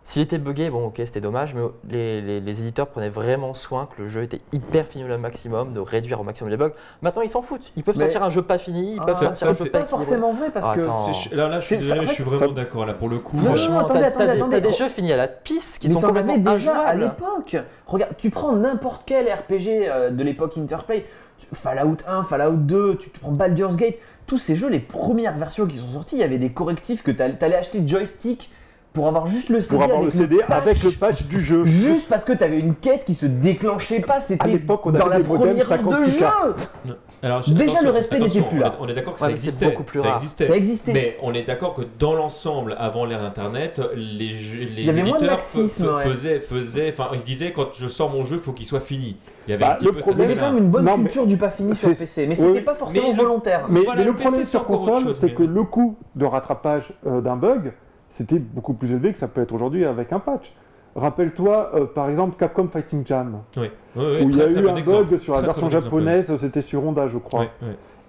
s'il 0.07 0.21
était 0.21 0.37
buggé, 0.37 0.69
bon 0.69 0.85
ok 0.85 1.01
c'était 1.05 1.19
dommage, 1.19 1.55
mais 1.55 1.61
les, 1.89 2.21
les- 2.21 2.39
les 2.39 2.61
éditeurs 2.61 2.87
prenaient 2.87 3.09
vraiment 3.09 3.55
soin 3.55 3.87
que 3.87 4.03
le 4.03 4.07
jeu 4.07 4.21
était 4.21 4.39
hyper 4.53 4.85
fini 4.85 5.03
au 5.03 5.17
maximum, 5.17 5.73
de 5.73 5.79
réduire 5.79 6.21
au 6.21 6.23
maximum 6.23 6.51
les 6.51 6.57
bugs. 6.57 6.71
Maintenant 7.01 7.23
ils 7.23 7.27
s'en 7.29 7.41
foutent, 7.41 7.71
ils 7.75 7.83
peuvent 7.83 7.95
Mais- 7.97 8.03
sortir 8.05 8.21
un 8.23 8.29
jeu 8.29 8.43
pas 8.43 8.59
fini, 8.59 8.93
ils 8.93 8.99
Ah, 9.01 9.05
peuvent 9.07 9.15
ça- 9.15 9.21
sortir 9.21 9.47
un 9.47 9.53
c'est 9.53 9.63
jeu 9.65 9.69
pas 9.71 9.79
pas 9.79 9.85
équilibré. 9.85 10.05
forcément 10.05 10.31
vrai 10.33 10.51
parce 10.53 10.65
Ah, 10.69 10.75
que. 10.75 10.81
C'est- 10.81 11.35
Là, 11.35 11.47
là, 11.49 11.59
je 11.59 11.65
suis 11.65 11.75
C'est- 11.75 11.81
désolé, 11.81 11.99
en 11.99 12.03
je 12.03 12.07
suis 12.09 12.23
fait, 12.23 12.29
vraiment 12.29 12.47
ça- 12.55 12.61
d'accord 12.61 12.85
là 12.85 12.93
pour 12.93 13.09
le 13.09 13.17
coup. 13.17 13.35
Non, 13.35 13.41
non, 13.43 13.47
Franchement, 13.55 13.79
attendez, 13.79 13.99
t'as- 14.15 14.25
des- 14.27 14.31
attendez. 14.33 14.61
t'as 14.61 14.67
des 14.69 14.71
jeux 14.71 14.89
finis 14.89 15.11
à 15.11 15.17
la 15.17 15.27
piste 15.27 15.79
qui 15.79 15.87
Mais 15.87 15.93
sont 15.93 16.01
complètement 16.01 16.37
déjà 16.37 16.77
à 16.81 16.93
l'époque. 16.93 17.57
Regarde, 17.87 18.13
tu 18.19 18.29
prends 18.29 18.55
n'importe 18.55 19.01
quel 19.07 19.27
RPG 19.27 19.89
euh, 19.89 20.11
de 20.11 20.23
l'époque 20.23 20.55
Interplay, 20.57 21.05
Fallout 21.53 21.97
1, 22.07 22.23
Fallout 22.23 22.57
2, 22.57 22.95
tu 22.97 23.09
te 23.09 23.19
prends 23.19 23.31
Baldur's 23.31 23.75
Gate, 23.75 23.95
tous 24.27 24.37
ces 24.37 24.55
jeux, 24.55 24.69
les 24.69 24.79
premières 24.79 25.35
versions 25.37 25.65
qui 25.65 25.77
sont 25.77 25.91
sorties, 25.93 26.15
il 26.15 26.19
y 26.21 26.23
avait 26.23 26.37
des 26.37 26.51
correctifs 26.51 27.01
que 27.03 27.11
t'all- 27.11 27.37
t'allais 27.37 27.55
acheter 27.55 27.81
joystick 27.87 28.51
pour 28.95 29.07
avoir 29.07 29.27
juste 29.27 29.49
le 29.49 29.61
CD. 29.61 29.75
Pour 29.75 29.83
avoir 29.83 29.99
le 29.99 30.07
avec 30.07 30.17
CD 30.17 30.37
patch. 30.37 30.61
avec 30.63 30.83
le 30.83 30.91
patch 30.91 31.23
du 31.25 31.39
jeu. 31.39 31.65
Juste 31.65 32.07
parce 32.09 32.23
que 32.23 32.33
t'avais 32.33 32.59
une 32.59 32.73
quête 32.73 33.05
qui 33.05 33.13
se 33.13 33.27
déclenchait 33.27 33.99
pas, 33.99 34.21
c'était 34.21 34.43
À 34.43 34.47
l'époque, 34.47 34.85
on 34.85 34.91
dans 34.91 35.05
la 35.07 35.19
première 35.19 35.71
heure 35.71 35.77
de 35.77 35.83
56K. 35.83 36.19
jeu. 36.87 36.95
Alors, 37.21 37.41
je- 37.41 37.53
Déjà, 37.53 37.81
le 37.81 37.89
respect 37.89 38.19
n'était 38.19 38.41
plus 38.41 38.57
on 38.57 38.61
là. 38.61 38.67
est- 38.67 38.71
On 38.79 38.87
est 38.87 38.93
d'accord 38.93 39.15
que 39.15 39.21
Ouais, 39.21 39.27
ça 39.27 39.31
existait. 39.31 39.65
beaucoup 39.65 39.83
plus 39.83 40.01
ça 40.01 40.13
existait. 40.15 40.47
Ça 40.47 40.55
existait. 40.55 40.93
Mais 40.93 41.17
on 41.21 41.33
est 41.33 41.43
d'accord 41.43 41.73
que 41.73 41.81
dans 41.99 42.13
l'ensemble, 42.13 42.75
avant 42.79 43.05
l'ère 43.05 43.23
Internet, 43.23 43.81
les, 43.95 44.29
jeux- 44.29 44.59
les 44.61 44.81
Il 44.81 44.85
y 44.85 44.89
avait 44.89 45.03
moins 45.03 45.17
de 45.17 45.25
laxisme, 45.25 45.87
ouais. 45.87 46.03
faisaient, 46.03 46.39
faisaient, 46.39 46.93
enfin, 46.93 47.09
ils 47.13 47.19
se 47.19 47.25
disaient 47.25 47.51
quand 47.51 47.73
je 47.73 47.87
sors 47.87 48.09
mon 48.09 48.23
jeu, 48.23 48.37
faut 48.37 48.51
qu'il 48.53 48.65
soit 48.65 48.79
fini. 48.79 49.17
Il 49.47 49.51
y 49.51 49.53
avait 49.53 49.63
Bah, 49.65 49.71
un 49.71 49.75
petit 49.75 49.85
le 49.85 49.91
peu 49.91 49.97
Il 49.97 49.99
y 49.99 50.03
problème- 50.03 50.31
avait 50.31 50.39
quand 50.39 50.51
même 50.51 50.57
une 50.63 50.69
bonne 50.69 50.85
Non, 50.85 50.97
culture 50.97 51.27
du 51.27 51.37
pas 51.37 51.49
fini 51.49 51.75
sur 51.75 51.89
PC, 51.89 52.25
mais 52.27 52.35
oui, 52.39 52.45
c'était 52.47 52.61
pas 52.61 52.75
forcément 52.75 53.13
volontaire. 53.13 53.65
Mais, 53.69 53.81
Voilà, 53.81 53.99
mais 53.99 54.05
le 54.05 54.11
le 54.11 54.17
problème 54.17 54.43
sur 54.45 54.65
console, 54.65 55.13
c'est 55.19 55.33
que 55.33 55.43
le 55.43 55.63
coût 55.63 55.97
de 56.15 56.25
rattrapage 56.25 56.93
euh, 57.07 57.21
d'un 57.21 57.35
bug, 57.35 57.73
c'était 58.15 58.39
beaucoup 58.39 58.73
plus 58.73 58.91
élevé 58.93 59.11
que 59.11 59.19
ça 59.19 59.27
peut 59.27 59.41
être 59.41 59.51
aujourd'hui 59.53 59.83
avec 59.85 60.13
un 60.13 60.19
patch. 60.19 60.53
Rappelle-toi, 60.95 61.71
euh, 61.75 61.85
par 61.85 62.09
exemple, 62.09 62.37
Capcom 62.37 62.69
Fighting 62.69 63.05
Jam, 63.05 63.41
Oui, 63.57 63.69
oui, 63.97 64.03
oui, 64.05 64.23
où 64.23 64.29
il 64.29 64.37
y 64.37 64.41
a 64.41 64.47
très 64.47 64.61
eu 64.61 64.63
bon 64.63 64.71
un 64.71 64.75
exemple. 64.77 65.09
bug 65.09 65.19
sur 65.19 65.33
la 65.33 65.39
Très, 65.39 65.47
version 65.47 65.67
très 65.67 65.81
japonaise, 65.81 66.35
c'était 66.37 66.61
sur 66.61 66.85
Honda, 66.85 67.09
je 67.09 67.17
crois. 67.17 67.47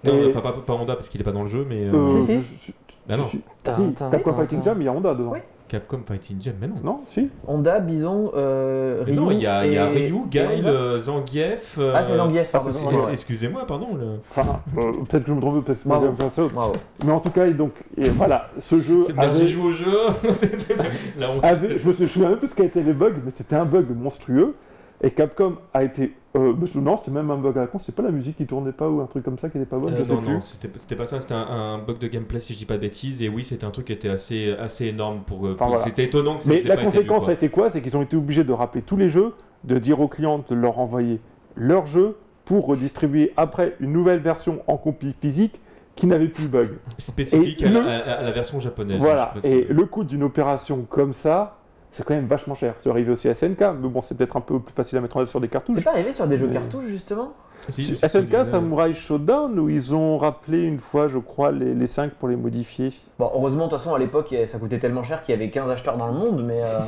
Non, 0.05 0.13
Et- 0.13 0.29
enfin, 0.29 0.39
pas, 0.39 0.53
pas 0.53 0.73
Honda 0.73 0.95
parce 0.95 1.09
qu'il 1.09 1.19
est 1.19 1.25
pas 1.25 1.33
dans 1.33 1.41
le 1.41 1.49
jeu, 1.49 1.65
mais 1.67 1.83
euh, 1.83 1.93
Euh, 1.93 2.21
Si, 2.21 2.41
si. 2.41 2.73
je 3.09 3.15
non. 3.17 3.27
si, 3.27 3.41
Capcom 3.63 4.31
tin, 4.31 4.33
Fighting 4.33 4.59
tin. 4.59 4.63
Jam, 4.63 4.77
il 4.81 4.85
y 4.85 4.87
a 4.87 4.93
Honda 4.93 5.13
dedans. 5.13 5.33
Capcom 5.67 5.99
Fighting 6.05 6.41
Jam, 6.41 6.53
mais 6.61 6.67
non. 6.67 6.75
Non, 6.83 6.99
si. 7.09 7.29
Honda, 7.45 7.79
Bison, 7.79 8.31
euh, 8.35 8.99
Mais 9.05 9.11
Ryu. 9.11 9.15
non, 9.19 9.31
il 9.31 9.39
y 9.39 9.45
a, 9.47 9.65
il 9.65 9.73
y 9.73 9.77
a 9.77 9.91
et- 9.91 10.05
Ryu, 10.07 10.21
Gail, 10.29 10.63
euh, 10.65 10.97
Zangief. 10.99 11.75
euh, 11.77 11.93
Ah, 11.95 12.03
c'est 12.03 12.15
Zangief, 12.15 12.49
pardon. 12.51 12.69
Ah, 13.05 13.11
excusez-moi. 13.11 13.65
Pardon. 13.67 13.87
le- 13.95 14.19
Enfin, 14.31 14.61
euh, 14.77 14.91
peut-être 15.09 15.23
que 15.23 15.29
je 15.29 15.33
me 15.33 15.41
trompe, 15.41 15.65
peut-être 15.65 15.83
que 15.83 15.87
Bravo. 15.89 16.11
bien 16.11 16.29
ça. 16.29 16.43
Bravo. 16.53 16.73
Mais 17.05 17.11
en 17.11 17.19
tout 17.19 17.29
cas, 17.31 17.47
et 17.47 17.53
donc, 17.53 17.71
et 17.97 18.09
voilà, 18.09 18.49
ce 18.59 18.79
jeu 18.79 19.03
C'est 19.05 19.13
bien, 19.13 19.23
avait- 19.23 19.37
j'ai 19.37 19.47
joué 19.49 19.63
au 19.63 19.71
jeu. 19.73 19.91
La 21.17 21.31
honte. 21.31 21.43
avait- 21.43 21.77
je 21.77 21.87
me 21.87 21.91
souviens 22.07 22.29
même 22.29 22.37
plus 22.37 22.47
ce 22.49 22.55
qu'a 22.55 22.63
été 22.65 22.81
les 22.83 22.93
bugs, 22.93 23.13
mais 23.23 23.31
c'était 23.35 23.55
un 23.55 23.65
bug 23.65 23.85
monstrueux. 23.95 24.55
Et 25.01 25.11
Capcom 25.11 25.57
a 25.73 25.83
été. 25.83 26.13
Euh, 26.35 26.53
je- 26.65 26.79
non, 26.79 26.97
c'était 26.97 27.11
même 27.11 27.29
un 27.31 27.37
bug 27.37 27.57
à 27.57 27.61
la 27.61 27.67
con, 27.67 27.77
c'est 27.79 27.93
pas 27.95 28.01
la 28.03 28.11
musique 28.11 28.37
qui 28.37 28.45
tournait 28.45 28.71
pas 28.71 28.89
ou 28.89 28.99
un 29.01 29.05
truc 29.05 29.23
comme 29.23 29.37
ça 29.37 29.49
qui 29.49 29.57
était 29.57 29.65
pas 29.67 29.77
bonne, 29.77 29.93
Euh, 29.93 30.03
je 30.03 30.13
non, 30.13 30.21
non, 30.21 30.39
c'était 30.39 30.95
pas 30.95 31.05
ça, 31.05 31.19
c'était 31.21 31.33
un, 31.33 31.37
un 31.39 31.77
bug 31.79 31.97
de 31.99 32.07
gameplay 32.07 32.39
si 32.39 32.53
je 32.53 32.57
dis 32.59 32.65
pas 32.65 32.75
de 32.75 32.81
bêtises. 32.81 33.21
Et 33.21 33.29
oui, 33.29 33.43
c'était 33.43 33.65
un 33.65 33.71
truc 33.71 33.85
qui 33.87 33.93
était 33.93 34.09
assez, 34.09 34.51
assez 34.59 34.85
énorme 34.87 35.21
pour. 35.25 35.45
euh, 35.45 35.53
Enfin, 35.53 35.67
voilà. 35.67 35.83
C'était 35.83 36.03
étonnant 36.05 36.37
que 36.37 36.43
ça 36.43 36.49
Mais 36.49 36.61
la 36.61 36.75
pas 36.75 36.81
été 36.81 36.89
vu, 36.91 36.97
conséquence 36.97 37.29
a 37.29 37.33
été 37.33 37.49
quoi? 37.49 37.69
C'est 37.71 37.81
qu'ils 37.81 37.95
ont 37.97 38.01
été 38.01 38.17
obligés 38.17 38.43
de 38.43 38.53
rappeler 38.53 38.81
tous 38.81 38.97
les 38.97 39.09
jeux, 39.09 39.33
de 39.63 39.77
dire 39.77 39.99
aux 39.99 40.07
clients 40.07 40.43
de 40.47 40.55
leur 40.55 40.79
envoyer 40.79 41.19
leur 41.55 41.85
jeu 41.85 42.17
pour 42.45 42.65
redistribuer 42.65 43.33
après 43.37 43.75
une 43.79 43.91
nouvelle 43.91 44.19
version 44.19 44.61
en 44.67 44.77
copie 44.77 45.15
physique 45.21 45.59
qui 45.95 46.05
n'avait 46.07 46.27
plus 46.27 46.43
de 46.45 46.49
bug. 46.49 46.69
spécifique 46.97 47.61
à, 47.63 47.69
la- 47.69 47.79
le- 47.81 47.87
à- 47.87 48.13
à 48.19 48.21
la 48.23 48.31
version 48.31 48.59
japonaise. 48.59 48.99
Voilà, 48.99 49.31
je 49.33 49.39
précise. 49.39 49.57
et 49.69 49.73
le 49.73 49.85
coût 49.85 50.03
d'une 50.03 50.23
opération 50.23 50.85
comme 50.89 51.13
ça, 51.13 51.57
c'est 51.91 52.03
quand 52.05 52.13
même 52.13 52.27
vachement 52.27 52.53
cher. 52.55 52.75
C'est 52.79 52.89
arrivé 52.89 53.11
aussi 53.11 53.27
à 53.29 53.33
SNK, 53.33 53.59
mais 53.81 53.89
bon, 53.89 54.01
c'est 54.01 54.15
peut-être 54.15 54.37
un 54.37 54.41
peu 54.41 54.59
plus 54.59 54.73
facile 54.73 54.97
à 54.97 55.01
mettre 55.01 55.17
en 55.17 55.21
œuvre 55.21 55.29
sur 55.29 55.39
des 55.41 55.47
C'est 55.47 55.51
cartouches. 55.53 55.83
pas 55.83 55.91
arrivé 55.91 56.13
sur 56.13 56.27
des 56.27 56.37
jeux 56.37 56.47
Mais- 56.47 56.53
cartouches 56.53 56.85
justement 56.87 57.33
Si, 57.69 57.81
c'est 57.83 58.07
SNK. 58.07 58.45
Samurai 58.45 58.93
Showdown, 58.93 59.57
où 59.59 59.67
ils 59.69 59.95
ont 59.95 60.17
rappelé 60.19 60.63
une 60.63 60.77
fois, 60.79 61.07
je 61.07 61.17
crois, 61.17 61.51
les, 61.51 61.73
les 61.73 61.87
5 61.87 62.11
pour 62.11 62.27
les 62.27 62.35
modifier. 62.35 62.93
Bon, 63.17 63.31
heureusement, 63.33 63.65
de 63.65 63.71
toute 63.71 63.79
façon, 63.79 63.95
à 63.95 63.99
l'époque, 63.99 64.35
ça 64.45 64.59
coûtait 64.59 64.77
tellement 64.79 65.01
cher 65.03 65.23
qu'il 65.23 65.33
y 65.33 65.37
avait 65.37 65.49
15 65.49 65.71
acheteurs 65.71 65.97
dans 65.97 66.07
le 66.07 66.13
monde, 66.13 66.43
mais. 66.45 66.61
euh, 66.63 66.79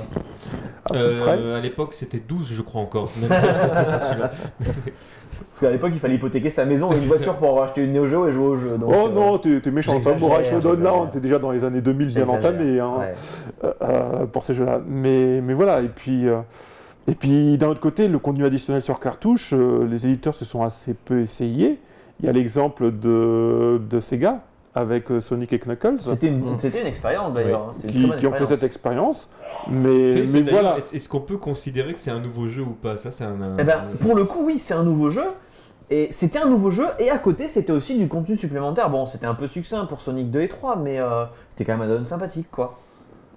À 0.91 0.95
Euh, 0.95 1.57
à 1.57 1.59
l'époque, 1.59 1.93
c'était 1.95 2.19
12, 2.19 2.47
je 2.53 2.61
crois 2.61 2.81
encore. 2.81 3.09
Parce 5.49 5.59
qu'à 5.61 5.71
l'époque, 5.71 5.91
il 5.93 5.99
fallait 5.99 6.15
hypothéquer 6.15 6.49
sa 6.49 6.65
maison 6.65 6.91
et 6.91 6.95
une 6.97 7.07
voiture 7.07 7.35
pour 7.37 7.61
acheter 7.61 7.83
une 7.83 7.93
Neo 7.93 8.07
Geo 8.07 8.27
et 8.27 8.31
jouer 8.31 8.45
au 8.45 8.55
jeu. 8.55 8.77
donc, 8.77 8.91
oh 8.93 9.07
euh, 9.07 9.11
non, 9.13 9.37
t'es 9.37 9.59
t'es 9.61 9.71
méchant. 9.71 9.99
Samurai 9.99 10.43
Showdown, 10.43 10.81
là, 10.83 10.93
on 10.95 11.07
était 11.07 11.19
déjà 11.19 11.39
dans 11.39 11.51
les 11.51 11.63
années 11.63 11.81
2000 11.81 12.07
bien 12.13 12.27
entamé 12.27 12.79
hein, 12.79 12.91
Ouais. 12.99 13.13
euh, 13.63 13.73
euh, 13.81 14.25
pour 14.25 14.43
ces 14.43 14.53
jeux-là. 14.53 14.79
Mais, 14.87 15.41
mais 15.41 15.53
voilà, 15.53 15.81
et 15.81 15.87
puis, 15.89 16.27
euh, 16.27 16.39
et 17.07 17.15
puis 17.15 17.57
d'un 17.57 17.67
autre 17.69 17.79
côté, 17.81 18.07
le 18.07 18.19
contenu 18.19 18.45
additionnel 18.45 18.81
sur 18.83 18.99
cartouche, 18.99 19.53
euh, 19.53 19.87
les 19.89 20.05
éditeurs 20.07 20.35
se 20.35 20.45
sont 20.45 20.63
assez 20.63 20.93
peu 20.93 21.21
essayés. 21.21 21.79
Il 22.19 22.25
y 22.25 22.29
a 22.29 22.31
l'exemple 22.33 22.91
de, 22.91 23.79
de 23.89 23.99
Sega 24.01 24.41
avec 24.79 25.11
euh, 25.11 25.19
Sonic 25.21 25.51
et 25.53 25.59
Knuckles. 25.59 25.99
C'était 25.99 26.27
une, 26.27 26.39
Mm. 26.39 26.57
une 26.63 26.87
expérience 26.87 27.33
d'ailleurs. 27.33 27.67
hein, 27.69 27.71
c'était 27.73 27.87
une 27.97 28.11
qui, 28.13 28.17
qui 28.19 28.27
ont 28.27 28.33
fait 28.33 28.45
cette 28.45 28.63
expérience. 28.63 29.29
Mais, 29.69 30.21
voilà. 30.49 30.77
Est-ce 30.77 31.09
qu'on 31.09 31.19
peut 31.19 31.37
considérer 31.37 31.93
que 31.93 31.99
c'est 31.99 32.11
un 32.11 32.19
nouveau 32.19 32.47
jeu 32.47 32.61
ou 32.63 32.71
pas? 32.81 32.97
Ça, 32.97 33.11
c'est 33.11 33.23
un. 33.25 33.41
un- 33.41 33.57
Eh 33.59 33.63
ben, 33.63 33.83
pour 33.99 34.15
le 34.15 34.25
coup, 34.25 34.45
oui, 34.45 34.59
c'est 34.59 34.73
un 34.73 34.83
nouveau 34.83 35.09
jeu. 35.09 35.23
Et 35.91 36.09
c'était 36.11 36.37
un 36.37 36.47
nouveau 36.47 36.69
jeu, 36.69 36.85
et 36.99 37.09
à 37.09 37.17
côté, 37.17 37.47
c'était 37.47 37.71
aussi 37.71 37.97
du 37.97 38.07
contenu 38.07 38.37
supplémentaire. 38.37 38.91
Bon, 38.91 39.07
c'était 39.07 39.25
un 39.25 39.33
peu 39.33 39.47
succinct 39.47 39.85
pour 39.85 40.01
Sonic 40.01 40.29
2 40.29 40.41
et 40.41 40.47
3, 40.47 40.75
mais 40.75 40.99
euh, 40.99 41.25
c'était 41.49 41.65
quand 41.65 41.75
même 41.79 41.89
un 41.89 41.95
add-on 41.95 42.05
sympathique, 42.05 42.45
quoi. 42.51 42.77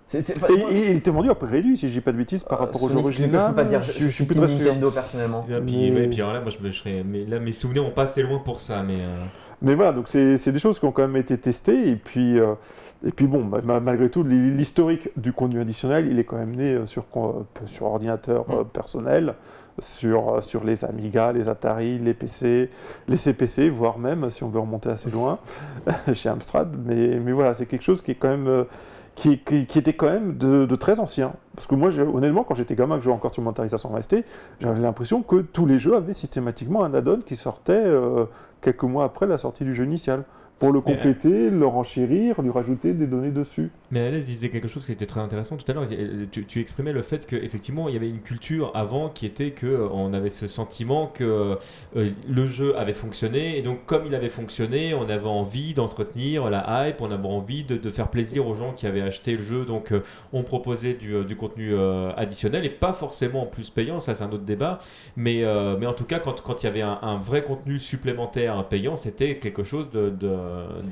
C'est- 0.09 0.20
c'est- 0.20 0.36
enfin, 0.36 0.48
Et, 0.70 0.90
il 0.90 0.96
était 0.96 1.11
vendu 1.11 1.30
à 1.30 1.34
prix 1.34 1.48
réduit, 1.50 1.76
si 1.76 1.88
je 1.88 1.92
dis 1.94 2.00
pas 2.00 2.12
de 2.12 2.18
bêtises, 2.18 2.44
par 2.44 2.61
euh, 2.61 2.64
rapport 2.64 2.82
aux 2.82 2.88
jeux 2.88 2.92
Sonic, 2.94 3.07
originaux. 3.07 3.38
Je 3.40 3.46
peux 3.48 3.55
pas 3.55 3.64
dire, 3.64 3.82
je, 3.82 3.92
je, 3.92 4.09
suis 4.09 4.24
plus 4.24 4.36
très 4.36 4.46
sûr. 4.48 4.66
Nintendo 4.66 4.90
personnellement. 4.90 5.46
Et 5.48 5.61
puis, 5.61 5.90
Mais- 5.90 6.00
ouais, 6.00 6.07
puis 6.09 6.20
alors 6.20 6.34
là, 6.34 6.40
moi, 6.40 6.50
je 6.62 6.70
serais. 6.70 7.03
Mais 7.05 7.24
là, 7.24 7.38
mes 7.38 7.53
souvenirs 7.53 7.86
ont 7.86 7.90
pas 7.90 8.03
assez 8.03 8.22
loin 8.22 8.38
pour 8.38 8.61
ça. 8.61 8.82
Mais 8.82 8.96
euh, 9.00 9.14
Mais 9.62 9.74
voilà, 9.74 9.92
donc 9.92 10.09
c'est 10.09 10.36
c'est 10.36 10.53
des 10.53 10.59
choses 10.59 10.78
qui 10.78 10.84
ont 10.84 10.92
quand 10.92 11.03
même 11.03 11.16
été 11.16 11.38
testées. 11.38 11.88
Et 11.88 11.96
puis, 11.96 12.38
euh, 12.38 12.55
et 13.07 13.11
puis 13.11 13.26
bon, 13.26 13.42
ma- 13.42 13.62
ma- 13.62 13.80
malgré 13.80 14.11
tout, 14.11 14.22
l'hi- 14.22 14.53
l'historique 14.55 15.09
du 15.16 15.32
contenu 15.32 15.61
additionnel, 15.61 16.07
il 16.11 16.18
est 16.18 16.24
quand 16.24 16.36
même 16.36 16.55
né 16.57 16.78
sur, 16.84 17.05
sur 17.66 17.86
ordinateur 17.86 18.44
euh, 18.50 18.64
personnel, 18.64 19.34
sur, 19.78 20.42
sur 20.42 20.62
les 20.62 20.84
Amiga, 20.84 21.32
les 21.32 21.48
Atari, 21.48 21.98
les 21.98 22.12
PC, 22.12 22.68
les 23.09 23.16
CPC, 23.16 23.70
voire 23.70 23.98
même, 23.98 24.30
si 24.30 24.44
on 24.44 24.48
veut 24.48 24.61
remonter 24.61 24.90
assez 24.90 25.11
loin, 25.11 25.38
chez 26.12 26.28
Amstrad. 26.28 26.68
Mais, 26.84 27.18
mais 27.18 27.32
voilà, 27.32 27.55
c'est 27.55 27.64
quelque 27.66 27.82
chose 27.84 28.03
qui 28.03 28.11
est 28.11 28.16
quand 28.16 28.28
même... 28.36 28.66
qui, 29.14 29.38
qui- 29.38 29.66
qui 29.66 29.78
était 29.78 29.92
quand 29.92 30.06
même 30.10 30.36
de, 30.36 30.64
de 30.66 30.76
très 30.76 30.98
ancien. 31.00 31.32
Parce 31.54 31.66
que 31.66 31.74
moi, 31.74 31.90
honnêtement, 31.98 32.44
quand 32.44 32.54
j'étais 32.54 32.74
gamin, 32.74 32.94
que 32.96 33.00
je 33.00 33.04
jouais 33.04 33.12
encore 33.14 33.32
sur 33.34 33.42
mon 33.42 33.50
Atari 33.50 33.68
520 33.68 34.02
ST, 34.02 34.24
j'avais 34.60 34.80
l'impression 34.80 35.22
que 35.22 35.36
tous 35.42 35.66
les 35.66 35.78
jeux 35.78 35.94
avaient 35.94 36.14
systématiquement 36.14 36.82
un 36.84 36.94
add-on 36.94 37.18
qui 37.20 37.36
sortait 37.36 37.72
euh, 37.84 38.24
quelques 38.62 38.84
mois 38.84 39.04
après 39.04 39.26
la 39.26 39.36
sortie 39.38 39.64
du 39.64 39.74
jeu 39.74 39.84
initial. 39.84 40.24
Pour 40.58 40.72
le 40.72 40.80
compléter, 40.80 41.50
le 41.50 41.66
renchérir, 41.66 42.40
lui 42.40 42.50
rajouter 42.50 42.92
des 42.94 43.06
données 43.06 43.32
dessus. 43.32 43.70
Mais 43.93 44.01
Alès 44.01 44.24
disait 44.24 44.49
quelque 44.49 44.68
chose 44.68 44.86
qui 44.86 44.93
était 44.93 45.05
très 45.05 45.20
intéressant 45.20 45.59
tout 45.59 45.70
à 45.70 45.74
l'heure. 45.74 45.86
Tu, 46.30 46.47
tu 46.47 46.61
exprimais 46.61 46.95
le 46.95 47.03
fait 47.03 47.26
qu'effectivement, 47.26 47.90
il 47.90 47.95
y 47.95 47.99
avait 47.99 48.09
une 48.09 48.22
culture 48.22 48.70
avant 48.74 49.11
qui 49.11 49.26
était 49.26 49.51
que 49.51 49.66
euh, 49.66 50.12
avait 50.14 50.30
ce 50.30 50.47
sentiment 50.47 51.09
que 51.09 51.59
euh, 51.95 52.11
le 52.26 52.47
jeu 52.47 52.74
avait 52.78 52.95
fonctionné. 52.95 53.59
Et 53.59 53.62
donc, 53.62 53.84
comme 53.84 54.07
il 54.07 54.14
avait 54.14 54.30
fonctionné, 54.30 54.95
on 54.95 55.03
avait 55.11 55.26
envie 55.26 55.74
d'entretenir 55.74 56.49
la 56.49 56.88
hype, 56.88 57.03
on 57.03 57.11
avait 57.11 57.28
envie 57.28 57.64
de, 57.64 57.76
de 57.76 57.90
faire 57.90 58.09
plaisir 58.09 58.47
aux 58.49 58.55
gens 58.55 58.72
qui 58.72 58.86
avaient 58.86 59.03
acheté 59.03 59.36
le 59.36 59.43
jeu. 59.43 59.66
Donc, 59.66 59.93
euh, 59.93 60.01
on 60.32 60.43
proposait 60.43 60.95
du, 60.95 61.22
du 61.26 61.36
contenu 61.36 61.74
euh, 61.74 62.12
additionnel 62.16 62.64
et 62.64 62.70
pas 62.70 62.95
forcément 62.95 63.43
en 63.43 63.47
plus 63.47 63.68
payant. 63.68 64.01
Ça, 64.01 64.14
c'est 64.14 64.24
un 64.24 64.32
autre 64.32 64.45
débat. 64.45 64.78
Mais, 65.16 65.45
mais 65.78 65.86
en 65.86 65.93
tout 65.93 66.05
cas, 66.05 66.18
quand, 66.18 66.40
quand 66.40 66.62
il 66.62 66.66
y 66.66 66.68
avait 66.70 66.80
un, 66.80 66.99
un 67.03 67.18
vrai 67.18 67.43
contenu 67.43 67.78
supplémentaire 67.78 68.66
payant, 68.68 68.97
c'était 68.97 69.36
quelque 69.36 69.64
chose 69.64 69.90
de, 69.90 70.09
de, 70.09 70.34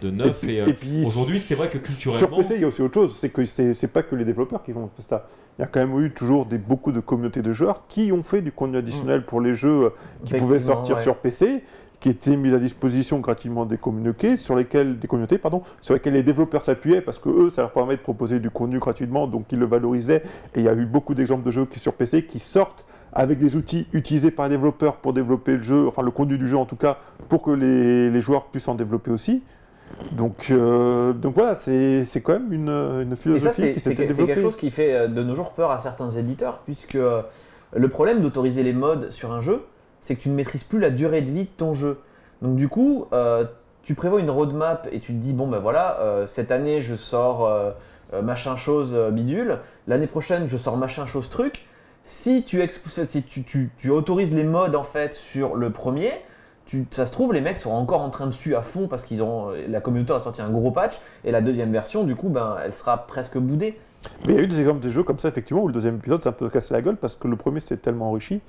de 0.03 0.11
neuf. 0.11 0.45
Et, 0.45 0.63
Aujourd'hui, 1.07 1.39
c'est 1.39 1.55
vrai 1.55 1.69
que 1.69 1.79
Sur 1.79 2.13
culturellement. 2.13 2.37
PC, 2.37 2.57
il 2.57 2.61
y 2.61 2.65
a 2.65 2.69
aussi 2.69 2.83
autre 2.91 3.09
chose, 3.09 3.17
c'est 3.21 3.29
que 3.29 3.45
c'est 3.47 3.89
pas 3.89 4.03
que 4.03 4.17
les 4.17 4.25
développeurs 4.25 4.63
qui 4.63 4.73
vont 4.73 4.91
faire 4.97 5.07
ça. 5.09 5.29
Il 5.59 5.63
y 5.63 5.65
a 5.65 5.69
quand 5.69 5.81
même 5.81 5.99
eu 6.05 6.11
toujours 6.11 6.47
des, 6.47 6.59
beaucoup 6.59 6.91
de 6.91 7.01
communautés 7.01 7.43
de 7.43 7.53
joueurs 7.53 7.87
qui 7.89 8.13
ont 8.13 8.23
fait 8.23 8.43
du 8.43 8.51
contenu 8.51 8.79
additionnel 8.79 9.25
pour 9.25 9.41
les 9.41 9.55
jeux 9.55 9.85
euh, 9.85 9.91
qui 10.25 10.35
pouvaient 10.35 10.61
sortir 10.61 10.97
ouais. 10.97 11.03
sur 11.03 11.17
PC, 11.17 11.63
qui 12.01 12.09
étaient 12.09 12.37
mis 12.37 12.53
à 12.53 12.59
disposition 12.59 13.21
gratuitement 13.21 13.67
des 13.67 13.77
communautés, 13.77 14.37
sur 14.37 14.57
lesquelles 14.57 14.99
des 14.99 15.07
communautés, 15.07 15.39
pardon, 15.39 15.63
sur 15.83 15.95
lesquelles 15.95 16.15
les 16.15 16.23
développeurs 16.23 16.63
s'appuyaient 16.63 17.03
parce 17.03 17.19
que 17.19 17.29
eux, 17.29 17.51
ça 17.51 17.63
leur 17.63 17.73
permet 17.73 17.97
de 17.97 18.01
proposer 18.01 18.41
du 18.41 18.51
contenu 18.51 18.79
gratuitement, 18.79 19.27
donc 19.27 19.53
ils 19.53 19.59
le 19.59 19.67
valorisaient. 19.67 20.23
Et 20.55 20.61
il 20.61 20.65
y 20.65 20.69
a 20.69 20.75
eu 20.75 20.87
beaucoup 20.87 21.15
d'exemples 21.15 21.45
de 21.45 21.51
jeux 21.51 21.67
qui 21.67 21.79
sur 21.79 21.93
PC 21.93 22.25
qui 22.25 22.39
sortent 22.39 22.85
avec 23.13 23.39
des 23.39 23.57
outils 23.57 23.87
utilisés 23.93 24.31
par 24.31 24.47
les 24.47 24.57
développeurs 24.57 24.97
pour 24.97 25.13
développer 25.13 25.57
le 25.57 25.63
jeu, 25.63 25.87
enfin 25.87 26.03
le 26.03 26.11
contenu 26.11 26.39
du 26.39 26.49
jeu 26.49 26.57
en 26.57 26.67
tout 26.67 26.77
cas, 26.77 26.99
pour 27.29 27.43
que 27.43 27.51
les, 27.51 28.11
les 28.11 28.21
joueurs 28.21 28.47
puissent 28.47 28.69
en 28.69 28.75
développer 28.75 29.11
aussi. 29.11 29.43
Donc, 30.13 30.49
euh, 30.51 31.13
donc 31.13 31.35
voilà, 31.35 31.57
c'est 31.57 32.05
quand 32.23 32.33
même 32.35 32.53
une, 32.53 32.69
une 32.69 33.13
Et 33.13 33.17
philosophie 33.17 33.63
ça, 33.63 33.69
qui 33.73 33.81
s'était 33.81 33.95
que- 33.95 34.03
c'est 34.03 34.09
développée. 34.09 34.33
quelque 34.35 34.43
chose 34.43 34.57
qui 34.57 34.71
fait 34.71 34.93
euh, 34.95 35.09
de 35.09 35.23
nos 35.23 35.35
jours 35.35 35.53
peur 35.53 35.71
à 35.71 35.81
certains 35.81 36.11
éditeurs, 36.11 36.59
puisque 36.65 36.97
euh, 36.97 37.23
le 37.75 37.89
problème 37.89 38.21
d'autoriser 38.21 38.63
les 38.63 38.73
mods 38.73 39.11
sur 39.11 39.33
un 39.33 39.41
jeu, 39.41 39.63
c'est 40.01 40.17
que 40.17 40.21
tu 40.23 40.29
ne 40.31 40.35
maîtrises 40.35 40.65
plus 40.65 40.79
la 40.81 40.91
durée 40.91 41.23
de 41.23 41.31
vie 41.31 41.45
de 41.45 41.49
ton 41.57 41.75
jeu. 41.75 41.99
Donc 42.43 42.57
du 42.57 42.69
coup, 42.69 43.07
euh, 43.13 43.45
tu 43.83 43.95
prévois 43.95 44.21
une 44.21 44.31
roadmap 44.31 44.89
et 44.93 45.01
tu 45.01 45.13
te 45.13 45.19
dis, 45.19 45.33
bon 45.33 45.47
ben 45.47 45.59
voilà, 45.59 45.99
euh, 46.01 46.27
cette 46.27 46.51
année 46.53 46.81
je 46.81 46.97
sors 46.97 47.47
euh, 47.47 47.71
machin 48.23 48.57
chose 48.57 48.97
bidule, 49.13 49.59
l'année 49.87 50.07
prochaine 50.07 50.49
je 50.49 50.57
sors 50.57 50.77
machin 50.77 51.07
chose 51.07 51.29
truc. 51.31 51.67
Si 52.03 52.43
tu, 52.45 52.61
si 53.07 53.23
tu, 53.23 53.45
tu- 53.45 53.71
tu 53.79 53.91
autorises 53.91 54.35
les 54.35 54.43
modes 54.45 54.75
en 54.75 54.85
fait 54.85 55.13
sur 55.15 55.55
le 55.55 55.71
premier, 55.71 56.11
ça 56.91 57.07
se 57.07 57.13
trouve 57.13 57.33
les 57.33 57.41
mecs 57.41 57.59
sont 57.59 57.71
encore 57.71 58.03
en 58.03 58.11
train 58.11 58.27
de 58.27 58.33
suivre 58.33 58.59
à 58.59 58.63
fond 58.63 58.89
parce 58.89 59.05
qu'ils 59.05 59.23
ont 59.23 59.49
la 59.69 59.81
communauté 59.81 60.13
a 60.13 60.21
sorti 60.21 60.41
un 60.41 60.51
gros 60.51 60.71
patch 60.71 61.01
et 61.25 61.31
la 61.31 61.41
deuxième 61.41 61.73
version 61.73 62.05
du 62.05 62.15
coup 62.15 62.29
ben 62.29 62.57
elle 62.65 62.73
sera 62.73 63.07
presque 63.07 63.39
boudée. 63.39 63.79
Mais 64.27 64.35
il 64.35 64.37
y 64.37 64.39
a 64.39 64.43
eu 64.43 64.47
des 64.47 64.61
exemples 64.61 64.81
de 64.81 64.91
jeux 64.91 65.03
comme 65.03 65.19
ça, 65.19 65.29
effectivement, 65.29 65.63
où 65.63 65.67
le 65.67 65.75
deuxième 65.75 65.97
épisode 65.97 66.23
s'est 66.23 66.29
un 66.29 66.33
peu 66.33 66.49
cassé 66.49 66.75
la 66.75 66.83
gueule 66.83 66.97
parce 66.97 67.15
que 67.15 67.29
le 67.29 67.37
premier 67.37 67.61
s'était 67.61 67.77
tellement 67.77 68.11
enrichi. 68.11 68.41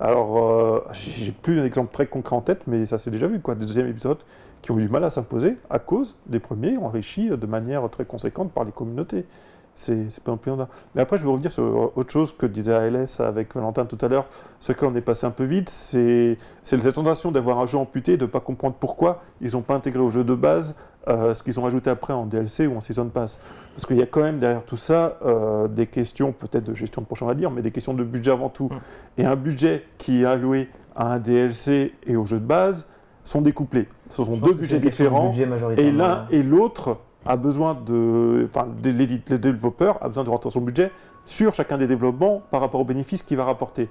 Alors, 0.00 0.38
euh, 0.38 0.84
j'ai 0.92 1.12
j'ai 1.12 1.32
plus 1.32 1.60
un 1.60 1.64
exemple 1.64 1.92
très 1.92 2.06
concret 2.06 2.34
en 2.34 2.40
tête, 2.40 2.62
mais 2.66 2.86
ça 2.86 2.98
s'est 2.98 3.10
déjà 3.10 3.26
vu, 3.26 3.40
quoi. 3.40 3.54
Des 3.54 3.66
deuxièmes 3.66 3.88
épisodes 3.88 4.18
qui 4.62 4.70
ont 4.70 4.78
eu 4.78 4.82
du 4.82 4.88
mal 4.88 5.04
à 5.04 5.10
s'imposer 5.10 5.56
à 5.68 5.78
cause 5.78 6.16
des 6.26 6.40
premiers 6.40 6.76
enrichis 6.78 7.28
de 7.28 7.46
manière 7.46 7.88
très 7.90 8.04
conséquente 8.04 8.50
par 8.52 8.64
les 8.64 8.72
communautés. 8.72 9.26
C'est 9.74 10.20
pas 10.22 10.30
non 10.30 10.36
plus 10.36 10.52
anodin. 10.52 10.68
Mais 10.94 11.02
après, 11.02 11.18
je 11.18 11.24
vais 11.24 11.30
revenir 11.30 11.50
sur 11.50 11.96
autre 11.96 12.12
chose 12.12 12.32
que 12.32 12.46
disait 12.46 12.72
ALS 12.72 13.20
avec 13.20 13.54
Valentin 13.54 13.84
tout 13.86 13.98
à 14.00 14.08
l'heure, 14.08 14.26
ce 14.60 14.72
qu'on 14.72 14.94
est 14.94 15.00
passé 15.00 15.26
un 15.26 15.30
peu 15.30 15.44
vite, 15.44 15.68
c'est 15.68 16.38
cette 16.62 16.94
sensation 16.94 17.32
d'avoir 17.32 17.58
un 17.58 17.66
jeu 17.66 17.78
amputé, 17.78 18.16
de 18.16 18.22
ne 18.22 18.30
pas 18.30 18.40
comprendre 18.40 18.76
pourquoi 18.78 19.22
ils 19.40 19.52
n'ont 19.52 19.62
pas 19.62 19.74
intégré 19.74 20.00
au 20.00 20.10
jeu 20.10 20.24
de 20.24 20.34
base 20.34 20.74
euh, 21.08 21.34
ce 21.34 21.42
qu'ils 21.42 21.60
ont 21.60 21.66
ajouté 21.66 21.90
après 21.90 22.12
en 22.12 22.24
DLC 22.24 22.66
ou 22.66 22.76
en 22.76 22.80
Season 22.80 23.06
Pass. 23.08 23.38
Parce 23.74 23.84
qu'il 23.84 23.98
y 23.98 24.02
a 24.02 24.06
quand 24.06 24.22
même 24.22 24.38
derrière 24.38 24.64
tout 24.64 24.76
ça 24.76 25.18
euh, 25.24 25.68
des 25.68 25.86
questions, 25.86 26.32
peut-être 26.32 26.64
de 26.64 26.74
gestion 26.74 27.02
de 27.02 27.06
prochain, 27.06 27.26
on 27.26 27.28
va 27.28 27.34
dire, 27.34 27.50
mais 27.50 27.60
des 27.60 27.72
questions 27.72 27.94
de 27.94 28.04
budget 28.04 28.30
avant 28.30 28.48
tout. 28.48 28.70
Mm. 28.70 29.20
Et 29.20 29.24
un 29.26 29.36
budget 29.36 29.84
qui 29.98 30.22
est 30.22 30.24
alloué 30.24 30.68
à 30.96 31.12
un 31.12 31.18
DLC 31.18 31.92
et 32.06 32.16
au 32.16 32.24
jeu 32.24 32.38
de 32.38 32.46
base 32.46 32.86
sont 33.24 33.42
découplés. 33.42 33.88
Ce 34.10 34.22
sont 34.22 34.36
deux 34.36 34.54
budgets 34.54 34.78
de 34.78 34.88
différents. 34.88 35.30
budget 35.30 35.48
Et 35.76 35.90
l'un 35.90 36.26
et 36.30 36.42
l'autre 36.42 36.98
a 37.26 37.36
besoin 37.36 37.74
de. 37.74 38.46
Enfin, 38.48 38.66
de- 38.82 38.90
l'édite- 38.90 39.30
le 39.30 39.38
développeur 39.38 39.98
a 40.02 40.08
besoin 40.08 40.24
de 40.24 40.30
rentrer 40.30 40.50
son 40.50 40.60
budget 40.60 40.90
sur 41.24 41.54
chacun 41.54 41.78
des 41.78 41.86
développements 41.86 42.42
par 42.50 42.60
rapport 42.60 42.80
aux 42.80 42.84
bénéfices 42.84 43.22
qu'il 43.22 43.36
va 43.36 43.44
rapporter. 43.44 43.88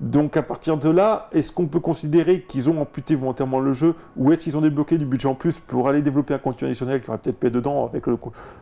Donc 0.00 0.38
à 0.38 0.42
partir 0.42 0.78
de 0.78 0.88
là, 0.88 1.28
est-ce 1.30 1.52
qu'on 1.52 1.66
peut 1.66 1.78
considérer 1.80 2.40
qu'ils 2.40 2.70
ont 2.70 2.80
amputé 2.80 3.14
volontairement 3.14 3.60
le 3.60 3.74
jeu 3.74 3.94
ou 4.16 4.32
est-ce 4.32 4.44
qu'ils 4.44 4.56
ont 4.56 4.62
débloqué 4.62 4.96
du 4.96 5.04
budget 5.04 5.28
en 5.28 5.34
plus 5.34 5.58
pour 5.58 5.90
aller 5.90 6.00
développer 6.00 6.32
un 6.32 6.38
contenu 6.38 6.68
additionnel 6.68 7.02
qui 7.02 7.10
aurait 7.10 7.18
peut-être 7.18 7.38
pu 7.38 7.50
dedans 7.50 7.84
avec 7.86 8.06
le, 8.06 8.16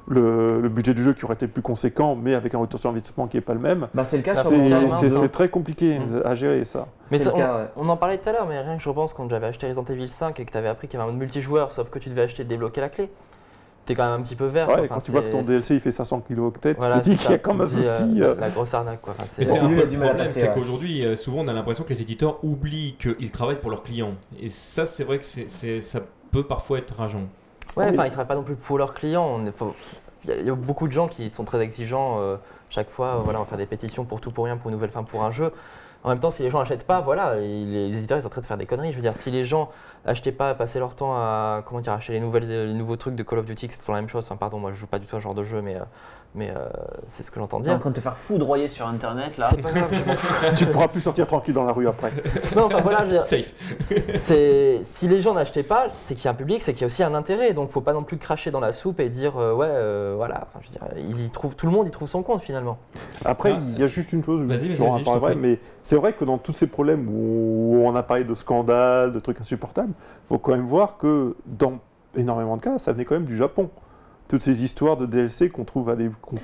le- 0.08 0.60
le 0.60 0.68
budget 0.68 0.94
du 0.94 1.02
jeu 1.04 1.12
qui 1.12 1.24
aurait 1.24 1.34
été 1.34 1.46
plus 1.46 1.62
conséquent 1.62 2.16
mais 2.16 2.34
avec 2.34 2.54
un 2.54 2.58
retour 2.58 2.80
sur 2.80 2.90
investissement 2.90 3.28
qui 3.28 3.36
n'est 3.36 3.40
pas 3.42 3.54
le 3.54 3.60
même? 3.60 3.86
Bah, 3.94 4.04
c'est 4.04 4.16
le 4.16 4.24
cas 4.24 4.34
sur 4.34 4.50
c'est- 4.50 4.56
C'est 4.64 4.74
Resident 4.74 4.90
c'est- 4.90 5.06
Evil 5.06 5.14
c'est 5.14 5.20
2. 5.22 5.28
très 5.28 5.48
compliqué 5.48 6.00
Mm. 6.00 6.22
à 6.24 6.34
gérer 6.34 6.64
ça. 6.64 6.88
Mais 7.12 7.18
C'est 7.18 7.24
ça, 7.24 7.30
le 7.30 7.36
on, 7.36 7.38
cas, 7.38 7.56
ouais. 7.56 7.68
on 7.76 7.88
en 7.88 7.96
parlait 7.96 8.18
tout 8.18 8.28
à 8.28 8.32
l'heure, 8.32 8.46
mais 8.48 8.60
rien 8.60 8.76
que 8.76 8.82
je 8.82 8.88
repense 8.88 9.12
quand 9.12 9.30
j'avais 9.30 9.46
acheté 9.46 9.68
Resident 9.68 9.84
Evil 9.84 10.08
5 10.08 10.40
et 10.40 10.44
que 10.44 10.50
tu 10.50 10.58
avais 10.58 10.66
appris 10.68 10.88
qu'il 10.88 10.98
y 10.98 11.00
avait 11.00 11.08
un 11.08 11.12
mode 11.12 11.20
multijoueur, 11.20 11.70
sauf 11.70 11.88
que 11.88 12.00
tu 12.00 12.08
devais 12.08 12.22
acheter 12.22 12.42
et 12.42 12.46
débloquer 12.46 12.80
la 12.80 12.88
clé. 12.88 13.10
T'es 13.88 13.94
quand 13.94 14.04
même 14.04 14.20
un 14.20 14.22
petit 14.22 14.34
peu 14.36 14.44
vert. 14.44 14.68
Ouais, 14.68 14.74
quoi. 14.76 14.88
quand 14.88 14.98
tu 15.00 15.10
vois 15.12 15.22
que 15.22 15.30
ton 15.30 15.40
DLC 15.40 15.74
il 15.76 15.80
fait 15.80 15.90
500 15.92 16.20
kilooctets, 16.20 16.74
Voilà, 16.74 16.96
tu 16.96 17.00
te 17.00 17.08
dis 17.08 17.16
qu'il 17.16 17.30
y 17.30 17.34
a 17.34 17.38
quand 17.38 17.54
même 17.54 17.66
dis, 17.66 17.78
euh, 17.82 17.94
souci. 17.94 18.14
la- 18.18 18.26
euh, 18.26 18.34
La 18.38 18.50
grosse 18.50 18.74
arnaque, 18.74 19.00
quoi. 19.00 19.14
Enfin, 19.18 19.26
c'est- 19.26 19.46
Bon, 19.46 19.64
un 19.64 19.68
peu 19.80 19.86
du 19.86 19.96
problème, 19.96 20.16
passer, 20.18 20.40
c'est 20.40 20.48
ouais. 20.48 20.54
qu'aujourd'hui, 20.54 21.06
euh, 21.06 21.16
souvent, 21.16 21.38
on 21.40 21.48
a 21.48 21.54
l'impression 21.54 21.84
que 21.84 21.88
les 21.88 22.02
éditeurs 22.02 22.38
oublient 22.44 22.96
qu'ils 22.98 23.32
travaillent 23.32 23.58
pour 23.60 23.70
leurs 23.70 23.82
clients. 23.82 24.12
Et 24.38 24.50
ça, 24.50 24.84
c'est 24.84 25.04
vrai 25.04 25.18
que 25.18 25.24
c'est, 25.24 25.48
c'est- 25.48 25.80
ça 25.80 26.00
peut 26.30 26.42
parfois 26.42 26.80
être 26.80 26.94
rageant. 26.94 27.22
Ouais, 27.78 27.86
Oui. 27.86 27.90
enfin, 27.94 28.04
ils 28.04 28.10
travaillent 28.10 28.28
pas 28.28 28.34
non 28.34 28.42
plus 28.42 28.56
pour 28.56 28.76
leurs 28.76 28.92
clients. 28.92 29.40
Y, 29.42 29.52
il 30.40 30.46
y 30.46 30.50
a 30.50 30.54
beaucoup 30.54 30.86
de 30.86 30.92
gens 30.92 31.08
qui 31.08 31.30
sont 31.30 31.44
très 31.44 31.60
exigeants. 31.62 32.16
euh, 32.20 32.36
chaque 32.68 32.90
fois, 32.90 33.06
euh, 33.16 33.20
voilà, 33.24 33.38
on 33.38 33.44
va 33.44 33.48
faire 33.48 33.56
des 33.56 33.64
pétitions 33.64 34.04
pour 34.04 34.20
tout 34.20 34.30
pour 34.30 34.44
rien, 34.44 34.58
pour 34.58 34.68
une 34.68 34.74
nouvelle 34.74 34.90
fin, 34.90 35.02
pour 35.02 35.24
un 35.24 35.30
jeu. 35.30 35.50
En 36.04 36.10
même 36.10 36.20
temps, 36.20 36.30
si 36.30 36.42
les 36.42 36.50
gens 36.50 36.60
n'achètent 36.60 36.86
pas, 36.86 37.00
voilà, 37.00 37.34
les 37.34 37.98
éditeurs 37.98 38.18
ils 38.18 38.22
sont 38.22 38.28
en 38.28 38.30
train 38.30 38.40
de 38.40 38.46
faire 38.46 38.56
des 38.56 38.66
conneries. 38.66 38.92
Je 38.92 38.96
veux 38.96 39.02
dire, 39.02 39.14
si 39.14 39.30
les 39.30 39.44
gens 39.44 39.70
achetaient 40.06 40.32
pas, 40.32 40.54
passaient 40.54 40.78
leur 40.78 40.94
temps 40.94 41.14
à 41.14 41.62
comment 41.66 41.80
acheter 41.80 42.12
les 42.12 42.20
nouvelles, 42.20 42.48
les 42.48 42.74
nouveaux 42.74 42.96
trucs 42.96 43.16
de 43.16 43.22
Call 43.22 43.40
of 43.40 43.46
Duty, 43.46 43.66
c'est 43.68 43.78
toujours 43.78 43.94
la 43.94 44.00
même 44.00 44.08
chose. 44.08 44.24
Enfin, 44.26 44.36
pardon, 44.36 44.58
moi 44.58 44.72
je 44.72 44.78
joue 44.78 44.86
pas 44.86 45.00
du 45.00 45.06
tout 45.06 45.16
à 45.16 45.18
ce 45.18 45.24
genre 45.24 45.34
de 45.34 45.42
jeu, 45.42 45.60
mais, 45.60 45.74
euh, 45.76 45.80
mais 46.34 46.50
euh, 46.50 46.66
c'est 47.08 47.22
ce 47.22 47.30
que 47.30 47.40
j'entends 47.40 47.60
T'es 47.60 47.68
en 47.70 47.72
dire. 47.72 47.78
train 47.80 47.90
de 47.90 47.94
te 47.96 48.00
faire 48.00 48.16
foudroyer 48.16 48.68
sur 48.68 48.86
internet 48.86 49.36
là. 49.38 49.46
C'est 49.50 49.60
pas 49.62 49.72
grave, 49.72 49.88
je 49.92 50.04
m'en 50.04 50.14
fous. 50.14 50.44
tu 50.56 50.66
pourras 50.66 50.88
plus 50.88 51.00
sortir 51.00 51.26
tranquille 51.26 51.54
dans 51.54 51.64
la 51.64 51.72
rue 51.72 51.88
après. 51.88 52.12
Non, 52.56 52.66
enfin 52.66 52.80
voilà, 52.82 53.00
je 53.00 53.04
veux 53.04 53.10
dire, 53.12 53.24
Safe. 53.24 53.52
c'est 54.14 54.80
si 54.82 55.08
les 55.08 55.20
gens 55.20 55.34
n'achetaient 55.34 55.62
pas, 55.62 55.86
c'est 55.94 56.14
qu'il 56.14 56.24
y 56.26 56.28
a 56.28 56.32
un 56.32 56.34
public, 56.34 56.60
c'est 56.62 56.72
qu'il 56.72 56.82
y 56.82 56.84
a 56.84 56.86
aussi 56.86 57.02
un 57.02 57.14
intérêt. 57.14 57.54
Donc 57.54 57.70
faut 57.70 57.80
pas 57.80 57.92
non 57.92 58.02
plus 58.02 58.18
cracher 58.18 58.50
dans 58.50 58.60
la 58.60 58.72
soupe 58.72 59.00
et 59.00 59.08
dire 59.08 59.36
euh, 59.38 59.54
ouais, 59.54 59.66
euh, 59.68 60.14
voilà. 60.16 60.46
Enfin, 60.48 60.60
je 60.62 60.68
veux 60.68 60.72
dire, 60.72 61.08
ils 61.08 61.24
y 61.26 61.30
trouvent, 61.30 61.56
tout 61.56 61.66
le 61.66 61.72
monde 61.72 61.88
y 61.88 61.90
trouve 61.90 62.08
son 62.08 62.22
compte 62.22 62.42
finalement. 62.42 62.78
Après, 63.24 63.52
Ah. 63.52 63.60
il 63.66 63.78
y 63.78 63.82
a 63.82 63.88
juste 63.88 64.12
une 64.12 64.22
chose, 64.24 64.40
Vas-y, 64.42 64.74
vas-y, 64.74 64.76
vas-y, 64.76 65.32
je 65.32 65.38
mais 65.38 65.58
c'est 65.82 65.96
vrai 65.96 66.12
que 66.12 66.24
dans 66.24 66.38
tous 66.38 66.52
ces 66.52 66.66
problèmes 66.66 67.08
où 67.08 67.82
on 67.84 67.94
a 67.96 68.02
parlé 68.02 68.24
de 68.24 68.34
scandales, 68.34 69.12
de 69.12 69.20
trucs 69.20 69.40
insupportables, 69.40 69.92
il 69.96 70.28
faut 70.28 70.38
quand 70.38 70.52
même 70.52 70.66
voir 70.66 70.98
que 70.98 71.34
dans 71.46 71.78
énormément 72.16 72.56
de 72.56 72.62
cas, 72.62 72.78
ça 72.78 72.92
venait 72.92 73.04
quand 73.04 73.14
même 73.14 73.24
du 73.24 73.36
Japon. 73.36 73.70
Toutes 74.28 74.42
ces 74.42 74.62
histoires 74.62 74.96
de 74.96 75.06
DLC 75.06 75.48
qu'on 75.48 75.64
trouve 75.64 75.88
à 75.90 75.96
des. 75.96 76.10
qu'on 76.20 76.36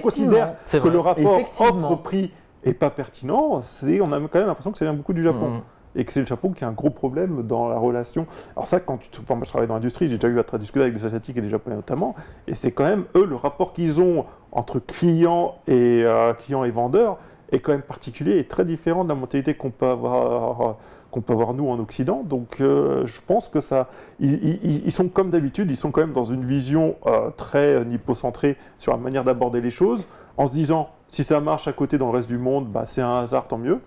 considère 0.00 0.54
que 0.80 0.88
le 0.88 0.98
rapport 1.00 1.38
offre-prix 1.84 2.32
est 2.64 2.74
pas 2.74 2.90
pertinent, 2.90 3.62
c'est, 3.62 4.00
on 4.00 4.12
a 4.12 4.20
quand 4.20 4.38
même 4.38 4.46
l'impression 4.46 4.72
que 4.72 4.78
ça 4.78 4.84
vient 4.84 4.94
beaucoup 4.94 5.12
du 5.12 5.22
Japon. 5.22 5.48
Mhm. 5.50 5.60
et 5.98 6.04
que 6.04 6.12
c'est 6.12 6.20
le 6.20 6.26
Japon 6.26 6.50
qui 6.52 6.62
a 6.62 6.68
un 6.68 6.72
gros 6.72 6.90
problème 6.90 7.42
dans 7.42 7.68
la 7.68 7.78
relation. 7.78 8.26
Alors 8.54 8.68
ça, 8.68 8.80
quand 8.80 8.98
tu, 8.98 9.08
te- 9.08 9.20
enfin, 9.20 9.34
moi 9.34 9.44
je 9.44 9.48
travaille 9.50 9.66
dans 9.68 9.74
l'industrie, 9.74 10.08
j'ai 10.08 10.18
déjà 10.18 10.28
eu 10.28 10.38
à 10.38 10.58
discuter 10.58 10.82
avec 10.82 10.94
des 10.94 11.04
Asiatiques 11.06 11.36
et 11.38 11.40
des 11.40 11.48
Japonais 11.48 11.76
notamment, 11.76 12.14
et 12.46 12.54
c'est 12.54 12.70
quand 12.70 12.84
même 12.84 13.04
eux 13.16 13.24
le 13.26 13.34
rapport 13.36 13.72
qu'ils 13.72 14.00
ont 14.00 14.26
entre 14.52 14.78
clients 14.78 15.54
et 15.66 16.02
euh, 16.04 16.34
clients 16.34 16.64
et 16.64 16.70
vendeurs 16.70 17.18
est 17.50 17.60
quand 17.60 17.72
même 17.72 17.82
particulier 17.82 18.36
et 18.38 18.44
très 18.46 18.64
différent 18.64 19.04
de 19.04 19.08
la 19.08 19.14
mentalité 19.14 19.54
qu'on 19.54 19.70
peut 19.70 19.88
avoir. 19.88 20.76
Qu'on 21.10 21.20
peut 21.20 21.32
avoir 21.32 21.54
nous 21.54 21.68
en 21.68 21.78
Occident, 21.78 22.22
donc 22.24 22.60
euh, 22.60 23.06
je 23.06 23.20
pense 23.26 23.48
que 23.48 23.60
ça, 23.60 23.88
ils, 24.20 24.32
ils- 24.64 24.82
ils 24.86 24.92
sont 24.92 25.08
comme 25.08 25.30
d'habitude, 25.30 25.70
ils 25.70 25.76
sont 25.76 25.90
quand 25.90 26.00
même 26.00 26.12
dans 26.12 26.24
une 26.24 26.44
vision 26.44 26.96
euh, 27.06 27.30
très 27.36 27.84
nippocentrée 27.84 28.56
sur 28.78 28.92
la 28.92 28.98
manière 28.98 29.24
d'aborder 29.24 29.60
les 29.60 29.70
choses, 29.70 30.06
en 30.36 30.46
se 30.46 30.52
disant 30.52 30.90
si 31.08 31.22
ça 31.24 31.40
marche 31.40 31.68
à 31.68 31.72
côté 31.72 31.98
dans 31.98 32.06
le 32.10 32.16
reste 32.16 32.28
du 32.28 32.38
monde, 32.38 32.66
bah, 32.66 32.82
c'est 32.86 33.02
un 33.02 33.20
hasard, 33.20 33.46
tant 33.48 33.58
mieux. 33.58 33.80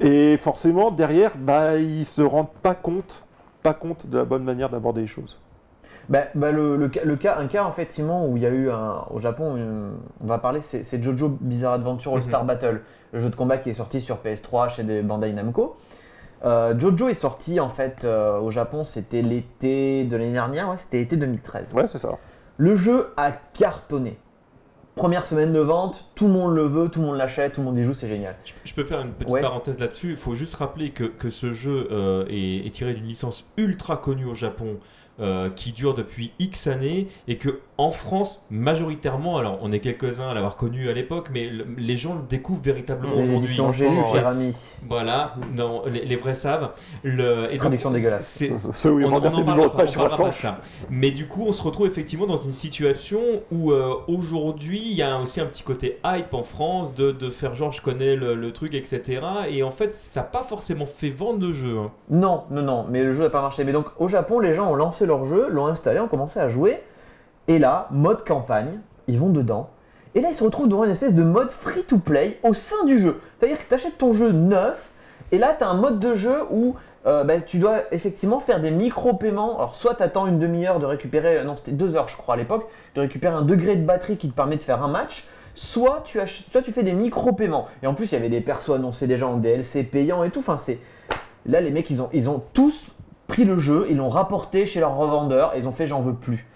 Et 0.00 0.36
forcément, 0.38 0.90
derrière, 0.90 1.32
bah, 1.36 1.76
ils 1.78 2.04
se 2.04 2.22
rendent 2.22 2.52
pas 2.62 2.74
compte, 2.74 3.24
pas 3.62 3.74
compte 3.74 4.06
de 4.06 4.18
la 4.18 4.24
bonne 4.24 4.44
manière 4.44 4.68
d'aborder 4.68 5.02
les 5.02 5.06
choses. 5.06 5.40
Bah, 6.08 6.24
bah, 6.34 6.50
le, 6.50 6.76
le 6.76 6.88
cas, 6.88 7.00
le 7.04 7.16
cas- 7.16 7.38
un 7.38 7.46
cas 7.46 7.66
effectivement 7.68 8.26
où 8.26 8.36
il 8.36 8.42
y 8.42 8.46
a 8.46 8.50
eu 8.50 8.70
un, 8.70 9.04
au 9.10 9.18
Japon, 9.18 9.56
une- 9.56 9.92
on 10.22 10.26
va 10.26 10.38
parler, 10.38 10.60
c'est 10.62 11.02
Jojo 11.02 11.36
Bizarre 11.40 11.74
Adventure 11.74 12.14
All 12.16 12.22
Star 12.22 12.44
Battle, 12.44 12.82
le 13.12 13.20
jeu 13.20 13.30
de 13.30 13.36
combat 13.36 13.56
qui 13.58 13.70
est 13.70 13.74
sorti 13.74 14.00
sur 14.00 14.18
PS3 14.18 14.68
chez 14.70 14.82
des 14.82 15.00
Bandai 15.02 15.32
Namco. 15.32 15.76
Euh, 16.44 16.76
Jojo 16.78 17.08
est 17.08 17.14
sorti 17.14 17.60
en 17.60 17.68
fait 17.68 18.04
euh, 18.04 18.38
au 18.40 18.50
Japon, 18.50 18.84
c'était 18.84 19.22
l'été 19.22 20.04
de 20.04 20.16
l'année 20.16 20.32
dernière, 20.32 20.68
ouais, 20.70 20.76
c'était 20.78 20.98
l'été 20.98 21.16
2013. 21.16 21.74
Ouais, 21.74 21.86
c'est 21.86 21.98
ça. 21.98 22.10
Le 22.56 22.76
jeu 22.76 23.12
a 23.16 23.30
cartonné. 23.32 24.18
Première 24.94 25.24
semaine 25.26 25.54
de 25.54 25.60
vente, 25.60 26.04
tout 26.14 26.26
le 26.26 26.32
monde 26.34 26.54
le 26.54 26.64
veut, 26.64 26.88
tout 26.90 27.00
le 27.00 27.06
monde 27.06 27.16
l'achète, 27.16 27.54
tout 27.54 27.60
le 27.62 27.66
monde 27.66 27.78
y 27.78 27.82
joue, 27.82 27.94
c'est 27.94 28.08
génial. 28.08 28.34
Je, 28.44 28.52
je 28.62 28.74
peux 28.74 28.84
faire 28.84 29.00
une 29.00 29.12
petite 29.12 29.32
Ouais. 29.32 29.40
parenthèse 29.40 29.78
là-dessus. 29.78 30.10
Il 30.10 30.16
faut 30.16 30.34
juste 30.34 30.54
rappeler 30.56 30.90
que, 30.90 31.04
que 31.04 31.30
ce 31.30 31.50
jeu 31.52 31.88
euh, 31.90 32.26
est, 32.28 32.66
est 32.66 32.70
tiré 32.74 32.92
d'une 32.92 33.06
licence 33.06 33.50
ultra 33.56 33.96
connue 33.96 34.26
au 34.26 34.34
Japon 34.34 34.76
euh, 35.22 35.48
qui 35.50 35.72
dure 35.72 35.94
depuis 35.94 36.32
X 36.38 36.66
années 36.66 37.08
et 37.28 37.36
que 37.38 37.60
en 37.78 37.90
France, 37.90 38.44
majoritairement, 38.50 39.38
alors 39.38 39.58
on 39.62 39.72
est 39.72 39.80
quelques-uns 39.80 40.28
à 40.28 40.34
l'avoir 40.34 40.56
connu 40.56 40.88
à 40.88 40.92
l'époque, 40.92 41.28
mais 41.32 41.48
le- 41.48 41.66
les 41.78 41.96
gens 41.96 42.14
le 42.14 42.20
découvrent 42.28 42.62
véritablement 42.62 43.14
Les 43.16 43.22
aujourd'hui. 43.22 43.54
Voilà, 44.88 45.34
non, 45.54 45.82
les, 45.86 46.04
les 46.04 46.16
vrais 46.16 46.34
savent. 46.34 46.70
Le, 47.02 47.48
et 47.52 47.58
donc, 47.58 47.62
dégueulasse. 47.94 48.26
c'est- 48.26 48.72
Ceux 48.72 48.90
on, 48.90 49.08
on 49.08 49.10
renversent 49.10 49.34
en 49.36 49.40
de 49.40 49.44
pas, 49.70 49.76
page 49.78 49.88
on 49.88 49.92
sur 49.92 50.02
la 50.02 50.08
parlera 50.10 50.24
pas 50.28 50.30
de 50.30 50.34
ça. 50.40 50.58
Mais 50.90 51.10
du 51.10 51.26
coup, 51.26 51.44
on 51.46 51.52
se 51.52 51.62
retrouve 51.62 51.86
effectivement 51.86 52.26
dans 52.26 52.36
une 52.36 52.52
situation 52.52 53.20
où 53.50 53.72
euh, 53.72 53.94
aujourd'hui, 54.08 54.80
il 54.84 54.92
y 54.94 55.02
a 55.02 55.18
aussi 55.18 55.40
un 55.40 55.46
petit 55.46 55.62
côté 55.62 55.98
hype 56.04 56.34
en 56.34 56.42
France 56.42 56.94
de, 56.94 57.10
de 57.10 57.30
faire 57.30 57.54
genre 57.54 57.72
je 57.72 57.80
connais 57.80 58.16
le, 58.16 58.34
le 58.34 58.52
truc, 58.52 58.74
etc. 58.74 59.20
Et 59.48 59.62
en 59.62 59.70
fait, 59.70 59.92
ça 59.94 60.20
n'a 60.20 60.26
pas 60.26 60.42
forcément 60.42 60.86
fait 60.86 61.10
vendre 61.10 61.40
le 61.46 61.52
jeu. 61.52 61.78
hein. 61.78 61.90
Non, 62.10 62.44
non, 62.50 62.62
non, 62.62 62.86
mais 62.88 63.02
le 63.02 63.12
jeu 63.14 63.24
n'a 63.24 63.30
pas 63.30 63.42
marché. 63.42 63.64
Mais 63.64 63.72
donc 63.72 63.86
au 63.98 64.08
Japon, 64.08 64.38
les 64.40 64.54
gens 64.54 64.70
ont 64.70 64.76
lancé 64.76 65.06
jeu, 65.26 65.48
l'ont 65.48 65.66
installé, 65.66 66.00
ont 66.00 66.08
commencé 66.08 66.40
à 66.40 66.48
jouer. 66.48 66.82
Et 67.48 67.58
là, 67.58 67.88
mode 67.90 68.24
campagne, 68.24 68.80
ils 69.08 69.18
vont 69.18 69.30
dedans. 69.30 69.70
Et 70.14 70.20
là, 70.20 70.28
ils 70.30 70.34
se 70.34 70.44
retrouvent 70.44 70.68
devant 70.68 70.84
une 70.84 70.90
espèce 70.90 71.14
de 71.14 71.22
mode 71.22 71.50
free-to-play 71.50 72.38
au 72.42 72.54
sein 72.54 72.84
du 72.84 72.98
jeu. 72.98 73.20
C'est-à-dire 73.38 73.58
que 73.58 73.68
tu 73.68 73.74
achètes 73.74 73.98
ton 73.98 74.12
jeu 74.12 74.30
neuf, 74.32 74.92
et 75.30 75.38
là, 75.38 75.54
tu 75.56 75.64
as 75.64 75.68
un 75.68 75.74
mode 75.74 75.98
de 75.98 76.14
jeu 76.14 76.36
où 76.50 76.76
euh, 77.06 77.24
bah, 77.24 77.40
tu 77.40 77.58
dois 77.58 77.78
effectivement 77.90 78.38
faire 78.38 78.60
des 78.60 78.70
micro-paiements. 78.70 79.56
Alors, 79.56 79.74
soit 79.74 79.94
tu 79.94 80.02
attends 80.02 80.26
une 80.26 80.38
demi-heure 80.38 80.78
de 80.78 80.86
récupérer, 80.86 81.38
euh, 81.38 81.44
non, 81.44 81.56
c'était 81.56 81.72
deux 81.72 81.96
heures, 81.96 82.08
je 82.08 82.16
crois, 82.16 82.34
à 82.34 82.36
l'époque, 82.36 82.68
de 82.94 83.00
récupérer 83.00 83.34
un 83.34 83.42
degré 83.42 83.76
de 83.76 83.84
batterie 83.84 84.18
qui 84.18 84.28
te 84.28 84.34
permet 84.34 84.56
de 84.56 84.62
faire 84.62 84.82
un 84.82 84.88
match. 84.88 85.26
Soit 85.54 86.02
tu, 86.04 86.20
achètes, 86.20 86.46
soit 86.50 86.62
tu 86.62 86.72
fais 86.72 86.82
des 86.82 86.92
micro-paiements. 86.92 87.66
Et 87.82 87.86
en 87.86 87.94
plus, 87.94 88.06
il 88.06 88.12
y 88.12 88.16
avait 88.16 88.28
des 88.28 88.40
persos 88.40 88.70
annoncés 88.70 89.06
déjà 89.06 89.26
en 89.26 89.36
DLC 89.36 89.84
payants 89.84 90.22
et 90.22 90.30
tout. 90.30 90.40
Enfin, 90.40 90.56
c'est. 90.56 90.78
Là, 91.44 91.60
les 91.60 91.70
mecs, 91.70 91.90
ils 91.90 92.00
ont, 92.00 92.08
ils 92.12 92.30
ont 92.30 92.42
tous 92.52 92.86
pris 93.32 93.44
le 93.46 93.58
jeu, 93.58 93.86
ils 93.88 93.96
l'ont 93.96 94.10
rapporté 94.10 94.66
chez 94.66 94.78
leur 94.80 94.94
revendeur 94.94 95.54
et 95.54 95.58
ils 95.58 95.66
ont 95.66 95.72
fait 95.72 95.86
j'en 95.86 96.00
veux 96.02 96.12
plus. 96.14 96.46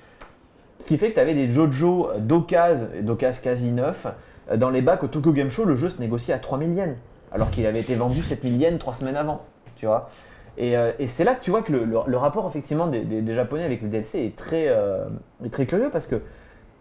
Ce 0.80 0.86
qui 0.86 0.98
fait 0.98 1.08
que 1.08 1.14
tu 1.14 1.20
avais 1.20 1.32
des 1.34 1.50
Jojo 1.50 2.10
d'occasion, 2.18 2.88
et 2.94 3.00
d'occasion 3.02 3.42
quasi 3.42 3.72
neuf, 3.72 4.06
euh, 4.52 4.58
dans 4.58 4.68
les 4.68 4.82
bacs 4.82 5.02
au 5.02 5.06
Tokyo 5.06 5.32
Game 5.32 5.50
Show, 5.50 5.64
le 5.64 5.74
jeu 5.74 5.88
se 5.88 5.98
négociait 5.98 6.34
à 6.34 6.38
3000 6.38 6.74
yens, 6.74 6.96
alors 7.32 7.50
qu'il 7.50 7.64
avait 7.66 7.80
été 7.80 7.94
vendu 7.94 8.22
7000 8.22 8.56
yens 8.60 8.78
trois 8.78 8.92
semaines 8.92 9.16
avant. 9.16 9.40
tu 9.76 9.86
vois. 9.86 10.10
Et, 10.58 10.76
euh, 10.76 10.92
et 10.98 11.08
c'est 11.08 11.24
là 11.24 11.34
que 11.34 11.42
tu 11.42 11.50
vois 11.50 11.62
que 11.62 11.72
le, 11.72 11.84
le- 12.06 12.16
rapport 12.18 12.46
effectivement 12.46 12.86
des, 12.88 13.00
des- 13.00 13.34
Japonais 13.34 13.64
avec 13.64 13.80
les 13.82 13.88
DLC 13.88 14.20
est 14.24 14.36
très, 14.36 14.66
euh, 14.68 15.06
est 15.44 15.50
très 15.50 15.64
curieux 15.66 15.88
parce 15.90 16.06
que 16.06 16.20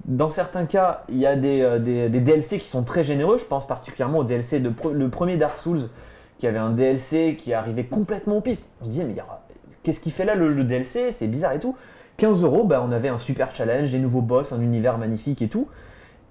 dans 0.06 0.30
certains 0.30 0.66
cas, 0.66 1.04
il 1.10 1.18
y 1.18 1.26
a 1.26 1.36
des, 1.38 1.62
euh, 1.62 1.80
des- 1.80 2.10
DLC 2.20 2.60
qui 2.60 2.68
sont 2.68 2.84
très 2.84 3.04
généreux. 3.06 3.38
Je 3.38 3.46
pense 3.46 3.66
particulièrement 3.66 4.20
au 4.20 4.24
DLC 4.26 4.60
de 4.60 4.72
le 4.94 5.10
premier 5.10 5.38
Dark 5.38 5.58
Souls 5.58 5.90
qui 6.38 6.48
avait 6.48 6.58
un 6.60 6.70
DLC 6.72 7.38
qui 7.40 7.54
arrivait 7.54 7.86
complètement 7.86 8.38
au 8.38 8.42
pif. 8.42 8.60
On 8.82 8.86
se 8.86 8.90
disait 8.90 9.04
mais 9.06 9.12
il 9.14 9.18
y 9.18 9.22
aura- 9.22 9.42
qu'est-ce 9.86 10.00
qu'il 10.02 10.12
fait 10.12 10.26
là 10.26 10.36
le, 10.36 10.50
le 10.50 10.64
DLC 10.66 11.12
C'est 11.14 11.28
bizarre 11.28 11.54
et 11.54 11.60
tout. 11.60 11.76
15 12.18 12.44
euros, 12.44 12.64
bah, 12.64 12.84
on 12.88 12.92
avait 12.92 13.10
un 13.10 13.18
super 13.18 13.54
challenge, 13.56 13.92
des 13.92 14.00
nouveaux 14.00 14.22
boss, 14.22 14.52
un 14.52 14.62
univers 14.62 14.98
magnifique 14.98 15.42
et 15.42 15.48
tout. 15.48 15.68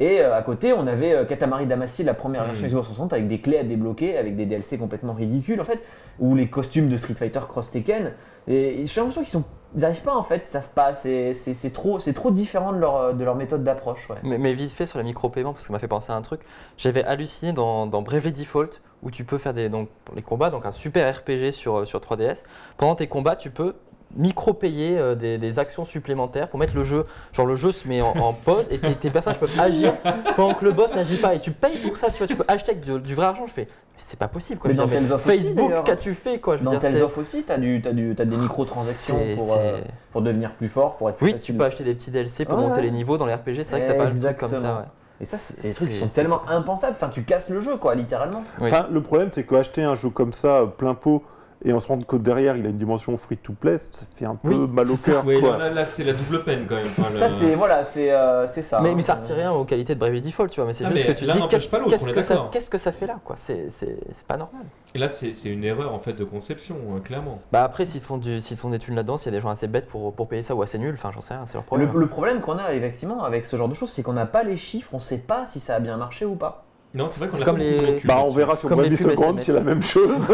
Et 0.01 0.21
euh, 0.21 0.35
à 0.37 0.43
côté, 0.43 0.73
on 0.73 0.87
avait 0.89 1.13
euh, 1.13 1.25
Katamari 1.25 1.67
Damacy, 1.67 2.03
la 2.03 2.15
première 2.15 2.43
Mm. 2.43 2.47
version 2.47 2.67
Xbox 2.67 2.87
60, 2.89 3.13
avec 3.13 3.29
des 3.29 3.39
clés 3.41 3.59
à 3.59 3.63
débloquer, 3.65 4.19
avec 4.19 4.35
des 4.35 4.45
DLC 4.45 4.77
complètement 4.77 5.13
ridicules 5.13 5.61
en 5.61 5.65
fait, 5.65 5.79
ou 6.19 6.35
les 6.35 6.49
costumes 6.49 6.89
de 6.89 6.97
Street 6.97 7.15
Fighter 7.15 7.41
Cross 7.49 7.71
Tekken. 7.71 8.13
Et 8.49 8.83
j'ai 8.87 9.01
l'impression 9.01 9.23
qu'ils 9.23 9.31
sont, 9.31 9.45
ils 9.75 9.83
n'arrivent 9.83 10.03
pas 10.03 10.17
en 10.17 10.23
fait, 10.25 10.43
ils 10.45 10.51
savent 10.51 10.69
pas. 10.75 10.95
C'est 10.95 11.73
trop, 11.73 11.99
trop 11.99 12.31
différent 12.33 12.73
de 12.73 12.79
leur, 12.79 13.15
de 13.15 13.25
leur 13.25 13.37
méthode 13.37 13.63
d'approche. 13.63 14.11
Ouais. 14.11 14.17
Mais, 14.25 14.37
mais 14.39 14.53
vite 14.55 14.73
fait 14.73 14.87
sur 14.87 14.99
les 14.99 15.05
micro-paiements, 15.05 15.53
parce 15.53 15.63
que 15.65 15.69
ça 15.69 15.73
m'a 15.73 15.79
fait 15.79 15.87
penser 15.89 16.13
à 16.13 16.17
un 16.17 16.23
truc, 16.23 16.41
j'avais 16.77 17.05
halluciné 17.05 17.53
dans, 17.53 17.87
dans 17.87 18.03
Bravely 18.03 18.33
Default, 18.33 18.81
où 19.05 19.11
tu 19.11 19.25
peux 19.25 19.39
faire 19.39 19.55
des, 19.55 19.69
donc, 19.69 19.89
les 20.17 20.23
combats, 20.23 20.51
donc 20.51 20.67
un 20.67 20.71
super 20.71 21.15
RPG 21.19 21.53
sur, 21.53 21.81
euh, 21.81 21.85
sur 21.85 22.01
3DS. 22.01 22.43
Pendant 22.79 22.95
tes 22.97 23.07
combats, 23.07 23.37
tu 23.37 23.51
peux 23.51 23.75
micro-payer 24.17 24.97
euh, 24.97 25.15
des, 25.17 25.39
des 25.39 25.59
actions 25.59 25.85
supplémentaires 25.85 26.49
pour 26.49 26.59
mettre 26.61 26.75
le 26.77 26.85
jeu, 26.85 27.05
genre 27.33 27.47
le 27.47 27.57
jeu 27.57 27.73
se 27.73 27.89
met 27.89 28.01
en, 28.01 28.13
en 28.17 28.33
pause 28.45 28.69
et 28.71 28.79
tes, 28.79 28.95
tes 28.95 29.11
personnages 29.11 29.41
peuvent 29.41 29.59
agir 29.61 29.95
pendant 30.37 30.55
que 30.55 30.65
le 30.65 30.73
boss 30.73 30.95
n'agit 30.95 31.17
pas 31.17 31.35
et 31.35 31.41
tu 31.41 31.51
payes 31.51 31.79
pour 31.79 31.97
ça, 31.97 32.11
tu 32.11 32.19
vois, 32.19 32.27
tu 32.29 32.37
peux 32.37 32.45
acheter 32.47 32.73
avec 32.73 32.85
du, 32.85 32.99
du 33.01 33.15
vrai 33.17 33.27
argent. 33.27 33.47
Je 33.49 33.53
fais, 33.53 33.65
mais 33.67 33.99
c'est 33.99 34.19
pas 34.19 34.29
possible 34.29 34.61
quoi. 34.61 34.69
Mais 34.69 34.77
Je 34.77 34.81
dans 34.81 34.87
dire, 34.87 35.01
Tales 35.01 35.13
of 35.13 35.27
aussi, 35.27 35.39
Facebook, 35.39 35.73
qu'as-tu 35.85 36.15
fait 36.15 36.39
quoi? 36.39 36.57
Je 36.59 36.63
Dans 36.63 36.79
Tales 36.79 37.03
of 37.03 37.19
aussi, 37.19 37.43
tu 37.43 37.51
as, 37.53 37.59
du, 37.59 37.81
t'as 37.83 37.91
du, 37.93 38.15
t'as 38.17 38.25
des 38.25 38.37
microtransactions 38.37 39.19
c'est- 39.19 39.35
pour, 39.35 39.55
euh, 39.55 39.81
pour 40.13 40.23
devenir 40.23 40.53
plus 40.53 40.69
fort, 40.69 40.97
pour 40.97 41.11
être 41.11 41.17
plus 41.17 41.33
Oui, 41.33 41.35
tu 41.35 41.53
peux 41.53 41.65
acheter 41.65 41.83
des 41.83 41.95
petits 41.95 42.13
DLC 42.13 42.45
pour 42.45 42.55
Ouais, 42.57 42.63
monter 42.63 42.77
ouais. 42.77 42.83
les 42.83 42.91
niveaux 42.93 43.19
dans 43.19 43.27
les 43.27 43.35
RPG, 43.35 43.65
c'est 43.65 43.71
vrai 43.77 43.83
que 43.83 43.89
t'as 43.89 43.95
pas 43.99 44.11
le 44.11 44.19
truc 44.21 44.37
comme 44.37 44.55
ça. 44.55 44.77
Ouais. 44.77 44.85
Et 45.21 45.25
ça, 45.27 45.37
c'est 45.39 45.63
des 45.69 45.75
trucs 45.75 45.91
qui 45.91 45.99
sont 45.99 46.09
tellement 46.09 46.43
impensables. 46.49 46.97
Enfin, 46.97 47.09
tu 47.09 47.23
casses 47.23 47.49
le 47.49 47.61
jeu, 47.61 47.77
quoi, 47.77 47.95
littéralement. 47.95 48.43
Oui. 48.61 48.69
Enfin, 48.71 48.89
le 48.91 49.01
problème, 49.01 49.31
c'est 49.33 49.45
qu'acheter 49.45 49.83
un 49.85 49.95
jeu 49.95 50.11
comme 50.11 50.33
ça, 50.33 50.61
euh, 50.63 50.67
plein 50.67 50.95
pot, 50.95 51.23
et 51.65 51.73
on 51.73 51.81
se 51.81 51.87
rend 51.89 51.95
compte 51.95 52.07
que 52.07 52.17
derrière, 52.17 52.57
il 52.57 52.67
a 52.67 52.69
une 52.69 52.77
dimension 52.77 53.17
free-to-play, 53.17 53.79
ça 53.79 54.05
fait 54.17 54.27
un 54.27 54.35
peu 54.35 54.49
Oui, 54.49 54.69
mal 54.69 54.91
au 54.91 54.97
cœur. 54.97 55.23
Oui, 55.25 55.41
là, 55.41 55.71
là, 55.71 55.85
c'est 55.87 56.05
la 56.05 56.13
double 56.13 56.43
peine 56.43 56.67
quand 56.69 56.75
même. 56.75 56.85
Enfin, 56.87 57.11
le- 57.13 57.19
Ça, 57.19 57.31
c'est 57.31 57.55
voilà, 57.55 57.85
c'est 57.85 58.11
euh, 58.13 58.47
c'est 58.49 58.61
ça. 58.61 58.81
Mais, 58.81 58.91
hein. 58.91 58.93
mais 58.97 59.03
ça 59.03 59.15
retire 59.15 59.37
rien 59.37 59.53
aux 59.53 59.65
qualités 59.65 59.95
de 59.95 60.01
Bravely 60.01 60.21
Default, 60.21 60.49
tu 60.49 60.61
vois. 60.61 60.67
Mais 60.67 60.73
c'est 60.75 60.85
Ah, 60.85 60.91
juste 60.91 61.07
mais 61.07 61.15
que 61.15 61.19
tu 61.19 61.25
dis 61.27 61.49
qu'est-ce 61.49 61.69
que, 62.13 62.21
ça- 62.23 62.35
d'accord. 62.35 62.51
qu'est-ce 62.51 62.69
que 62.71 62.77
ça 62.79 62.93
fait 62.93 63.07
là, 63.07 63.19
quoi? 63.25 63.37
C'est 63.39 63.71
c'est- 63.71 63.97
c'est 64.13 64.27
pas 64.27 64.37
normal. 64.37 64.65
Et 64.97 64.99
là, 65.01 65.09
c'est 65.09 65.33
une 65.45 65.65
erreur 65.65 65.93
en 65.93 65.99
fait 65.99 66.13
de 66.13 66.23
conception, 66.25 66.77
hein, 66.95 67.01
clairement. 67.03 67.41
Bah 67.51 67.65
après, 67.65 67.85
s'ils 67.85 68.01
se 68.01 68.07
font, 68.07 68.17
du, 68.17 68.41
s'ils 68.41 68.57
des 68.71 68.79
thunes 68.79 68.95
là-dedans, 68.95 69.17
s'il 69.19 69.33
y 69.33 69.35
a 69.35 69.39
des 69.39 69.43
gens 69.43 69.49
assez 69.51 69.67
bêtes 69.67 69.87
pour, 69.87 70.15
pour 70.15 70.29
payer 70.29 70.45
ça 70.45 70.55
ou 70.55 70.63
assez 70.63 70.79
nuls, 70.79 70.95
enfin 70.95 71.11
j'en 71.13 71.21
sais 71.21 71.35
rien, 71.35 71.47
c'est 71.47 71.55
leur 71.55 71.63
Le, 71.63 71.67
problème. 71.67 71.91
le 71.95 72.07
problème 72.07 72.41
qu'on 72.41 72.59
a 72.59 72.73
effectivement 72.75 73.25
avec 73.25 73.45
ce 73.45 73.57
genre 73.57 73.69
de 73.69 73.75
choses, 73.75 73.91
c'est 73.91 74.05
qu'on 74.05 74.13
n'a 74.13 74.27
pas 74.27 74.45
les 74.45 74.57
chiffres, 74.57 74.91
on 74.93 75.01
sait 75.01 75.19
pas 75.19 75.47
si 75.47 75.59
ça 75.59 75.75
a 75.75 75.81
bien 75.81 75.97
marché 75.97 76.25
ou 76.25 76.37
pas. 76.37 76.65
Non, 76.95 77.09
c'est 77.09 77.19
vrai 77.19 77.29
qu'on 77.29 77.43
a 77.43 77.45
comme 77.45 77.59
les- 77.59 78.01
Bah, 78.05 78.23
on 78.25 78.31
verra 78.31 78.55
sur 78.55 78.69
Comme 78.69 78.79
Bravely 78.79 78.97
les 78.97 79.03
pubs 79.03 79.11
Second, 79.11 79.37
SMS. 79.37 79.43
c'est 79.45 79.53
la 79.53 79.61
même 79.65 79.83
chose. 79.83 80.11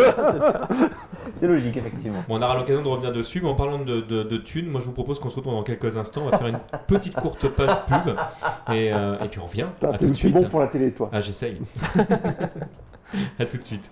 C'est 1.37 1.47
logique, 1.47 1.75
effectivement. 1.79 2.23
Bon, 2.29 2.39
on 2.39 2.43
aura 2.43 2.55
l'occasion 2.55 2.83
de 2.83 2.89
revenir 2.89 3.13
dessus, 3.13 3.41
mais 3.41 3.49
en 3.49 3.55
parlant 3.55 3.79
de, 3.79 4.03
de, 4.03 4.23
de 4.25 4.37
thunes, 4.37 4.67
moi 4.67 4.83
je 4.83 4.87
vous 4.87 4.93
propose 4.93 5.19
qu'on 5.21 5.31
se 5.31 5.37
retrouve 5.37 5.55
dans 5.55 5.63
quelques 5.63 5.97
instants. 5.97 6.23
On 6.27 6.29
va 6.29 6.37
faire 6.37 6.49
une 6.49 6.59
petite 6.87 7.15
courte 7.15 7.49
page 7.49 7.71
pub 7.87 8.15
et, 8.75 8.93
euh, 8.93 9.17
et 9.25 9.29
puis 9.29 9.41
on 9.41 9.47
revient. 9.47 9.65
À 9.81 9.97
tout 9.97 10.05
de 10.05 10.09
T'es 10.09 10.13
suite. 10.13 10.35
bon 10.35 10.45
pour 10.51 10.61
la 10.61 10.67
télé, 10.67 10.93
toi. 10.93 11.09
Ah, 11.15 11.23
j'essaye. 11.23 11.59
à 13.39 13.47
tout 13.47 13.57
de 13.57 13.65
suite. 13.65 13.91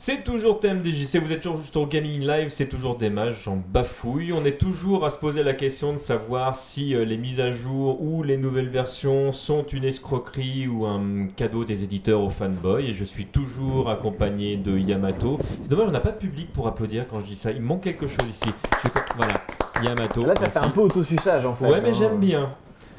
C'est 0.00 0.22
toujours 0.22 0.60
TMDJC, 0.60 1.16
vous 1.20 1.32
êtes 1.32 1.40
toujours 1.40 1.58
sur 1.60 1.88
Gaming 1.88 2.20
Live, 2.20 2.50
c'est 2.50 2.68
toujours 2.68 2.96
des 2.96 3.10
mages, 3.10 3.42
j'en 3.42 3.56
bafouille. 3.56 4.32
On 4.32 4.44
est 4.44 4.56
toujours 4.56 5.04
à 5.04 5.10
se 5.10 5.18
poser 5.18 5.42
la 5.42 5.54
question 5.54 5.92
de 5.92 5.98
savoir 5.98 6.54
si 6.54 6.94
euh, 6.94 7.04
les 7.04 7.16
mises 7.16 7.40
à 7.40 7.50
jour 7.50 8.00
ou 8.00 8.22
les 8.22 8.36
nouvelles 8.36 8.68
versions 8.68 9.32
sont 9.32 9.64
une 9.64 9.82
escroquerie 9.82 10.68
ou 10.68 10.86
un 10.86 11.26
cadeau 11.34 11.64
des 11.64 11.82
éditeurs 11.82 12.20
aux 12.20 12.30
fanboys. 12.30 12.84
Et 12.88 12.92
je 12.92 13.02
suis 13.02 13.26
toujours 13.26 13.90
accompagné 13.90 14.56
de 14.56 14.78
Yamato. 14.78 15.40
C'est 15.60 15.68
dommage, 15.68 15.88
on 15.88 15.92
n'a 15.92 15.98
pas 15.98 16.12
de 16.12 16.18
public 16.18 16.52
pour 16.52 16.68
applaudir 16.68 17.04
quand 17.08 17.18
je 17.18 17.26
dis 17.26 17.36
ça. 17.36 17.50
Il 17.50 17.60
manque 17.60 17.82
quelque 17.82 18.06
chose 18.06 18.24
ici. 18.30 18.50
Je 18.76 18.78
suis 18.78 18.90
comme- 18.90 19.02
Voilà, 19.16 19.34
Yamato. 19.82 20.20
Là, 20.24 20.34
ça 20.36 20.42
merci. 20.42 20.58
fait 20.60 20.64
un 20.64 20.70
peu 20.70 20.80
autosuçage 20.82 21.44
en 21.44 21.56
fait. 21.56 21.66
Ouais, 21.66 21.80
mais 21.80 21.88
hein. 21.88 21.92
j'aime 21.92 22.20
bien. 22.20 22.54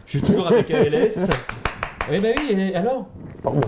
Je 0.06 0.18
suis 0.18 0.22
toujours 0.22 0.48
avec 0.48 0.70
ALS. 0.70 1.30
Eh 2.12 2.20
ben 2.20 2.36
oui, 2.38 2.74
alors? 2.74 3.08
Pardon. 3.42 3.62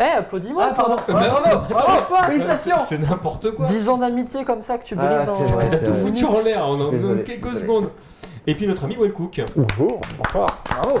Eh, 0.00 0.16
applaudis-moi 0.18 0.68
Ah, 0.70 0.74
pardon. 0.74 0.96
Bah, 0.96 1.02
bravo, 1.42 1.60
bravo, 1.68 2.24
félicitations. 2.26 2.76
C'est 2.88 2.98
n'importe 2.98 3.50
quoi. 3.52 3.66
10 3.66 3.88
ans 3.90 3.98
d'amitié 3.98 4.44
comme 4.44 4.62
ça 4.62 4.78
que 4.78 4.84
tu 4.84 4.94
brises 4.94 5.08
Ah, 5.10 5.30
en. 5.30 5.34
c'est 5.34 5.52
vrai, 5.52 5.68
T'as 5.68 5.78
tout 5.78 5.92
vrai. 5.92 6.00
foutu 6.06 6.24
en 6.24 6.42
l'air 6.42 6.66
en, 6.66 6.80
en 6.80 6.90
Désolé, 6.90 7.22
quelques 7.22 7.44
désolé. 7.44 7.60
secondes. 7.60 7.90
Et 8.46 8.54
puis 8.54 8.66
notre 8.66 8.84
ami 8.84 8.96
Wellcook. 8.98 9.42
Bonjour, 9.54 10.00
bonsoir. 10.16 10.62
Bravo. 10.70 10.94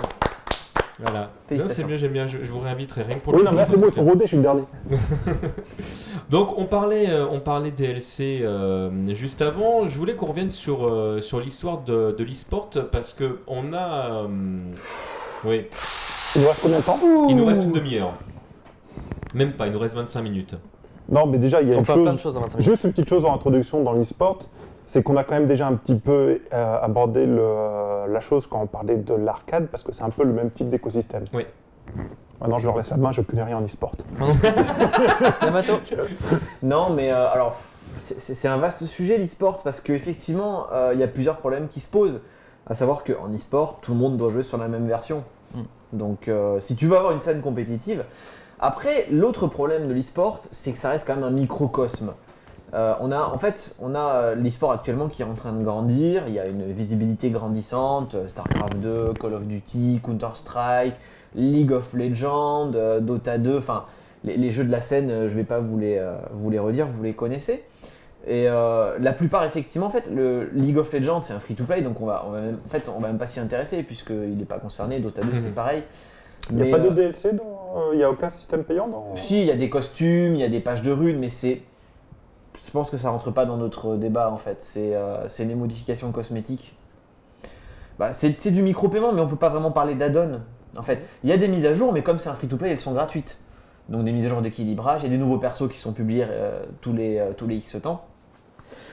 Voilà. 1.02 1.30
Non, 1.50 1.64
c'est 1.66 1.84
mieux, 1.84 1.96
j'aime 1.96 2.12
bien. 2.12 2.26
Je, 2.26 2.38
je 2.42 2.50
vous 2.50 2.58
réinviterai 2.58 3.04
rien 3.04 3.14
que 3.16 3.20
pour 3.20 3.32
Oui, 3.32 3.38
le 3.40 3.46
non, 3.46 3.52
mais 3.52 3.56
là, 3.62 3.66
c'est 3.70 3.78
bon, 3.78 3.86
ils 3.88 3.94
sont 3.94 4.04
rodés, 4.04 4.24
je 4.24 4.28
suis 4.28 4.36
le 4.36 4.42
dernier. 4.42 4.64
Donc 6.28 6.58
on 6.58 6.66
parlait, 6.66 7.08
euh, 7.08 7.26
on 7.30 7.40
parlait 7.40 7.70
DLC 7.70 8.40
euh, 8.42 8.90
juste 9.14 9.40
avant. 9.40 9.86
Je 9.86 9.96
voulais 9.96 10.14
qu'on 10.14 10.26
revienne 10.26 10.50
sur, 10.50 10.86
euh, 10.86 11.22
sur 11.22 11.40
l'histoire 11.40 11.78
de, 11.78 12.14
de 12.16 12.22
l'e-sport 12.24 12.68
parce 12.92 13.14
que 13.14 13.38
on 13.46 13.72
a, 13.72 14.10
euh, 14.24 14.26
oui, 15.44 15.64
Il 16.36 16.42
nous 16.42 16.48
reste 16.48 16.60
combien 16.62 16.78
de 16.78 16.84
temps? 16.84 16.98
Il 17.30 17.36
nous 17.36 17.46
reste 17.46 17.64
une 17.64 17.72
demi-heure. 17.72 18.12
Même 19.34 19.52
pas, 19.52 19.66
il 19.66 19.72
nous 19.72 19.78
reste 19.78 19.94
25 19.94 20.22
minutes. 20.22 20.56
Non, 21.08 21.26
mais 21.26 21.38
déjà, 21.38 21.60
il 21.62 21.68
y 21.68 21.72
a 21.72 21.76
On 21.76 21.80
une 21.80 21.84
plein 21.84 21.96
de 21.96 22.04
chose. 22.10 22.20
choses 22.20 22.34
dans 22.34 22.40
25 22.40 22.58
minutes. 22.58 22.70
Juste 22.70 22.84
une 22.84 22.90
petite 22.92 23.08
chose 23.08 23.24
en 23.24 23.34
introduction 23.34 23.82
dans 23.82 23.92
l'e-sport, 23.92 24.38
c'est 24.86 25.02
qu'on 25.02 25.16
a 25.16 25.24
quand 25.24 25.34
même 25.34 25.46
déjà 25.46 25.66
un 25.66 25.74
petit 25.74 25.94
peu 25.96 26.40
euh, 26.52 26.78
abordé 26.80 27.26
le- 27.26 28.12
la 28.12 28.20
chose 28.20 28.46
quand 28.46 28.60
on 28.60 28.66
parlait 28.66 28.96
de 28.96 29.14
l'arcade, 29.14 29.68
parce 29.68 29.82
que 29.82 29.92
c'est 29.92 30.02
un 30.02 30.10
peu 30.10 30.24
le 30.24 30.32
même 30.32 30.50
type 30.50 30.68
d'écosystème. 30.68 31.24
Oui. 31.32 31.44
Maintenant, 32.40 32.58
je 32.58 32.66
leur 32.66 32.76
laisse 32.76 32.90
la 32.90 32.96
main, 32.96 33.12
je 33.12 33.22
connais 33.22 33.42
rien 33.42 33.58
en 33.58 33.64
e-sport. 33.64 33.92
Non, 36.62 36.90
mais 36.90 37.12
euh, 37.12 37.28
alors, 37.30 37.56
c'est- 38.00 38.48
un 38.48 38.56
vaste 38.58 38.84
sujet 38.86 39.18
l'e-sport 39.18 39.58
parce 39.62 39.80
qu'effectivement, 39.80 40.66
il 40.92 40.98
y 40.98 41.02
a 41.02 41.08
plusieurs 41.08 41.36
problèmes 41.36 41.68
qui 41.68 41.80
se 41.80 41.90
posent. 41.90 42.20
À 42.66 42.74
savoir 42.74 43.02
qu'en 43.04 43.32
e-sport, 43.34 43.78
tout 43.82 43.92
le 43.92 43.98
monde 43.98 44.16
doit 44.16 44.30
jouer 44.30 44.42
sur 44.44 44.56
la 44.58 44.68
même 44.68 44.86
version. 44.86 45.24
Mm. 45.54 45.60
Donc, 45.94 46.28
euh, 46.28 46.60
si 46.60 46.76
tu 46.76 46.86
veux 46.86 46.96
avoir 46.96 47.12
une 47.12 47.20
scène 47.20 47.40
compétitive. 47.40 48.04
Après, 48.62 49.06
l'autre 49.10 49.46
problème 49.46 49.88
de 49.88 49.94
l'e-sport, 49.94 50.40
c'est 50.50 50.72
que 50.72 50.78
ça 50.78 50.90
reste 50.90 51.06
quand 51.06 51.14
même 51.16 51.24
un 51.24 51.30
microcosme. 51.30 52.12
Euh, 52.74 52.92
on 53.00 53.10
a, 53.10 53.18
en 53.20 53.38
fait, 53.38 53.74
on 53.80 53.94
a 53.94 53.98
euh, 54.14 54.34
l'e-sport 54.34 54.70
actuellement 54.72 55.08
qui 55.08 55.22
est 55.22 55.24
en 55.24 55.34
train 55.34 55.52
de 55.52 55.64
grandir. 55.64 56.24
Il 56.28 56.34
y 56.34 56.38
a 56.38 56.46
une 56.46 56.70
visibilité 56.72 57.30
grandissante. 57.30 58.14
euh, 58.14 58.28
StarCraft 58.28 58.76
2, 58.78 59.14
Call 59.20 59.34
of 59.34 59.46
Duty, 59.46 60.00
Counter-Strike, 60.04 60.94
League 61.34 61.72
of 61.72 61.92
Legends, 61.94 62.72
euh, 62.74 63.00
Dota 63.00 63.38
2. 63.38 63.58
Enfin, 63.58 63.86
les, 64.24 64.36
les 64.36 64.50
jeux 64.52 64.64
de 64.64 64.70
la 64.70 64.82
scène, 64.82 65.08
je 65.28 65.34
vais 65.34 65.44
pas 65.44 65.58
vous 65.58 65.78
les, 65.78 65.96
euh, 65.98 66.14
vous 66.32 66.50
les 66.50 66.58
redire, 66.58 66.86
vous 66.86 67.02
les 67.02 67.14
connaissez. 67.14 67.64
Et 68.26 68.44
euh, 68.48 68.98
la 69.00 69.12
plupart, 69.12 69.44
effectivement, 69.44 69.86
en 69.86 69.90
fait, 69.90 70.04
le 70.14 70.50
League 70.52 70.76
of 70.76 70.92
Legends, 70.92 71.22
c'est 71.22 71.32
un 71.32 71.40
free-to-play, 71.40 71.80
donc 71.80 72.00
on 72.02 72.06
va, 72.06 72.24
on 72.28 72.32
va 72.32 72.40
même, 72.40 72.58
en 72.64 72.68
fait, 72.68 72.88
on 72.94 73.00
va 73.00 73.08
même 73.08 73.16
pas 73.18 73.26
s'y 73.26 73.40
intéresser 73.40 73.82
puisqu'il 73.82 74.36
n'est 74.36 74.44
pas 74.44 74.58
concerné. 74.58 75.00
Dota 75.00 75.22
2, 75.22 75.30
c'est 75.32 75.48
Mhm. 75.48 75.52
pareil. 75.54 75.82
Il 76.50 76.56
n'y 76.56 76.62
a 76.72 76.76
pas 76.76 76.82
de 76.82 76.90
DLC 76.90 77.32
dans. 77.32 77.59
Euh, 77.76 77.90
Il 77.92 77.98
n'y 77.98 78.04
a 78.04 78.10
aucun 78.10 78.30
système 78.30 78.64
payant 78.64 78.88
dans. 78.88 79.16
si, 79.16 79.40
il 79.40 79.46
y 79.46 79.50
a 79.50 79.56
des 79.56 79.70
costumes, 79.70 80.34
il 80.34 80.40
y 80.40 80.44
a 80.44 80.48
des 80.48 80.60
pages 80.60 80.82
de 80.82 80.90
runes, 80.90 81.18
mais 81.18 81.28
c'est. 81.28 81.62
Je 82.64 82.70
pense 82.70 82.90
que 82.90 82.98
ça 82.98 83.10
rentre 83.10 83.30
pas 83.30 83.46
dans 83.46 83.56
notre 83.56 83.96
débat 83.96 84.30
en 84.30 84.36
fait. 84.36 84.62
C'est 84.62 84.94
euh, 84.94 85.26
des 85.38 85.54
modifications 85.54 86.12
cosmétiques. 86.12 86.76
Bah, 87.98 88.12
c'est 88.12 88.50
du 88.50 88.62
micro-paiement, 88.62 89.12
mais 89.12 89.20
on 89.20 89.28
peut 89.28 89.36
pas 89.36 89.50
vraiment 89.50 89.72
parler 89.72 89.94
d'add-on. 89.94 90.40
En 90.78 90.82
fait, 90.82 91.04
il 91.24 91.30
y 91.30 91.32
a 91.32 91.36
des 91.36 91.48
mises 91.48 91.66
à 91.66 91.74
jour, 91.74 91.92
mais 91.92 92.02
comme 92.02 92.18
c'est 92.18 92.28
un 92.28 92.34
free-to-play, 92.34 92.70
elles 92.70 92.80
sont 92.80 92.92
gratuites. 92.92 93.38
Donc 93.90 94.04
des 94.04 94.12
mises 94.12 94.24
à 94.26 94.28
jour 94.28 94.40
d'équilibrage, 94.40 95.02
il 95.02 95.04
y 95.04 95.06
a 95.08 95.10
des 95.10 95.18
nouveaux 95.18 95.38
persos 95.38 95.68
qui 95.68 95.78
sont 95.78 95.92
publiés 95.92 96.24
euh, 96.28 96.62
tous, 96.80 96.92
les, 96.92 97.18
euh, 97.18 97.32
tous 97.36 97.46
les 97.46 97.56
X 97.56 97.76
temps. 97.82 98.06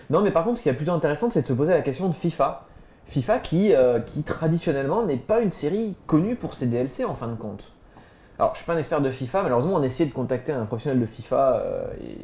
Non, 0.10 0.22
mais 0.22 0.32
par 0.32 0.44
contre, 0.44 0.58
ce 0.58 0.64
qui 0.64 0.70
est 0.70 0.74
plutôt 0.74 0.92
intéressant, 0.92 1.30
c'est 1.30 1.44
de 1.44 1.48
se 1.48 1.54
poser 1.54 1.72
la 1.72 1.82
question 1.82 2.10
de 2.10 2.14
FIFA. 2.14 2.66
FIFA 3.06 3.40
qui, 3.40 3.74
euh, 3.74 4.00
qui 4.00 4.24
traditionnellement 4.24 5.06
n'est 5.06 5.18
pas 5.18 5.40
une 5.40 5.52
série 5.52 5.96
connue 6.08 6.36
pour 6.36 6.56
ses 6.56 6.66
DLC 6.66 7.06
en 7.06 7.14
fin 7.14 7.28
de 7.28 7.36
compte. 7.36 7.72
Alors, 8.40 8.52
je 8.54 8.58
suis 8.60 8.66
pas 8.68 8.74
un 8.74 8.78
expert 8.78 9.02
de 9.02 9.10
FIFA, 9.12 9.44
malheureusement, 9.44 9.76
on 9.76 9.82
a 9.82 9.86
essayé 9.86 10.08
de 10.10 10.14
contacter 10.14 10.52
un 10.52 10.66
professionnel 10.66 11.00
de 11.02 11.06
FIFA 11.08 11.56
euh, 11.66 11.84
et 12.02 12.18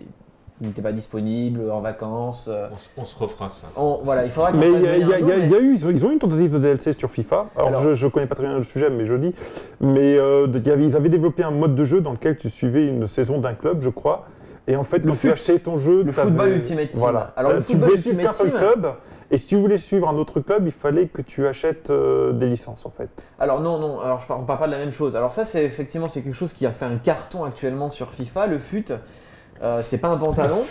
il 0.62 0.68
n'était 0.68 0.84
pas 0.84 0.92
disponible, 0.92 1.72
en 1.72 1.82
vacances. 1.82 2.48
euh. 2.48 2.68
On, 2.72 2.76
s- 2.76 2.92
on 2.98 3.04
se 3.06 3.18
refera 3.18 3.50
ça. 3.50 3.68
On- 3.76 4.00
voilà, 4.04 4.24
il 4.26 4.32
faudra 4.32 4.52
qu'on 4.52 4.60
Mais 4.60 4.72
il 4.72 4.82
y, 4.82 4.88
a- 4.88 4.98
il 4.98 5.08
y 5.08 5.14
a- 5.14 5.16
venir 5.16 5.16
un 5.16 5.18
il 5.18 5.28
y 5.28 5.32
a- 5.32 5.36
jour, 5.36 5.46
il 5.46 5.52
y 5.52 5.56
a 5.56 5.60
eu, 5.60 5.74
ils 5.76 5.88
ont, 5.88 5.90
ils 5.90 6.06
ont 6.06 6.10
eu 6.12 6.14
une 6.14 6.20
tentative 6.20 6.54
de 6.54 6.60
DLC 6.60 6.94
sur 6.94 7.10
FIFA. 7.10 7.48
Alors, 7.56 7.68
Alors- 7.70 7.82
je, 7.82 7.94
je 7.96 8.08
connais 8.08 8.28
pas 8.28 8.36
très 8.36 8.44
bien 8.46 8.56
le 8.56 8.64
sujet, 8.64 8.90
mais 8.92 9.06
je 9.08 9.16
dis. 9.16 9.34
Mais 9.82 10.18
euh, 10.20 10.48
il 10.54 10.68
y 10.68 10.72
avait- 10.72 10.86
ils 10.86 10.96
avaient 10.96 11.10
développé 11.10 11.44
un 11.44 11.52
mode 11.52 11.74
de 11.76 11.84
jeu 11.86 12.00
dans 12.02 12.12
lequel 12.12 12.38
tu 12.38 12.50
suivais 12.50 12.88
une 12.88 13.08
saison 13.08 13.40
d'un 13.40 13.54
club, 13.56 13.82
je 13.82 13.90
crois. 13.90 14.26
Et 14.68 14.76
en 14.78 14.84
fait, 14.84 15.00
Le 15.00 15.06
quand 15.10 15.12
tu 15.14 15.18
fut- 15.28 15.32
achetais 15.32 15.60
ton 15.60 15.78
jeu, 15.78 16.04
le 16.04 16.12
Football 16.14 16.52
Ultimate 16.52 16.92
Team. 16.92 17.00
Voilà. 17.00 17.34
Alors, 17.36 17.54
le 17.54 17.58
tu 17.58 17.72
Football 17.72 17.90
Ultimate 17.92 18.36
Team- 18.38 18.52
club. 18.52 18.88
Et 19.34 19.40
si 19.40 19.48
tu 19.48 19.56
voulais 19.56 19.78
suivre 19.78 20.08
un 20.08 20.16
autre 20.16 20.42
club, 20.42 20.68
il 20.68 20.72
fallait 20.72 21.08
que 21.08 21.24
tu 21.24 21.48
achètes 21.48 21.90
euh, 21.90 22.34
des 22.34 22.46
licences 22.46 22.86
en 22.86 22.92
fait. 22.92 23.10
Alors 23.40 23.62
non, 23.62 23.80
non, 23.80 24.00
alors 24.00 24.22
je 24.22 24.28
par- 24.28 24.40
on 24.40 24.44
parle 24.44 24.60
pas 24.60 24.68
de 24.68 24.72
la 24.74 24.78
même 24.78 24.92
chose. 24.92 25.16
Alors 25.16 25.34
ça, 25.34 25.44
c'est 25.44 25.66
effectivement 25.66 26.08
c'est 26.08 26.22
quelque 26.22 26.36
chose 26.36 26.54
qui 26.54 26.68
a 26.68 26.72
fait 26.72 26.86
un 26.86 26.98
carton 26.98 27.44
actuellement 27.44 27.90
sur 27.90 28.12
FIFA, 28.12 28.46
le 28.46 28.60
FUT. 28.60 28.86
Euh, 29.64 29.82
c'est 29.84 29.98
pas 29.98 30.10
un 30.10 30.18
pantalon. 30.18 30.62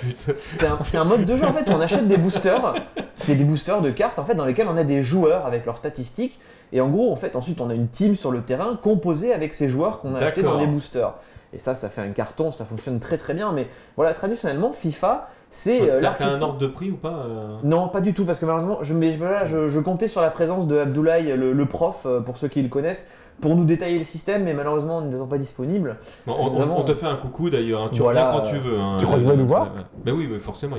C'est 0.85 0.97
un, 0.97 1.05
mode 1.05 1.25
de 1.25 1.37
jeu 1.37 1.45
en 1.45 1.53
fait 1.53 1.69
où 1.69 1.73
on 1.73 1.81
achète 1.81 2.07
des 2.07 2.17
boosters. 2.17 2.75
C'est 3.19 3.35
des 3.35 3.43
boosters 3.43 3.83
de 3.83 3.91
cartes 3.91 4.21
en 4.21 4.25
fait 4.25 4.37
dans 4.37 4.45
lesquels 4.45 4.69
on 4.69 4.77
a 4.77 4.85
des 4.85 5.03
joueurs 5.03 5.45
avec 5.45 5.67
leurs 5.67 5.79
statistiques. 5.79 6.39
Et 6.73 6.81
en 6.81 6.89
gros, 6.89 7.13
en 7.13 7.17
fait, 7.17 7.35
ensuite 7.35 7.61
on 7.61 7.69
a 7.69 7.75
une 7.75 7.89
team 7.89 8.15
sur 8.15 8.31
le 8.31 8.43
terrain 8.43 8.79
composée 8.81 9.33
avec 9.35 9.55
ces 9.55 9.69
joueurs 9.69 9.99
qu'on 9.99 10.15
a 10.15 10.21
achetés 10.21 10.45
dans 10.45 10.59
les 10.59 10.69
boosters. 10.69 11.15
Et 11.53 11.59
ça, 11.59 11.75
ça 11.75 11.89
fait 11.89 12.01
un 12.01 12.11
carton, 12.11 12.53
ça 12.53 12.65
fonctionne 12.65 13.01
très 13.01 13.19
très 13.19 13.35
bien. 13.35 13.51
Mais 13.51 13.67
voilà, 13.97 14.15
traditionnellement, 14.15 14.73
FIFA, 14.73 15.29
c'est 15.55 15.81
euh, 15.89 16.01
T'as 16.01 16.27
un 16.27 16.41
ordre 16.43 16.59
de 16.59 16.67
prix 16.67 16.91
ou 16.91 16.97
pas 16.97 17.25
euh 17.29 17.57
Non, 17.63 17.87
pas 17.89 18.01
du 18.01 18.15
tout, 18.15 18.25
parce 18.25 18.39
que 18.39 18.47
malheureusement, 18.47 18.79
je, 18.83 18.95
mais 18.95 19.15
voilà, 19.17 19.45
je, 19.47 19.69
je 19.69 19.79
comptais 19.81 20.09
sur 20.09 20.21
la 20.23 20.31
présence 20.31 20.67
de 20.67 20.79
Abdoulaye, 20.79 21.37
le, 21.37 21.53
le 21.53 21.67
prof, 21.67 22.03
euh, 22.07 22.21
pour 22.21 22.39
ceux 22.39 22.49
qui 22.49 22.63
le 22.63 22.69
connaissent, 22.69 23.09
pour 23.41 23.55
nous 23.55 23.65
détailler 23.65 23.99
le 23.99 24.05
système, 24.05 24.45
mais 24.45 24.55
malheureusement, 24.55 25.03
ils 25.03 25.11
ne 25.11 25.19
sont 25.19 25.27
pas 25.27 25.39
disponibles. 25.39 25.97
Bon, 26.27 26.35
on, 26.39 26.47
on- 26.47 26.51
Vraiment. 26.55 26.81
on 26.81 26.83
te 26.85 26.95
fait 26.95 27.07
un 27.07 27.17
coucou 27.17 27.51
d'ailleurs, 27.51 27.83
hein. 27.83 27.91
tu 27.93 28.01
Voilà, 28.03 28.27
reviens 28.29 28.41
quand 28.41 28.47
tu 28.47 28.57
veux. 28.57 28.79
hein. 28.79 28.95
Tu 28.99 29.05
crois 29.07 29.19
qu'il 29.19 29.29
va 29.29 29.37
nous 29.37 29.47
voir? 29.47 29.69
Ben 30.05 30.13
oui, 30.17 30.29
mais 30.31 30.39
forcément. 30.39 30.77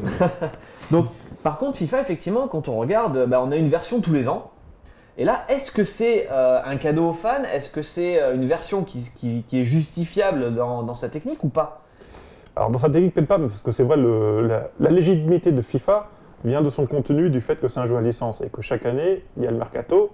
il- 0.91 0.97
Par 1.43 1.57
contre, 1.57 1.77
FIFA, 1.77 2.01
effectivement, 2.01 2.47
quand 2.47 2.67
on 2.69 2.77
regarde, 2.77 3.25
bah, 3.27 3.43
on 3.45 3.51
a 3.51 3.55
une 3.57 3.69
version 3.69 3.99
tous 4.01 4.13
les 4.13 4.27
ans. 4.29 4.51
Et 5.17 5.25
là, 5.25 5.43
est-ce 5.49 5.71
que 5.71 5.83
c'est 5.83 6.27
euh, 6.31 6.59
un 6.65 6.77
cadeau 6.77 7.09
aux 7.09 7.13
fans? 7.13 7.43
Est-ce 7.53 7.69
que 7.69 7.83
c'est 7.83 8.19
euh, 8.21 8.33
une 8.33 8.47
version 8.47 8.83
qui, 8.83 9.11
qui- 9.17 9.43
qui 9.47 9.61
est 9.61 9.65
justifiable 9.65 10.55
dans, 10.55 10.81
dans 10.83 10.93
sa 10.95 11.09
technique 11.09 11.43
ou 11.43 11.49
pas? 11.49 11.82
Alors 12.55 12.69
dans 12.69 12.79
sa 12.79 12.89
technique 12.89 13.13
peut-être 13.15 13.27
pas, 13.27 13.39
parce 13.39 13.61
que 13.61 13.71
c'est 13.71 13.83
vrai, 13.83 13.97
la, 13.97 14.89
légitimité 14.89 15.51
de 15.51 15.61
FIFA 15.61 16.09
vient 16.45 16.61
de 16.61 16.69
son 16.69 16.85
contenu, 16.85 17.29
du 17.29 17.41
fait 17.41 17.55
que 17.55 17.67
c'est 17.67 17.79
un 17.79 17.87
jeu 17.87 17.95
à 17.95 18.01
licence 18.01 18.41
et 18.41 18.49
que 18.49 18.61
chaque 18.61 18.85
année, 18.85 19.23
il 19.37 19.43
y 19.43 19.47
a 19.47 19.51
le 19.51 19.57
mercato, 19.57 20.11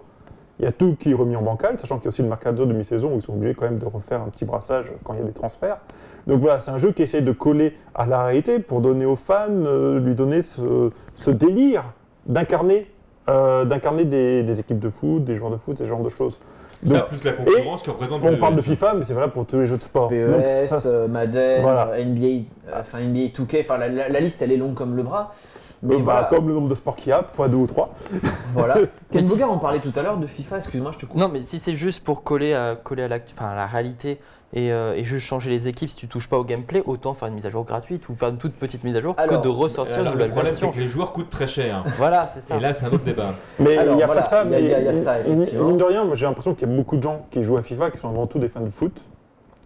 il 0.60 0.66
y 0.66 0.68
a 0.68 0.72
tout 0.72 0.96
qui 0.98 1.12
est 1.12 1.14
remis 1.14 1.36
en 1.36 1.42
bancal, 1.42 1.78
sachant 1.80 1.98
qu'il 1.98 2.06
y 2.06 2.08
a 2.08 2.10
aussi 2.10 2.22
le 2.22 2.30
mercato 2.30 2.66
de 2.66 2.74
mi-saison 2.74 3.14
où 3.14 3.16
ils 3.16 3.22
sont 3.22 3.34
obligés 3.34 3.56
quand 3.56 3.68
même 3.68 3.80
de 3.80 3.86
refaire 3.86 4.22
un 4.22 4.30
petit 4.30 4.46
brassage 4.46 4.86
quand 5.04 5.14
il 5.14 5.20
y 5.20 5.24
a 5.24 5.26
des 5.26 5.34
transferts. 5.34 5.80
Donc 6.28 6.40
voilà, 6.40 6.60
c'est 6.60 6.72
un 6.72 6.78
jeu 6.78 6.92
qui 6.92 7.02
essaye 7.02 7.24
de 7.24 7.32
coller 7.32 7.76
à 7.94 8.06
la 8.06 8.24
réalité 8.24 8.60
pour 8.60 8.80
donner 8.80 9.06
aux 9.06 9.16
fans, 9.16 9.48
euh, 9.50 10.00
lui 10.00 10.16
donner 10.16 10.42
ce, 10.42 10.92
délire 11.30 11.84
d'incarner 12.26 12.88
euh, 13.30 13.64
d'incarner 13.64 14.06
des, 14.06 14.42
des 14.44 14.60
équipes 14.60 14.80
de 14.80 14.90
foot, 14.90 15.24
des 15.24 15.36
joueurs 15.36 15.52
de 15.52 15.58
foot, 15.58 15.78
ce 15.78 15.86
genre 15.86 16.02
de 16.02 16.10
choses. 16.10 16.40
Ça, 16.84 16.94
Donc, 17.00 17.08
plus 17.08 17.24
la 17.26 17.34
concurrence 17.34 17.84
qui 17.84 17.90
représente. 17.90 18.22
on 18.24 18.30
le- 18.32 18.40
parle 18.40 18.56
de 18.56 18.62
FIFA, 18.62 18.94
mais 18.96 19.04
c'est 19.04 19.14
vrai 19.14 19.30
pour 19.30 19.46
tous 19.46 19.60
les 19.60 19.66
jeux 19.66 19.76
de 19.78 19.82
sport. 19.84 20.08
PES, 20.10 20.32
Donc 20.32 20.48
ça, 20.50 20.80
euh, 20.88 21.08
Madden, 21.10 21.62
Voilà. 21.62 21.88
euh, 21.90 21.98
NBA, 22.06 22.26
euh, 22.70 22.80
enfin 22.80 23.00
NBA 23.00 23.32
2K, 23.34 23.62
enfin 23.66 23.78
la, 23.78 23.90
la- 23.90 24.08
la 24.10 24.20
liste 24.22 24.42
elle 24.42 24.52
est 24.54 24.58
longue 24.58 24.76
comme 24.76 24.96
le 24.96 25.04
bras. 25.04 25.34
Mais 25.82 25.96
bah, 25.98 26.02
voilà, 26.04 26.24
comme 26.24 26.48
le 26.48 26.54
nombre 26.54 26.68
de 26.70 26.76
sports 26.76 26.96
qu'il 26.96 27.10
y 27.10 27.12
a, 27.14 27.24
fois 27.24 27.48
deux 27.48 27.58
ou 27.58 27.68
trois. 27.68 27.94
voilà. 28.54 28.76
Mais 28.80 28.88
Ken 29.12 29.22
si- 29.22 29.28
Bogard 29.30 29.52
en 29.52 29.58
parlait 29.58 29.80
tout 29.80 29.94
à 29.96 30.02
l'heure 30.02 30.18
de 30.18 30.28
FIFA, 30.28 30.58
excuse-moi, 30.58 30.92
je 30.94 30.98
te 31.00 31.06
coupe. 31.06 31.20
Non, 31.20 31.30
mais 31.30 31.42
si 31.42 31.58
c'est 31.60 31.76
juste 31.76 32.04
pour 32.04 32.24
coller 32.24 32.54
à, 32.54 32.76
coller 32.76 33.04
à, 33.04 33.08
la 33.08 33.66
réalité 33.66 34.20
et, 34.54 34.72
euh, 34.72 34.94
et 34.96 35.04
juste 35.06 35.26
changer 35.26 35.50
les 35.50 35.68
équipes, 35.68 35.90
si 35.90 35.96
tu 35.96 36.08
touches 36.08 36.28
pas 36.28 36.38
au 36.38 36.44
gameplay, 36.44 36.84
autant 36.86 37.14
faire 37.14 37.28
une 37.30 37.36
mise 37.36 37.46
à 37.46 37.50
jour 37.50 37.64
gratuite 37.64 38.10
ou 38.10 38.16
faire 38.16 38.30
une 38.30 38.38
toute 38.38 38.54
petite 38.54 38.84
mise 38.84 38.96
à 38.96 39.02
jour 39.02 39.16
Alors, 39.18 39.38
que 39.42 39.44
de 39.44 39.50
ressortir 39.50 40.00
Alors, 40.00 40.14
une 40.14 40.20
le 40.20 40.26
nouvelle 40.26 40.32
problème, 40.32 40.54
c'est 40.54 40.62
version. 40.62 40.72
que 40.72 40.84
les 40.84 40.88
joueurs 40.92 41.12
coûtent 41.14 41.30
très 41.30 41.48
cher. 41.48 41.84
Voilà, 41.98 42.28
c'est 42.28 42.42
ça. 42.42 42.58
Et 42.58 42.60
là, 42.60 42.74
c'est 42.74 42.86
un 42.86 42.90
autre 42.90 43.04
débat. 43.04 43.34
Mais 43.60 43.78
Alors, 43.78 43.96
il 43.96 44.00
y 44.00 44.04
a 44.04 44.06
voilà, 44.06 44.22
pas 44.22 44.28
que 44.28 44.30
ça, 44.30 44.44
il 44.44 44.52
y 44.52 44.56
a- 44.56 44.58
mais 44.58 44.64
il 44.64 44.70
y 44.70 44.74
a- 44.74 44.80
il 44.80 44.86
y 44.86 44.88
a 44.90 44.96
ça, 45.04 45.20
mine- 45.20 45.40
effectivement. 45.40 45.68
mine 45.70 45.78
de 45.78 45.84
rien, 45.84 46.04
moi, 46.04 46.16
j'ai 46.16 46.26
l'impression 46.26 46.54
qu'il 46.56 46.68
y 46.68 46.72
a 46.72 46.76
beaucoup 46.76 46.98
de 46.98 47.04
gens 47.04 47.26
qui 47.32 47.44
jouent 47.44 47.58
à 47.58 47.62
FIFA 47.64 47.92
qui 47.92 47.98
sont 48.00 48.10
avant 48.10 48.28
tout 48.28 48.40
des 48.40 48.50
fans 48.50 48.62
de 48.62 48.70
foot 48.70 48.96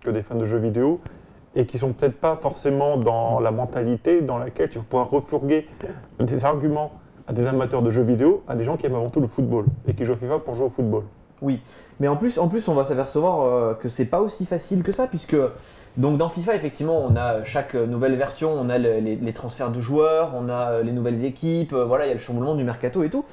que 0.04 0.10
des 0.12 0.22
fans 0.22 0.36
de 0.36 0.46
jeux 0.46 0.58
vidéo 0.60 1.00
et 1.56 1.66
qui 1.66 1.78
sont 1.80 1.94
peut-être 1.94 2.20
pas 2.20 2.36
forcément 2.36 2.98
dans 2.98 3.40
la 3.40 3.52
mentalité 3.52 4.22
dans 4.22 4.38
laquelle 4.38 4.70
tu 4.70 4.78
vas 4.80 4.84
pouvoir 4.90 5.10
refourguer 5.10 5.68
des 6.20 6.46
arguments 6.46 6.92
à 7.28 7.34
des 7.34 7.48
amateurs 7.48 7.82
de 7.82 7.92
jeux 7.92 8.02
vidéo, 8.02 8.44
à 8.48 8.56
des 8.56 8.64
gens 8.64 8.76
qui 8.76 8.86
aiment 8.86 8.96
avant 8.96 9.10
tout 9.10 9.22
le 9.22 9.28
football 9.28 9.66
et 9.88 9.94
qui 9.94 10.04
jouent 10.04 10.14
à 10.14 10.18
FIFA 10.18 10.40
pour 10.40 10.56
jouer 10.56 10.66
au 10.66 10.70
football. 10.70 11.04
Mais 12.00 12.08
en 12.08 12.16
plus, 12.16 12.38
en 12.40 12.48
plus 12.48 12.68
on 12.68 12.74
va 12.74 12.86
s'apercevoir 12.86 13.42
euh, 13.46 13.74
que 13.76 13.88
c'est 13.90 14.06
pas 14.06 14.20
aussi 14.22 14.46
facile 14.46 14.82
que 14.84 14.92
ça, 14.92 15.08
puisque 15.08 15.36
donc 15.96 16.18
dans 16.18 16.28
FIFA, 16.28 16.56
effectivement, 16.56 17.06
on 17.08 17.16
a 17.16 17.44
chaque 17.44 17.76
nouvelle 17.76 18.16
version, 18.16 18.52
on 18.52 18.70
a 18.70 18.80
le- 18.80 19.00
les, 19.00 19.16
les 19.16 19.34
transferts 19.34 19.70
de 19.70 19.80
joueurs, 19.80 20.32
on 20.36 20.50
a 20.50 20.72
euh, 20.72 20.84
les 20.84 20.92
nouvelles 20.92 21.24
équipes, 21.24 21.74
euh, 21.74 21.86
voilà, 21.86 22.06
il 22.06 22.08
y 22.08 22.12
a 22.12 22.16
le 22.16 22.20
chamboulement 22.20 22.56
du 22.56 22.64
mercato 22.64 23.04
et 23.04 23.10
tout. 23.10 23.26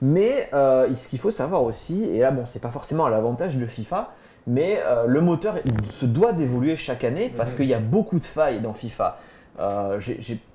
Mais 0.00 0.48
euh, 0.54 0.88
ce 0.96 1.08
qu'il 1.08 1.18
faut 1.18 1.30
savoir 1.30 1.62
aussi, 1.62 2.04
et 2.04 2.20
là, 2.20 2.30
bon, 2.30 2.44
c'est 2.46 2.62
pas 2.62 2.70
forcément 2.70 3.04
à 3.04 3.10
l'avantage 3.10 3.58
de 3.58 3.66
FIFA, 3.66 4.12
mais 4.46 4.80
euh, 4.84 5.06
le 5.06 5.20
moteur 5.20 5.54
il 5.64 5.84
se 5.92 6.06
doit 6.06 6.32
d'évoluer 6.32 6.76
chaque 6.76 7.04
année 7.04 7.32
parce 7.36 7.52
Mhm. 7.52 7.56
qu'il 7.58 7.66
y 7.66 7.74
a 7.74 7.78
beaucoup 7.80 8.18
de 8.18 8.24
failles 8.24 8.60
dans 8.60 8.72
FIFA. 8.74 9.18
Euh, 9.58 9.98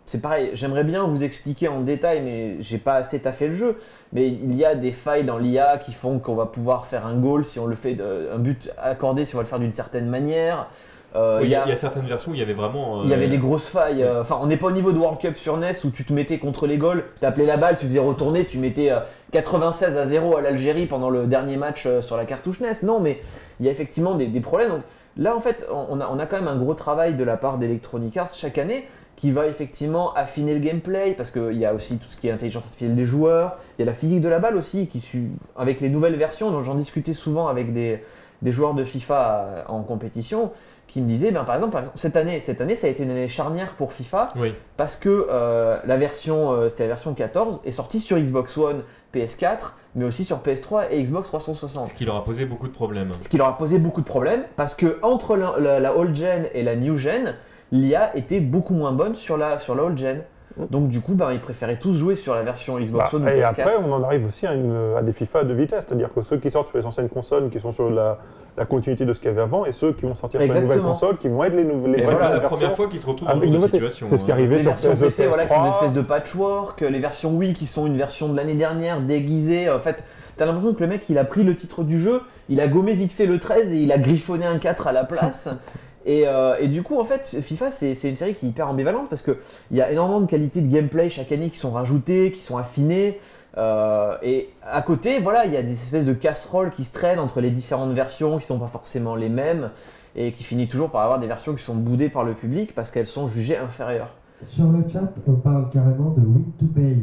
c'est 0.06 0.22
pareil, 0.22 0.52
j'aimerais 0.54 0.84
bien 0.84 1.04
vous 1.08 1.24
expliquer 1.24 1.68
en 1.70 1.82
détail, 1.82 2.22
mais 2.22 2.58
j'ai 2.62 2.78
pas 2.78 2.96
assez 2.96 3.20
taffé 3.20 3.48
le 3.48 3.56
jeu. 3.56 3.78
Mais 4.14 4.28
il 4.28 4.54
y 4.56 4.64
a 4.66 4.76
des 4.76 4.92
failles 4.92 5.24
dans 5.24 5.38
l'IA 5.38 5.78
qui 5.78 5.94
font 5.94 6.20
qu'on 6.20 6.36
va 6.36 6.46
pouvoir 6.46 6.86
faire 6.86 7.06
un 7.06 7.16
goal 7.16 7.44
si 7.46 7.60
on 7.60 7.66
le 7.66 7.76
fait, 7.76 7.96
de- 7.96 8.30
un 8.34 8.38
but 8.38 8.70
accordé 8.82 9.26
si 9.26 9.34
on 9.36 9.38
va 9.40 9.44
le 9.44 9.48
faire 9.50 9.60
d'une 9.60 9.74
certaine 9.74 10.08
manière. 10.08 10.68
Euh, 11.16 11.40
il 11.44 11.50
y 11.50 11.56
a- 11.56 11.68
y 11.68 11.76
certaines 11.76 12.06
versions 12.06 12.32
où 12.32 12.36
il 12.36 12.40
y 12.40 12.44
avait 12.44 12.54
vraiment. 12.54 13.00
euh, 13.00 13.02
il 13.04 13.10
y 13.10 13.14
avait 13.14 13.28
des 13.28 13.38
grosses 13.38 13.68
failles. 13.68 14.02
euh, 14.04 14.22
Enfin, 14.22 14.38
on 14.42 14.46
n'est 14.48 14.58
pas 14.58 14.68
au 14.68 14.72
niveau 14.72 14.92
de 14.94 14.98
World 14.98 15.20
Cup 15.20 15.36
sur 15.38 15.58
NES 15.58 15.74
où 15.84 15.90
tu 15.90 16.06
te 16.06 16.14
mettais 16.14 16.38
contre 16.38 16.68
les 16.68 16.78
goals, 16.78 17.04
tu 17.20 17.26
appelais 17.26 17.46
la 17.46 17.58
balle, 17.58 17.78
tu 17.78 17.86
faisais 17.86 18.00
retourner, 18.00 18.46
tu 18.46 18.58
mettais 18.60 18.92
euh, 18.92 19.00
96 19.32 19.98
à 19.98 20.06
0 20.06 20.38
à 20.38 20.42
l'Algérie 20.42 20.86
pendant 20.86 21.10
le 21.10 21.26
dernier 21.28 21.58
match 21.58 21.88
sur 22.02 22.16
la 22.18 22.26
cartouche 22.26 22.60
NES. 22.62 22.74
Non, 22.84 23.00
mais 23.00 23.20
il 23.60 23.66
y 23.66 23.70
a 23.70 23.72
effectivement 23.72 24.16
des, 24.16 24.28
des 24.28 24.40
problèmes. 24.40 24.70
Donc, 24.70 24.82
là, 25.18 25.36
en 25.36 25.40
fait, 25.42 25.68
on 25.72 26.00
a, 26.00 26.08
on 26.12 26.20
a 26.20 26.26
quand 26.26 26.38
même 26.38 26.48
un 26.48 26.56
gros 26.58 26.74
travail 26.74 27.16
de 27.16 27.24
la 27.24 27.36
part 27.38 27.58
d'Electronic 27.58 28.16
Arts 28.18 28.34
chaque 28.34 28.58
année 28.58 28.88
qui 29.18 29.32
va 29.32 29.46
effectivement 29.48 30.14
affiner 30.16 30.54
le 30.56 30.60
gameplay 30.62 31.14
parce 31.16 31.30
qu'il 31.30 31.58
y 31.58 31.66
a 31.66 31.74
aussi 31.76 31.98
tout 31.98 32.08
ce 32.10 32.18
qui 32.18 32.28
est 32.28 32.32
intelligence 32.32 32.64
artificielle 32.64 32.96
des 32.96 33.06
joueurs, 33.06 33.58
il 33.78 33.82
y 33.82 33.84
a 33.84 33.86
la 33.86 33.94
physique 33.94 34.22
de 34.22 34.30
la 34.30 34.40
balle 34.40 34.58
aussi 34.58 34.88
qui 34.88 35.00
suit 35.00 35.28
avec 35.58 35.80
les 35.80 35.90
nouvelles 35.90 36.16
versions 36.16 36.50
dont 36.50 36.64
j'en 36.64 36.74
discutais 36.74 37.14
souvent 37.14 37.48
avec 37.48 37.72
des, 37.72 38.04
des 38.42 38.52
joueurs 38.52 38.74
de 38.74 38.84
FIFA 38.84 39.66
en 39.68 39.84
compétition 39.84 40.52
qui 40.92 41.02
me 41.02 41.08
disaient 41.08 41.32
ben, 41.32 41.44
par, 41.46 41.56
exemple, 41.56 41.72
par 41.72 41.82
exemple 41.82 41.98
cette 41.98 42.18
année 42.18 42.42
cette 42.42 42.60
année 42.62 42.76
ça 42.76 42.88
a 42.88 42.90
été 42.90 43.04
une 43.04 43.12
année 43.12 43.30
charnière 43.30 43.76
pour 43.78 43.94
FIFA 43.94 44.28
Oui. 44.36 44.54
parce 44.78 44.96
que 44.98 45.28
euh, 45.30 45.78
la 45.86 45.96
version 45.98 46.52
euh, 46.52 46.70
c'était 46.70 46.84
la 46.84 46.90
version 46.90 47.14
14 47.14 47.62
est 47.66 47.72
sortie 47.72 48.00
sur 48.02 48.18
Xbox 48.20 48.58
One, 48.58 48.84
PS4 49.16 49.72
mais 49.96 50.06
aussi 50.06 50.24
sur 50.24 50.40
PS3 50.40 50.86
et 50.92 51.04
Xbox 51.04 51.28
360. 51.28 51.90
Ce 51.90 51.94
qui 51.94 52.06
leur 52.06 52.16
a 52.16 52.24
posé 52.24 52.46
beaucoup 52.46 52.68
de 52.68 52.74
problèmes. 52.74 53.12
Ce 53.22 53.28
qui 53.28 53.38
leur 53.38 53.48
a 53.48 53.58
posé 53.58 53.78
beaucoup 53.78 54.00
de 54.02 54.06
problèmes 54.06 54.44
parce 54.56 54.74
que 54.76 55.00
entre 55.02 55.36
la, 55.36 55.56
la- 55.60 55.80
la 55.82 55.98
old 55.98 56.16
gen 56.16 56.48
et 56.54 56.64
la 56.64 56.76
new 56.78 56.98
gen, 56.98 57.36
l'IA 57.74 58.16
était 58.16 58.40
beaucoup 58.40 58.74
moins 58.74 58.92
bonne 58.94 59.16
sur 59.16 59.36
la, 59.38 59.60
sur 59.60 59.76
la 59.76 59.84
old 59.84 59.98
gen. 59.98 60.24
Donc 60.70 60.90
du 60.90 61.00
coup, 61.02 61.14
ben, 61.14 61.32
ils 61.32 61.40
préféraient 61.40 61.78
tous 61.80 61.94
jouer 61.94 62.16
sur 62.16 62.36
la 62.36 62.42
version 62.44 62.78
Xbox 62.80 63.12
Bah, 63.12 63.18
One 63.18 63.24
ou 63.24 63.28
et 63.30 63.42
PS4. 63.42 63.48
après, 63.62 63.76
on 63.84 63.92
en 63.94 64.04
arrive 64.04 64.26
aussi 64.26 64.46
à, 64.46 64.54
une- 64.54 64.96
à 64.98 65.02
des 65.02 65.14
FIFA 65.14 65.46
de 65.46 65.54
vitesse, 65.54 65.86
c'est-à-dire 65.88 66.10
que 66.14 66.22
ceux 66.22 66.38
qui 66.38 66.52
sortent 66.52 66.68
sur 66.68 66.78
les 66.78 66.86
anciennes 66.86 67.10
consoles, 67.10 67.50
qui 67.50 67.60
sont 67.60 67.72
sur 67.72 67.90
la, 67.90 68.18
la 68.58 68.66
continuité 68.66 69.06
de 69.06 69.14
ce 69.14 69.20
qu'il 69.22 69.30
y 69.30 69.34
avait 69.34 69.42
avant, 69.42 69.66
et 69.66 69.72
ceux 69.72 69.94
qui 69.94 70.06
vont 70.06 70.14
sortir 70.16 70.42
sur 70.42 70.54
les 70.54 70.60
nouvelles 70.62 70.82
consoles, 70.82 71.18
qui 71.18 71.30
vont 71.30 71.44
être 71.44 71.56
les, 71.56 71.64
nou- 71.64 71.88
les 71.88 72.00
Et 72.00 72.02
c'est 72.02 72.12
voilà, 72.12 72.18
pas 72.18 72.24
nouvelles 72.26 72.34
la 72.34 72.40
versions 72.40 72.58
première 72.58 72.76
fois 72.76 72.88
qu'ils 72.88 73.00
se 73.00 73.08
retrouvent 73.08 73.28
dans 73.30 73.36
nouveautés. 73.38 73.72
situation. 73.74 74.08
C'est 74.10 74.18
ce 74.18 74.24
qui 74.26 74.32
hein. 74.32 74.36
arrivait 74.36 74.58
les 74.58 74.62
sur 74.64 74.72
versions 74.72 74.92
PS2, 74.92 75.00
PC, 75.00 75.28
voilà, 75.28 75.44
qui 75.46 75.50
sont 75.54 75.56
une 75.56 75.62
PS3. 75.70 75.74
espèce 75.76 75.94
de 75.94 76.02
patchwork, 76.02 76.82
les 76.82 77.00
versions 77.00 77.32
Wii 77.36 77.54
qui 77.54 77.66
sont 77.66 77.86
une 77.88 77.98
version 77.98 78.28
de 78.30 78.36
l'année 78.36 78.56
dernière 78.56 79.00
déguisée. 79.00 79.70
En 79.70 79.80
fait, 79.80 80.04
t'as 80.38 80.46
l'impression 80.46 80.74
que 80.74 80.82
le 80.82 80.88
mec 80.88 81.04
il 81.10 81.18
a 81.18 81.24
pris 81.24 81.44
le 81.44 81.56
titre 81.56 81.84
du 81.84 82.00
jeu, 82.02 82.22
il 82.50 82.60
a 82.60 82.68
gommé 82.68 82.94
vite 82.94 83.14
fait 83.14 83.26
le 83.26 83.40
13 83.40 83.72
et 83.72 83.78
il 83.78 83.92
a 83.92 83.98
griffonné 83.98 84.46
un 84.46 84.58
4 84.58 84.88
à 84.88 84.92
la 84.92 85.06
place. 85.06 85.48
Et, 86.06 86.24
euh, 86.26 86.56
et 86.60 86.68
du 86.68 86.82
coup, 86.84 87.00
en 87.00 87.04
fait, 87.06 87.38
FIFA 87.42 87.72
c'est 87.72 88.10
une 88.10 88.16
série 88.16 88.34
qui 88.34 88.46
est 88.46 88.50
hyper 88.50 88.68
ambivalente 88.70 89.08
parce 89.10 89.22
qu'il 89.22 89.36
y 89.72 89.82
a 89.82 89.92
énormément 89.92 90.22
de 90.22 90.26
qualités 90.26 90.62
de 90.62 90.72
gameplay 90.72 91.10
chaque 91.10 91.32
année 91.32 91.50
qui 91.50 91.58
sont 91.58 91.72
rajoutées, 91.72 92.32
qui 92.32 92.42
sont 92.42 92.58
affinées. 92.58 93.20
Euh, 93.58 94.16
et 94.24 94.50
à 94.66 94.82
côté, 94.82 95.20
voilà, 95.20 95.46
il 95.46 95.54
y 95.54 95.58
a 95.58 95.62
des 95.62 95.74
espèces 95.74 96.06
de 96.06 96.14
casseroles 96.14 96.72
qui 96.72 96.86
se 96.86 96.94
traînent 96.94 97.20
entre 97.20 97.42
les 97.42 97.52
différentes 97.52 97.92
versions 97.94 98.40
qui 98.40 98.46
sont 98.46 98.58
pas 98.60 98.68
forcément 98.68 99.16
les 99.16 99.30
mêmes 99.30 99.70
et 100.16 100.32
qui 100.32 100.44
finit 100.44 100.68
toujours 100.68 100.90
par 100.90 101.02
avoir 101.02 101.20
des 101.20 101.28
versions 101.28 101.54
qui 101.54 101.64
sont 101.64 101.76
boudées 101.76 102.10
par 102.10 102.24
le 102.24 102.34
public 102.34 102.74
parce 102.74 102.92
qu'elles 102.92 103.08
sont 103.08 103.28
jugées 103.28 103.58
inférieures. 103.58 104.10
Sur 104.44 104.66
le 104.66 104.84
chat, 104.92 105.02
on 105.28 105.34
parle 105.34 105.70
carrément 105.70 106.12
de 106.18 106.22
win 106.22 106.46
to 106.60 106.66
pay. 106.74 106.98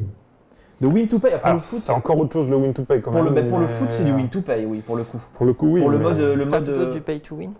De 0.81 0.87
win 0.87 1.07
to 1.07 1.19
pay, 1.19 1.33
pour 1.43 1.53
le 1.55 1.59
foot, 1.61 1.81
c'est 1.83 1.93
encore 1.93 2.19
autre 2.19 2.33
chose 2.33 2.49
le 2.49 2.57
win 2.57 2.73
to 2.73 2.83
pay 2.83 3.01
quand 3.01 3.11
pour 3.13 3.23
le, 3.23 3.31
même. 3.31 3.45
bah, 3.45 3.51
pour 3.51 3.59
le 3.61 3.69
foot, 3.69 3.89
c'est 3.91 4.05
du 4.05 4.13
win 4.13 4.29
to 4.29 4.41
pay, 4.41 4.65
oui, 4.65 4.81
pour 4.85 4.97
le 4.97 5.05
coup. 5.05 5.21
Pour 5.35 5.47
le 5.47 5.53
coup, 5.53 5.69
oui. 5.69 5.81
pour 5.81 5.91
le 5.91 5.99
mais- 5.99 6.05
mode, 6.05 6.19
le 6.19 6.45
mode, 6.47 6.65
plutôt 6.65 6.81
euh, 6.81 6.93
du 6.93 7.01
pay 7.01 7.21
to 7.21 7.35
win 7.37 7.53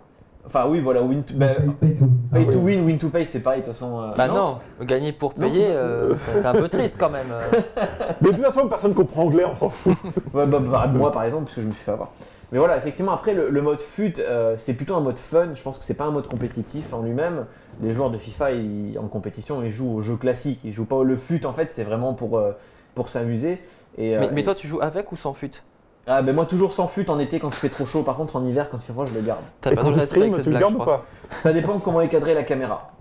enfin 0.49 0.67
oui, 0.67 0.79
voilà, 0.81 1.01
win 1.03 1.23
to, 1.23 1.33
bah, 1.35 1.47
Pay, 1.79 1.93
to. 1.95 2.05
pay 2.31 2.45
Ah 2.47 2.51
to 2.51 2.57
win, 2.59 2.85
win 2.85 2.97
to 2.97 3.09
pay, 3.09 3.25
c'est 3.25 3.39
pareil 3.41 3.61
de 3.61 3.65
toute 3.65 3.73
façon. 3.73 4.01
euh, 4.01 4.07
Bah 4.17 4.27
non, 4.27 4.57
gagner 4.81 5.11
pour 5.11 5.33
payer, 5.35 5.67
c'est- 5.67 5.71
euh, 5.75 6.15
c'est 6.17 6.45
un 6.45 6.53
peu 6.53 6.67
triste 6.67 6.95
quand 6.99 7.09
même. 7.09 7.27
euh. 7.31 7.41
Mais 8.21 8.31
de 8.31 8.35
toute 8.35 8.45
façon, 8.45 8.67
personne 8.67 8.93
comprend 8.93 9.23
anglais, 9.23 9.45
on 9.45 9.55
s'en 9.55 9.69
fout. 9.69 9.95
Ouais, 10.33 10.45
bah, 10.45 10.59
bah, 10.59 10.87
moi 10.87 11.11
par 11.11 11.23
exemple, 11.23 11.43
parce 11.45 11.55
que 11.55 11.61
je 11.61 11.67
me 11.67 11.71
suis 11.73 11.83
fait 11.83 11.91
avoir. 11.91 12.09
Mais 12.51 12.57
voilà, 12.57 12.77
effectivement, 12.77 13.11
après 13.11 13.33
le, 13.35 13.49
le 13.49 13.61
mode 13.61 13.79
fut, 13.79 14.15
euh, 14.19 14.55
c'est 14.57 14.73
plutôt 14.73 14.95
un 14.95 15.01
mode 15.01 15.19
fun. 15.19 15.49
Je 15.53 15.61
pense 15.61 15.77
que 15.77 15.83
c'est 15.85 15.93
pas 15.93 16.05
un 16.05 16.11
mode 16.11 16.27
compétitif 16.27 16.93
en 16.93 17.01
lui-même. 17.03 17.45
Les 17.81 17.93
joueurs 17.93 18.09
de 18.09 18.17
FIFA, 18.17 18.51
ils- 18.53 18.97
en 18.97 19.07
compétition, 19.07 19.61
ils 19.63 19.71
jouent 19.71 19.93
au 19.97 20.01
jeu 20.01 20.15
classique. 20.15 20.59
Ils 20.63 20.73
jouent 20.73 20.85
pas 20.85 20.95
au 20.95 21.03
le 21.03 21.15
fut. 21.15 21.45
En 21.45 21.53
fait, 21.53 21.69
c'est 21.73 21.83
vraiment 21.83 22.13
pour 22.15 22.37
euh, 22.39 22.51
pour 22.95 23.09
s'amuser. 23.09 23.61
Et, 23.99 24.15
euh, 24.17 24.19
Mais, 24.21 24.29
mais 24.33 24.43
toi, 24.43 24.55
tu 24.55 24.67
joues 24.67 24.81
avec 24.81 25.11
ou 25.11 25.15
sans 25.15 25.33
fut? 25.33 25.61
Ah 26.07 26.21
ben 26.21 26.33
moi 26.33 26.45
toujours 26.45 26.73
sans 26.73 26.87
fut 26.87 27.09
en 27.09 27.19
été 27.19 27.39
quand 27.39 27.49
il 27.49 27.53
fait 27.55 27.69
trop 27.69 27.85
chaud. 27.85 28.03
Par 28.03 28.15
contre, 28.15 28.35
en 28.35 28.45
hiver, 28.45 28.69
quand 28.69 28.77
il 28.77 28.83
fait 28.83 28.93
froid, 28.93 29.05
je 29.05 29.13
le 29.13 29.21
garde. 29.21 29.41
T'as 29.61 29.71
Et 29.71 29.75
pas 29.75 29.81
quand 29.81 29.91
de 29.91 29.99
tu 29.99 30.05
stream, 30.07 30.33
cette 30.33 30.43
tu 30.43 30.49
le 30.49 30.57
blague, 30.57 30.71
gardes 30.71 30.81
ou 30.81 30.85
pas 30.85 31.05
Ça 31.41 31.53
dépend 31.53 31.77
comment 31.79 32.01
est 32.01 32.09
cadrée 32.09 32.33
la 32.33 32.43
caméra. 32.43 32.91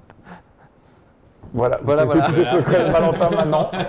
Voilà, 1.55 1.81
Voilà, 1.83 2.03
c'est 2.03 2.07
voilà. 2.09 2.27
tous 2.27 2.35
les 2.35 2.45
secrets 2.45 2.85
de 2.85 2.91
Valentin 2.91 3.31
maintenant. 3.31 3.71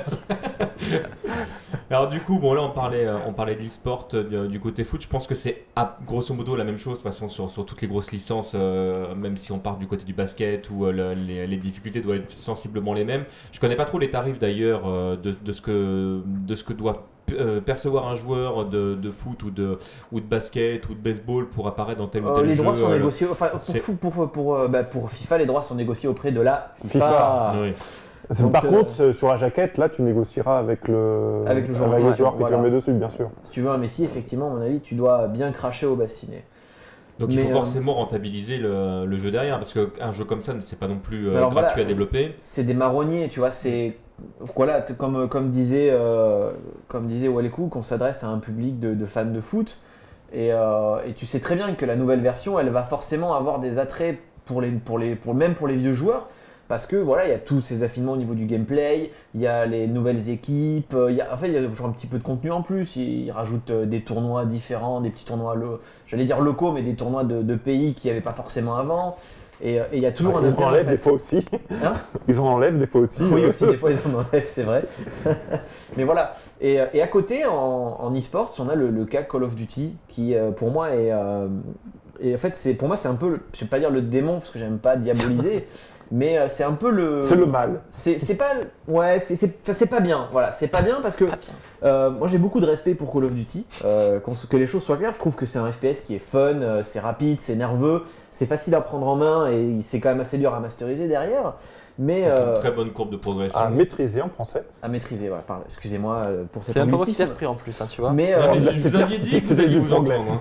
Alors 1.92 2.08
du 2.08 2.20
coup, 2.22 2.40
bon 2.40 2.54
là 2.54 2.62
on 2.62 2.70
parlait, 2.70 3.06
euh, 3.06 3.18
on 3.28 3.34
parlait 3.34 3.56
de 3.56 3.62
l'e-sport 3.62 4.08
euh, 4.14 4.48
du, 4.48 4.60
côté 4.60 4.84
foot. 4.84 5.02
Je 5.02 5.08
pense 5.08 5.26
que 5.28 5.34
c'est 5.36 5.66
à, 5.76 5.98
grosso 6.06 6.34
modo 6.34 6.56
la 6.56 6.64
même 6.64 6.78
chose 6.78 6.94
de 7.00 7.04
toute 7.04 7.12
façon 7.12 7.28
sur, 7.28 7.50
sur 7.50 7.66
toutes 7.66 7.82
les 7.82 7.88
grosses 7.88 8.12
licences, 8.12 8.54
euh, 8.56 9.14
même 9.16 9.38
si 9.38 9.52
on 9.52 9.58
part 9.60 9.78
du 9.78 9.88
côté 9.88 10.06
du 10.06 10.14
basket 10.14 10.70
où 10.70 10.86
euh, 10.86 10.92
le- 10.92 11.14
les, 11.16 11.48
les 11.48 11.58
difficultés 11.58 12.00
doivent 12.02 12.18
être 12.20 12.32
sensiblement 12.32 12.94
les 12.94 13.04
mêmes. 13.06 13.26
Je 13.52 13.60
connais 13.60 13.76
pas 13.76 13.86
trop 13.86 13.98
les 14.00 14.10
tarifs 14.12 14.38
d'ailleurs 14.40 14.84
de, 15.18 15.18
de 15.32 15.52
ce 15.52 15.62
que 15.62 16.22
de 16.26 16.56
ce 16.56 16.64
que 16.64 16.74
doit 16.74 17.08
euh, 17.32 17.62
percevoir 17.62 18.08
un 18.08 18.16
joueur 18.16 18.66
de, 18.66 18.96
de 18.96 19.12
foot 19.12 19.44
ou 19.44 19.52
de 19.52 19.78
ou 20.12 20.20
de 20.20 20.26
basket 20.26 20.88
ou 20.90 20.94
de 20.94 21.00
baseball 21.00 21.48
pour 21.48 21.68
apparaître 21.68 22.00
dans 22.00 22.08
tel 22.08 22.24
ou 22.24 22.30
Euh, 22.30 22.34
tel 22.36 22.46
les 22.46 22.56
jeu. 22.56 22.64
droits 22.64 22.76
sont 22.76 22.90
négociés. 22.90 23.28
Enfin, 23.32 23.48
pour, 23.48 23.62
c'est- 23.62 23.80
fou- 23.80 23.96
pour, 23.96 24.12
pour, 24.12 24.32
pour, 24.32 24.56
euh, 24.56 24.68
bah, 24.68 24.84
pour 24.84 25.10
FIFA, 25.12 25.38
les 25.40 25.46
droits 25.46 25.62
sont 25.64 25.76
négociés 25.76 26.10
auprès 26.10 26.32
de 26.32 26.42
la 26.42 26.74
FIFA. 26.86 27.00
FIFA. 27.00 27.52
oui. 27.62 27.74
C'est- 28.32 28.44
Donc, 28.44 28.52
Par 28.52 28.66
euh, 28.66 28.70
contre, 28.70 29.02
euh, 29.02 29.14
sur 29.14 29.28
la 29.30 29.38
jaquette, 29.38 29.78
là, 29.80 29.90
tu 29.90 30.04
négocieras 30.04 30.60
avec 30.60 30.88
le, 30.88 31.44
Avec 31.48 31.68
le 31.68 31.74
joueur, 31.74 31.90
avec 31.90 32.02
bien 32.02 32.10
le 32.10 32.16
sûr, 32.16 32.26
joueur 32.26 32.34
que 32.34 32.40
voilà. 32.40 32.58
tu 32.58 32.62
mets 32.64 32.70
dessus, 32.70 32.92
bien 32.94 33.10
sûr. 33.10 33.30
Si 33.46 33.50
tu 33.52 33.62
veux 33.62 33.72
un 33.72 33.78
Messi, 33.78 34.04
effectivement, 34.04 34.52
à 34.52 34.56
mon 34.56 34.62
avis, 34.62 34.82
tu 34.82 34.94
dois 34.94 35.28
bien 35.28 35.52
cracher 35.52 35.88
au 35.88 35.96
bassinet. 35.96 36.44
Donc 37.18 37.34
il 37.34 37.40
faut 37.40 37.50
euh, 37.50 37.52
forcément 37.52 37.94
rentabiliser 37.96 38.58
le, 38.58 39.06
le 39.06 39.18
jeu 39.18 39.30
derrière 39.30 39.56
parce 39.58 39.74
qu'un 39.74 40.12
jeu 40.14 40.24
comme 40.24 40.40
ça, 40.42 40.54
c'est 40.60 40.80
pas 40.80 40.88
non 40.88 41.00
plus 41.00 41.28
euh, 41.28 41.40
gratuit 41.42 41.54
voilà. 41.54 41.72
à 41.74 41.84
développer. 41.84 42.36
c'est 42.44 42.64
des 42.64 42.74
marronniers, 42.74 43.28
tu 43.30 43.40
vois, 43.40 43.52
c'est 43.52 43.98
voilà, 44.56 44.82
comme, 44.82 45.28
comme 45.30 45.52
disait 45.52 45.90
euh, 45.92 46.52
comme 46.88 47.08
disait 47.08 47.28
Walekou, 47.28 47.68
qu'on 47.68 47.84
s'adresse 47.84 48.24
à 48.24 48.28
un 48.28 48.40
public 48.40 48.80
de, 48.80 49.06
fans 49.06 49.26
de 49.26 49.42
foot 49.42 49.78
et, 50.32 50.54
euh, 50.54 50.98
et 51.06 51.14
tu 51.14 51.26
sais 51.26 51.40
très 51.40 51.56
bien 51.56 51.74
que 51.74 51.86
la 51.86 51.96
nouvelle 51.96 52.22
version, 52.22 52.60
elle 52.60 52.70
va 52.70 52.84
forcément 52.84 53.36
avoir 53.36 53.60
des 53.60 53.80
attraits 53.80 54.20
pour 54.46 54.62
les 54.62 54.72
pour 54.72 54.98
les 55.00 55.16
pour 55.16 55.34
même 55.34 55.56
pour 55.56 55.68
les 55.68 55.76
vieux 55.76 55.94
joueurs 55.94 56.28
parce 56.70 56.86
que 56.86 56.96
voilà, 56.96 57.26
il 57.26 57.32
y 57.32 57.34
a 57.34 57.40
tous 57.40 57.62
ces 57.62 57.82
affinements 57.82 58.12
au 58.12 58.18
niveau 58.18 58.36
du 58.36 58.46
gameplay, 58.46 59.12
il 59.34 59.42
y 59.42 59.48
a 59.48 59.66
les 59.66 59.88
nouvelles 59.88 60.30
équipes, 60.30 60.94
euh, 60.94 61.18
en 61.34 61.36
fait, 61.36 61.48
il 61.48 61.54
y 61.56 61.58
a 61.58 61.68
toujours 61.68 61.88
un 61.88 61.92
petit 61.92 62.06
peu 62.06 62.20
de 62.20 62.24
contenu 62.24 62.52
en 62.52 62.62
plus. 62.62 62.96
Ils, 62.96 63.32
rajoutent 63.32 63.72
euh, 63.72 63.86
des 63.88 64.02
tournois 64.02 64.46
différents, 64.46 65.02
des 65.02 65.10
petits 65.10 65.26
tournois, 65.26 65.56
j'allais 66.06 66.26
dire 66.26 66.40
locaux, 66.40 66.72
mais 66.72 66.84
des 66.84 66.94
tournois 66.94 67.24
de, 67.24 67.42
de 67.42 67.56
pays 67.56 67.96
qu'il 67.96 68.10
n'y 68.10 68.12
avait 68.12 68.24
pas 68.24 68.34
forcément 68.34 68.78
avant. 68.78 69.18
Et, 69.62 69.80
euh, 69.80 69.84
et 69.92 69.98
il 69.98 70.04
y 70.04 70.06
a 70.06 70.12
toujours 70.12 70.38
un 70.38 70.44
Ils 70.46 70.54
en 70.56 70.68
enlèvent 70.68 70.86
fait. 70.86 70.92
des 70.92 70.98
fois 70.98 71.12
aussi. 71.14 71.46
Hein 71.84 71.94
Ils 72.28 72.40
en 72.40 72.46
enlèvent 72.46 72.78
des 72.78 72.88
fois 72.88 73.02
aussi. 73.02 73.24
Oui, 73.24 73.44
euh, 73.44 73.50
aussi, 73.50 73.66
des 73.68 73.78
fois, 73.78 73.92
ils 73.92 73.98
en 74.10 74.20
enlèvent, 74.20 74.44
c'est 74.48 74.64
vrai. 74.64 74.84
Mais 75.98 76.04
voilà. 76.06 76.36
Et, 76.62 76.80
euh, 76.80 76.86
et 76.94 77.02
à 77.02 77.08
côté, 77.08 77.46
en, 77.46 77.54
en 78.00 78.16
e-sports, 78.18 78.56
on 78.60 78.70
a 78.70 78.76
le, 78.76 78.90
le 78.90 79.06
cas 79.06 79.24
Call 79.24 79.44
of 79.44 79.56
Duty, 79.56 79.96
qui 80.08 80.34
pour 80.58 80.72
moi 80.72 80.90
est. 80.92 81.12
euh, 81.12 81.48
et 82.22 82.36
en 82.36 82.38
fait, 82.38 82.56
c'est 82.56 82.74
pour 82.74 82.88
moi, 82.90 82.98
c'est 82.98 83.08
un 83.08 83.16
peu, 83.16 83.40
je 83.54 83.62
vais 83.62 83.66
pas 83.70 83.80
dire 83.80 83.90
le 83.90 84.02
démon, 84.02 84.40
parce 84.40 84.52
que 84.52 84.60
j'aime 84.60 84.78
pas 84.78 84.96
diaboliser, 84.98 85.68
mais 86.12 86.38
euh, 86.38 86.48
c'est 86.50 86.64
un 86.64 86.74
peu 86.74 86.90
le. 86.90 87.22
C'est 87.22 87.36
le 87.36 87.46
mal. 87.46 87.82
C'est 87.92 88.20
c'est 88.20 88.36
pas. 88.36 88.52
Ouais, 88.88 89.20
c'est- 89.20 89.36
c'est 89.36 89.54
enfin, 89.64 89.74
c'est 89.78 89.86
pas 89.90 90.00
bien. 90.00 90.28
Voilà, 90.32 90.52
c'est 90.54 90.68
pas 90.68 90.82
bien 90.82 91.00
parce 91.02 91.16
que. 91.16 91.26
Pas 91.26 91.36
bien. 91.36 91.54
Euh, 91.84 92.10
moi 92.10 92.28
j'ai 92.28 92.38
beaucoup 92.38 92.60
de 92.60 92.66
respect 92.66 92.94
pour 92.96 93.12
Call 93.14 93.26
of 93.26 93.34
Duty, 93.34 93.66
euh, 93.86 94.20
que 94.50 94.58
les 94.58 94.68
choses 94.68 94.84
soient 94.84 94.98
claires. 94.98 95.14
Je 95.14 95.20
trouve 95.20 95.36
que 95.36 95.46
c'est 95.46 95.60
un 95.60 95.72
FPS 95.72 96.02
qui 96.06 96.16
est 96.16 96.20
fun, 96.20 96.40
euh, 96.62 96.84
c'est 96.84 97.00
rapide, 97.00 97.38
c'est 97.42 97.56
nerveux, 97.56 98.04
c'est 98.32 98.46
facile 98.48 98.76
à 98.76 98.82
prendre 98.82 99.08
en 99.08 99.16
main 99.16 99.50
et 99.52 99.78
c'est 99.88 100.00
quand 100.00 100.10
même 100.10 100.20
assez 100.20 100.38
dur 100.38 100.54
à 100.54 100.60
masteriser 100.60 101.08
derrière. 101.08 101.54
Mais 102.02 102.24
euh, 102.30 102.54
Une 102.56 102.60
très 102.62 102.72
bonne 102.72 102.92
courbe 102.92 103.12
de 103.12 103.18
progression. 103.18 103.60
À 103.60 103.70
maîtriser 103.70 104.22
en 104.22 104.30
français. 104.30 104.64
à 104.82 104.88
maîtriser, 104.88 105.28
voilà, 105.28 105.44
pardon, 105.44 105.64
excusez-moi 105.66 106.22
euh, 106.28 106.44
pour 106.52 106.64
cette 106.64 106.74
C'est 106.74 106.80
même 106.80 106.92
pas 106.92 106.96
moi 106.98 107.06
qui 107.06 107.12
anglicisme. 107.12 107.26
t'ai 107.26 107.30
repris 107.32 107.46
en 107.46 107.56
plus, 107.56 107.82
hein, 107.82 107.88
tu 107.90 108.00
vois. 108.02 108.14
Mais 108.14 108.34
euh, 108.34 108.54
mais 108.54 108.60
là, 108.62 108.72
je 108.72 108.80
c'est 108.80 108.88
vous 108.90 108.96
avais 108.96 109.06
clair, 109.16 109.20
dit 109.20 109.42
que 109.42 109.48
vous 109.48 109.60
alliez 109.60 109.78
vous 109.80 109.94
entendre. 109.94 110.32
hein. 110.32 110.40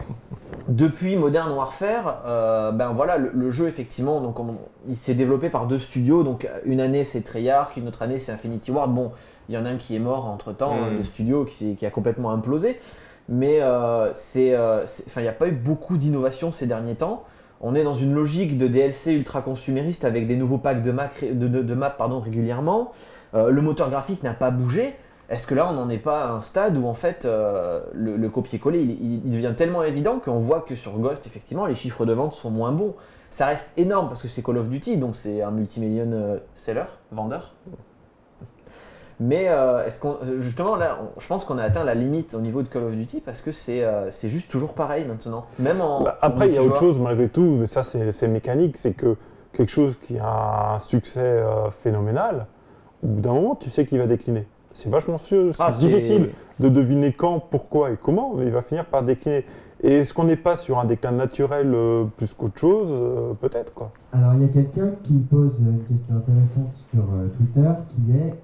depuis 0.69 1.17
Modern 1.17 1.51
Warfare, 1.53 2.23
euh, 2.27 2.71
ben 2.73 2.93
voilà, 2.93 3.17
le, 3.19 3.31
le 3.35 3.51
jeu 3.51 3.67
effectivement, 3.69 4.21
donc 4.21 4.39
on- 4.39 4.55
il 4.89 4.97
s'est 4.97 5.15
développé 5.15 5.49
par 5.51 5.67
deux 5.67 5.79
studios. 5.81 6.23
Donc 6.23 6.49
une 6.65 6.81
année 6.81 7.05
c'est 7.05 7.23
Treyarch, 7.23 7.77
une 7.77 7.89
autre 7.89 8.03
année 8.03 8.19
c'est 8.21 8.31
Infinity 8.33 8.71
Ward. 8.71 8.95
Bon, 8.95 9.11
il 9.49 9.55
y 9.57 9.59
en 9.59 9.65
a 9.65 9.71
un 9.71 9.77
qui 9.79 9.97
est 9.97 10.01
mort 10.01 10.27
entre 10.27 10.53
temps, 10.53 10.75
Mm. 10.77 10.99
le 10.99 11.05
studio 11.05 11.45
qui, 11.45 11.77
a 11.85 11.91
complètement 11.91 12.31
implosé. 12.31 12.79
Mais 13.31 13.61
euh, 13.61 14.13
c'est, 14.15 14.55
euh, 14.55 14.87
c'est- 14.87 15.05
enfin, 15.09 15.21
il 15.23 15.25
n'y 15.25 15.29
a 15.29 15.33
pas 15.33 15.49
eu 15.49 15.53
beaucoup 15.53 15.97
d'innovation 15.97 16.53
ces 16.53 16.67
derniers 16.67 16.95
temps. 16.95 17.25
On 17.61 17.75
est 17.75 17.83
dans 17.83 17.95
une 17.95 18.15
logique 18.15 18.57
de 18.57 18.69
DLC 18.69 19.13
ultra 19.13 19.43
consumériste 19.43 20.05
avec 20.05 20.27
des 20.27 20.37
nouveaux 20.37 20.59
packs 20.59 20.83
de 20.83 20.93
maps, 20.93 21.91
pardon, 21.91 22.21
régulièrement. 22.21 22.93
Euh, 23.35 23.51
le 23.51 23.63
moteur 23.63 23.91
graphique 23.91 24.23
n'a 24.23 24.35
pas 24.35 24.51
bougé. 24.51 24.95
Est-ce 25.29 25.47
que 25.47 25.55
là, 25.55 25.69
on 25.71 25.75
n'en 25.75 25.91
est 25.91 25.99
pas 25.99 26.25
à 26.25 26.31
un 26.31 26.41
stade 26.41 26.79
où 26.79 26.87
en 26.87 26.95
fait 26.95 27.25
euh, 27.25 27.83
le, 27.93 28.17
le 28.17 28.29
copier-coller 28.31 28.81
il 28.81 29.31
devient 29.31 29.53
tellement 29.55 29.83
évident 29.83 30.21
qu'on 30.21 30.39
voit 30.39 30.61
que 30.61 30.75
sur 30.75 30.99
Ghost, 30.99 31.27
effectivement, 31.27 31.67
les 31.67 31.75
chiffres 31.75 32.07
de 32.07 32.13
vente 32.13 32.33
sont 32.33 32.51
moins 32.51 32.73
bons. 32.73 32.95
Ça 33.31 33.47
reste 33.47 33.73
énorme 33.77 34.09
parce 34.09 34.23
que 34.23 34.29
c'est 34.29 34.43
Call 34.43 34.57
of 34.57 34.69
Duty, 34.69 34.97
donc 34.97 35.15
c'est 35.17 35.43
un 35.43 35.51
multimillion 35.51 36.11
euh, 36.13 36.39
seller, 36.55 36.87
vendeur. 37.13 37.55
Mais 39.21 39.47
euh, 39.49 39.85
est-ce 39.87 39.99
qu'on, 39.99 40.17
justement 40.41 40.77
là, 40.77 40.99
on- 41.03 41.21
je 41.21 41.27
pense 41.27 41.45
qu'on 41.45 41.59
a 41.59 41.63
atteint 41.65 41.83
la 41.85 41.95
limite 41.95 42.35
au 42.35 42.41
niveau 42.41 42.63
de 42.63 42.69
Call 42.69 42.85
of 42.85 42.93
Duty 42.95 43.21
parce 43.21 43.41
que 43.41 43.51
c'est 43.53 43.83
euh, 43.83 44.11
c'est 44.13 44.29
juste 44.31 44.49
toujours 44.51 44.75
pareil 44.75 45.05
maintenant. 45.07 45.47
Même 45.59 45.81
en. 45.81 46.03
Bah, 46.05 46.19
en 46.23 46.27
après, 46.27 46.49
il 46.49 46.55
y 46.55 46.59
a 46.59 46.63
autre 46.63 46.79
chose 46.79 47.01
malgré 47.01 47.29
tout, 47.29 47.57
mais 47.59 47.67
ça 47.67 47.83
c'est 47.83 48.13
c'est 48.13 48.29
mécanique, 48.29 48.77
c'est 48.77 48.93
que 48.93 49.17
quelque 49.53 49.71
chose 49.71 49.97
qui 50.01 50.19
a 50.19 50.75
un 50.75 50.79
succès 50.79 51.21
euh, 51.21 51.71
phénoménal, 51.83 52.47
au 53.03 53.09
bout 53.09 53.21
d'un 53.21 53.33
moment, 53.33 53.55
tu 53.57 53.71
sais 53.71 53.85
qu'il 53.87 53.99
va 53.99 54.07
décliner. 54.07 54.47
C'est 54.73 54.89
vachement 54.91 55.19
sûr, 55.19 55.53
c'est 55.55 55.61
Ah, 55.63 55.73
c'est- 55.73 55.87
difficile 55.87 56.31
de 56.61 56.69
deviner 56.69 57.13
quand, 57.13 57.41
pourquoi 57.41 57.91
et 57.91 57.97
comment, 58.01 58.35
mais 58.37 58.45
il 58.47 58.53
va 58.53 58.63
finir 58.63 58.85
par 58.85 59.03
décliner. 59.03 59.45
Et 59.83 59.99
est-ce 60.01 60.13
qu'on 60.15 60.25
n'est 60.25 60.37
pas 60.37 60.55
sur 60.57 60.79
un 60.79 60.85
déclin 60.85 61.13
naturel 61.13 61.73
euh, 61.75 62.05
plus 62.17 62.35
qu'autre 62.35 62.59
chose 62.59 62.89
Euh, 62.91 63.33
Peut-être 63.41 63.73
quoi. 63.75 63.91
Alors, 64.13 64.35
il 64.35 64.43
y 64.43 64.45
a 64.45 64.49
quelqu'un 64.49 64.91
qui 65.05 65.15
pose 65.15 65.59
une 65.61 65.81
question 65.85 66.17
intéressante 66.17 66.73
sur 66.93 67.01
euh, 67.03 67.29
Twitter 67.37 67.69
qui 67.91 68.13
est 68.17 68.31
euh, 68.31 68.35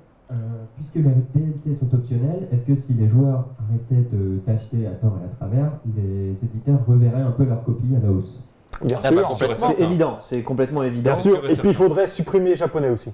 puisque 0.77 0.95
les 0.97 1.03
DLC 1.03 1.79
sont 1.79 1.95
optionnels, 1.95 2.49
est-ce 2.53 2.63
que 2.75 2.81
si 2.81 2.93
les 2.95 3.09
joueurs 3.09 3.47
arrêtaient 3.59 4.09
de 4.17 4.39
t'acheter 4.47 4.87
à 4.87 4.91
tort 4.93 5.17
et 5.23 5.25
à 5.25 5.37
travers, 5.37 5.73
les 5.97 6.31
éditeurs 6.43 6.81
reverraient 6.87 7.23
un 7.23 7.31
peu 7.31 7.45
leur 7.45 7.63
copie 7.65 7.95
à 7.97 8.05
la 8.05 8.11
hausse 8.13 8.43
Bien 8.85 8.99
Ah 9.05 9.09
sûr. 9.09 9.17
bah, 9.17 9.29
sûr. 9.29 9.55
C'est 9.55 9.81
évident, 9.83 10.19
c'est 10.21 10.43
complètement 10.43 10.83
évident. 10.83 11.13
Bien 11.13 11.21
sûr 11.21 11.49
et 11.49 11.53
Et 11.53 11.57
puis 11.57 11.69
il 11.69 11.75
faudrait 11.75 12.09
supprimer 12.09 12.51
les 12.51 12.57
japonais 12.57 12.89
aussi. 12.91 13.13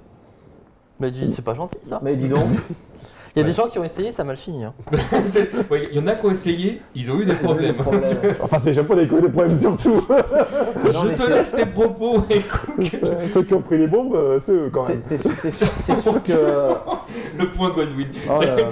Mais 1.01 1.11
dis, 1.11 1.33
c'est 1.35 1.43
pas 1.45 1.55
gentil 1.55 1.79
ça. 1.83 2.01
Mais 2.03 2.17
dis 2.17 2.29
donc, 2.29 2.45
Il 3.37 3.39
y 3.39 3.43
a 3.43 3.45
Ouais. 3.45 3.51
des 3.51 3.55
gens 3.57 3.69
qui 3.69 3.79
ont 3.79 3.85
essayé, 3.85 4.11
ça 4.11 4.23
a 4.23 4.25
mal 4.25 4.37
fini. 4.37 4.65
hein. 4.65 4.73
Ouais, 5.71 5.85
Il 5.93 5.97
y 5.97 6.01
en 6.01 6.07
a 6.09 6.15
qui 6.15 6.27
ont 6.27 6.31
essayé, 6.33 6.83
ils 6.95 7.11
ont 7.13 7.21
eu 7.21 7.25
des 7.25 7.35
problèmes. 7.35 7.75
problème. 7.77 8.03
Enfin, 8.41 8.59
c'est 8.61 8.71
les 8.71 8.75
japonais 8.75 9.07
qui 9.07 9.15
ont 9.15 9.19
eu 9.19 9.23
des 9.23 9.29
problèmes 9.29 9.59
surtout. 9.59 9.91
Non, 10.09 10.91
Je 10.93 11.15
te 11.15 11.31
laisse 11.31 11.53
tes 11.53 11.67
propos, 11.67 12.17
écoute. 12.31 12.91
Ceux 13.33 13.43
qui 13.45 13.55
ont 13.55 13.61
pris 13.63 13.79
les 13.79 13.87
bombes, 13.87 14.15
euh, 14.17 14.41
c'est 14.41 14.53
eux 14.53 14.71
quand 14.73 14.89
même. 14.89 15.01
C'est 15.03 15.17
sûr, 15.19 16.23
que. 16.23 16.33
Le 17.39 17.51
point 17.51 17.71
Godwin. 17.71 18.09
Oh 18.29 18.41
là 18.41 18.57
là. 18.57 18.63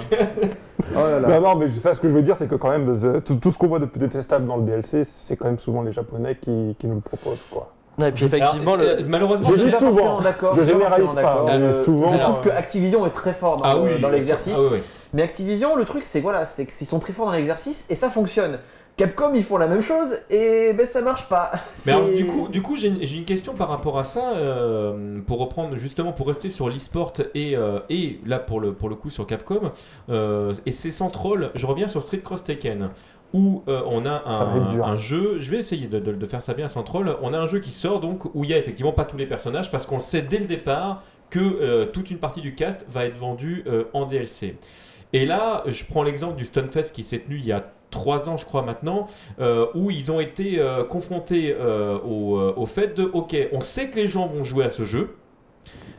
Oh 0.95 0.99
là 0.99 1.19
là. 1.19 1.27
Non, 1.39 1.41
non, 1.41 1.55
mais 1.55 1.69
ça, 1.69 1.93
ce 1.93 1.99
que 1.99 2.09
je 2.09 2.13
veux 2.13 2.21
dire, 2.21 2.35
c'est 2.35 2.47
que 2.47 2.55
quand 2.55 2.69
même, 2.69 2.93
euh, 3.03 3.19
tout, 3.21 3.35
tout 3.35 3.51
ce 3.51 3.57
qu'on 3.57 3.67
voit 3.67 3.79
de 3.79 3.85
plus 3.85 3.99
détestable 3.99 4.45
dans 4.45 4.57
le 4.57 4.63
DLC, 4.63 5.03
c'est 5.03 5.35
quand 5.37 5.45
même 5.45 5.59
souvent 5.59 5.81
les 5.83 5.91
Japonais 5.91 6.35
qui, 6.41 6.75
qui 6.79 6.87
nous 6.87 6.95
le 6.95 7.01
proposent, 7.01 7.45
quoi. 7.49 7.71
Et 8.07 8.11
puis 8.11 8.25
effectivement, 8.25 8.73
Alors, 8.73 8.85
le... 8.85 9.01
euh, 9.01 9.05
malheureusement, 9.07 9.49
Je 9.49 9.59
suis 9.59 9.71
pas 9.71 9.79
souvent, 9.79 10.21
d'accord. 10.21 10.55
je 10.55 10.63
généralise 10.63 11.13
pas, 11.13 11.43
mais 11.45 11.59
Je- 11.59 11.73
souvent, 11.83 12.13
Je 12.13 12.17
trouve 12.19 12.39
euh, 12.39 12.43
que 12.43 12.49
Activision 12.49 13.05
est 13.05 13.11
très 13.11 13.33
fort 13.33 13.57
dans, 13.57 13.65
ah 13.65 13.75
le- 13.75 13.81
oui, 13.81 13.99
dans 14.01 14.09
l'exercice. 14.09 14.53
Ah 14.55 14.61
oui, 14.61 14.67
oui. 14.73 14.79
Mais 15.13 15.23
Activision, 15.23 15.75
le 15.75 15.85
truc, 15.85 16.03
c'est 16.05 16.21
voilà, 16.21 16.45
c'est 16.45 16.65
qu'ils 16.65 16.87
sont 16.87 16.99
très 16.99 17.13
forts 17.13 17.25
dans 17.25 17.31
l'exercice 17.33 17.85
et 17.89 17.95
ça 17.95 18.09
fonctionne. 18.09 18.59
Capcom, 18.99 19.31
ils 19.33 19.45
font 19.45 19.55
la 19.57 19.67
même 19.67 19.81
chose 19.81 20.17
et 20.29 20.73
ben 20.73 20.85
ça 20.85 21.01
marche 21.01 21.29
pas. 21.29 21.51
Mais 21.85 21.93
alors, 21.93 22.09
du 22.09 22.27
coup, 22.27 22.49
du 22.49 22.61
coup 22.61 22.75
j'ai 22.75 22.89
une, 22.89 23.23
question 23.23 23.53
par 23.53 23.69
rapport 23.69 23.97
à 23.97 24.03
ça, 24.03 24.33
euh, 24.35 25.19
pour 25.25 25.39
reprendre 25.39 25.77
justement, 25.77 26.11
pour 26.11 26.27
rester 26.27 26.49
sur 26.49 26.67
l'e-sport 26.67 27.13
et, 27.33 27.55
euh, 27.55 27.79
et 27.89 28.19
là 28.25 28.39
pour 28.39 28.59
le, 28.59 28.73
pour 28.73 28.89
le 28.89 28.95
coup 28.95 29.09
sur 29.09 29.25
Capcom, 29.25 29.71
euh, 30.09 30.53
et 30.65 30.73
c'est 30.73 30.91
sans 30.91 31.09
troll, 31.09 31.51
je 31.55 31.65
reviens 31.65 31.87
sur 31.87 32.03
Street 32.03 32.19
Cross 32.19 32.43
Tekken, 32.43 32.89
où 33.33 33.63
euh, 33.67 33.81
on 33.85 34.05
a 34.05 34.23
un, 34.25 34.97
jeu, 34.97 35.35
je 35.39 35.51
vais 35.51 35.57
essayer 35.57 35.87
de, 35.87 35.99
de- 35.99 36.13
de 36.13 36.25
faire 36.25 36.41
ça 36.41 36.53
bien 36.53 36.67
sans 36.67 36.83
troll, 36.83 37.15
on 37.21 37.33
a 37.33 37.37
un 37.37 37.45
jeu 37.45 37.59
qui 37.59 37.71
sort 37.71 37.99
donc 37.99 38.25
où 38.35 38.43
il 38.43 38.49
y 38.49 38.53
a 38.53 38.57
effectivement 38.57 38.91
pas 38.93 39.05
tous 39.05 39.17
les 39.17 39.27
personnages, 39.27 39.69
parce 39.71 39.85
qu'on 39.85 39.99
sait 39.99 40.21
dès 40.23 40.39
le 40.39 40.45
départ 40.45 41.03
que 41.29 41.39
euh, 41.39 41.85
toute 41.85 42.09
une 42.09 42.17
partie 42.17 42.41
du 42.41 42.55
cast 42.55 42.85
va 42.89 43.05
être 43.05 43.17
vendue 43.17 43.63
euh, 43.67 43.83
en 43.93 44.05
DLC. 44.05 44.57
Et 45.13 45.25
là, 45.25 45.63
je 45.67 45.83
prends 45.85 46.03
l'exemple 46.03 46.35
du 46.35 46.45
Stunfest 46.45 46.91
qui 46.93 47.03
s'est 47.03 47.19
tenu 47.19 47.37
il 47.37 47.45
y 47.45 47.51
a 47.51 47.71
trois 47.91 48.29
ans, 48.29 48.37
je 48.37 48.45
crois 48.45 48.61
maintenant, 48.61 49.07
euh, 49.39 49.65
où 49.73 49.89
ils 49.91 50.11
ont 50.11 50.19
été 50.19 50.59
euh, 50.59 50.83
confrontés 50.83 51.55
euh, 51.59 51.97
au, 51.99 52.39
au 52.39 52.65
fait 52.67 52.95
de, 52.95 53.03
ok, 53.03 53.35
on 53.51 53.61
sait 53.61 53.89
que 53.89 53.95
les 53.95 54.07
gens 54.07 54.27
vont 54.27 54.43
jouer 54.43 54.65
à 54.65 54.69
ce 54.69 54.83
jeu, 54.85 55.15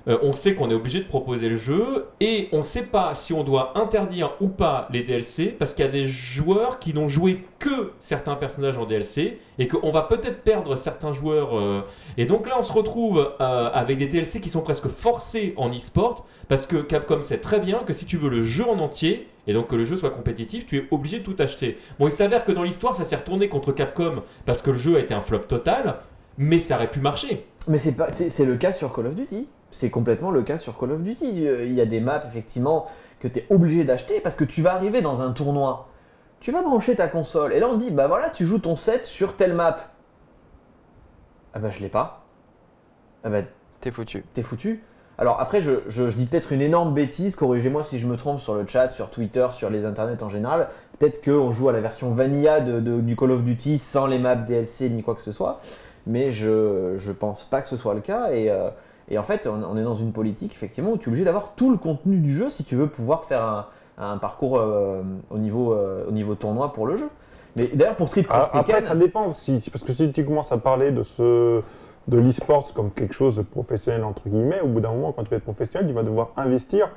euh, 0.08 0.18
on 0.22 0.32
sait 0.32 0.54
qu'on 0.54 0.70
est 0.70 0.74
obligé 0.74 1.00
de 1.00 1.06
proposer 1.06 1.48
le 1.48 1.56
jeu, 1.56 2.06
et 2.20 2.48
on 2.52 2.58
ne 2.58 2.62
sait 2.62 2.86
pas 2.86 3.14
si 3.14 3.32
on 3.32 3.44
doit 3.44 3.78
interdire 3.78 4.32
ou 4.40 4.48
pas 4.48 4.88
les 4.92 5.02
DLC, 5.02 5.46
parce 5.46 5.72
qu'il 5.72 5.84
y 5.84 5.88
a 5.88 5.90
des 5.90 6.06
joueurs 6.06 6.78
qui 6.78 6.94
n'ont 6.94 7.08
joué 7.08 7.44
que 7.58 7.92
certains 8.00 8.34
personnages 8.36 8.78
en 8.78 8.86
DLC, 8.86 9.38
et 9.58 9.68
qu'on 9.68 9.90
va 9.90 10.02
peut-être 10.02 10.42
perdre 10.42 10.76
certains 10.76 11.12
joueurs. 11.12 11.58
euh, 11.58 11.82
et 12.16 12.24
donc 12.24 12.48
là, 12.48 12.54
on 12.58 12.62
se 12.62 12.72
retrouve 12.72 13.34
euh, 13.40 13.70
avec 13.72 13.98
des 13.98 14.06
DLC 14.06 14.40
qui 14.40 14.48
sont 14.48 14.62
presque 14.62 14.88
forcés 14.88 15.54
en 15.56 15.70
e-sport, 15.70 16.26
parce 16.48 16.66
que 16.66 16.76
Capcom 16.76 17.22
sait 17.22 17.38
très 17.38 17.60
bien 17.60 17.80
que 17.80 17.92
si 17.92 18.06
tu 18.06 18.16
veux 18.16 18.30
le 18.30 18.42
jeu 18.42 18.64
en 18.66 18.78
entier, 18.78 19.28
et 19.46 19.52
donc 19.52 19.68
que 19.68 19.76
le 19.76 19.84
jeu 19.84 19.96
soit 19.96 20.10
compétitif, 20.10 20.66
tu 20.66 20.78
es 20.78 20.84
obligé 20.90 21.18
de 21.18 21.24
tout 21.24 21.36
acheter. 21.38 21.76
Bon, 21.98 22.06
il 22.06 22.12
s'avère 22.12 22.44
que 22.44 22.52
dans 22.52 22.62
l'histoire, 22.62 22.96
ça 22.96 23.04
s'est 23.04 23.16
retourné 23.16 23.48
contre 23.48 23.72
Capcom, 23.72 24.22
parce 24.46 24.62
que 24.62 24.70
le 24.70 24.78
jeu 24.78 24.96
a 24.96 25.00
été 25.00 25.14
un 25.14 25.22
flop 25.22 25.40
total, 25.40 25.96
mais 26.38 26.58
ça 26.58 26.76
aurait 26.76 26.90
pu 26.90 27.00
marcher. 27.00 27.44
Mais 27.68 27.78
c'est 27.78 28.44
le 28.44 28.56
cas 28.56 28.72
sur 28.72 28.92
Call 28.94 29.08
of 29.08 29.14
Duty. 29.14 29.46
C'est 29.70 29.90
complètement 29.90 30.30
le 30.30 30.42
cas 30.42 30.58
sur 30.58 30.78
Call 30.78 30.92
of 30.92 31.02
Duty. 31.02 31.26
Il 31.44 31.72
y 31.72 31.80
a 31.80 31.86
des 31.86 32.00
maps 32.00 32.22
effectivement 32.26 32.86
que 33.20 33.28
tu 33.28 33.40
es 33.40 33.46
obligé 33.50 33.84
d'acheter 33.84 34.20
parce 34.20 34.34
que 34.36 34.44
tu 34.44 34.62
vas 34.62 34.74
arriver 34.74 35.00
dans 35.02 35.22
un 35.22 35.32
tournoi. 35.32 35.88
Tu 36.40 36.52
vas 36.52 36.62
brancher 36.62 36.96
ta 36.96 37.08
console 37.08 37.52
et 37.52 37.60
là 37.60 37.68
on 37.68 37.74
te 37.78 37.84
dit 37.84 37.90
bah 37.90 38.06
voilà, 38.08 38.30
tu 38.30 38.46
joues 38.46 38.58
ton 38.58 38.76
set 38.76 39.04
sur 39.04 39.36
telle 39.36 39.52
map. 39.54 39.78
Ah 41.54 41.58
bah 41.58 41.70
je 41.70 41.80
l'ai 41.80 41.88
pas. 41.88 42.24
Ah 43.24 43.28
bah 43.30 43.42
T'es 43.80 43.90
foutu. 43.90 44.24
t'es 44.34 44.42
foutu. 44.42 44.82
Alors 45.18 45.38
après, 45.40 45.60
je, 45.60 45.72
je- 45.88 46.08
je 46.10 46.16
dis 46.16 46.24
peut-être 46.26 46.52
une 46.52 46.62
énorme 46.62 46.94
bêtise, 46.94 47.36
corrigez-moi 47.36 47.84
si 47.84 47.98
je 47.98 48.06
me 48.06 48.16
trompe 48.16 48.40
sur 48.40 48.54
le 48.54 48.66
chat, 48.66 48.90
sur 48.92 49.10
Twitter, 49.10 49.46
sur 49.52 49.68
les 49.68 49.84
internets 49.84 50.22
en 50.22 50.30
général. 50.30 50.68
Peut-être 50.98 51.22
qu'on 51.22 51.52
joue 51.52 51.68
à 51.68 51.72
la 51.72 51.80
version 51.80 52.10
vanilla 52.12 52.60
de, 52.60 52.80
de- 52.80 53.00
du 53.00 53.16
Call 53.16 53.30
of 53.32 53.42
Duty 53.44 53.78
sans 53.78 54.06
les 54.06 54.18
maps 54.18 54.34
DLC 54.36 54.88
ni 54.88 55.02
quoi 55.02 55.14
que 55.14 55.22
ce 55.22 55.32
soit. 55.32 55.60
Mais 56.06 56.32
je, 56.32 56.94
je 56.96 57.12
pense 57.12 57.44
pas 57.44 57.60
que 57.60 57.68
ce 57.68 57.76
soit 57.76 57.92
le 57.94 58.00
cas. 58.00 58.32
Et, 58.32 58.50
euh, 58.50 58.70
et 59.10 59.18
en 59.18 59.22
fait, 59.22 59.46
on, 59.46 59.62
on 59.62 59.76
est 59.76 59.82
dans 59.82 59.96
une 59.96 60.12
politique 60.12 60.52
effectivement 60.54 60.92
où 60.92 60.96
tu 60.96 61.04
es 61.04 61.08
obligé 61.08 61.24
d'avoir 61.24 61.52
tout 61.56 61.70
le 61.70 61.76
contenu 61.76 62.18
du 62.18 62.34
jeu 62.34 62.50
si 62.50 62.64
tu 62.64 62.76
veux 62.76 62.86
pouvoir 62.86 63.24
faire 63.24 63.42
un, 63.42 63.66
un 64.00 64.18
parcours 64.18 64.58
euh, 64.58 65.02
au, 65.30 65.38
niveau, 65.38 65.72
euh, 65.74 66.04
au 66.08 66.12
niveau 66.12 66.34
tournoi 66.34 66.72
pour 66.72 66.86
le 66.86 66.96
jeu. 66.96 67.08
Mais 67.56 67.68
d'ailleurs, 67.74 67.96
pour 67.96 68.08
Street 68.08 68.24
Ah, 68.30 68.48
Cross 68.48 68.60
Après, 68.60 68.72
Tekken, 68.74 68.88
ça 68.88 68.94
dépend 68.94 69.26
aussi. 69.26 69.68
Parce 69.72 69.84
que 69.84 69.92
si 69.92 70.12
tu 70.12 70.24
commences 70.24 70.52
à 70.52 70.58
parler 70.58 70.92
de 70.92 71.02
ce 71.02 71.60
de 72.08 72.18
l'e-sports 72.18 72.72
comme 72.74 72.90
quelque 72.90 73.14
chose 73.14 73.36
de 73.36 73.42
professionnel, 73.42 74.02
entre 74.04 74.28
guillemets, 74.28 74.60
au 74.60 74.66
bout 74.66 74.80
d'un 74.80 74.90
moment, 74.90 75.12
quand 75.12 75.22
tu 75.22 75.30
vas 75.30 75.36
être 75.36 75.44
professionnel, 75.44 75.86
tu 75.86 75.94
vas 75.94 76.02
devoir 76.02 76.30
investir 76.36 76.88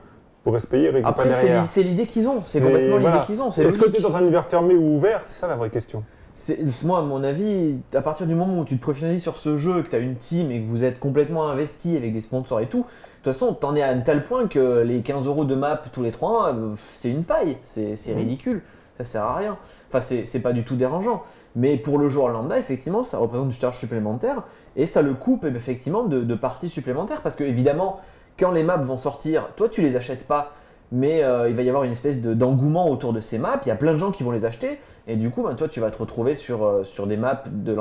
pour 0.44 0.58
payer 0.58 0.90
récupérer 0.90 1.04
après, 1.06 1.24
c'est 1.24 1.30
derrière. 1.30 1.68
c'est 1.68 1.84
l'idée 1.84 2.08
qu'ils 2.08 2.28
ont. 2.28 2.40
C'est 2.40 2.62
complètement 2.62 3.00
voilà. 3.00 3.16
l'idée 3.16 3.26
qu'ils 3.28 3.42
ont. 3.42 3.50
Est-ce 3.50 3.78
que 3.78 3.90
tu 3.90 3.98
es 3.98 4.02
dans 4.02 4.16
un 4.16 4.22
univers 4.22 4.46
fermé 4.46 4.76
ou 4.76 4.96
ouvert? 4.96 5.22
C'est 5.26 5.40
ça 5.40 5.48
la 5.48 5.56
vraie 5.56 5.70
question. 5.70 6.04
C'est- 6.36 6.60
Moi, 6.84 7.00
à 7.00 7.02
mon 7.02 7.24
avis, 7.24 7.76
à 7.94 8.02
partir 8.02 8.26
du 8.26 8.34
moment 8.36 8.60
où 8.60 8.66
tu 8.66 8.78
te 8.78 8.82
professionnalises 8.82 9.22
sur 9.22 9.38
ce 9.38 9.58
jeu, 9.58 9.84
que 9.84 9.90
tu 9.90 9.96
as 9.96 10.00
une 10.00 10.16
team 10.16 10.52
et 10.52 10.62
que 10.62 10.66
vous 10.68 10.84
êtes 10.84 11.00
complètement 11.00 11.48
investi 11.48 11.96
avec 11.96 12.14
des 12.14 12.22
sponsors 12.22 12.60
et 12.60 12.66
tout, 12.68 12.80
de 12.80 12.84
toute 13.30 13.34
façon, 13.34 13.54
t'en 13.54 13.76
es 13.76 13.82
à 13.82 13.90
un 13.90 14.00
tel 14.02 14.24
point 14.26 14.48
que 14.48 14.82
les 14.82 15.02
15 15.02 15.28
euros 15.28 15.46
de 15.46 15.56
map 15.56 15.82
tous 15.94 16.02
les 16.02 16.12
3 16.12 16.30
mois, 16.30 16.54
euh, 16.54 16.76
c'est 16.94 17.10
une 17.10 17.24
paille. 17.24 17.58
C'est 17.64 17.96
Mhm. 18.10 18.18
ridicule. 18.18 18.62
Ça 18.98 19.06
sert 19.06 19.24
à 19.24 19.36
rien. 19.38 19.58
Enfin, 19.90 20.02
c'est 20.02 20.42
pas 20.42 20.54
du 20.54 20.64
tout 20.64 20.76
dérangeant. 20.76 21.24
Mais 21.56 21.78
pour 21.78 22.00
le 22.00 22.10
joueur 22.10 22.30
lambda, 22.30 22.58
effectivement, 22.58 23.04
ça 23.04 23.20
représente 23.20 23.46
une 23.46 23.52
charge 23.54 23.78
supplémentaire 23.80 24.44
et 24.76 24.88
ça 24.88 25.02
le 25.04 25.14
coupe 25.14 25.46
eh, 25.48 25.56
effectivement 25.56 26.04
de, 26.04 26.22
de 26.22 26.36
parties 26.36 26.70
supplémentaires. 26.70 27.22
Parce 27.22 27.36
que, 27.36 27.44
évidemment, 27.44 28.02
quand 28.40 28.52
les 28.52 28.64
maps 28.64 28.78
vont 28.78 28.98
sortir, 28.98 29.50
toi, 29.56 29.70
tu 29.70 29.82
les 29.82 29.96
achètes 29.96 30.26
pas. 30.28 30.54
Mais 30.96 31.24
euh, 31.24 31.50
il 31.50 31.56
va 31.56 31.64
y 31.64 31.70
avoir 31.70 31.84
une 31.86 31.92
espèce 31.92 32.22
de- 32.22 32.36
d'engouement 32.36 32.88
autour 32.90 33.14
de 33.14 33.20
ces 33.20 33.40
maps. 33.40 33.60
Il 33.66 33.70
y 33.70 33.72
a 33.72 33.76
plein 33.76 33.94
de 33.94 33.98
gens 33.98 34.12
qui 34.12 34.22
vont 34.24 34.30
les 34.32 34.46
acheter. 34.46 34.78
Et 35.08 35.16
du 35.16 35.32
coup, 35.32 35.42
ben, 35.42 35.56
toi, 35.56 35.68
tu 35.68 35.80
vas 35.80 35.90
te 35.92 35.98
retrouver 35.98 36.36
sur, 36.36 36.64
euh, 36.64 36.84
sur 36.84 37.08
des 37.08 37.18
maps 37.18 37.44
de 37.52 37.76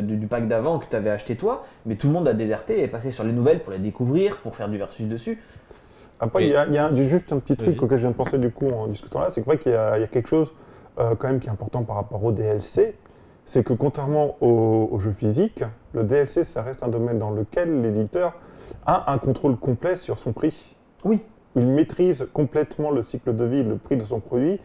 du 0.00 0.26
pack 0.26 0.46
d'avant 0.46 0.78
que 0.78 0.84
tu 0.88 0.94
avais 0.94 1.08
acheté 1.10 1.34
toi. 1.36 1.64
Mais 1.86 1.96
tout 1.96 2.08
le 2.08 2.12
monde 2.12 2.28
a 2.28 2.34
déserté 2.34 2.78
et 2.78 2.82
est 2.84 2.88
passé 2.88 3.10
sur 3.10 3.24
les 3.24 3.32
nouvelles 3.32 3.60
pour 3.60 3.72
les 3.72 3.78
découvrir, 3.78 4.36
pour 4.38 4.54
faire 4.54 4.68
du 4.68 4.76
versus 4.76 5.08
dessus. 5.08 5.42
Après, 6.20 6.44
Et- 6.44 6.46
il 6.48 6.52
y 6.52 6.78
a, 6.78 6.90
y 6.90 7.08
juste 7.08 7.32
un 7.32 7.38
petit 7.38 7.56
truc 7.56 7.82
auquel 7.82 7.98
je 7.98 8.02
viens 8.02 8.10
de 8.10 8.16
penser 8.16 8.38
du 8.38 8.50
coup 8.50 8.68
en 8.70 8.86
discutant 8.86 9.20
là, 9.20 9.30
c'est 9.30 9.40
que 9.40 9.46
vrai 9.46 9.58
qu'il 9.58 9.72
y, 9.72 9.74
a 9.74 9.96
il 9.98 10.02
y 10.02 10.04
a 10.04 10.06
quelque 10.06 10.28
chose 10.28 10.52
euh, 10.98 11.14
quand 11.18 11.28
même 11.28 11.40
qui 11.40 11.48
est 11.48 11.52
important 11.52 11.82
par 11.84 11.96
rapport 11.96 12.22
au 12.24 12.32
DLC, 12.32 12.94
c'est 13.44 13.62
que 13.64 13.72
contrairement 13.72 14.36
au, 14.40 14.88
au 14.92 14.98
jeu 14.98 15.12
physique, 15.12 15.62
le 15.94 16.04
DLC, 16.04 16.44
ça 16.44 16.62
reste 16.62 16.82
un 16.82 16.88
domaine 16.88 17.18
dans 17.18 17.30
lequel 17.30 17.80
l'éditeur 17.82 18.34
a 18.86 19.12
un 19.12 19.18
contrôle 19.18 19.56
complet 19.56 19.96
sur 19.96 20.18
son 20.18 20.32
prix. 20.32 20.74
Oui. 21.04 21.20
Il 21.56 21.66
maîtrise 21.66 22.26
complètement 22.32 22.90
le 22.90 23.02
cycle 23.02 23.34
de 23.34 23.44
vie, 23.44 23.62
le 23.62 23.76
prix 23.76 23.96
de 23.96 24.04
son 24.04 24.20
produit, 24.20 24.60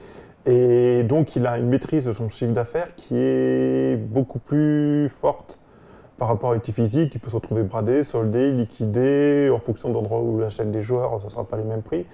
et 0.45 1.03
donc 1.03 1.35
il 1.35 1.45
a 1.45 1.57
une 1.57 1.67
maîtrise 1.67 2.05
de 2.05 2.13
son 2.13 2.29
chiffre 2.29 2.51
d'affaires 2.51 2.95
qui 2.95 3.15
est 3.15 3.97
beaucoup 3.97 4.39
plus 4.39 5.09
forte 5.09 5.57
par 6.21 6.27
rapport 6.27 6.51
à 6.51 6.53
l'outil 6.53 6.71
physique, 6.71 7.15
il 7.15 7.19
peut 7.19 7.31
se 7.31 7.35
retrouver 7.35 7.63
bradé, 7.63 8.03
soldé, 8.03 8.51
liquidé, 8.51 9.49
en 9.51 9.57
fonction 9.57 9.89
de 9.89 9.95
l'endroit 9.95 10.19
où 10.21 10.37
il 10.37 10.45
achète 10.45 10.69
des 10.69 10.83
joueurs, 10.83 11.19
ça 11.19 11.25
ne 11.25 11.31
sera 11.31 11.43
pas 11.43 11.57
les 11.57 11.63
mêmes 11.63 11.81
prix. 11.81 12.05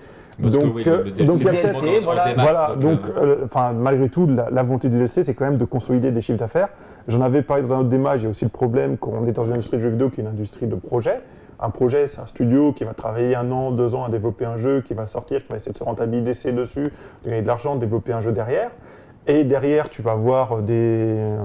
Parce 0.42 0.54
Donc, 0.54 0.76
oui, 0.76 0.84
euh, 0.88 1.04
donc, 1.26 1.40
DLC, 1.40 2.00
voilà. 2.02 2.30
démat, 2.30 2.42
voilà, 2.42 2.76
donc, 2.80 3.00
euh, 3.18 3.48
euh, 3.54 3.74
malgré 3.74 4.08
tout, 4.08 4.26
la, 4.26 4.50
la 4.50 4.64
volonté 4.64 4.88
du 4.88 4.96
DLC, 4.96 5.26
c'est 5.26 5.34
quand 5.34 5.44
même 5.44 5.58
de 5.58 5.66
consolider 5.66 6.12
des 6.12 6.22
chiffres 6.22 6.40
d'affaires. 6.40 6.70
J'en 7.10 7.20
avais 7.20 7.42
parlé 7.42 7.64
dans 7.64 7.76
un 7.76 7.80
autre 7.80 7.90
démat, 7.90 8.16
il 8.16 8.24
y 8.24 8.26
a 8.28 8.30
aussi 8.30 8.46
le 8.46 8.50
problème 8.50 8.98
qu'on 8.98 9.28
est 9.28 9.34
dans 9.34 9.44
une 9.44 9.52
industrie 9.52 9.76
de 9.76 9.82
jeux 9.82 9.90
vidéo 9.90 10.10
qui 10.10 10.22
est 10.22 10.24
une 10.24 10.30
industrie 10.30 10.68
de 10.68 10.76
projet. 10.76 11.18
Un 11.60 11.72
projet, 11.72 12.06
c'est 12.06 12.20
un 12.20 12.28
studio 12.28 12.72
qui 12.72 12.84
va 12.84 12.94
travailler 12.94 13.36
un 13.36 13.52
an, 13.52 13.72
deux 13.72 13.96
ans 13.96 14.04
à 14.04 14.10
développer 14.10 14.46
un 14.46 14.58
jeu, 14.58 14.82
qui 14.82 14.94
va 14.94 15.08
sortir, 15.08 15.42
qui 15.42 15.50
va 15.50 15.56
essayer 15.56 15.72
de 15.72 15.78
se 15.78 15.84
rentabiliser 15.84 16.52
dessus, 16.52 16.84
de 17.24 17.30
gagner 17.30 17.42
de 17.42 17.48
l'argent, 17.48 17.76
de 17.76 17.80
développer 17.80 18.14
un 18.14 18.22
jeu 18.22 18.32
derrière. 18.32 18.70
Et 19.26 19.44
derrière, 19.44 19.90
tu 19.90 20.04
vas 20.04 20.12
avoir 20.12 20.62
des, 20.62 20.74
euh, 20.76 21.38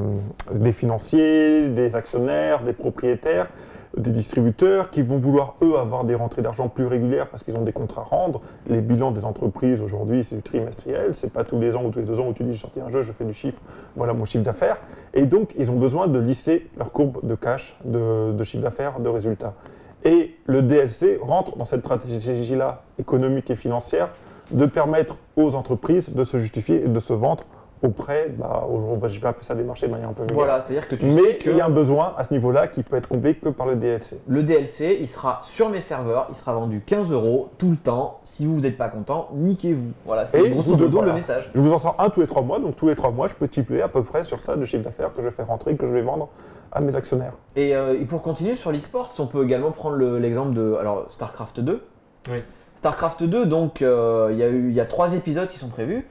des 0.52 0.72
financiers, 0.72 1.68
des 1.68 1.94
actionnaires, 1.94 2.62
des 2.62 2.74
propriétaires, 2.74 3.48
des 3.96 4.10
distributeurs 4.10 4.90
qui 4.90 5.02
vont 5.02 5.18
vouloir, 5.18 5.56
eux, 5.62 5.78
avoir 5.78 6.04
des 6.04 6.14
rentrées 6.14 6.42
d'argent 6.42 6.68
plus 6.68 6.86
régulières 6.86 7.28
parce 7.28 7.42
qu'ils 7.42 7.56
ont 7.56 7.62
des 7.62 7.72
comptes 7.72 7.94
à 7.96 8.02
rendre. 8.02 8.42
Les 8.68 8.82
bilans 8.82 9.12
des 9.12 9.24
entreprises, 9.24 9.80
aujourd'hui, 9.80 10.24
c'est 10.24 10.36
du 10.36 10.42
trimestriel. 10.42 11.14
C'est 11.14 11.32
pas 11.32 11.44
tous 11.44 11.58
les 11.58 11.74
ans 11.74 11.84
ou 11.84 11.90
tous 11.90 12.00
les 12.00 12.04
deux 12.04 12.20
ans 12.20 12.28
où 12.28 12.34
tu 12.34 12.44
dis, 12.44 12.52
j'ai 12.52 12.60
sorti 12.60 12.80
un 12.80 12.90
jeu, 12.90 13.02
je 13.02 13.12
fais 13.12 13.24
du 13.24 13.34
chiffre, 13.34 13.58
voilà 13.96 14.12
mon 14.12 14.26
chiffre 14.26 14.44
d'affaires. 14.44 14.76
Et 15.14 15.24
donc, 15.24 15.54
ils 15.58 15.70
ont 15.70 15.76
besoin 15.76 16.06
de 16.06 16.18
lisser 16.18 16.68
leur 16.76 16.92
courbe 16.92 17.26
de 17.26 17.34
cash, 17.34 17.76
de 17.84 18.44
chiffre 18.44 18.62
d'affaires, 18.62 19.00
de 19.00 19.08
résultats. 19.08 19.54
Et 20.04 20.34
le 20.46 20.62
DLC 20.62 21.18
rentre 21.22 21.56
dans 21.56 21.64
cette 21.64 21.80
stratégie-là, 21.80 22.82
économique 22.98 23.50
et 23.50 23.56
financière, 23.56 24.10
de 24.50 24.66
permettre 24.66 25.16
aux 25.36 25.54
entreprises 25.54 26.12
de 26.12 26.24
se 26.24 26.38
justifier 26.38 26.84
et 26.84 26.88
de 26.88 27.00
se 27.00 27.12
vendre 27.12 27.44
auprès, 27.82 28.28
bah, 28.38 28.64
je 29.08 29.20
vais 29.20 29.26
appeler 29.26 29.44
ça 29.44 29.54
des 29.54 29.64
marchés 29.64 29.86
de 29.86 29.92
manière 29.92 30.08
un 30.08 30.12
peu 30.12 30.22
vulgaire. 30.22 30.36
Voilà, 30.36 30.64
c'est-à-dire 30.64 30.88
que 30.88 30.94
tu 30.94 31.12
sais 31.12 31.20
Mais 31.22 31.34
que 31.36 31.50
il 31.50 31.56
y 31.56 31.60
a 31.60 31.66
un 31.66 31.70
besoin 31.70 32.14
à 32.16 32.22
ce 32.22 32.32
niveau-là 32.32 32.68
qui 32.68 32.82
peut 32.82 32.96
être 32.96 33.08
comblé 33.08 33.34
que 33.34 33.48
par 33.48 33.66
le 33.66 33.74
DLC. 33.76 34.20
le 34.26 34.42
DLC, 34.42 34.98
il 35.00 35.08
sera 35.08 35.40
sur 35.42 35.68
mes 35.68 35.80
serveurs, 35.80 36.28
il 36.30 36.36
sera 36.36 36.52
vendu 36.52 36.82
15 36.86 37.10
euros 37.10 37.48
tout 37.58 37.70
le 37.70 37.76
temps. 37.76 38.20
Si 38.22 38.46
vous 38.46 38.60
n'êtes 38.60 38.78
pas 38.78 38.88
content, 38.88 39.30
niquez-vous. 39.34 39.92
Voilà, 40.06 40.26
c'est 40.26 40.42
Et 40.42 40.50
grosso 40.50 40.70
modo 40.70 40.84
le 40.84 40.90
voilà. 40.90 41.12
message. 41.12 41.50
Je 41.54 41.60
vous 41.60 41.72
en 41.72 41.78
sors 41.78 41.96
un 41.98 42.08
tous 42.08 42.20
les 42.20 42.26
trois 42.26 42.42
mois, 42.42 42.60
donc 42.60 42.76
tous 42.76 42.88
les 42.88 42.94
trois 42.94 43.10
mois, 43.10 43.28
je 43.28 43.34
peux 43.34 43.48
tipler 43.48 43.82
à 43.82 43.88
peu 43.88 44.04
près 44.04 44.22
sur 44.22 44.40
ça 44.40 44.56
de 44.56 44.64
chiffre 44.64 44.84
d'affaires 44.84 45.12
que 45.12 45.20
je 45.20 45.26
vais 45.26 45.32
faire 45.32 45.48
rentrer, 45.48 45.74
que 45.74 45.86
je 45.86 45.92
vais 45.92 46.02
vendre 46.02 46.28
à 46.72 46.80
mes 46.80 46.96
actionnaires. 46.96 47.34
Et, 47.56 47.76
euh, 47.76 47.94
et 48.00 48.04
pour 48.04 48.22
continuer 48.22 48.56
sur 48.56 48.72
l'e-sport, 48.72 49.12
on 49.18 49.26
peut 49.26 49.44
également 49.44 49.70
prendre 49.72 49.96
le- 49.96 50.18
l'exemple 50.18 50.54
de 50.54 50.74
alors, 50.80 51.06
StarCraft 51.10 51.60
2. 51.60 51.82
Oui. 52.30 52.38
StarCraft 52.78 53.22
2, 53.24 53.46
donc 53.46 53.82
euh, 53.82 54.28
il 54.32 54.38
y, 54.38 54.42
a 54.42 54.48
eu- 54.48 54.68
il 54.70 54.74
y 54.74 54.80
a 54.80 54.86
trois 54.86 55.14
épisodes 55.14 55.48
qui 55.48 55.58
sont 55.58 55.68
prévus. 55.68 56.06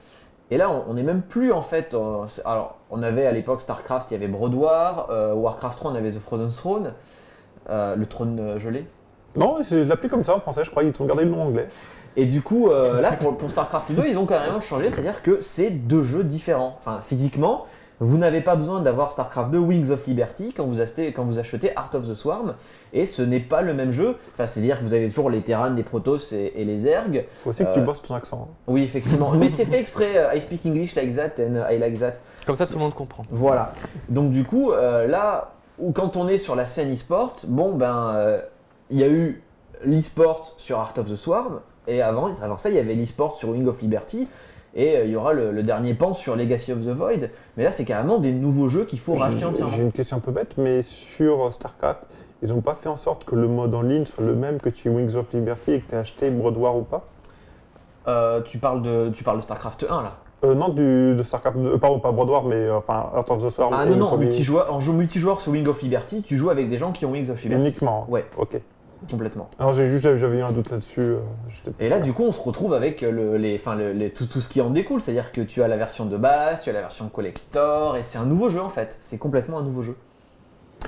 Et 0.51 0.57
là, 0.57 0.69
on- 0.69 0.93
n'est 0.93 1.03
même 1.03 1.21
plus 1.21 1.51
en 1.51 1.61
fait. 1.61 1.93
euh, 1.93 2.25
alors, 2.45 2.77
on 2.91 3.01
avait 3.03 3.25
à 3.25 3.31
l'époque 3.31 3.61
StarCraft, 3.61 4.11
il 4.11 4.13
y 4.13 4.17
avait 4.17 4.27
Brood 4.27 4.53
War. 4.53 5.07
euh, 5.09 5.33
Warcraft 5.33 5.77
3, 5.77 5.91
on 5.91 5.95
avait 5.95 6.11
The 6.11 6.19
Frozen 6.19 6.51
Throne. 6.51 6.93
euh, 7.69 7.95
le 7.95 8.05
trône 8.07 8.57
gelé. 8.57 8.85
Non, 9.35 9.57
je 9.61 9.77
l'appelle 9.77 10.09
comme 10.09 10.23
ça 10.23 10.35
en 10.35 10.39
français, 10.39 10.63
je 10.63 10.71
crois, 10.71 10.83
ils 10.83 10.91
ont 10.99 11.05
gardé 11.05 11.23
le 11.25 11.29
nom 11.29 11.43
anglais. 11.43 11.69
Et 12.17 12.25
du 12.25 12.41
coup, 12.41 12.69
euh, 12.69 12.99
là, 13.01 13.11
pour, 13.13 13.37
pour 13.37 13.51
StarCraft 13.51 13.91
2, 13.91 14.03
ils 14.07 14.17
ont 14.17 14.25
carrément 14.25 14.59
changé, 14.61 14.89
c'est-à-dire 14.89 15.21
que 15.21 15.41
c'est 15.41 15.69
deux 15.69 16.03
jeux 16.03 16.23
différents. 16.23 16.77
Enfin, 16.79 17.01
physiquement, 17.07 17.67
vous 18.03 18.17
n'avez 18.17 18.41
pas 18.41 18.55
besoin 18.55 18.81
d'avoir 18.81 19.11
StarCraft 19.11 19.51
2 19.51 19.57
Wings 19.59 19.91
of 19.91 20.05
Liberty 20.07 20.53
quand 20.57 20.65
vous 20.65 20.81
achetez, 20.81 21.13
quand 21.13 21.23
vous 21.23 21.37
achetez 21.39 21.67
Heart 21.67 21.95
of 21.95 22.07
the 22.09 22.15
Swarm, 22.15 22.55
et 22.93 23.05
ce 23.05 23.21
n'est 23.21 23.39
pas 23.39 23.61
le 23.61 23.73
même 23.73 23.91
jeu. 23.91 24.15
Enfin, 24.33 24.47
c'est-à-dire 24.47 24.79
que 24.79 24.83
vous 24.83 24.93
avez 24.93 25.07
toujours 25.09 25.29
les 25.29 25.41
Terrans, 25.41 25.69
les 25.69 25.83
Protoss 25.83 26.33
et, 26.33 26.51
et 26.55 26.65
les 26.65 26.79
Zerg. 26.79 27.25
faut 27.43 27.51
aussi 27.51 27.63
que 27.63 27.71
tu 27.73 27.79
Euh, 27.79 27.83
bosses 27.83 28.01
ton 28.01 28.15
accent. 28.15 28.47
hein. 28.49 28.53
Oui, 28.67 28.83
effectivement. 28.83 29.31
Mais 29.39 29.49
c'est 29.49 29.65
fait 29.65 29.79
exprès. 29.79 30.17
euh, 30.17 30.33
I 30.35 30.41
speak 30.41 30.65
English 30.65 30.95
like 30.95 31.15
that 31.15 31.41
and 31.41 31.63
I 31.71 31.77
like 31.77 31.97
that. 31.99 32.13
Comme 32.45 32.55
ça, 32.55 32.65
tout 32.65 32.73
le 32.73 32.79
monde 32.79 32.93
comprend. 32.95 33.23
Voilà. 33.29 33.73
Donc 34.09 34.31
du 34.31 34.43
coup, 34.43 34.71
euh, 34.71 35.05
là, 35.07 35.51
où 35.77 35.91
quand 35.91 36.17
on 36.17 36.27
est 36.27 36.39
sur 36.39 36.55
la 36.55 36.65
scène 36.65 36.91
e-sport, 36.93 37.35
bon 37.47 37.75
ben, 37.75 38.13
euh, 38.15 38.41
il 38.89 38.97
y 38.97 39.03
a 39.03 39.07
eu 39.07 39.43
l'e-sport 39.85 40.55
sur 40.57 40.79
Art 40.79 40.93
of 40.97 41.07
the 41.07 41.15
Swarm, 41.15 41.59
et 41.87 42.01
avant, 42.01 42.29
avant 42.41 42.57
ça, 42.57 42.69
il 42.69 42.75
y 42.75 42.79
avait 42.79 42.93
l'e-sport 42.95 43.37
sur 43.37 43.49
Wing 43.49 43.67
of 43.67 43.81
Liberty, 43.81 44.27
et 44.75 44.97
euh, 44.97 45.05
il 45.05 45.11
y 45.11 45.15
aura 45.15 45.33
le, 45.33 45.51
le 45.51 45.63
dernier 45.63 45.93
pan 45.93 46.13
sur 46.13 46.35
Legacy 46.35 46.71
of 46.71 46.79
the 46.79 46.89
Void. 46.89 47.29
Mais 47.57 47.63
là, 47.63 47.71
c'est 47.71 47.85
carrément 47.85 48.17
des 48.19 48.31
nouveaux 48.31 48.69
jeux 48.69 48.85
qu'il 48.85 48.99
faut 48.99 49.13
racheter 49.15 49.39
J'ai 49.39 49.45
entièrement. 49.45 49.73
j'ai 49.75 49.81
une 49.83 49.91
question 49.91 50.17
un 50.17 50.21
peu 50.21 50.31
bête, 50.31 50.53
mais 50.57 50.81
sur 50.81 51.45
euh, 51.47 51.51
StarCraft, 51.51 52.01
ils 52.43 52.49
n'ont 52.49 52.61
pas 52.61 52.75
fait 52.81 52.89
en 52.89 52.95
sorte 52.95 53.23
que 53.25 53.35
le 53.35 53.47
mode 53.47 53.73
en 53.75 53.81
ligne 53.81 54.05
soit 54.05 54.23
le 54.23 54.33
même 54.35 54.59
que 54.59 54.69
tu 54.69 54.89
Wings 54.89 55.15
of 55.15 55.25
Liberty 55.33 55.73
et 55.73 55.79
que 55.81 55.89
tu 55.89 55.95
aies 55.95 55.99
acheté 55.99 56.29
Brood 56.29 56.57
War 56.57 56.75
ou 56.77 56.81
pas? 56.83 57.05
Euh, 58.07 58.41
tu 58.41 58.57
parles 58.57 58.81
de, 58.81 59.09
tu 59.13 59.23
parles 59.23 59.37
de 59.37 59.43
Starcraft 59.43 59.85
1 59.87 60.01
là. 60.01 60.13
euh, 60.43 60.55
Non, 60.55 60.69
du, 60.69 61.13
de 61.15 61.21
StarCraft 61.21 61.57
2, 61.57 61.73
euh, 61.73 61.77
pardon, 61.77 61.99
pas 61.99 62.11
Brood 62.11 62.29
War, 62.29 62.43
mais 62.45 62.67
enfin 62.71 63.11
Heart 63.15 63.29
of 63.29 63.45
the 63.45 63.49
Swarm. 63.51 63.75
Ah 63.77 63.85
non 63.85 63.95
non, 63.97 64.17
multijoueur, 64.17 64.73
en 64.73 64.79
jeu 64.79 64.91
multijoueur 64.91 65.39
sur 65.39 65.51
Wing 65.51 65.67
of 65.67 65.79
Liberty, 65.83 66.23
tu 66.23 66.35
joues 66.37 66.49
avec 66.49 66.67
des 66.67 66.79
gens 66.79 66.91
qui 66.93 67.05
ont 67.05 67.11
Wings 67.11 67.29
of 67.29 67.43
Liberty. 67.43 67.61
Uniquement. 67.61 68.07
Ouais, 68.09 68.25
Ok. 68.37 68.59
Complètement. 69.09 69.49
Alors 69.59 69.73
j'ai 69.73 69.89
juste 69.89 70.03
j'avais 70.17 70.37
eu 70.39 70.41
un 70.41 70.51
doute 70.51 70.69
là-dessus. 70.69 70.99
euh, 71.01 71.19
Et 71.79 71.89
là, 71.89 71.97
sûr. 71.97 72.05
du 72.05 72.13
coup, 72.13 72.23
on 72.23 72.31
se 72.31 72.41
retrouve 72.41 72.73
avec 72.73 73.01
le, 73.01 73.37
les, 73.37 73.55
enfin, 73.55 73.75
le- 73.75 73.93
les- 73.93 74.11
tout, 74.11 74.25
tout 74.27 74.41
ce 74.41 74.49
qui 74.49 74.61
en 74.61 74.69
découle. 74.69 75.01
C'est-à-dire 75.01 75.31
que 75.31 75.41
tu 75.41 75.63
as 75.63 75.67
la 75.67 75.77
version 75.77 76.05
de 76.05 76.17
base, 76.17 76.61
tu 76.61 76.69
as 76.69 76.73
la 76.73 76.81
version 76.81 77.09
collector, 77.09 77.97
et 77.97 78.03
c'est 78.03 78.17
un 78.17 78.25
nouveau 78.25 78.49
jeu 78.49 78.61
en 78.61 78.69
fait. 78.69 78.99
C'est 79.01 79.17
complètement 79.17 79.59
un 79.59 79.63
nouveau 79.63 79.81
jeu. 79.81 79.95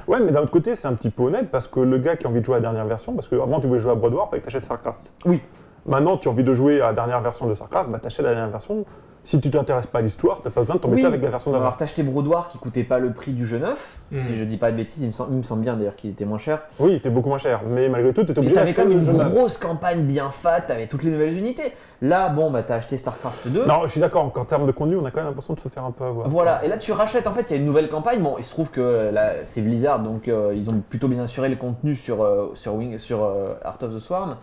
Ouais, 0.07 0.19
mais 0.19 0.31
d'un 0.31 0.41
autre 0.41 0.51
côté, 0.51 0.75
c'est 0.75 0.87
un 0.87 0.93
petit 0.93 1.09
peu 1.11 1.23
honnête 1.23 1.49
parce 1.51 1.67
que 1.67 1.79
le 1.79 1.97
gars 1.99 2.15
qui 2.15 2.25
a 2.25 2.29
envie 2.29 2.39
de 2.39 2.45
jouer 2.45 2.55
à 2.55 2.59
la 2.59 2.63
dernière 2.63 2.85
version, 2.85 3.13
parce 3.13 3.27
que 3.27 3.35
avant 3.35 3.59
tu 3.59 3.67
voulais 3.67 3.79
jouer 3.79 3.91
à 3.91 3.95
Brood 3.95 4.13
War, 4.13 4.29
fallait 4.29 4.41
que 4.41 4.47
tu 4.49 4.55
achètes 4.55 4.65
StarCraft. 4.65 5.11
Oui. 5.25 5.41
Maintenant, 5.85 6.17
tu 6.17 6.27
as 6.27 6.31
envie 6.31 6.43
de 6.43 6.53
jouer 6.53 6.81
à 6.81 6.87
la 6.87 6.93
dernière 6.93 7.21
version 7.21 7.45
de 7.47 7.53
StarCraft, 7.53 7.89
bah 7.89 7.99
t'achètes 8.01 8.25
la 8.25 8.31
dernière 8.31 8.49
version. 8.49 8.85
Si 9.25 9.39
tu 9.39 9.49
t'intéresses 9.49 9.87
pas 9.87 9.99
à 9.99 10.01
l'histoire, 10.01 10.41
t'as 10.43 10.49
pas 10.49 10.61
besoin 10.61 10.75
de 10.75 10.81
t'embêter 10.81 11.03
Oui. 11.03 11.07
avec 11.07 11.21
la 11.23 11.29
version 11.29 11.51
d'avant. 11.51 11.63
Alors 11.63 11.77
t'as 11.77 11.85
acheté 11.85 12.03
Brodoir 12.03 12.49
qui 12.49 12.57
coûtait 12.57 12.83
pas 12.83 12.99
le 12.99 13.13
prix 13.13 13.31
du 13.31 13.47
jeu 13.47 13.57
neuf, 13.57 13.97
Mhm. 14.11 14.19
si 14.27 14.35
je 14.35 14.43
dis 14.43 14.57
pas 14.57 14.69
de 14.71 14.75
bêtises, 14.75 15.01
il 15.01 15.07
me 15.07 15.13
semble, 15.13 15.31
il 15.31 15.37
me 15.37 15.43
semble 15.43 15.61
bien 15.61 15.75
d'ailleurs 15.75 15.95
qu'il 15.95 16.09
était 16.09 16.25
moins 16.25 16.37
cher. 16.37 16.59
Oui, 16.77 16.91
il 16.91 16.95
était 16.95 17.09
beaucoup 17.09 17.29
moins 17.29 17.37
cher, 17.37 17.61
mais 17.65 17.87
malgré 17.87 18.13
tout, 18.13 18.25
t'étais 18.25 18.39
obligé 18.39 18.53
t'avais 18.53 18.73
d'acheter 18.73 18.83
quand 18.83 18.89
même 18.89 19.05
le 19.17 19.23
une 19.23 19.29
grosse 19.33 19.57
campagne 19.57 20.01
bien 20.01 20.29
fat, 20.29 20.59
t'avais 20.61 20.87
toutes 20.87 21.03
les 21.03 21.11
nouvelles 21.11 21.37
unités. 21.37 21.71
Là, 22.01 22.27
bon, 22.27 22.51
bah 22.51 22.63
t'as 22.63 22.75
acheté 22.75 22.97
StarCraft 22.97 23.47
2. 23.47 23.65
Non, 23.65 23.83
je 23.85 23.91
suis 23.91 24.01
d'accord, 24.01 24.29
qu'en 24.33 24.43
termes 24.43 24.67
de 24.67 24.73
contenu, 24.73 24.97
on 24.97 25.05
a 25.05 25.09
quand 25.11 25.19
même 25.19 25.27
l'impression 25.27 25.53
de 25.53 25.59
se 25.61 25.69
faire 25.69 25.85
un 25.85 25.91
peu 25.91 26.03
avoir. 26.03 26.27
Voilà, 26.27 26.65
et 26.65 26.67
là 26.67 26.77
tu 26.77 26.91
rachètes, 26.91 27.25
en 27.25 27.31
fait, 27.33 27.45
il 27.49 27.51
y 27.51 27.53
a 27.53 27.59
une 27.59 27.65
nouvelle 27.65 27.87
campagne. 27.87 28.19
Bon, 28.21 28.35
il 28.37 28.43
se 28.43 28.49
trouve 28.51 28.71
que 28.71 29.09
là, 29.13 29.45
c'est 29.45 29.61
Blizzard, 29.61 29.99
donc 29.99 30.27
euh, 30.27 30.51
ils 30.53 30.69
ont 30.69 30.81
plutôt 30.89 31.07
bien 31.07 31.23
assuré 31.23 31.47
le 31.47 31.55
contenu 31.55 31.95
sur, 31.95 32.21
euh, 32.23 32.51
sur, 32.55 32.73
Wing, 32.75 32.97
sur 32.97 33.23
euh, 33.23 33.53
Art 33.63 33.77
of 33.81 33.95
the 33.95 33.99
Swarm. 33.99 34.35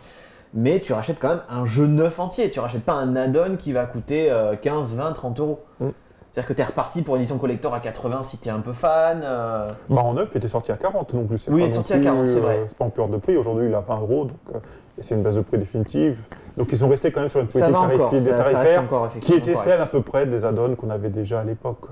Mais 0.52 0.81
tu 0.81 0.93
rachètes 0.93 1.18
quand 1.20 1.28
même 1.28 1.43
un 1.48 1.64
jeu 1.64 1.86
neuf 1.86 2.18
entier. 2.18 2.51
Tu 2.51 2.60
rachètes 2.60 2.85
pas 2.85 2.94
un 2.94 3.14
add-on 3.16 3.56
qui 3.56 3.72
va 3.72 3.85
coûter 3.85 4.31
euh, 4.31 4.56
15, 4.56 4.94
20, 4.94 5.12
30 5.12 5.40
euros. 5.40 5.60
Mm. 5.78 5.89
C'est-à-dire 6.32 6.48
que 6.48 6.52
t'es 6.52 6.64
reparti 6.64 7.02
pour 7.02 7.16
une 7.16 7.22
édition 7.22 7.39
collector 7.39 7.74
à 7.74 7.81
80 7.81 8.22
si 8.22 8.39
t'es 8.39 8.51
un 8.51 8.60
peu 8.60 8.72
fan. 8.72 9.20
euh, 9.24 9.68
Bah, 9.89 10.02
en 10.02 10.14
neuf, 10.14 10.28
il 10.32 10.39
était 10.39 10.48
sorti 10.48 10.70
à 10.70 10.77
40 10.77 11.14
non 11.14 11.24
plus. 11.24 11.48
Oui, 11.48 11.62
il 11.64 11.70
est 11.70 11.72
sorti 11.72 11.93
à 11.93 11.97
plus, 11.97 12.05
40, 12.05 12.28
c'est 12.28 12.36
euh, 12.36 12.40
vrai. 12.40 12.64
C'est 12.68 12.77
pas 12.77 12.85
en 12.85 12.90
peur 12.90 13.09
de 13.09 13.16
prix, 13.16 13.36
aujourd'hui 13.36 13.66
il 13.66 13.72
est 13.72 13.77
à 13.77 13.81
20 13.81 14.01
euros, 14.01 14.24
donc 14.27 14.39
euh, 14.55 14.59
c'est 15.01 15.16
une 15.16 15.22
base 15.22 15.36
de 15.36 15.40
prix 15.40 15.59
définitive. 15.59 16.18
Donc 16.56 16.68
ils 16.70 16.78
sont 16.78 16.89
restés 16.89 17.10
quand 17.10 17.20
même 17.20 17.31
sur 17.31 17.40
une 17.40 17.48
politique 17.48 17.74
encore, 17.74 18.10
ça 18.12 18.36
tarifaire 18.36 18.82
encore 18.82 19.10
qui 19.20 19.35
était 19.35 19.55
celle 19.56 19.81
à 19.81 19.86
peu 19.86 20.02
près 20.02 20.27
des 20.27 20.44
add-ons 20.44 20.77
qu'on 20.77 20.90
avait 20.90 21.10
déjà 21.10 21.40
à 21.40 21.44
l'époque. 21.44 21.86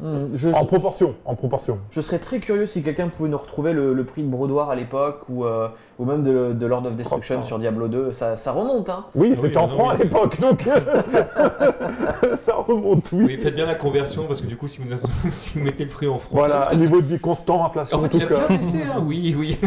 Mm, 0.00 0.36
je, 0.36 0.48
En 0.50 0.64
proportion, 0.64 1.14
en 1.24 1.34
proportion. 1.34 1.78
je 1.90 2.00
serais 2.00 2.20
très 2.20 2.38
curieux 2.38 2.66
si 2.66 2.82
quelqu'un 2.84 3.08
pouvait 3.08 3.28
nous 3.28 3.36
retrouver 3.38 3.72
le, 3.72 3.94
le 3.94 4.04
prix 4.04 4.22
de 4.22 4.28
Brodoir 4.28 4.70
à 4.70 4.76
l'époque 4.76 5.22
ou, 5.28 5.44
euh, 5.44 5.66
ou 5.98 6.04
même 6.04 6.22
de, 6.22 6.52
de 6.52 6.66
Lord 6.66 6.86
of 6.86 6.94
Destruction 6.94 7.40
Oh, 7.42 7.46
sur 7.46 7.58
Diablo 7.58 7.88
2. 7.88 8.12
Ça, 8.12 8.36
ça 8.36 8.52
remonte, 8.52 8.88
hein. 8.90 9.06
Oui, 9.16 9.30
Oui, 9.32 9.38
c'était 9.40 9.56
en 9.56 9.62
non, 9.66 9.74
francs 9.74 9.94
à 9.94 10.02
l'époque, 10.04 10.40
donc 10.40 10.62
ça 12.36 12.54
remonte, 12.54 13.10
oui. 13.12 13.24
Oui, 13.26 13.38
faites 13.38 13.54
bien 13.56 13.66
la 13.66 13.74
conversion 13.74 14.24
parce 14.26 14.40
que 14.40 14.46
du 14.46 14.56
coup, 14.56 14.68
si 14.68 14.80
vous, 14.80 14.94
si 15.30 15.58
vous 15.58 15.64
mettez 15.64 15.84
le 15.84 15.90
prix 15.90 16.06
en 16.06 16.18
francs, 16.18 16.38
Voilà, 16.38 16.62
putain, 16.62 16.76
niveau 16.76 17.00
de 17.00 17.06
vie 17.06 17.18
constant, 17.18 17.64
inflation, 17.64 17.98
En 17.98 18.02
fait, 18.02 18.08
tout 18.08 18.16
il 18.18 18.22
a 18.22 18.26
cas. 18.26 18.46
bien 18.48 18.56
baissé, 18.56 18.82
hein. 18.82 19.02
Oui, 19.04 19.34
oui. 19.36 19.58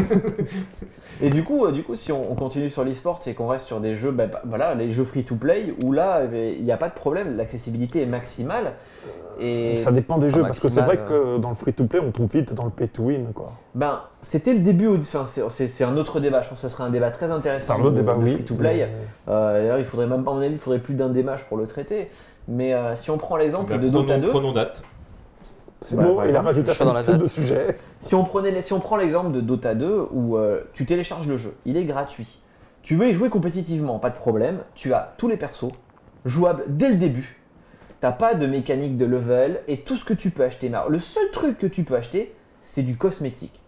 Et 1.20 1.30
du 1.30 1.44
coup, 1.44 1.66
euh, 1.66 1.72
du 1.72 1.82
coup, 1.82 1.94
si 1.94 2.10
on, 2.10 2.32
on 2.32 2.34
continue 2.34 2.70
sur 2.70 2.84
l'e-sport, 2.84 3.18
c'est 3.20 3.34
qu'on 3.34 3.46
reste 3.46 3.66
sur 3.66 3.80
des 3.80 3.96
jeux, 3.96 4.10
bah, 4.10 4.26
bah, 4.26 4.40
voilà, 4.44 4.74
les 4.74 4.92
jeux 4.92 5.04
free-to-play, 5.04 5.74
où 5.82 5.92
là, 5.92 6.22
eh, 6.32 6.56
il 6.58 6.64
n'y 6.64 6.72
a 6.72 6.76
pas 6.78 6.88
de 6.88 6.94
problème, 6.94 7.36
l'accessibilité 7.36 8.00
est 8.02 8.06
maximale. 8.06 8.72
Et 9.44 9.76
Ça 9.78 9.90
dépend 9.90 10.18
des 10.18 10.28
jeux, 10.28 10.42
parce 10.42 10.60
que 10.60 10.68
c'est 10.68 10.80
vrai 10.80 10.96
maximal, 10.96 11.08
que 11.36 11.38
dans 11.38 11.48
le 11.48 11.54
free-to-play, 11.56 11.98
on 12.00 12.10
tombe 12.12 12.30
vite 12.32 12.52
dans 12.54 12.64
le 12.64 12.70
pay-to-win, 12.70 13.32
quoi. 13.34 13.52
ben, 13.74 14.00
c'était 14.20 14.52
le 14.52 14.60
début, 14.60 14.86
enfin, 14.88 15.26
c'est- 15.26 15.42
c'est 15.50 15.66
c'est 15.68 15.82
un 15.84 15.96
autre 15.96 16.20
débat, 16.20 16.42
je 16.42 16.48
pense 16.50 16.60
que 16.62 16.68
ce 16.68 16.72
serait 16.74 16.84
un 16.84 16.90
débat 16.90 17.10
très 17.10 17.26
C'est 17.26 17.32
intéressant. 17.32 17.74
un 17.74 17.80
autre 17.80 17.88
le- 17.90 17.96
débat, 17.96 18.12
le 18.14 18.18
oui. 18.20 18.32
free-to-play. 18.34 18.76
mais- 18.76 18.88
Euh, 19.32 19.58
D'ailleurs, 19.60 19.78
il 19.78 19.84
faudrait 19.84 20.06
même, 20.06 20.20
à 20.20 20.30
mon 20.30 20.38
avis, 20.40 20.52
il 20.52 20.58
faudrait 20.58 20.78
plus 20.78 20.94
d'un 20.94 21.08
démage 21.08 21.44
pour 21.48 21.56
le 21.56 21.66
traiter. 21.66 22.08
Mais 22.48 22.72
euh, 22.74 22.94
si 22.96 23.10
on 23.10 23.18
prend 23.18 23.36
l'exemple 23.36 23.72
de 23.78 23.88
Dota 23.88 24.04
prenons, 24.14 24.20
2, 24.20 24.28
prenons 24.30 24.52
date. 24.52 24.82
C'est 25.80 25.96
beau, 25.96 26.20
il 26.28 26.36
a 26.36 26.42
rajouté 26.42 26.70
un 26.80 27.16
de 27.18 27.24
sujet. 27.24 27.78
Si 28.00 28.14
on, 28.14 28.22
prenait, 28.24 28.60
si 28.60 28.72
on 28.72 28.78
prend 28.80 28.96
l'exemple 28.96 29.32
de 29.32 29.40
Dota 29.40 29.74
2 29.74 30.06
où 30.12 30.36
euh, 30.36 30.60
tu 30.72 30.86
télécharges 30.86 31.26
le 31.26 31.36
jeu, 31.36 31.54
il 31.64 31.76
est 31.76 31.84
gratuit. 31.84 32.38
Tu 32.82 32.94
veux 32.96 33.08
y 33.08 33.12
jouer 33.14 33.28
compétitivement, 33.30 33.98
pas 33.98 34.10
de 34.10 34.14
problème. 34.16 34.58
Tu 34.74 34.92
as 34.94 35.14
tous 35.18 35.26
les 35.28 35.36
persos 35.36 35.72
jouables 36.24 36.64
dès 36.68 36.88
le 36.90 36.96
début. 36.96 37.41
T'as 38.02 38.10
pas 38.12 38.34
de 38.34 38.46
mécanique 38.46 38.96
de 38.98 39.04
level 39.06 39.60
et 39.68 39.78
tout 39.78 39.96
ce 39.96 40.04
que 40.04 40.12
tu 40.12 40.30
peux 40.30 40.42
acheter. 40.42 40.68
le 40.88 40.98
seul 40.98 41.30
truc 41.32 41.56
que 41.56 41.68
tu 41.68 41.84
peux 41.84 41.94
acheter, 41.94 42.34
c'est 42.60 42.82
du 42.82 42.96
cosmétique. 42.96 43.60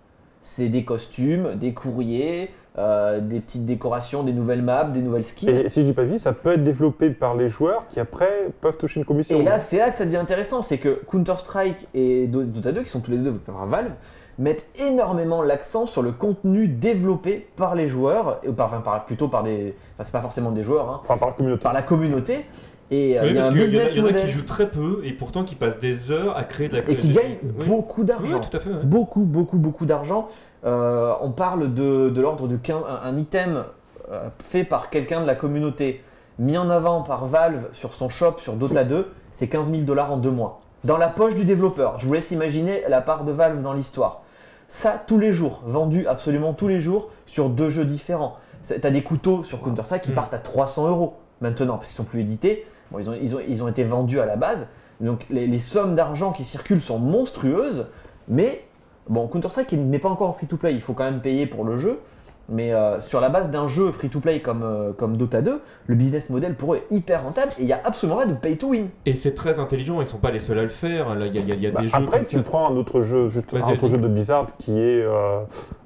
C'est 0.42 0.68
des 0.68 0.84
costumes, 0.84 1.54
des 1.54 1.72
courriers, 1.72 2.50
euh, 2.76 3.20
des 3.20 3.38
petites 3.38 3.64
décorations, 3.64 4.24
des 4.24 4.32
nouvelles 4.32 4.60
maps, 4.62 4.84
des 4.86 5.00
nouvelles 5.02 5.24
skins. 5.24 5.48
Et 5.48 5.68
si 5.68 5.82
je 5.82 5.86
dis 5.86 5.92
pas 5.92 6.02
de 6.02 6.08
vie, 6.08 6.18
ça 6.18 6.32
peut 6.32 6.50
être 6.54 6.64
développé 6.64 7.10
par 7.10 7.36
les 7.36 7.48
joueurs 7.48 7.86
qui 7.88 8.00
après 8.00 8.48
peuvent 8.60 8.76
toucher 8.76 8.98
une 8.98 9.06
commission. 9.06 9.38
Et 9.40 9.44
là, 9.44 9.60
c'est 9.60 9.78
là 9.78 9.90
que 9.90 9.94
ça 9.96 10.04
devient 10.04 10.16
intéressant, 10.16 10.62
c'est 10.62 10.78
que 10.78 11.00
Counter-Strike 11.08 11.86
et 11.94 12.26
Do- 12.26 12.42
Dota 12.42 12.72
2, 12.72 12.82
qui 12.82 12.90
sont 12.90 13.00
tous 13.00 13.12
les 13.12 13.18
deux 13.18 13.22
développés 13.30 13.52
par 13.52 13.64
Valve, 13.66 13.92
mettent 14.36 14.66
énormément 14.80 15.42
l'accent 15.42 15.86
sur 15.86 16.02
le 16.02 16.10
contenu 16.10 16.66
développé 16.66 17.46
par 17.54 17.76
les 17.76 17.86
joueurs, 17.88 18.40
et 18.42 18.48
par, 18.50 18.66
enfin, 18.66 18.80
par- 18.80 19.04
plutôt 19.06 19.28
par 19.28 19.44
des, 19.44 19.76
enfin 19.94 20.02
c'est 20.02 20.12
pas 20.12 20.20
forcément 20.20 20.50
des 20.50 20.64
joueurs, 20.64 20.90
hein, 20.90 21.00
Enfin, 21.04 21.16
par 21.16 21.28
la 21.28 21.34
communauté. 21.36 21.62
par 21.62 21.72
la 21.72 21.82
communauté. 21.82 22.44
Et 22.90 23.18
euh, 23.18 23.22
Oui, 23.22 23.28
il 23.30 23.34
y 23.36 23.38
a 23.38 23.44
un 23.46 23.50
y, 23.50 24.00
en 24.00 24.06
a- 24.06 24.10
y 24.10 24.12
en 24.12 24.14
qui 24.14 24.28
jouent 24.30 24.44
très 24.44 24.68
peu 24.70 25.00
et 25.04 25.12
pourtant 25.12 25.42
qui 25.44 25.54
passent 25.54 25.78
des 25.78 26.10
heures 26.10 26.36
à 26.36 26.44
créer 26.44 26.68
de 26.68 26.76
la 26.76 26.82
et 26.88 26.96
qui 26.96 27.08
gagnent 27.10 27.36
oui. 27.42 27.64
beaucoup 27.66 28.04
d'argent. 28.04 28.40
ouais. 28.40 28.60
Beaucoup, 28.84 29.20
beaucoup, 29.22 29.56
beaucoup 29.56 29.86
d'argent. 29.86 30.28
Euh, 30.64 31.12
on 31.20 31.30
parle 31.30 31.74
de, 31.74 32.10
de 32.10 32.20
l'ordre 32.20 32.46
de 32.48 32.56
15 32.56 32.82
un, 33.02 33.18
item 33.18 33.64
euh, 34.10 34.28
fait 34.50 34.64
par 34.64 34.90
quelqu'un 34.90 35.20
de 35.22 35.26
la 35.26 35.34
communauté, 35.34 36.02
mis 36.38 36.58
en 36.58 36.68
avant 36.70 37.02
par 37.02 37.26
Valve 37.26 37.68
sur 37.72 37.94
son 37.94 38.08
shop 38.08 38.36
sur 38.38 38.54
Dota 38.54 38.84
2, 38.84 39.10
c'est 39.32 39.48
15 39.48 39.70
000 39.70 39.82
dollars 39.82 40.12
en 40.12 40.16
deux 40.16 40.30
mois. 40.30 40.60
Dans 40.84 40.98
la 40.98 41.08
poche 41.08 41.34
du 41.34 41.44
développeur. 41.44 41.98
Je 41.98 42.06
vous 42.06 42.12
laisse 42.12 42.30
imaginer 42.30 42.82
la 42.88 43.00
part 43.00 43.24
de 43.24 43.32
Valve 43.32 43.62
dans 43.62 43.72
l'histoire. 43.72 44.20
Ça, 44.68 45.02
tous 45.06 45.18
les 45.18 45.32
jours, 45.32 45.62
vendu 45.66 46.06
absolument 46.06 46.52
tous 46.52 46.68
les 46.68 46.80
jours 46.80 47.08
sur 47.26 47.48
deux 47.48 47.70
jeux 47.70 47.84
différents. 47.86 48.36
T'as 48.80 48.90
des 48.90 49.02
couteaux 49.02 49.44
sur 49.44 49.60
Counter-Strike 49.62 50.02
qui 50.02 50.10
Mm. 50.10 50.14
partent 50.14 50.34
à 50.34 50.38
300 50.38 50.88
euros 50.88 51.14
maintenant, 51.40 51.76
parce 51.76 51.88
qu'ils 51.88 51.96
sont 51.96 52.04
plus 52.04 52.20
édités. 52.20 52.66
Ils, 52.98 53.62
ont, 53.62 53.68
été 53.68 53.84
vendus 53.84 54.20
à 54.20 54.26
la 54.26 54.36
base. 54.36 54.66
Donc 55.00 55.26
les, 55.30 55.46
les 55.46 55.60
sommes 55.60 55.94
d'argent 55.94 56.32
qui 56.32 56.44
circulent 56.44 56.80
sont 56.80 56.98
monstrueuses. 56.98 57.88
Mais 58.28 58.64
bon, 59.08 59.26
Counter-Strike 59.28 59.72
n'est 59.72 59.98
pas 59.98 60.08
encore 60.08 60.30
en 60.30 60.32
free-to-play. 60.32 60.74
Il 60.74 60.80
faut 60.80 60.94
quand 60.94 61.04
même 61.04 61.20
payer 61.20 61.46
pour 61.46 61.64
le 61.64 61.78
jeu. 61.78 62.00
Mais 62.48 62.72
euh, 62.74 63.00
sur 63.00 63.20
la 63.20 63.30
base 63.30 63.48
d'un 63.50 63.68
jeu 63.68 63.90
free-to-play 63.92 64.40
comme, 64.40 64.62
euh, 64.62 64.92
comme 64.92 65.16
Dota 65.16 65.40
2, 65.40 65.60
le 65.86 65.94
business 65.94 66.28
model 66.28 66.54
pour 66.54 66.74
eux 66.74 66.76
est 66.90 66.94
hyper 66.94 67.22
rentable 67.22 67.52
et 67.58 67.62
il 67.62 67.66
n'y 67.66 67.72
a 67.72 67.80
absolument 67.84 68.18
pas 68.18 68.26
de 68.26 68.34
pay-to-win. 68.34 68.88
Et 69.06 69.14
c'est 69.14 69.34
très 69.34 69.58
intelligent, 69.58 70.00
ils 70.00 70.06
sont 70.06 70.18
pas 70.18 70.30
les 70.30 70.40
seuls 70.40 70.58
à 70.58 70.62
le 70.62 70.68
faire. 70.68 71.14
Là, 71.14 71.26
Il 71.26 71.34
y 71.34 71.38
a, 71.38 71.40
il 71.40 71.48
y 71.48 71.52
a- 71.52 71.54
il 71.54 71.62
y 71.62 71.66
a 71.66 71.70
Bah, 71.70 71.80
des 71.80 71.88
jeux 71.88 71.96
après, 71.96 72.18
comme 72.18 72.26
tu 72.26 72.36
ça. 72.36 72.42
prends 72.42 72.70
un 72.70 72.76
autre 72.76 73.00
jeu, 73.02 73.28
juste 73.28 73.52
un 73.54 73.72
autre 73.72 73.88
jeu 73.88 73.96
de 73.96 74.08
Blizzard 74.08 74.46
qui 74.58 74.72
est 74.78 75.00
euh, 75.02 75.40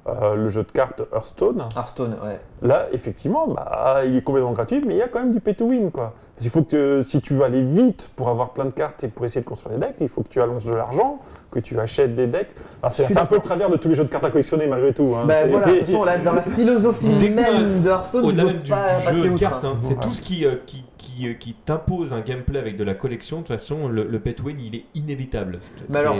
euh, 0.07 0.35
le 0.35 0.49
jeu 0.49 0.63
de 0.63 0.71
cartes 0.71 1.01
Hearthstone. 1.13 1.63
Hearthstone, 1.75 2.15
ouais. 2.25 2.39
Là, 2.61 2.87
effectivement, 2.91 3.47
bah, 3.47 4.01
il 4.05 4.15
est 4.17 4.21
complètement 4.21 4.51
gratuit, 4.51 4.81
mais 4.85 4.95
il 4.95 4.97
y 4.97 5.01
a 5.01 5.07
quand 5.07 5.19
même 5.19 5.31
du 5.33 5.39
pay 5.39 5.53
to 5.55 5.65
win, 5.65 5.91
quoi. 5.91 6.13
Parce 6.35 6.41
qu'il 6.41 6.51
faut 6.51 6.63
que 6.63 7.03
si 7.03 7.21
tu 7.21 7.33
veux 7.35 7.43
aller 7.43 7.61
vite 7.61 8.09
pour 8.15 8.29
avoir 8.29 8.49
plein 8.51 8.65
de 8.65 8.69
cartes 8.71 9.03
et 9.03 9.07
pour 9.09 9.25
essayer 9.25 9.41
de 9.41 9.45
construire 9.47 9.77
des 9.77 9.85
decks, 9.87 9.95
il 10.01 10.07
faut 10.09 10.23
que 10.23 10.29
tu 10.29 10.41
allonges 10.41 10.65
de 10.65 10.73
l'argent, 10.73 11.19
que 11.51 11.59
tu 11.59 11.79
achètes 11.79 12.15
des 12.15 12.27
decks. 12.27 12.49
C'est 12.89 13.17
un 13.17 13.25
peu 13.25 13.35
le 13.35 13.41
travers 13.41 13.69
de 13.69 13.77
tous 13.77 13.89
les 13.89 13.95
jeux 13.95 14.03
de 14.03 14.09
cartes 14.09 14.25
à 14.25 14.29
collectionner 14.29 14.67
malgré 14.67 14.93
tout. 14.93 15.13
hein. 15.15 15.25
C'est- 15.27 15.47
voilà, 15.47 15.65
de 15.71 15.73
toute 15.79 15.85
façon, 15.87 16.03
là, 16.03 16.17
dans 16.17 16.33
la 16.33 16.41
philosophie 16.43 17.07
Dès 17.19 17.29
que 17.31 17.33
même 17.35 17.81
de 17.81 17.89
Hearthstone, 17.89 18.21
tu 18.21 18.27
Au-delà 18.29 18.43
même 18.45 18.57
du, 18.61 18.69
pas 18.71 19.11
du 19.11 19.17
jeu 19.21 19.29
de 19.29 19.37
cartes, 19.39 19.63
hein. 19.63 19.77
c'est 19.81 19.89
Ouais. 19.89 19.95
tout 20.01 20.11
ce 20.13 20.21
qui, 20.21 20.45
euh, 20.45 20.55
qui, 20.65 20.83
qui, 20.97 21.27
euh, 21.27 21.33
qui 21.33 21.53
t'impose 21.53 22.13
un 22.13 22.21
gameplay 22.21 22.59
avec 22.59 22.75
de 22.75 22.83
la 22.83 22.93
collection. 22.93 23.37
De 23.37 23.41
toute 23.43 23.55
façon, 23.55 23.87
le, 23.87 24.03
le 24.03 24.19
to 24.19 24.43
win, 24.43 24.57
il 24.59 24.75
est 24.75 24.85
inévitable. 24.95 25.59
Mais 25.89 25.95
C'est- 25.95 25.97
alors, 25.99 26.15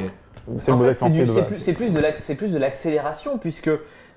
c'est 0.58 0.72
le 0.72 0.76
En 0.76 0.78
modèle 0.80 0.96
fait, 0.96 1.06
c'est 1.06 1.10
du- 1.12 1.16
financier 1.22 1.26
de 1.26 1.32
c'est 1.32 1.42
base. 1.42 1.52
plus, 1.52 1.60
c'est 1.60 1.74
plus 1.74 1.94
de 1.94 2.00
l'acc- 2.00 2.20
c'est 2.20 2.36
plus 2.36 2.52
de 2.52 2.58
l'accélération 2.58 3.38
puisque 3.38 3.70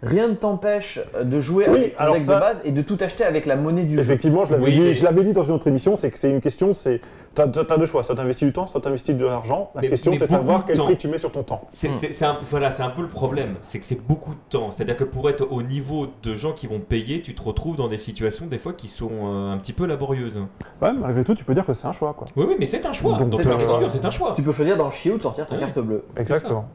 rien 0.02 0.28
ne 0.28 0.34
t'empêche 0.34 0.98
de 1.22 1.40
jouer 1.40 1.66
Oui, 1.68 1.76
avec 1.76 1.96
ton 1.96 2.02
alors 2.02 2.14
deck 2.16 2.24
ça- 2.24 2.34
de 2.34 2.40
base 2.40 2.60
et 2.64 2.72
de 2.72 2.82
tout 2.82 2.98
acheter 3.00 3.24
avec 3.24 3.46
la 3.46 3.56
monnaie 3.56 3.84
du 3.84 3.94
jeu. 3.94 4.00
Effectivement, 4.00 4.44
je 4.46 4.52
l'avais 4.52 4.64
Oui, 4.64 4.72
dit, 4.72 4.80
mais- 4.80 4.94
je 4.94 5.04
l'avais 5.04 5.24
dit 5.24 5.32
dans 5.32 5.44
une 5.44 5.54
autre 5.54 5.66
émission, 5.68 5.96
c'est 5.96 6.10
que 6.10 6.18
c'est 6.18 6.30
une 6.30 6.40
question, 6.40 6.72
c'est 6.72 7.00
t'as 7.34 7.44
as 7.44 7.76
deux 7.78 7.86
choix, 7.86 8.04
soit 8.04 8.14
t'investis 8.14 8.46
du 8.46 8.52
temps, 8.52 8.66
soit 8.66 8.80
t'investis 8.82 9.14
de 9.16 9.24
l'argent. 9.24 9.70
La 9.74 9.80
Mais- 9.80 9.88
question, 9.88 10.12
c'est 10.18 10.26
de 10.26 10.30
savoir 10.32 10.66
quel 10.66 10.76
temps. 10.76 10.84
prix 10.84 10.96
tu 10.98 11.08
mets 11.08 11.16
sur 11.18 11.32
ton 11.32 11.42
temps. 11.42 11.62
C'est 11.70 11.88
un, 12.24 12.36
voilà, 12.50 12.70
c'est 12.72 12.82
un 12.82 12.90
peu 12.90 13.00
le 13.02 13.08
problème, 13.08 13.54
c'est 13.62 13.78
que 13.78 13.84
c'est 13.86 14.00
beaucoup 14.06 14.32
de 14.34 14.40
temps. 14.50 14.70
C'est-à-dire 14.70 14.96
que 14.96 15.04
pour 15.04 15.30
être 15.30 15.46
au 15.50 15.62
niveau 15.62 16.08
de 16.22 16.34
gens 16.34 16.52
qui 16.52 16.66
vont 16.66 16.80
payer, 16.80 17.22
tu 17.22 17.34
te 17.34 17.42
retrouves 17.42 17.76
dans 17.76 17.88
des 17.88 17.96
situations 17.96 18.46
des 18.46 18.58
fois 18.58 18.72
qui 18.74 18.88
sont 18.88 19.08
euh, 19.24 19.52
un 19.52 19.56
petit 19.58 19.72
peu 19.72 19.86
laborieuses. 19.86 20.38
Ouais, 20.82 20.92
malgré 20.92 21.24
tout, 21.24 21.34
tu 21.34 21.44
peux 21.44 21.54
dire 21.54 21.64
que 21.64 21.72
c'est 21.72 21.86
un 21.86 21.92
choix, 21.92 22.12
quoi. 22.12 22.26
Oui, 22.36 22.44
oui, 22.48 22.56
mais 22.58 22.66
c'est 22.66 22.84
un 22.84 22.92
choix. 22.92 23.16
Donc, 23.16 23.30
dans 23.30 23.38
c'est 23.38 23.46
un 23.46 23.58
choix. 23.58 23.68
figure, 23.76 23.90
c'est 23.90 24.04
un 24.04 24.10
choix. 24.10 24.32
Tu 24.36 24.42
peux 24.42 24.52
choisir 24.52 24.76
dans 24.76 24.86
le 24.86 24.90
chiot 24.90 25.16
de 25.16 25.22
sortir 25.22 25.46
ta 25.46 25.54
Ouais. 25.54 25.60
carte 25.60 25.78
bleue. 25.78 26.04
Exactement. 26.16 26.66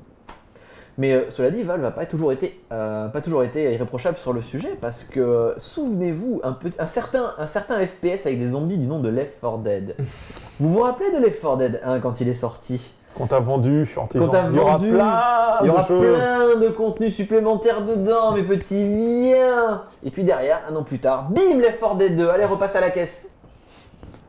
Mais 0.97 1.13
euh, 1.13 1.29
cela 1.29 1.51
dit, 1.51 1.61
Valve 1.61 1.81
n'a 1.81 1.91
pas 1.91 2.05
toujours 2.05 2.31
été, 2.31 2.59
euh, 2.71 3.07
pas 3.07 3.21
toujours 3.21 3.43
été 3.43 3.71
irréprochable 3.71 4.17
sur 4.17 4.33
le 4.33 4.41
sujet 4.41 4.75
parce 4.81 5.03
que 5.03 5.53
souvenez-vous, 5.57 6.41
un, 6.43 6.85
certain, 6.87 7.33
un 7.37 7.47
certain 7.47 7.85
FPS 7.85 8.25
avec 8.25 8.39
des 8.39 8.51
zombies 8.51 8.77
du 8.77 8.87
nom 8.87 8.99
de 8.99 9.09
Left 9.09 9.39
4 9.39 9.59
Dead. 9.59 9.95
vous 10.59 10.73
vous 10.73 10.81
rappelez 10.81 11.11
de 11.11 11.23
Left 11.23 11.39
4 11.39 11.57
Dead 11.57 11.81
1 11.83 11.99
quand 11.99 12.19
il 12.19 12.27
est 12.27 12.33
sorti? 12.33 12.93
Quand 13.15 13.27
t'as 13.27 13.39
vendu, 13.39 13.89
Quand 13.95 14.07
disant, 14.11 14.27
t'as 14.27 14.49
il 14.49 14.55
y 14.55 14.59
aura 14.59 14.77
vendu, 14.77 14.91
plein 14.91 15.21
Il 15.61 15.67
y 15.67 15.69
aura 15.69 15.81
de 15.83 15.97
plein 15.97 16.55
de 16.59 16.69
contenu 16.69 17.09
supplémentaire 17.09 17.83
dedans, 17.83 18.31
mes 18.31 18.43
petits 18.43 18.83
miens. 18.83 19.83
Et 20.03 20.11
puis 20.11 20.23
derrière, 20.23 20.61
un 20.69 20.75
an 20.75 20.83
plus 20.83 20.99
tard, 20.99 21.29
bim, 21.29 21.59
Left 21.59 21.79
4 21.79 21.95
Dead 21.95 22.15
2, 22.15 22.29
allez, 22.29 22.45
repasse 22.45 22.75
à 22.75 22.81
la 22.81 22.91
caisse 22.91 23.29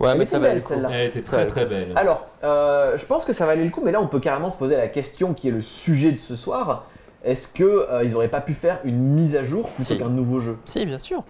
Ouais, 0.01 0.11
Elle 0.11 0.19
mais 0.19 0.25
était 0.25 0.31
ça 0.33 0.39
va 0.39 0.49
belle, 0.49 0.63
celle-là. 0.63 0.89
Elle 0.93 1.07
était 1.09 1.23
très 1.23 1.47
très 1.47 1.67
belle. 1.67 1.93
Alors, 1.97 2.27
euh, 2.45 2.97
je 2.97 3.05
pense 3.05 3.25
que 3.25 3.33
ça 3.33 3.47
valait 3.47 3.65
le 3.65 3.71
coup, 3.71 3.81
mais 3.85 3.91
là 3.93 4.01
on 4.01 4.07
peut 4.07 4.21
carrément 4.21 4.51
se 4.51 4.57
poser 4.59 4.77
la 4.77 4.89
question 4.89 5.35
qui 5.35 5.49
est 5.49 5.53
le 5.53 5.63
sujet 5.63 6.13
de 6.13 6.19
ce 6.19 6.37
soir. 6.37 6.85
Est-ce 7.25 7.49
que 7.49 7.65
euh, 7.65 8.05
ils 8.05 8.15
auraient 8.15 8.29
pas 8.29 8.41
pu 8.41 8.55
faire 8.55 8.79
une 8.85 8.97
mise 8.99 9.35
à 9.35 9.43
jour 9.45 9.69
plutôt 9.71 9.95
Si. 9.95 9.99
qu'un 9.99 10.09
nouveau 10.09 10.39
jeu? 10.41 10.57
Si, 10.67 10.87
bien 10.87 10.99
sûr. 11.01 11.25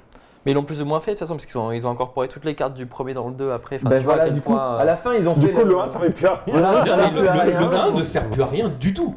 Mais 0.44 0.52
ils 0.52 0.54
l'ont 0.54 0.62
plus 0.64 0.82
ou 0.82 0.84
moins 0.84 1.00
fait 1.00 1.12
de 1.12 1.16
toute 1.16 1.20
façon, 1.20 1.34
parce 1.34 1.46
qu'ils 1.46 1.58
ont, 1.58 1.72
ils 1.72 1.86
ont 1.86 1.90
incorporé 1.90 2.28
toutes 2.28 2.44
les 2.44 2.54
cartes 2.54 2.74
du 2.74 2.84
premier 2.86 3.14
dans 3.14 3.26
le 3.28 3.34
2 3.34 3.50
après. 3.52 3.76
Enfin, 3.76 3.88
Ben 3.88 3.98
tu 3.98 4.04
vois 4.04 4.12
à 4.12 4.16
voilà, 4.16 4.24
quel 4.30 4.34
du 4.34 4.40
coup, 4.42 4.52
point, 4.52 4.74
euh, 4.74 4.78
à 4.78 4.84
la 4.84 4.96
fin 4.96 5.14
ils 5.14 5.28
ont 5.28 5.32
Du 5.34 5.46
fait 5.48 5.52
coup, 5.52 5.64
le 5.64 5.78
1, 5.78 5.88
ça 5.88 5.98
va 5.98 6.10
plus 6.10 6.26
à 6.26 6.42
rien. 6.46 6.54
Voilà, 6.60 6.74
ça 6.74 6.80
le, 6.84 6.86
sert 7.02 7.10
plus 7.10 7.18
à 7.28 7.34
le- 7.34 7.40
rien. 7.40 7.60
le 7.70 7.76
1 7.76 7.90
ne 7.92 8.02
sert 8.02 8.24
plus 8.30 8.42
à 8.42 8.46
rien 8.46 8.68
du 8.68 8.92
tout. 8.94 9.14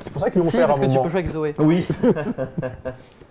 C'est 0.00 0.12
pour 0.12 0.20
ça 0.20 0.30
qu'ils 0.30 0.40
l'ont 0.42 0.48
Si, 0.48 0.56
fait 0.56 0.62
à 0.64 0.66
parce 0.66 0.78
un 0.78 0.82
que 0.82 0.86
tu 0.86 0.90
moment. 0.92 1.02
peux 1.04 1.08
jouer 1.10 1.20
avec 1.20 1.30
Zoé. 1.30 1.54
Oui. 1.58 1.86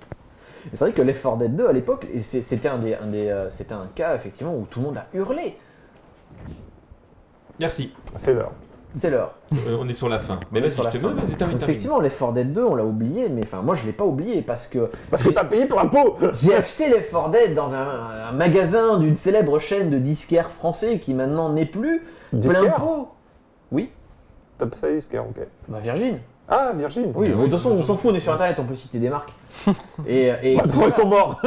Et 0.72 0.76
c'est 0.76 0.86
vrai 0.86 0.94
que 0.94 1.02
Left 1.02 1.22
4 1.22 1.38
Dead 1.38 1.56
2 1.56 1.68
à 1.68 1.72
l'époque, 1.74 2.08
c'était 2.22 2.68
un, 2.70 2.78
des, 2.80 2.96
un, 2.96 3.08
des, 3.08 3.28
euh, 3.30 3.50
c'était 3.50 3.74
un 3.74 3.88
cas 3.94 4.16
effectivement 4.16 4.56
où 4.56 4.66
tout 4.70 4.80
le 4.80 4.86
monde 4.86 4.98
a 4.98 5.06
hurlé. 5.14 5.58
Merci. 7.60 7.92
C'est 8.18 8.34
l'heure. 8.34 8.52
C'est 8.96 9.10
l'heure. 9.10 9.34
Euh, 9.68 9.78
on 9.80 9.88
est 9.88 9.94
sur 9.94 10.08
la 10.08 10.20
fin. 10.20 10.40
Mais 10.52 10.60
vas-y, 10.60 10.72
sur 10.72 10.84
je 10.84 10.88
la 10.88 10.92
te 10.94 10.98
fin. 11.00 11.56
Effectivement, 11.58 12.00
Left 12.00 12.18
4 12.20 12.34
Dead 12.34 12.54
2, 12.54 12.64
on 12.64 12.76
l'a 12.76 12.86
oublié, 12.86 13.28
mais 13.28 13.42
enfin, 13.44 13.62
moi 13.62 13.76
je 13.76 13.86
l'ai 13.86 13.92
pas 13.92 14.04
oublié 14.06 14.42
parce 14.44 14.68
que 14.68 14.90
Parce 15.10 15.24
que 15.24 15.30
t'as 15.30 15.46
payé 15.46 15.66
pour 15.66 15.80
l'impôt 15.80 16.18
j'ai 16.34 16.56
acheté 16.56 16.90
Left 16.90 17.12
4 17.12 17.30
Dead 17.32 17.54
dans 17.56 17.74
un, 17.74 17.88
un 18.30 18.32
magasin 18.34 19.00
d'une 19.00 19.16
célèbre 19.16 19.58
chaîne 19.60 19.90
de 19.90 19.98
disquaires 19.98 20.52
français 20.52 21.00
qui 21.00 21.14
maintenant 21.16 21.52
n'est 21.52 21.66
plus. 21.66 22.04
Plein 22.30 22.40
Disquaire 22.40 22.76
pot. 22.76 23.10
Oui, 23.72 23.90
T'as 24.58 24.68
pas 24.68 24.78
ça 24.78 24.92
disquaire, 24.92 25.24
ok. 25.28 25.44
bah 25.68 25.80
Virgin. 25.80 26.20
Ah, 26.48 26.74
Virgin 26.76 27.12
Oui, 27.16 27.30
Ah 27.34 27.38
de 27.38 27.44
toute 27.44 27.52
façon, 27.54 27.72
on 27.72 27.84
s'en 27.84 27.98
fout, 27.98 28.12
on 28.12 28.16
est 28.16 28.20
sur 28.20 28.34
internet, 28.34 28.58
on 28.60 28.66
peut 28.66 28.76
citer 28.76 29.00
des 29.00 29.10
marques. 29.10 29.32
Et, 30.08 30.32
et 30.44 30.58
Bah, 30.58 30.64
ils 30.68 30.92
sont 30.92 31.08
morts 31.08 31.42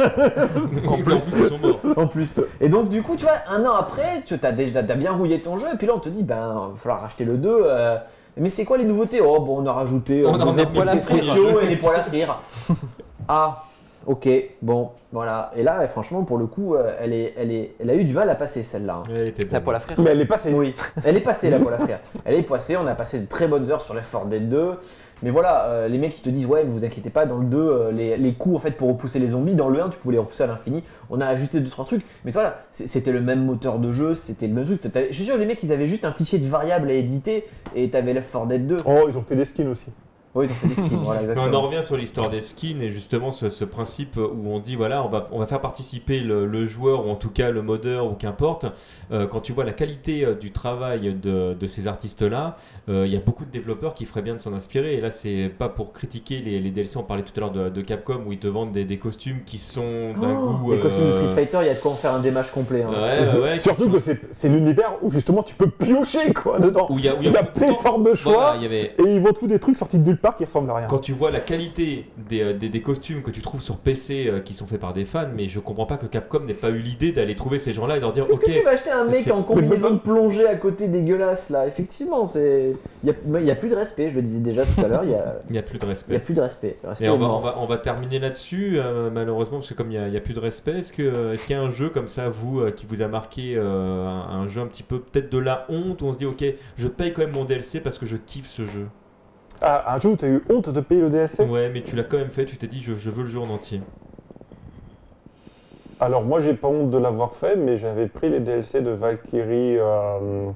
En 0.87 0.97
plus, 0.97 1.31
ils 1.37 1.45
sont 1.45 1.57
morts. 1.59 1.79
en 1.97 2.07
plus. 2.07 2.39
Et 2.61 2.69
donc, 2.69 2.89
du 2.89 3.01
coup, 3.03 3.15
tu 3.15 3.23
vois, 3.25 3.33
un 3.49 3.63
an 3.65 3.73
après, 3.73 4.23
tu 4.25 4.35
as 4.41 4.51
déjà 4.51 4.81
bien 4.81 5.11
rouillé 5.13 5.41
ton 5.41 5.57
jeu, 5.57 5.67
et 5.73 5.77
puis 5.77 5.87
là, 5.87 5.93
on 5.95 5.99
te 5.99 6.09
dit, 6.09 6.23
ben, 6.23 6.69
il 6.69 6.73
va 6.73 6.79
falloir 6.81 7.01
racheter 7.01 7.25
le 7.25 7.37
2. 7.37 7.49
euh, 7.63 7.97
mais 8.37 8.49
c'est 8.49 8.65
quoi 8.65 8.77
les 8.77 8.85
nouveautés? 8.85 9.19
Oh, 9.21 9.39
bon, 9.39 9.61
on 9.61 9.65
a 9.65 9.73
rajouté 9.73 10.21
euh, 10.21 10.27
On 10.29 10.35
a- 10.39 10.45
des 10.63 10.79
mis 10.79 10.85
des 10.95 10.99
spéciaux 11.01 11.59
et 11.61 11.67
des 11.67 11.75
poils 11.77 11.95
à 11.95 12.03
frire. 12.03 12.39
ah, 13.27 13.63
ok, 14.05 14.29
bon, 14.61 14.91
voilà. 15.11 15.51
Et 15.55 15.63
là, 15.63 15.87
franchement, 15.87 16.23
pour 16.23 16.37
le 16.37 16.45
coup, 16.45 16.75
euh, 16.75 16.93
elle, 16.99 17.13
est, 17.13 17.33
elle, 17.37 17.51
est, 17.51 17.73
elle 17.79 17.89
a 17.89 17.95
eu 17.95 18.03
du 18.03 18.13
mal 18.13 18.29
à 18.29 18.35
passer 18.35 18.63
celle-là. 18.63 19.01
hein. 19.05 19.09
Elle 19.13 19.27
était 19.27 19.47
La 19.51 19.59
poêle 19.59 19.75
à 19.77 19.79
frire. 19.79 19.97
Mais 19.99 20.11
elle 20.11 20.21
est 20.21 20.25
passée. 20.25 20.53
Oui, 20.53 20.75
elle 21.03 21.17
est 21.17 21.21
passée 21.21 21.49
la 21.49 21.59
poêle 21.59 21.73
à 21.75 21.79
frire. 21.79 21.99
Elle 22.25 22.35
est 22.35 22.43
passée, 22.43 22.77
on 22.77 22.85
a 22.87 22.93
passé 22.95 23.19
de 23.19 23.25
très 23.27 23.47
bonnes 23.47 23.69
heures 23.71 23.81
sur 23.81 23.93
Left 23.95 24.11
4 24.11 24.25
Dead 24.27 24.49
2. 24.49 24.71
Mais 25.23 25.31
voilà, 25.31 25.65
euh, 25.65 25.87
les 25.87 25.97
mecs 25.97 26.15
qui 26.15 26.21
te 26.21 26.29
disent 26.29 26.45
ouais, 26.45 26.63
ne 26.63 26.69
vous 26.69 26.85
inquiétez 26.85 27.09
pas, 27.09 27.25
dans 27.25 27.37
le 27.37 27.45
2, 27.45 27.57
euh, 27.57 27.91
les, 27.91 28.33
coups 28.33 28.55
en 28.55 28.59
fait 28.59 28.71
pour 28.71 28.89
repousser 28.89 29.19
les 29.19 29.29
zombies, 29.29 29.55
dans 29.55 29.69
le 29.69 29.81
1, 29.81 29.89
tu 29.89 29.97
pouvais 29.97 30.13
les 30.13 30.19
repousser 30.19 30.43
à 30.43 30.47
l'infini. 30.47 30.83
On 31.09 31.21
a 31.21 31.27
ajouté 31.27 31.59
2-3 31.59 31.85
trucs, 31.85 32.05
mais 32.23 32.31
voilà, 32.31 32.63
c'était 32.71 33.11
le 33.11 33.21
même 33.21 33.43
moteur 33.45 33.79
de 33.79 33.91
jeu, 33.91 34.15
c'était 34.15 34.47
le 34.47 34.53
même 34.53 34.65
truc. 34.65 34.81
Je 35.09 35.15
suis 35.15 35.25
sûr, 35.25 35.37
les 35.37 35.45
mecs 35.45 35.59
ils 35.63 35.71
avaient 35.71 35.87
juste 35.87 36.05
un 36.05 36.11
fichier 36.11 36.39
de 36.39 36.47
variables 36.47 36.89
à 36.89 36.93
éditer 36.93 37.45
et 37.75 37.89
t'avais 37.89 38.13
Left 38.13 38.31
4 38.31 38.47
Dead 38.47 38.67
2. 38.67 38.77
Oh, 38.85 39.07
ils 39.09 39.17
ont 39.17 39.23
fait 39.23 39.35
des 39.35 39.45
skins 39.45 39.67
aussi. 39.67 39.87
Oui, 40.37 40.45
ils 40.47 40.51
ont 40.51 40.53
fait 40.55 40.67
des 40.67 40.73
skins, 40.87 40.99
voilà, 41.03 41.21
Mais 41.35 41.41
on 41.41 41.53
en 41.53 41.61
revient 41.61 41.83
sur 41.83 41.97
l'histoire 41.97 42.29
des 42.29 42.41
skins 42.41 42.81
et 42.81 42.91
justement 42.91 43.31
ce, 43.31 43.49
ce 43.49 43.65
principe 43.65 44.17
où 44.17 44.49
on 44.51 44.59
dit 44.59 44.75
voilà 44.75 45.03
on 45.03 45.09
va, 45.09 45.27
on 45.31 45.39
va 45.39 45.47
faire 45.47 45.61
participer 45.61 46.19
le, 46.19 46.45
le 46.45 46.65
joueur 46.65 47.05
ou 47.07 47.09
en 47.09 47.15
tout 47.15 47.29
cas 47.29 47.49
le 47.51 47.61
modeur 47.61 48.05
ou 48.05 48.13
qu'importe 48.13 48.65
Euh, 49.11 49.25
quand 49.25 49.39
tu 49.39 49.53
vois 49.53 49.63
la 49.63 49.71
qualité 49.71 50.25
euh, 50.25 50.33
du 50.35 50.51
travail 50.51 51.13
de, 51.13 51.53
de 51.53 51.67
ces 51.67 51.87
artistes 51.87 52.21
là 52.21 52.57
il 52.89 53.07
y 53.07 53.15
a 53.15 53.19
beaucoup 53.19 53.45
de 53.45 53.51
développeurs 53.51 53.93
qui 53.93 54.05
feraient 54.05 54.21
bien 54.21 54.33
de 54.35 54.39
s'en 54.39 54.53
inspirer 54.53 54.95
et 54.95 55.01
là 55.01 55.09
c'est 55.11 55.49
pas 55.57 55.69
pour 55.69 55.91
critiquer 55.93 56.39
les, 56.39 56.59
les 56.59 56.69
DLC 56.71 56.97
on 56.97 57.03
parlait 57.03 57.23
tout 57.23 57.33
à 57.37 57.39
l'heure 57.41 57.51
de, 57.51 57.69
de 57.69 57.81
Capcom 57.81 58.21
où 58.25 58.31
ils 58.33 58.39
te 58.39 58.47
vendent 58.47 58.71
des, 58.71 58.83
des 58.85 58.97
costumes 58.97 59.39
qui 59.45 59.57
sont 59.57 60.13
d'un 60.21 60.35
Oh, 60.37 60.53
goût 60.57 60.71
les 60.73 60.79
costumes 60.79 61.05
de 61.05 61.09
euh, 61.11 61.23
Street 61.29 61.35
Fighter, 61.35 61.57
il 61.61 61.67
y 61.67 61.69
a 61.69 61.73
de 61.73 61.79
quoi 61.79 61.91
en 61.91 61.95
faire 61.95 62.13
un 62.13 62.19
dématch 62.19 62.51
complet. 62.51 62.83
hein. 62.83 62.89
ouais, 62.91 63.27
ouais, 63.37 63.41
ouais, 63.43 63.53
qui 63.57 63.63
Surtout 63.63 63.83
sont- 63.83 63.91
que 63.91 63.99
c'est 63.99 64.19
c'est 64.31 64.49
l'univers 64.49 64.93
où 65.01 65.09
justement 65.11 65.41
tu 65.43 65.55
peux 65.55 65.69
piocher 65.69 66.33
quoi 66.33 66.59
dedans. 66.59 66.87
où 66.89 66.99
il 66.99 67.05
y 67.05 67.09
a, 67.09 67.15
où 67.15 67.19
Il 67.21 67.25
y 67.25 67.27
a 67.29 67.41
de 67.41 67.47
temps. 67.47 67.51
pléthore 67.55 67.99
de 67.99 68.13
choix 68.15 68.33
Voilà, 68.33 68.55
il 68.57 68.63
y 68.63 68.65
avait 68.65 68.93
et 68.99 69.15
ils 69.15 69.19
vont 69.21 69.31
te 69.31 69.39
foutre 69.39 69.51
des 69.53 69.59
trucs 69.59 69.77
sortis 69.77 69.97
de 69.99 70.03
nulle 70.05 70.17
part 70.19 70.26
qui 70.35 70.45
ressemblent 70.45 70.69
à 70.71 70.75
rien. 70.75 70.87
Quand 70.87 70.99
tu 70.99 71.13
vois 71.13 71.31
la 71.31 71.39
qualité 71.39 72.09
des, 72.17 72.41
euh, 72.41 72.53
des, 72.53 72.69
des 72.69 72.81
costumes 72.81 73.21
que 73.21 73.31
tu 73.31 73.41
trouves 73.41 73.61
sur 73.61 73.77
PC 73.77 74.27
euh, 74.27 74.39
qui 74.39 74.53
sont 74.53 74.67
faits 74.67 74.79
par 74.81 74.93
des 74.93 75.05
fans, 75.05 75.27
mais 75.33 75.47
je 75.47 75.59
comprends 75.59 75.85
pas 75.85 75.97
que 75.97 76.05
Capcom 76.07 76.39
n'ait 76.41 76.53
pas 76.53 76.69
eu 76.69 76.79
l'idée 76.79 77.11
d'aller 77.11 77.35
trouver 77.35 77.59
ces 77.59 77.71
gens-là 77.73 77.97
et 77.97 77.99
leur 77.99 78.11
dire 78.11 78.25
Qu'est-ce 78.27 78.39
ok, 78.39 78.45
que 78.45 78.51
tu 78.59 78.63
vas 78.63 78.71
acheter 78.71 78.91
un 78.91 79.05
mec 79.05 79.15
c'est- 79.23 79.31
en 79.31 79.43
combinaison 79.43 79.91
de 79.91 79.99
plongée 79.99 80.47
à 80.47 80.55
côté 80.55 80.87
dégueulasse 80.87 81.49
là? 81.49 81.67
Effectivement, 81.67 82.25
c'est. 82.25 82.73
Il 83.03 83.13
n'y 83.29 83.35
a, 83.37 83.39
il 83.39 83.45
y 83.45 83.51
a 83.51 83.55
plus 83.55 83.69
de 83.69 83.75
respect, 83.75 84.09
je 84.09 84.15
le 84.15 84.21
disais 84.23 84.39
déjà 84.39 84.65
tout 84.65 84.81
à 84.83 84.87
l'heure, 84.87 85.03
il 85.03 85.11
y 85.11 85.15
a, 85.15 85.35
il 85.49 85.53
n'y 85.53 85.57
a 85.59 85.61
plus 85.61 85.77
de 85.77 85.83
il 85.83 85.85
y 85.85 85.85
a 85.85 85.89
respect. 85.89 86.19
plus 86.19 86.33
de 86.33 86.41
respect. 86.41 86.77
Le 86.83 86.89
respect 86.89 87.05
Et 87.05 87.09
on 87.09 87.15
est 87.15 87.19
va, 87.19 87.25
mort. 87.27 87.37
on, 87.37 87.39
va, 87.41 87.55
on 87.59 87.65
va 87.67 87.77
terminer 87.77 88.19
là-dessus, 88.19 88.73
euh, 88.79 89.09
malheureusement, 89.13 89.57
parce 89.59 89.69
que 89.69 89.75
comme 89.75 89.91
il 89.91 89.97
n'y 89.97 90.03
a, 90.03 90.07
il 90.07 90.13
y 90.13 90.17
a 90.17 90.21
plus 90.21 90.33
de 90.33 90.39
respect, 90.39 90.79
est-ce 90.79 90.91
que- 90.91 91.33
est-ce 91.33 91.45
qu'il 91.45 91.55
y 91.55 91.59
a 91.59 91.61
un 91.61 91.69
jeu 91.69 91.89
comme 91.89 92.07
ça, 92.07 92.27
vous, 92.29 92.59
euh, 92.61 92.71
qui 92.71 92.85
vous 92.87 93.01
a 93.01 93.07
marqué, 93.07 93.53
euh, 93.55 94.05
un, 94.07 94.41
un 94.41 94.47
jeu 94.47 94.61
un 94.61 94.67
petit 94.67 94.83
peu 94.83 94.99
peut-être 94.99 95.31
de 95.31 95.37
la 95.37 95.65
honte, 95.69 96.01
où 96.01 96.05
on 96.05 96.13
se 96.13 96.17
dit 96.17 96.25
ok, 96.25 96.43
je 96.75 96.87
paye 96.87 97.13
quand 97.13 97.21
même 97.21 97.31
mon 97.31 97.45
DLC 97.45 97.79
parce 97.79 97.97
que 97.97 98.05
je 98.05 98.17
kiffe 98.17 98.47
ce 98.47 98.65
jeu? 98.65 98.87
Ah, 99.61 99.93
un 99.93 99.97
jeu 99.97 100.09
où 100.09 100.15
t'as 100.15 100.27
eu 100.27 100.43
honte 100.49 100.69
de 100.69 100.81
payer 100.81 101.01
le 101.01 101.09
DLC 101.09 101.43
Ouais, 101.43 101.69
mais 101.73 101.81
tu 101.81 101.95
l'as 101.95 102.03
quand 102.03 102.17
même 102.17 102.29
fait, 102.29 102.45
tu 102.45 102.57
t'es 102.57 102.67
dit 102.67 102.79
je, 102.81 102.93
je 102.93 103.09
veux 103.09 103.23
le 103.23 103.29
jeu 103.29 103.39
en 103.39 103.49
entier. 103.49 103.81
Alors 105.99 106.23
moi 106.23 106.41
j'ai 106.41 106.53
pas 106.53 106.67
honte 106.67 106.91
de 106.91 106.97
l'avoir 106.97 107.33
fait, 107.35 107.55
mais 107.55 107.77
j'avais 107.79 108.07
pris 108.07 108.29
les 108.29 108.39
DLC 108.39 108.81
de 108.81 108.91
Valkyrie 108.91 109.77
euh, 109.79 110.49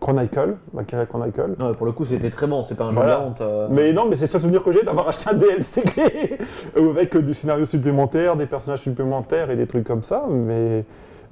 Chronicle, 0.00 0.56
Valkyrie 0.72 1.06
Chronicle. 1.06 1.50
Non, 1.60 1.68
mais 1.68 1.74
pour 1.76 1.86
le 1.86 1.92
coup, 1.92 2.04
c'était 2.04 2.30
très 2.30 2.48
bon, 2.48 2.62
c'est 2.62 2.74
pas 2.74 2.84
un 2.84 2.90
jeu 2.90 2.96
Voilà. 2.96 3.14
de 3.16 3.20
la 3.20 3.26
honte. 3.28 3.40
euh. 3.42 3.68
Mais 3.70 3.92
non, 3.92 4.06
mais 4.08 4.16
c'est 4.16 4.24
le 4.24 4.30
seul 4.30 4.40
souvenir 4.40 4.64
que 4.64 4.72
j'ai 4.72 4.82
d'avoir 4.82 5.06
acheté 5.08 5.30
un 5.30 5.34
DLC 5.34 5.84
avec 6.76 7.14
euh, 7.14 7.22
du 7.22 7.34
scénario 7.34 7.64
supplémentaire, 7.64 8.34
des 8.36 8.46
personnages 8.46 8.80
supplémentaires 8.80 9.50
et 9.52 9.56
des 9.56 9.68
trucs 9.68 9.84
comme 9.84 10.02
ça. 10.02 10.24
Mais 10.28 10.84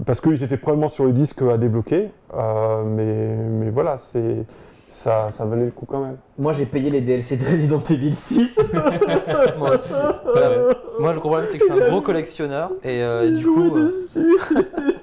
parce 0.07 0.21
qu'ils 0.21 0.45
étaient 0.45 0.57
probablement 0.57 0.89
sur 0.89 1.05
le 1.05 1.13
disque 1.13 1.43
à 1.43 1.57
débloquer. 1.59 2.11
Euh, 2.37 2.85
mais, 2.85 3.35
mais 3.65 3.71
voilà, 3.71 3.99
c'est 4.13 4.45
ça, 4.91 5.29
ça 5.33 5.45
valait 5.45 5.67
le 5.67 5.71
coup 5.71 5.87
quand 5.87 6.01
même. 6.01 6.17
Moi, 6.37 6.53
j'ai 6.53 6.67
payé 6.67 6.91
les 6.91 7.01
DLC 7.01 7.37
de 7.37 7.45
Resident 7.45 7.83
Evil 7.89 8.15
6. 8.15 8.61
Moi 9.59 9.75
aussi. 9.75 9.95
Moi, 10.99 11.13
le 11.13 11.21
problème, 11.21 11.47
c'est 11.47 11.59
que 11.59 11.67
je 11.67 11.73
suis 11.73 11.83
un 11.83 11.89
gros 11.89 12.01
collectionneur 12.01 12.73
et, 12.83 13.03
euh, 13.03 13.29
et 13.29 13.33
du 13.33 13.47
coup, 13.47 13.77
euh, 13.77 13.89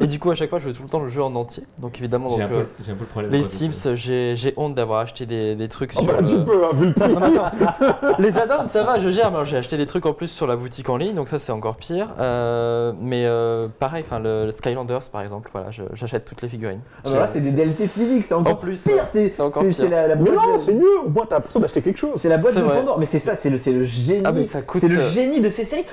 et 0.00 0.06
du 0.06 0.18
coup, 0.18 0.30
à 0.30 0.34
chaque 0.34 0.50
fois, 0.50 0.58
je 0.58 0.68
veux 0.68 0.72
tout 0.74 0.82
le 0.82 0.88
temps 0.88 1.00
le 1.00 1.08
jeu 1.08 1.22
en 1.22 1.34
entier. 1.34 1.64
Donc 1.78 1.98
évidemment, 1.98 2.28
donc, 2.28 2.40
un, 2.40 2.48
peu- 2.48 2.54
euh, 2.56 2.62
j'ai 2.84 2.92
un 2.92 2.94
peu 2.94 3.00
le 3.00 3.06
problème. 3.06 3.32
les. 3.32 3.42
Sims, 3.42 3.94
j'ai 3.94 4.34
j'ai 4.36 4.54
honte 4.56 4.74
d'avoir 4.74 5.00
acheté 5.00 5.26
des, 5.26 5.54
des 5.56 5.68
trucs 5.68 5.92
Ah 5.96 6.00
sur. 6.02 6.06
bah, 6.12 6.20
le- 6.20 6.26
tu 6.28 6.36
peux, 6.44 6.64
hein, 6.64 6.68
vu 6.74 6.86
le 6.86 6.92
prix. 6.92 7.12
Non, 7.12 7.22
attends, 7.22 8.16
les 8.18 8.36
add-ons, 8.38 8.66
ça 8.66 8.82
va, 8.84 8.98
je 8.98 9.10
gère. 9.10 9.30
mais 9.32 9.44
J'ai 9.44 9.56
acheté 9.56 9.76
des 9.76 9.86
trucs 9.86 10.06
en 10.06 10.12
plus 10.12 10.28
sur 10.28 10.46
la 10.46 10.56
boutique 10.56 10.88
en 10.88 10.96
ligne, 10.96 11.14
donc 11.14 11.28
ça 11.28 11.38
c'est 11.38 11.52
encore 11.52 11.76
pire. 11.76 12.08
Euh, 12.18 12.92
mais 13.00 13.24
euh, 13.26 13.68
pareil, 13.78 14.04
enfin 14.06 14.18
le, 14.18 14.46
le 14.46 14.52
Skylanders 14.52 15.00
par 15.12 15.22
exemple, 15.22 15.50
voilà, 15.52 15.70
j'achète 15.94 16.24
toutes 16.24 16.42
les 16.42 16.48
figurines. 16.48 16.80
Ah 17.04 17.10
bah 17.10 17.18
là, 17.20 17.26
c'est 17.28 17.40
des 17.40 17.52
DLC 17.52 17.86
physiques, 17.88 18.24
c'est 18.26 18.34
encore 18.34 18.52
En 18.54 18.56
plus, 18.56 18.82
pire. 18.84 18.94
ouais, 19.14 19.32
C'est 19.34 19.40
encore 19.40 19.62
pire. 19.64 19.74
c'est 19.74 19.88
la, 19.88 20.06
la 20.08 20.16
Mais 20.16 20.30
non, 20.30 20.54
de- 20.54 20.58
c'est 20.60 20.74
mieux. 20.74 21.00
Au 21.04 21.08
moins 21.08 21.26
t'as 21.28 21.36
l'impression 21.36 21.60
d'acheter 21.60 21.82
quelque 21.82 21.98
chose. 21.98 22.10
C'est 22.16 22.28
la 22.28 22.38
boîte 22.38 22.54
de 22.54 22.60
vrai. 22.60 22.78
Pandore. 22.78 22.98
Mais 23.00 23.06
c'est 23.06 23.18
ça, 23.18 23.34
c'est 23.36 23.50
le, 23.50 23.58
c'est 23.58 23.72
le 23.72 23.84
génie. 23.84 24.22
Ah, 24.24 24.32
mais 24.32 24.44
ça 24.44 24.62
coûte, 24.62 24.80
c'est 24.80 24.88
le 24.88 25.02
génie 25.02 25.40
de 25.40 25.50
ces 25.50 25.64
séries. 25.64 25.84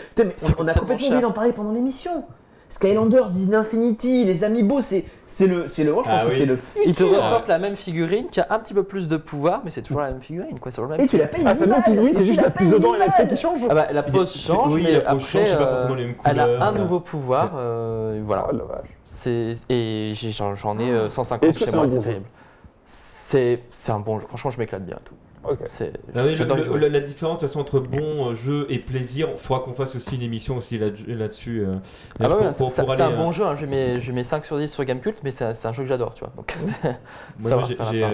On, 0.60 0.68
a 0.68 0.74
complètement 0.74 1.08
oublié 1.08 1.22
d'en 1.22 1.32
parler 1.32 1.52
pendant 1.54 1.72
l'émission. 1.72 2.24
Skylanders, 2.78 3.32
Disney 3.32 3.56
Infinity, 3.56 4.24
les 4.24 4.44
Amiibo, 4.44 4.82
c'est 4.84 5.04
c'est 5.26 5.48
le, 5.48 5.68
c'est 5.68 5.84
le, 5.84 5.94
moi, 5.94 6.04
je 6.06 6.10
pense 6.12 6.20
Ah 6.22 6.26
que 6.26 6.32
oui. 6.32 6.38
c'est 6.38 6.46
le 6.46 6.60
Ils 6.86 6.94
te 6.94 7.04
futur. 7.04 7.18
ressortent 7.18 7.48
la 7.48 7.58
même 7.58 7.76
figurine 7.76 8.28
qui 8.30 8.40
a 8.40 8.46
un 8.52 8.60
petit 8.60 8.74
peu 8.76 8.84
plus 8.84 9.08
de 9.08 9.18
pouvoir, 9.18 9.62
mais 9.66 9.72
c'est 9.72 9.82
toujours 9.82 10.02
la 10.02 10.12
même 10.12 10.22
figurine, 10.22 10.60
quoi. 10.60 10.72
C'est 10.72 10.76
toujours 10.78 10.92
le 10.92 10.98
même. 10.98 11.06
Et 11.06 11.10
tu 11.10 11.18
la 11.18 11.26
payes 11.28 11.42
Ah, 11.46 11.54
10 11.54 11.60
c'est 11.60 11.66
bien, 11.66 11.74
balles, 11.76 11.84
figurine, 11.86 12.14
c'est 12.16 12.26
juste 12.26 12.42
la 12.42 12.50
prise 12.52 12.72
dedans 12.72 12.92
10 12.94 12.96
et 12.96 13.00
l'effet 13.00 13.12
balles. 13.26 13.30
qui 13.30 13.38
change. 13.42 13.60
Ah 13.70 13.74
bah, 13.74 13.88
la 13.92 14.04
pose 14.04 14.32
change, 14.36 14.74
oui, 14.76 14.82
mais 14.84 14.92
la 14.94 15.02
pose 15.02 15.08
après, 15.10 15.20
change, 15.40 15.48
c'est 15.50 15.58
pas 15.58 15.64
euh, 15.64 15.70
forcément 15.72 15.96
les 15.96 16.06
mêmes 16.06 16.16
elle 16.24 16.40
a 16.40 16.68
un 16.68 16.72
nouveau 16.72 17.00
pouvoir, 17.00 17.52
euh, 17.58 18.22
voilà. 18.26 18.48
Oh 18.52 18.56
la 18.56 18.64
vache. 18.64 18.88
C'est 19.06 19.54
et 19.70 20.14
j'en 20.16 20.78
ai 20.80 20.90
euh, 20.92 21.10
150 21.10 21.44
Est-ce 21.50 21.54
que 21.60 21.66
chez 21.66 21.72
c'est 21.72 21.76
moi, 21.76 21.86
un 21.86 21.88
c'est 21.88 22.00
terrible. 22.00 22.26
C'est 22.86 23.60
c'est 23.70 23.92
un 23.92 24.00
bon 24.00 24.20
jeu. 24.20 24.28
Franchement, 24.28 24.52
je 24.52 24.60
m'éclate 24.60 24.86
bien 24.86 24.98
tout. 25.04 25.16
Non, 26.16 26.24
mais 26.24 26.36
le- 26.36 26.78
le- 26.78 26.88
la, 26.90 27.00
différence 27.00 27.38
de 27.38 27.40
toute 27.42 27.50
façon, 27.50 27.60
entre 27.62 27.80
bon 27.80 28.30
euh, 28.30 28.34
jeu 28.34 28.66
et 28.70 28.80
plaisir, 28.80 29.30
il 29.32 29.38
faudra 29.38 29.64
qu'on 29.64 29.74
fasse 29.74 29.96
aussi 29.96 30.16
une 30.16 30.22
émission 30.22 30.58
aussi 30.58 30.78
là- 30.78 30.88
là-dessus. 31.08 31.62
euh, 31.62 31.76
Ah 32.20 32.24
là, 32.24 32.30
bah 32.30 32.36
ouais, 32.36 32.70
c'est 32.70 33.02
un 33.02 33.12
bon 33.16 33.30
euh, 33.30 33.32
jeu, 33.32 33.46
hein. 33.46 33.56
je, 33.56 33.66
mets, 33.66 34.00
je 34.00 34.12
mets 34.12 34.24
5 34.24 34.44
sur 34.46 34.58
10 34.58 34.68
sur 34.68 34.84
Gamecult, 34.84 35.18
mais 35.24 35.32
c'est 35.32 35.46
un, 35.46 35.74
jeu 35.74 35.84
que 35.84 35.90
j'adore, 35.90 36.14
tu 36.16 36.22
vois. 36.26 36.34
Donc, 36.36 36.56
va 37.40 37.64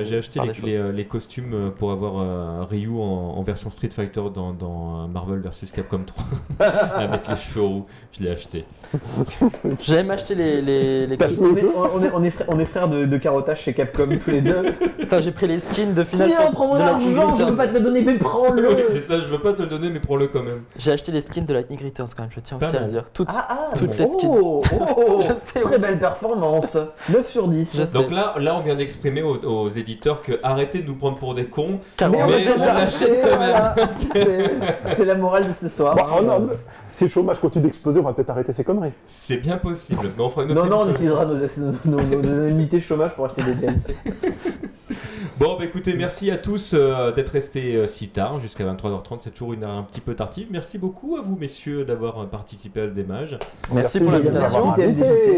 j'ai- 0.04 0.18
acheté 0.18 0.40
les, 0.64 0.78
euh, 0.78 1.04
costumes 1.10 1.54
euh, 1.54 1.70
pour 1.72 1.92
avoir 1.92 2.20
euh, 2.20 2.64
Ryu 2.70 2.90
en, 2.90 3.02
en 3.38 3.42
version 3.44 3.70
Street 3.70 3.90
Fighter 3.90 4.22
dans, 4.34 4.54
dans 4.54 5.04
euh, 5.04 5.08
Marvel 5.08 5.40
vs 5.40 5.72
Capcom 5.74 6.04
3 6.06 6.26
avec 6.98 7.28
les 7.28 7.36
cheveux 7.36 7.62
roux. 7.66 7.86
Je 8.12 8.24
l'ai 8.24 8.30
acheté. 8.32 8.66
J'aime 9.82 10.12
acheter 10.12 10.36
les, 10.36 10.62
les, 10.62 11.18
costumes. 11.18 11.48
On 11.48 11.56
est, 11.58 11.64
on 11.94 12.04
est, 12.04 12.12
on 12.14 12.24
est 12.24 12.30
frères, 12.30 12.48
on 12.54 12.60
est 12.60 12.66
frères 12.66 12.88
de, 12.88 13.06
de 13.06 13.18
carottage 13.18 13.62
chez 13.62 13.74
Capcom 13.74 14.08
tous 14.24 14.30
les 14.32 14.42
deux. 14.42 14.74
Putain, 15.00 15.20
j'ai 15.20 15.32
pris 15.32 15.48
les 15.48 15.60
skins 15.60 15.94
de 15.94 16.04
Final 16.04 16.28
Tiens, 16.30 16.52
argent, 17.30 17.46
je 17.46 17.52
veux 17.52 17.58
pas 17.58 17.68
te 17.68 17.74
le 17.74 17.80
donner, 17.82 18.02
mais 18.02 18.12
Oui, 18.14 18.18
prends-le. 18.20 18.86
c'est 18.90 19.00
ça, 19.02 19.20
je 19.20 19.26
veux 19.26 19.40
pas 19.40 19.54
te 19.54 19.62
le 19.62 19.68
donner, 19.68 19.90
mais 19.90 20.00
prends-le 20.00 20.28
quand 20.28 20.44
même. 20.44 20.64
J'ai 20.78 20.92
acheté 20.92 21.12
les 21.12 21.22
skins 21.22 21.46
de 21.46 21.54
Lightning 21.54 21.84
Returns 21.84 22.08
quand 22.16 22.24
même, 22.24 22.32
je 22.34 22.40
tiens 22.40 22.58
Pas 22.58 22.68
aussi 22.68 22.78
à 22.78 22.82
le 22.82 22.88
dire. 22.88 23.04
Toutes. 23.14 23.30
Ah, 23.32 23.48
ah, 23.50 23.70
Toutes 23.76 23.98
les 23.98 24.06
skins. 24.06 24.30
Oh, 24.32 24.62
oh, 24.98 25.22
Je 25.22 25.28
sais, 25.28 25.62
Très 25.62 25.76
oui. 25.76 25.80
belle 25.82 26.00
performance. 26.00 26.78
9 27.10 27.30
sur 27.30 27.48
10. 27.48 27.76
Je 27.78 27.84
sais. 27.84 27.94
Donc 27.98 28.12
là, 28.12 28.36
là, 28.40 28.56
on 28.56 28.62
vient 28.62 28.76
d'exprimer 28.76 29.22
aux, 29.24 29.38
aux 29.38 29.70
éditeurs 29.70 30.22
que 30.22 30.34
arrêtez 30.44 30.80
de 30.80 30.88
nous 30.88 30.96
prendre 30.96 31.18
pour 31.18 31.34
des 31.34 31.46
cons. 31.46 31.80
Car 31.98 32.10
Mais 32.10 32.22
on 32.22 32.26
on 32.26 32.30
Mais 32.30 32.44
l'achète 32.46 32.68
acheté, 32.70 33.20
quand 33.22 33.40
même. 33.40 33.50
voilà. 33.50 33.76
C'est- 34.96 35.06
la 35.06 35.16
morale 35.16 35.48
de 35.48 35.54
ce 35.60 35.68
soir. 35.70 35.96
Bah, 35.96 36.08
oh 36.18 36.24
non, 36.24 36.40
mais 36.40 36.54
si 36.94 37.04
le 37.06 37.10
chômage 37.10 37.40
continue 37.40 37.64
d'exploser, 37.66 38.00
on 38.00 38.04
va 38.04 38.14
peut-être 38.14 38.30
arrêter 38.30 38.54
ces 38.54 38.64
conneries. 38.64 38.92
C'est 39.08 39.38
bien 39.38 39.58
possible. 39.58 40.12
Mais 40.16 40.24
on 40.24 40.30
fera 40.30 40.44
une 40.46 40.52
autre 40.52 40.64
Non, 40.66 40.70
non, 40.70 40.86
on 40.88 40.92
utilisera 40.92 41.26
nos, 41.26 41.36
nos, 41.36 41.72
nos- 41.86 42.04
nos 42.22 42.30
indemnités 42.30 42.78
de 42.78 42.84
chômage 42.84 43.14
pour 43.16 43.26
acheter 43.26 43.44
des 43.44 43.56
DLC. 43.56 43.96
Bon, 45.40 45.56
bah 45.58 45.66
écoutez, 45.66 45.96
merci 45.96 46.30
à 46.30 46.38
tous 46.38 46.74
euh, 46.76 47.12
d'être 47.12 47.30
restés 47.30 47.76
euh, 47.76 47.88
si 47.88 48.10
tard, 48.10 48.38
jusqu'à 48.40 48.64
23h30. 48.72 49.18
C'est 49.20 49.32
toujours 49.32 49.54
une 49.54 49.64
heure 49.64 49.72
un 49.72 49.82
petit 49.84 50.00
peu 50.00 50.14
tardive. 50.14 50.48
Merci 50.52 50.78
beaucoup 50.78 51.16
à 51.18 51.22
vous, 51.22 51.36
messieurs, 51.36 51.84
d'avoir 51.86 52.20
euh, 52.22 52.26
participé 52.28 52.82
à 52.82 52.88
ce 52.88 52.94
démage. 52.94 53.32
Merci, 53.74 53.74
Merci 53.74 54.00
pour 54.02 54.12
l'invitation. 54.12 54.72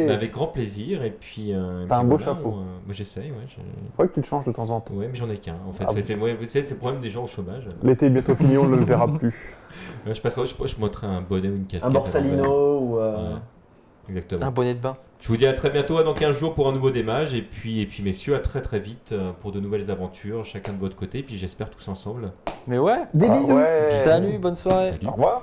avec 0.09 0.31
grand 0.33 0.47
plaisir. 0.47 1.01
Et 1.03 1.11
puis. 1.11 1.53
euh, 1.53 1.85
T'as 1.87 1.99
un 1.99 2.03
beau 2.03 2.17
voilà, 2.17 2.25
chapeau. 2.25 2.49
euh, 2.49 2.63
moi, 2.85 2.91
j'essaye, 2.91 3.31
ouais. 3.31 3.37
je- 3.47 3.55
Faudrait 3.95 4.09
que 4.09 4.13
tu 4.15 4.19
le 4.19 4.25
changes 4.25 4.45
de 4.45 4.51
temps 4.51 4.69
en 4.69 4.81
temps. 4.81 4.93
Ouais, 4.95 5.07
mais 5.09 5.17
j'en 5.17 5.29
ai 5.29 5.37
qu'un 5.37 5.55
en 5.65 5.71
fait. 5.71 5.85
Ah. 5.87 5.93
C'est- 6.05 6.15
ouais, 6.15 6.37
c'est 6.45 6.69
le 6.69 6.75
problème 6.75 7.01
des 7.01 7.09
gens 7.09 7.23
au 7.23 7.27
chômage. 7.27 7.63
L'été 7.81 8.07
est 8.07 8.09
bientôt 8.09 8.35
fini, 8.35 8.57
on 8.57 8.65
ne 8.67 8.75
le 8.75 8.83
verra 8.83 9.07
plus. 9.07 9.33
Je 10.05 10.21
passerai, 10.21 10.45
je, 10.45 10.53
je 10.67 10.79
montrerai 10.79 11.07
un 11.07 11.21
bonnet 11.21 11.49
ou 11.49 11.55
une 11.55 11.65
casquette. 11.65 11.89
Un 11.89 11.93
Borsalino 11.93 12.79
ou. 12.79 12.99
euh, 12.99 13.33
Ouais. 13.33 13.39
Exactement. 14.09 14.43
Un 14.45 14.51
bonnet 14.51 14.73
de 14.75 14.79
bain. 14.79 14.97
Je 15.19 15.27
vous 15.29 15.37
dis 15.37 15.47
à 15.47 15.53
très 15.53 15.71
bientôt, 15.71 16.01
dans 16.03 16.13
15 16.13 16.37
jours 16.37 16.53
pour 16.53 16.67
un 16.69 16.71
nouveau 16.73 16.91
démage. 16.91 17.33
Et 17.33 17.41
puis, 17.41 17.81
et 17.81 17.87
puis 17.87 18.03
messieurs, 18.03 18.35
à 18.35 18.39
très 18.39 18.61
très 18.61 18.79
vite 18.79 19.11
euh, 19.13 19.31
pour 19.39 19.51
de 19.51 19.59
nouvelles 19.59 19.89
aventures, 19.89 20.45
chacun 20.45 20.73
de 20.73 20.77
votre 20.79 20.95
côté. 20.95 21.19
Et 21.19 21.23
puis 21.23 21.37
j'espère 21.37 21.69
tous 21.71 21.87
ensemble. 21.87 22.31
Mais 22.67 22.77
ouais. 22.77 22.99
Des 23.15 23.27
Ah 23.27 23.33
bisous 23.33 23.53
ouais. 23.55 23.89
Salut, 24.03 24.37
bonne 24.37 24.53
soirée. 24.53 24.91
Salut. 24.91 25.07
Au 25.07 25.11
revoir. 25.11 25.41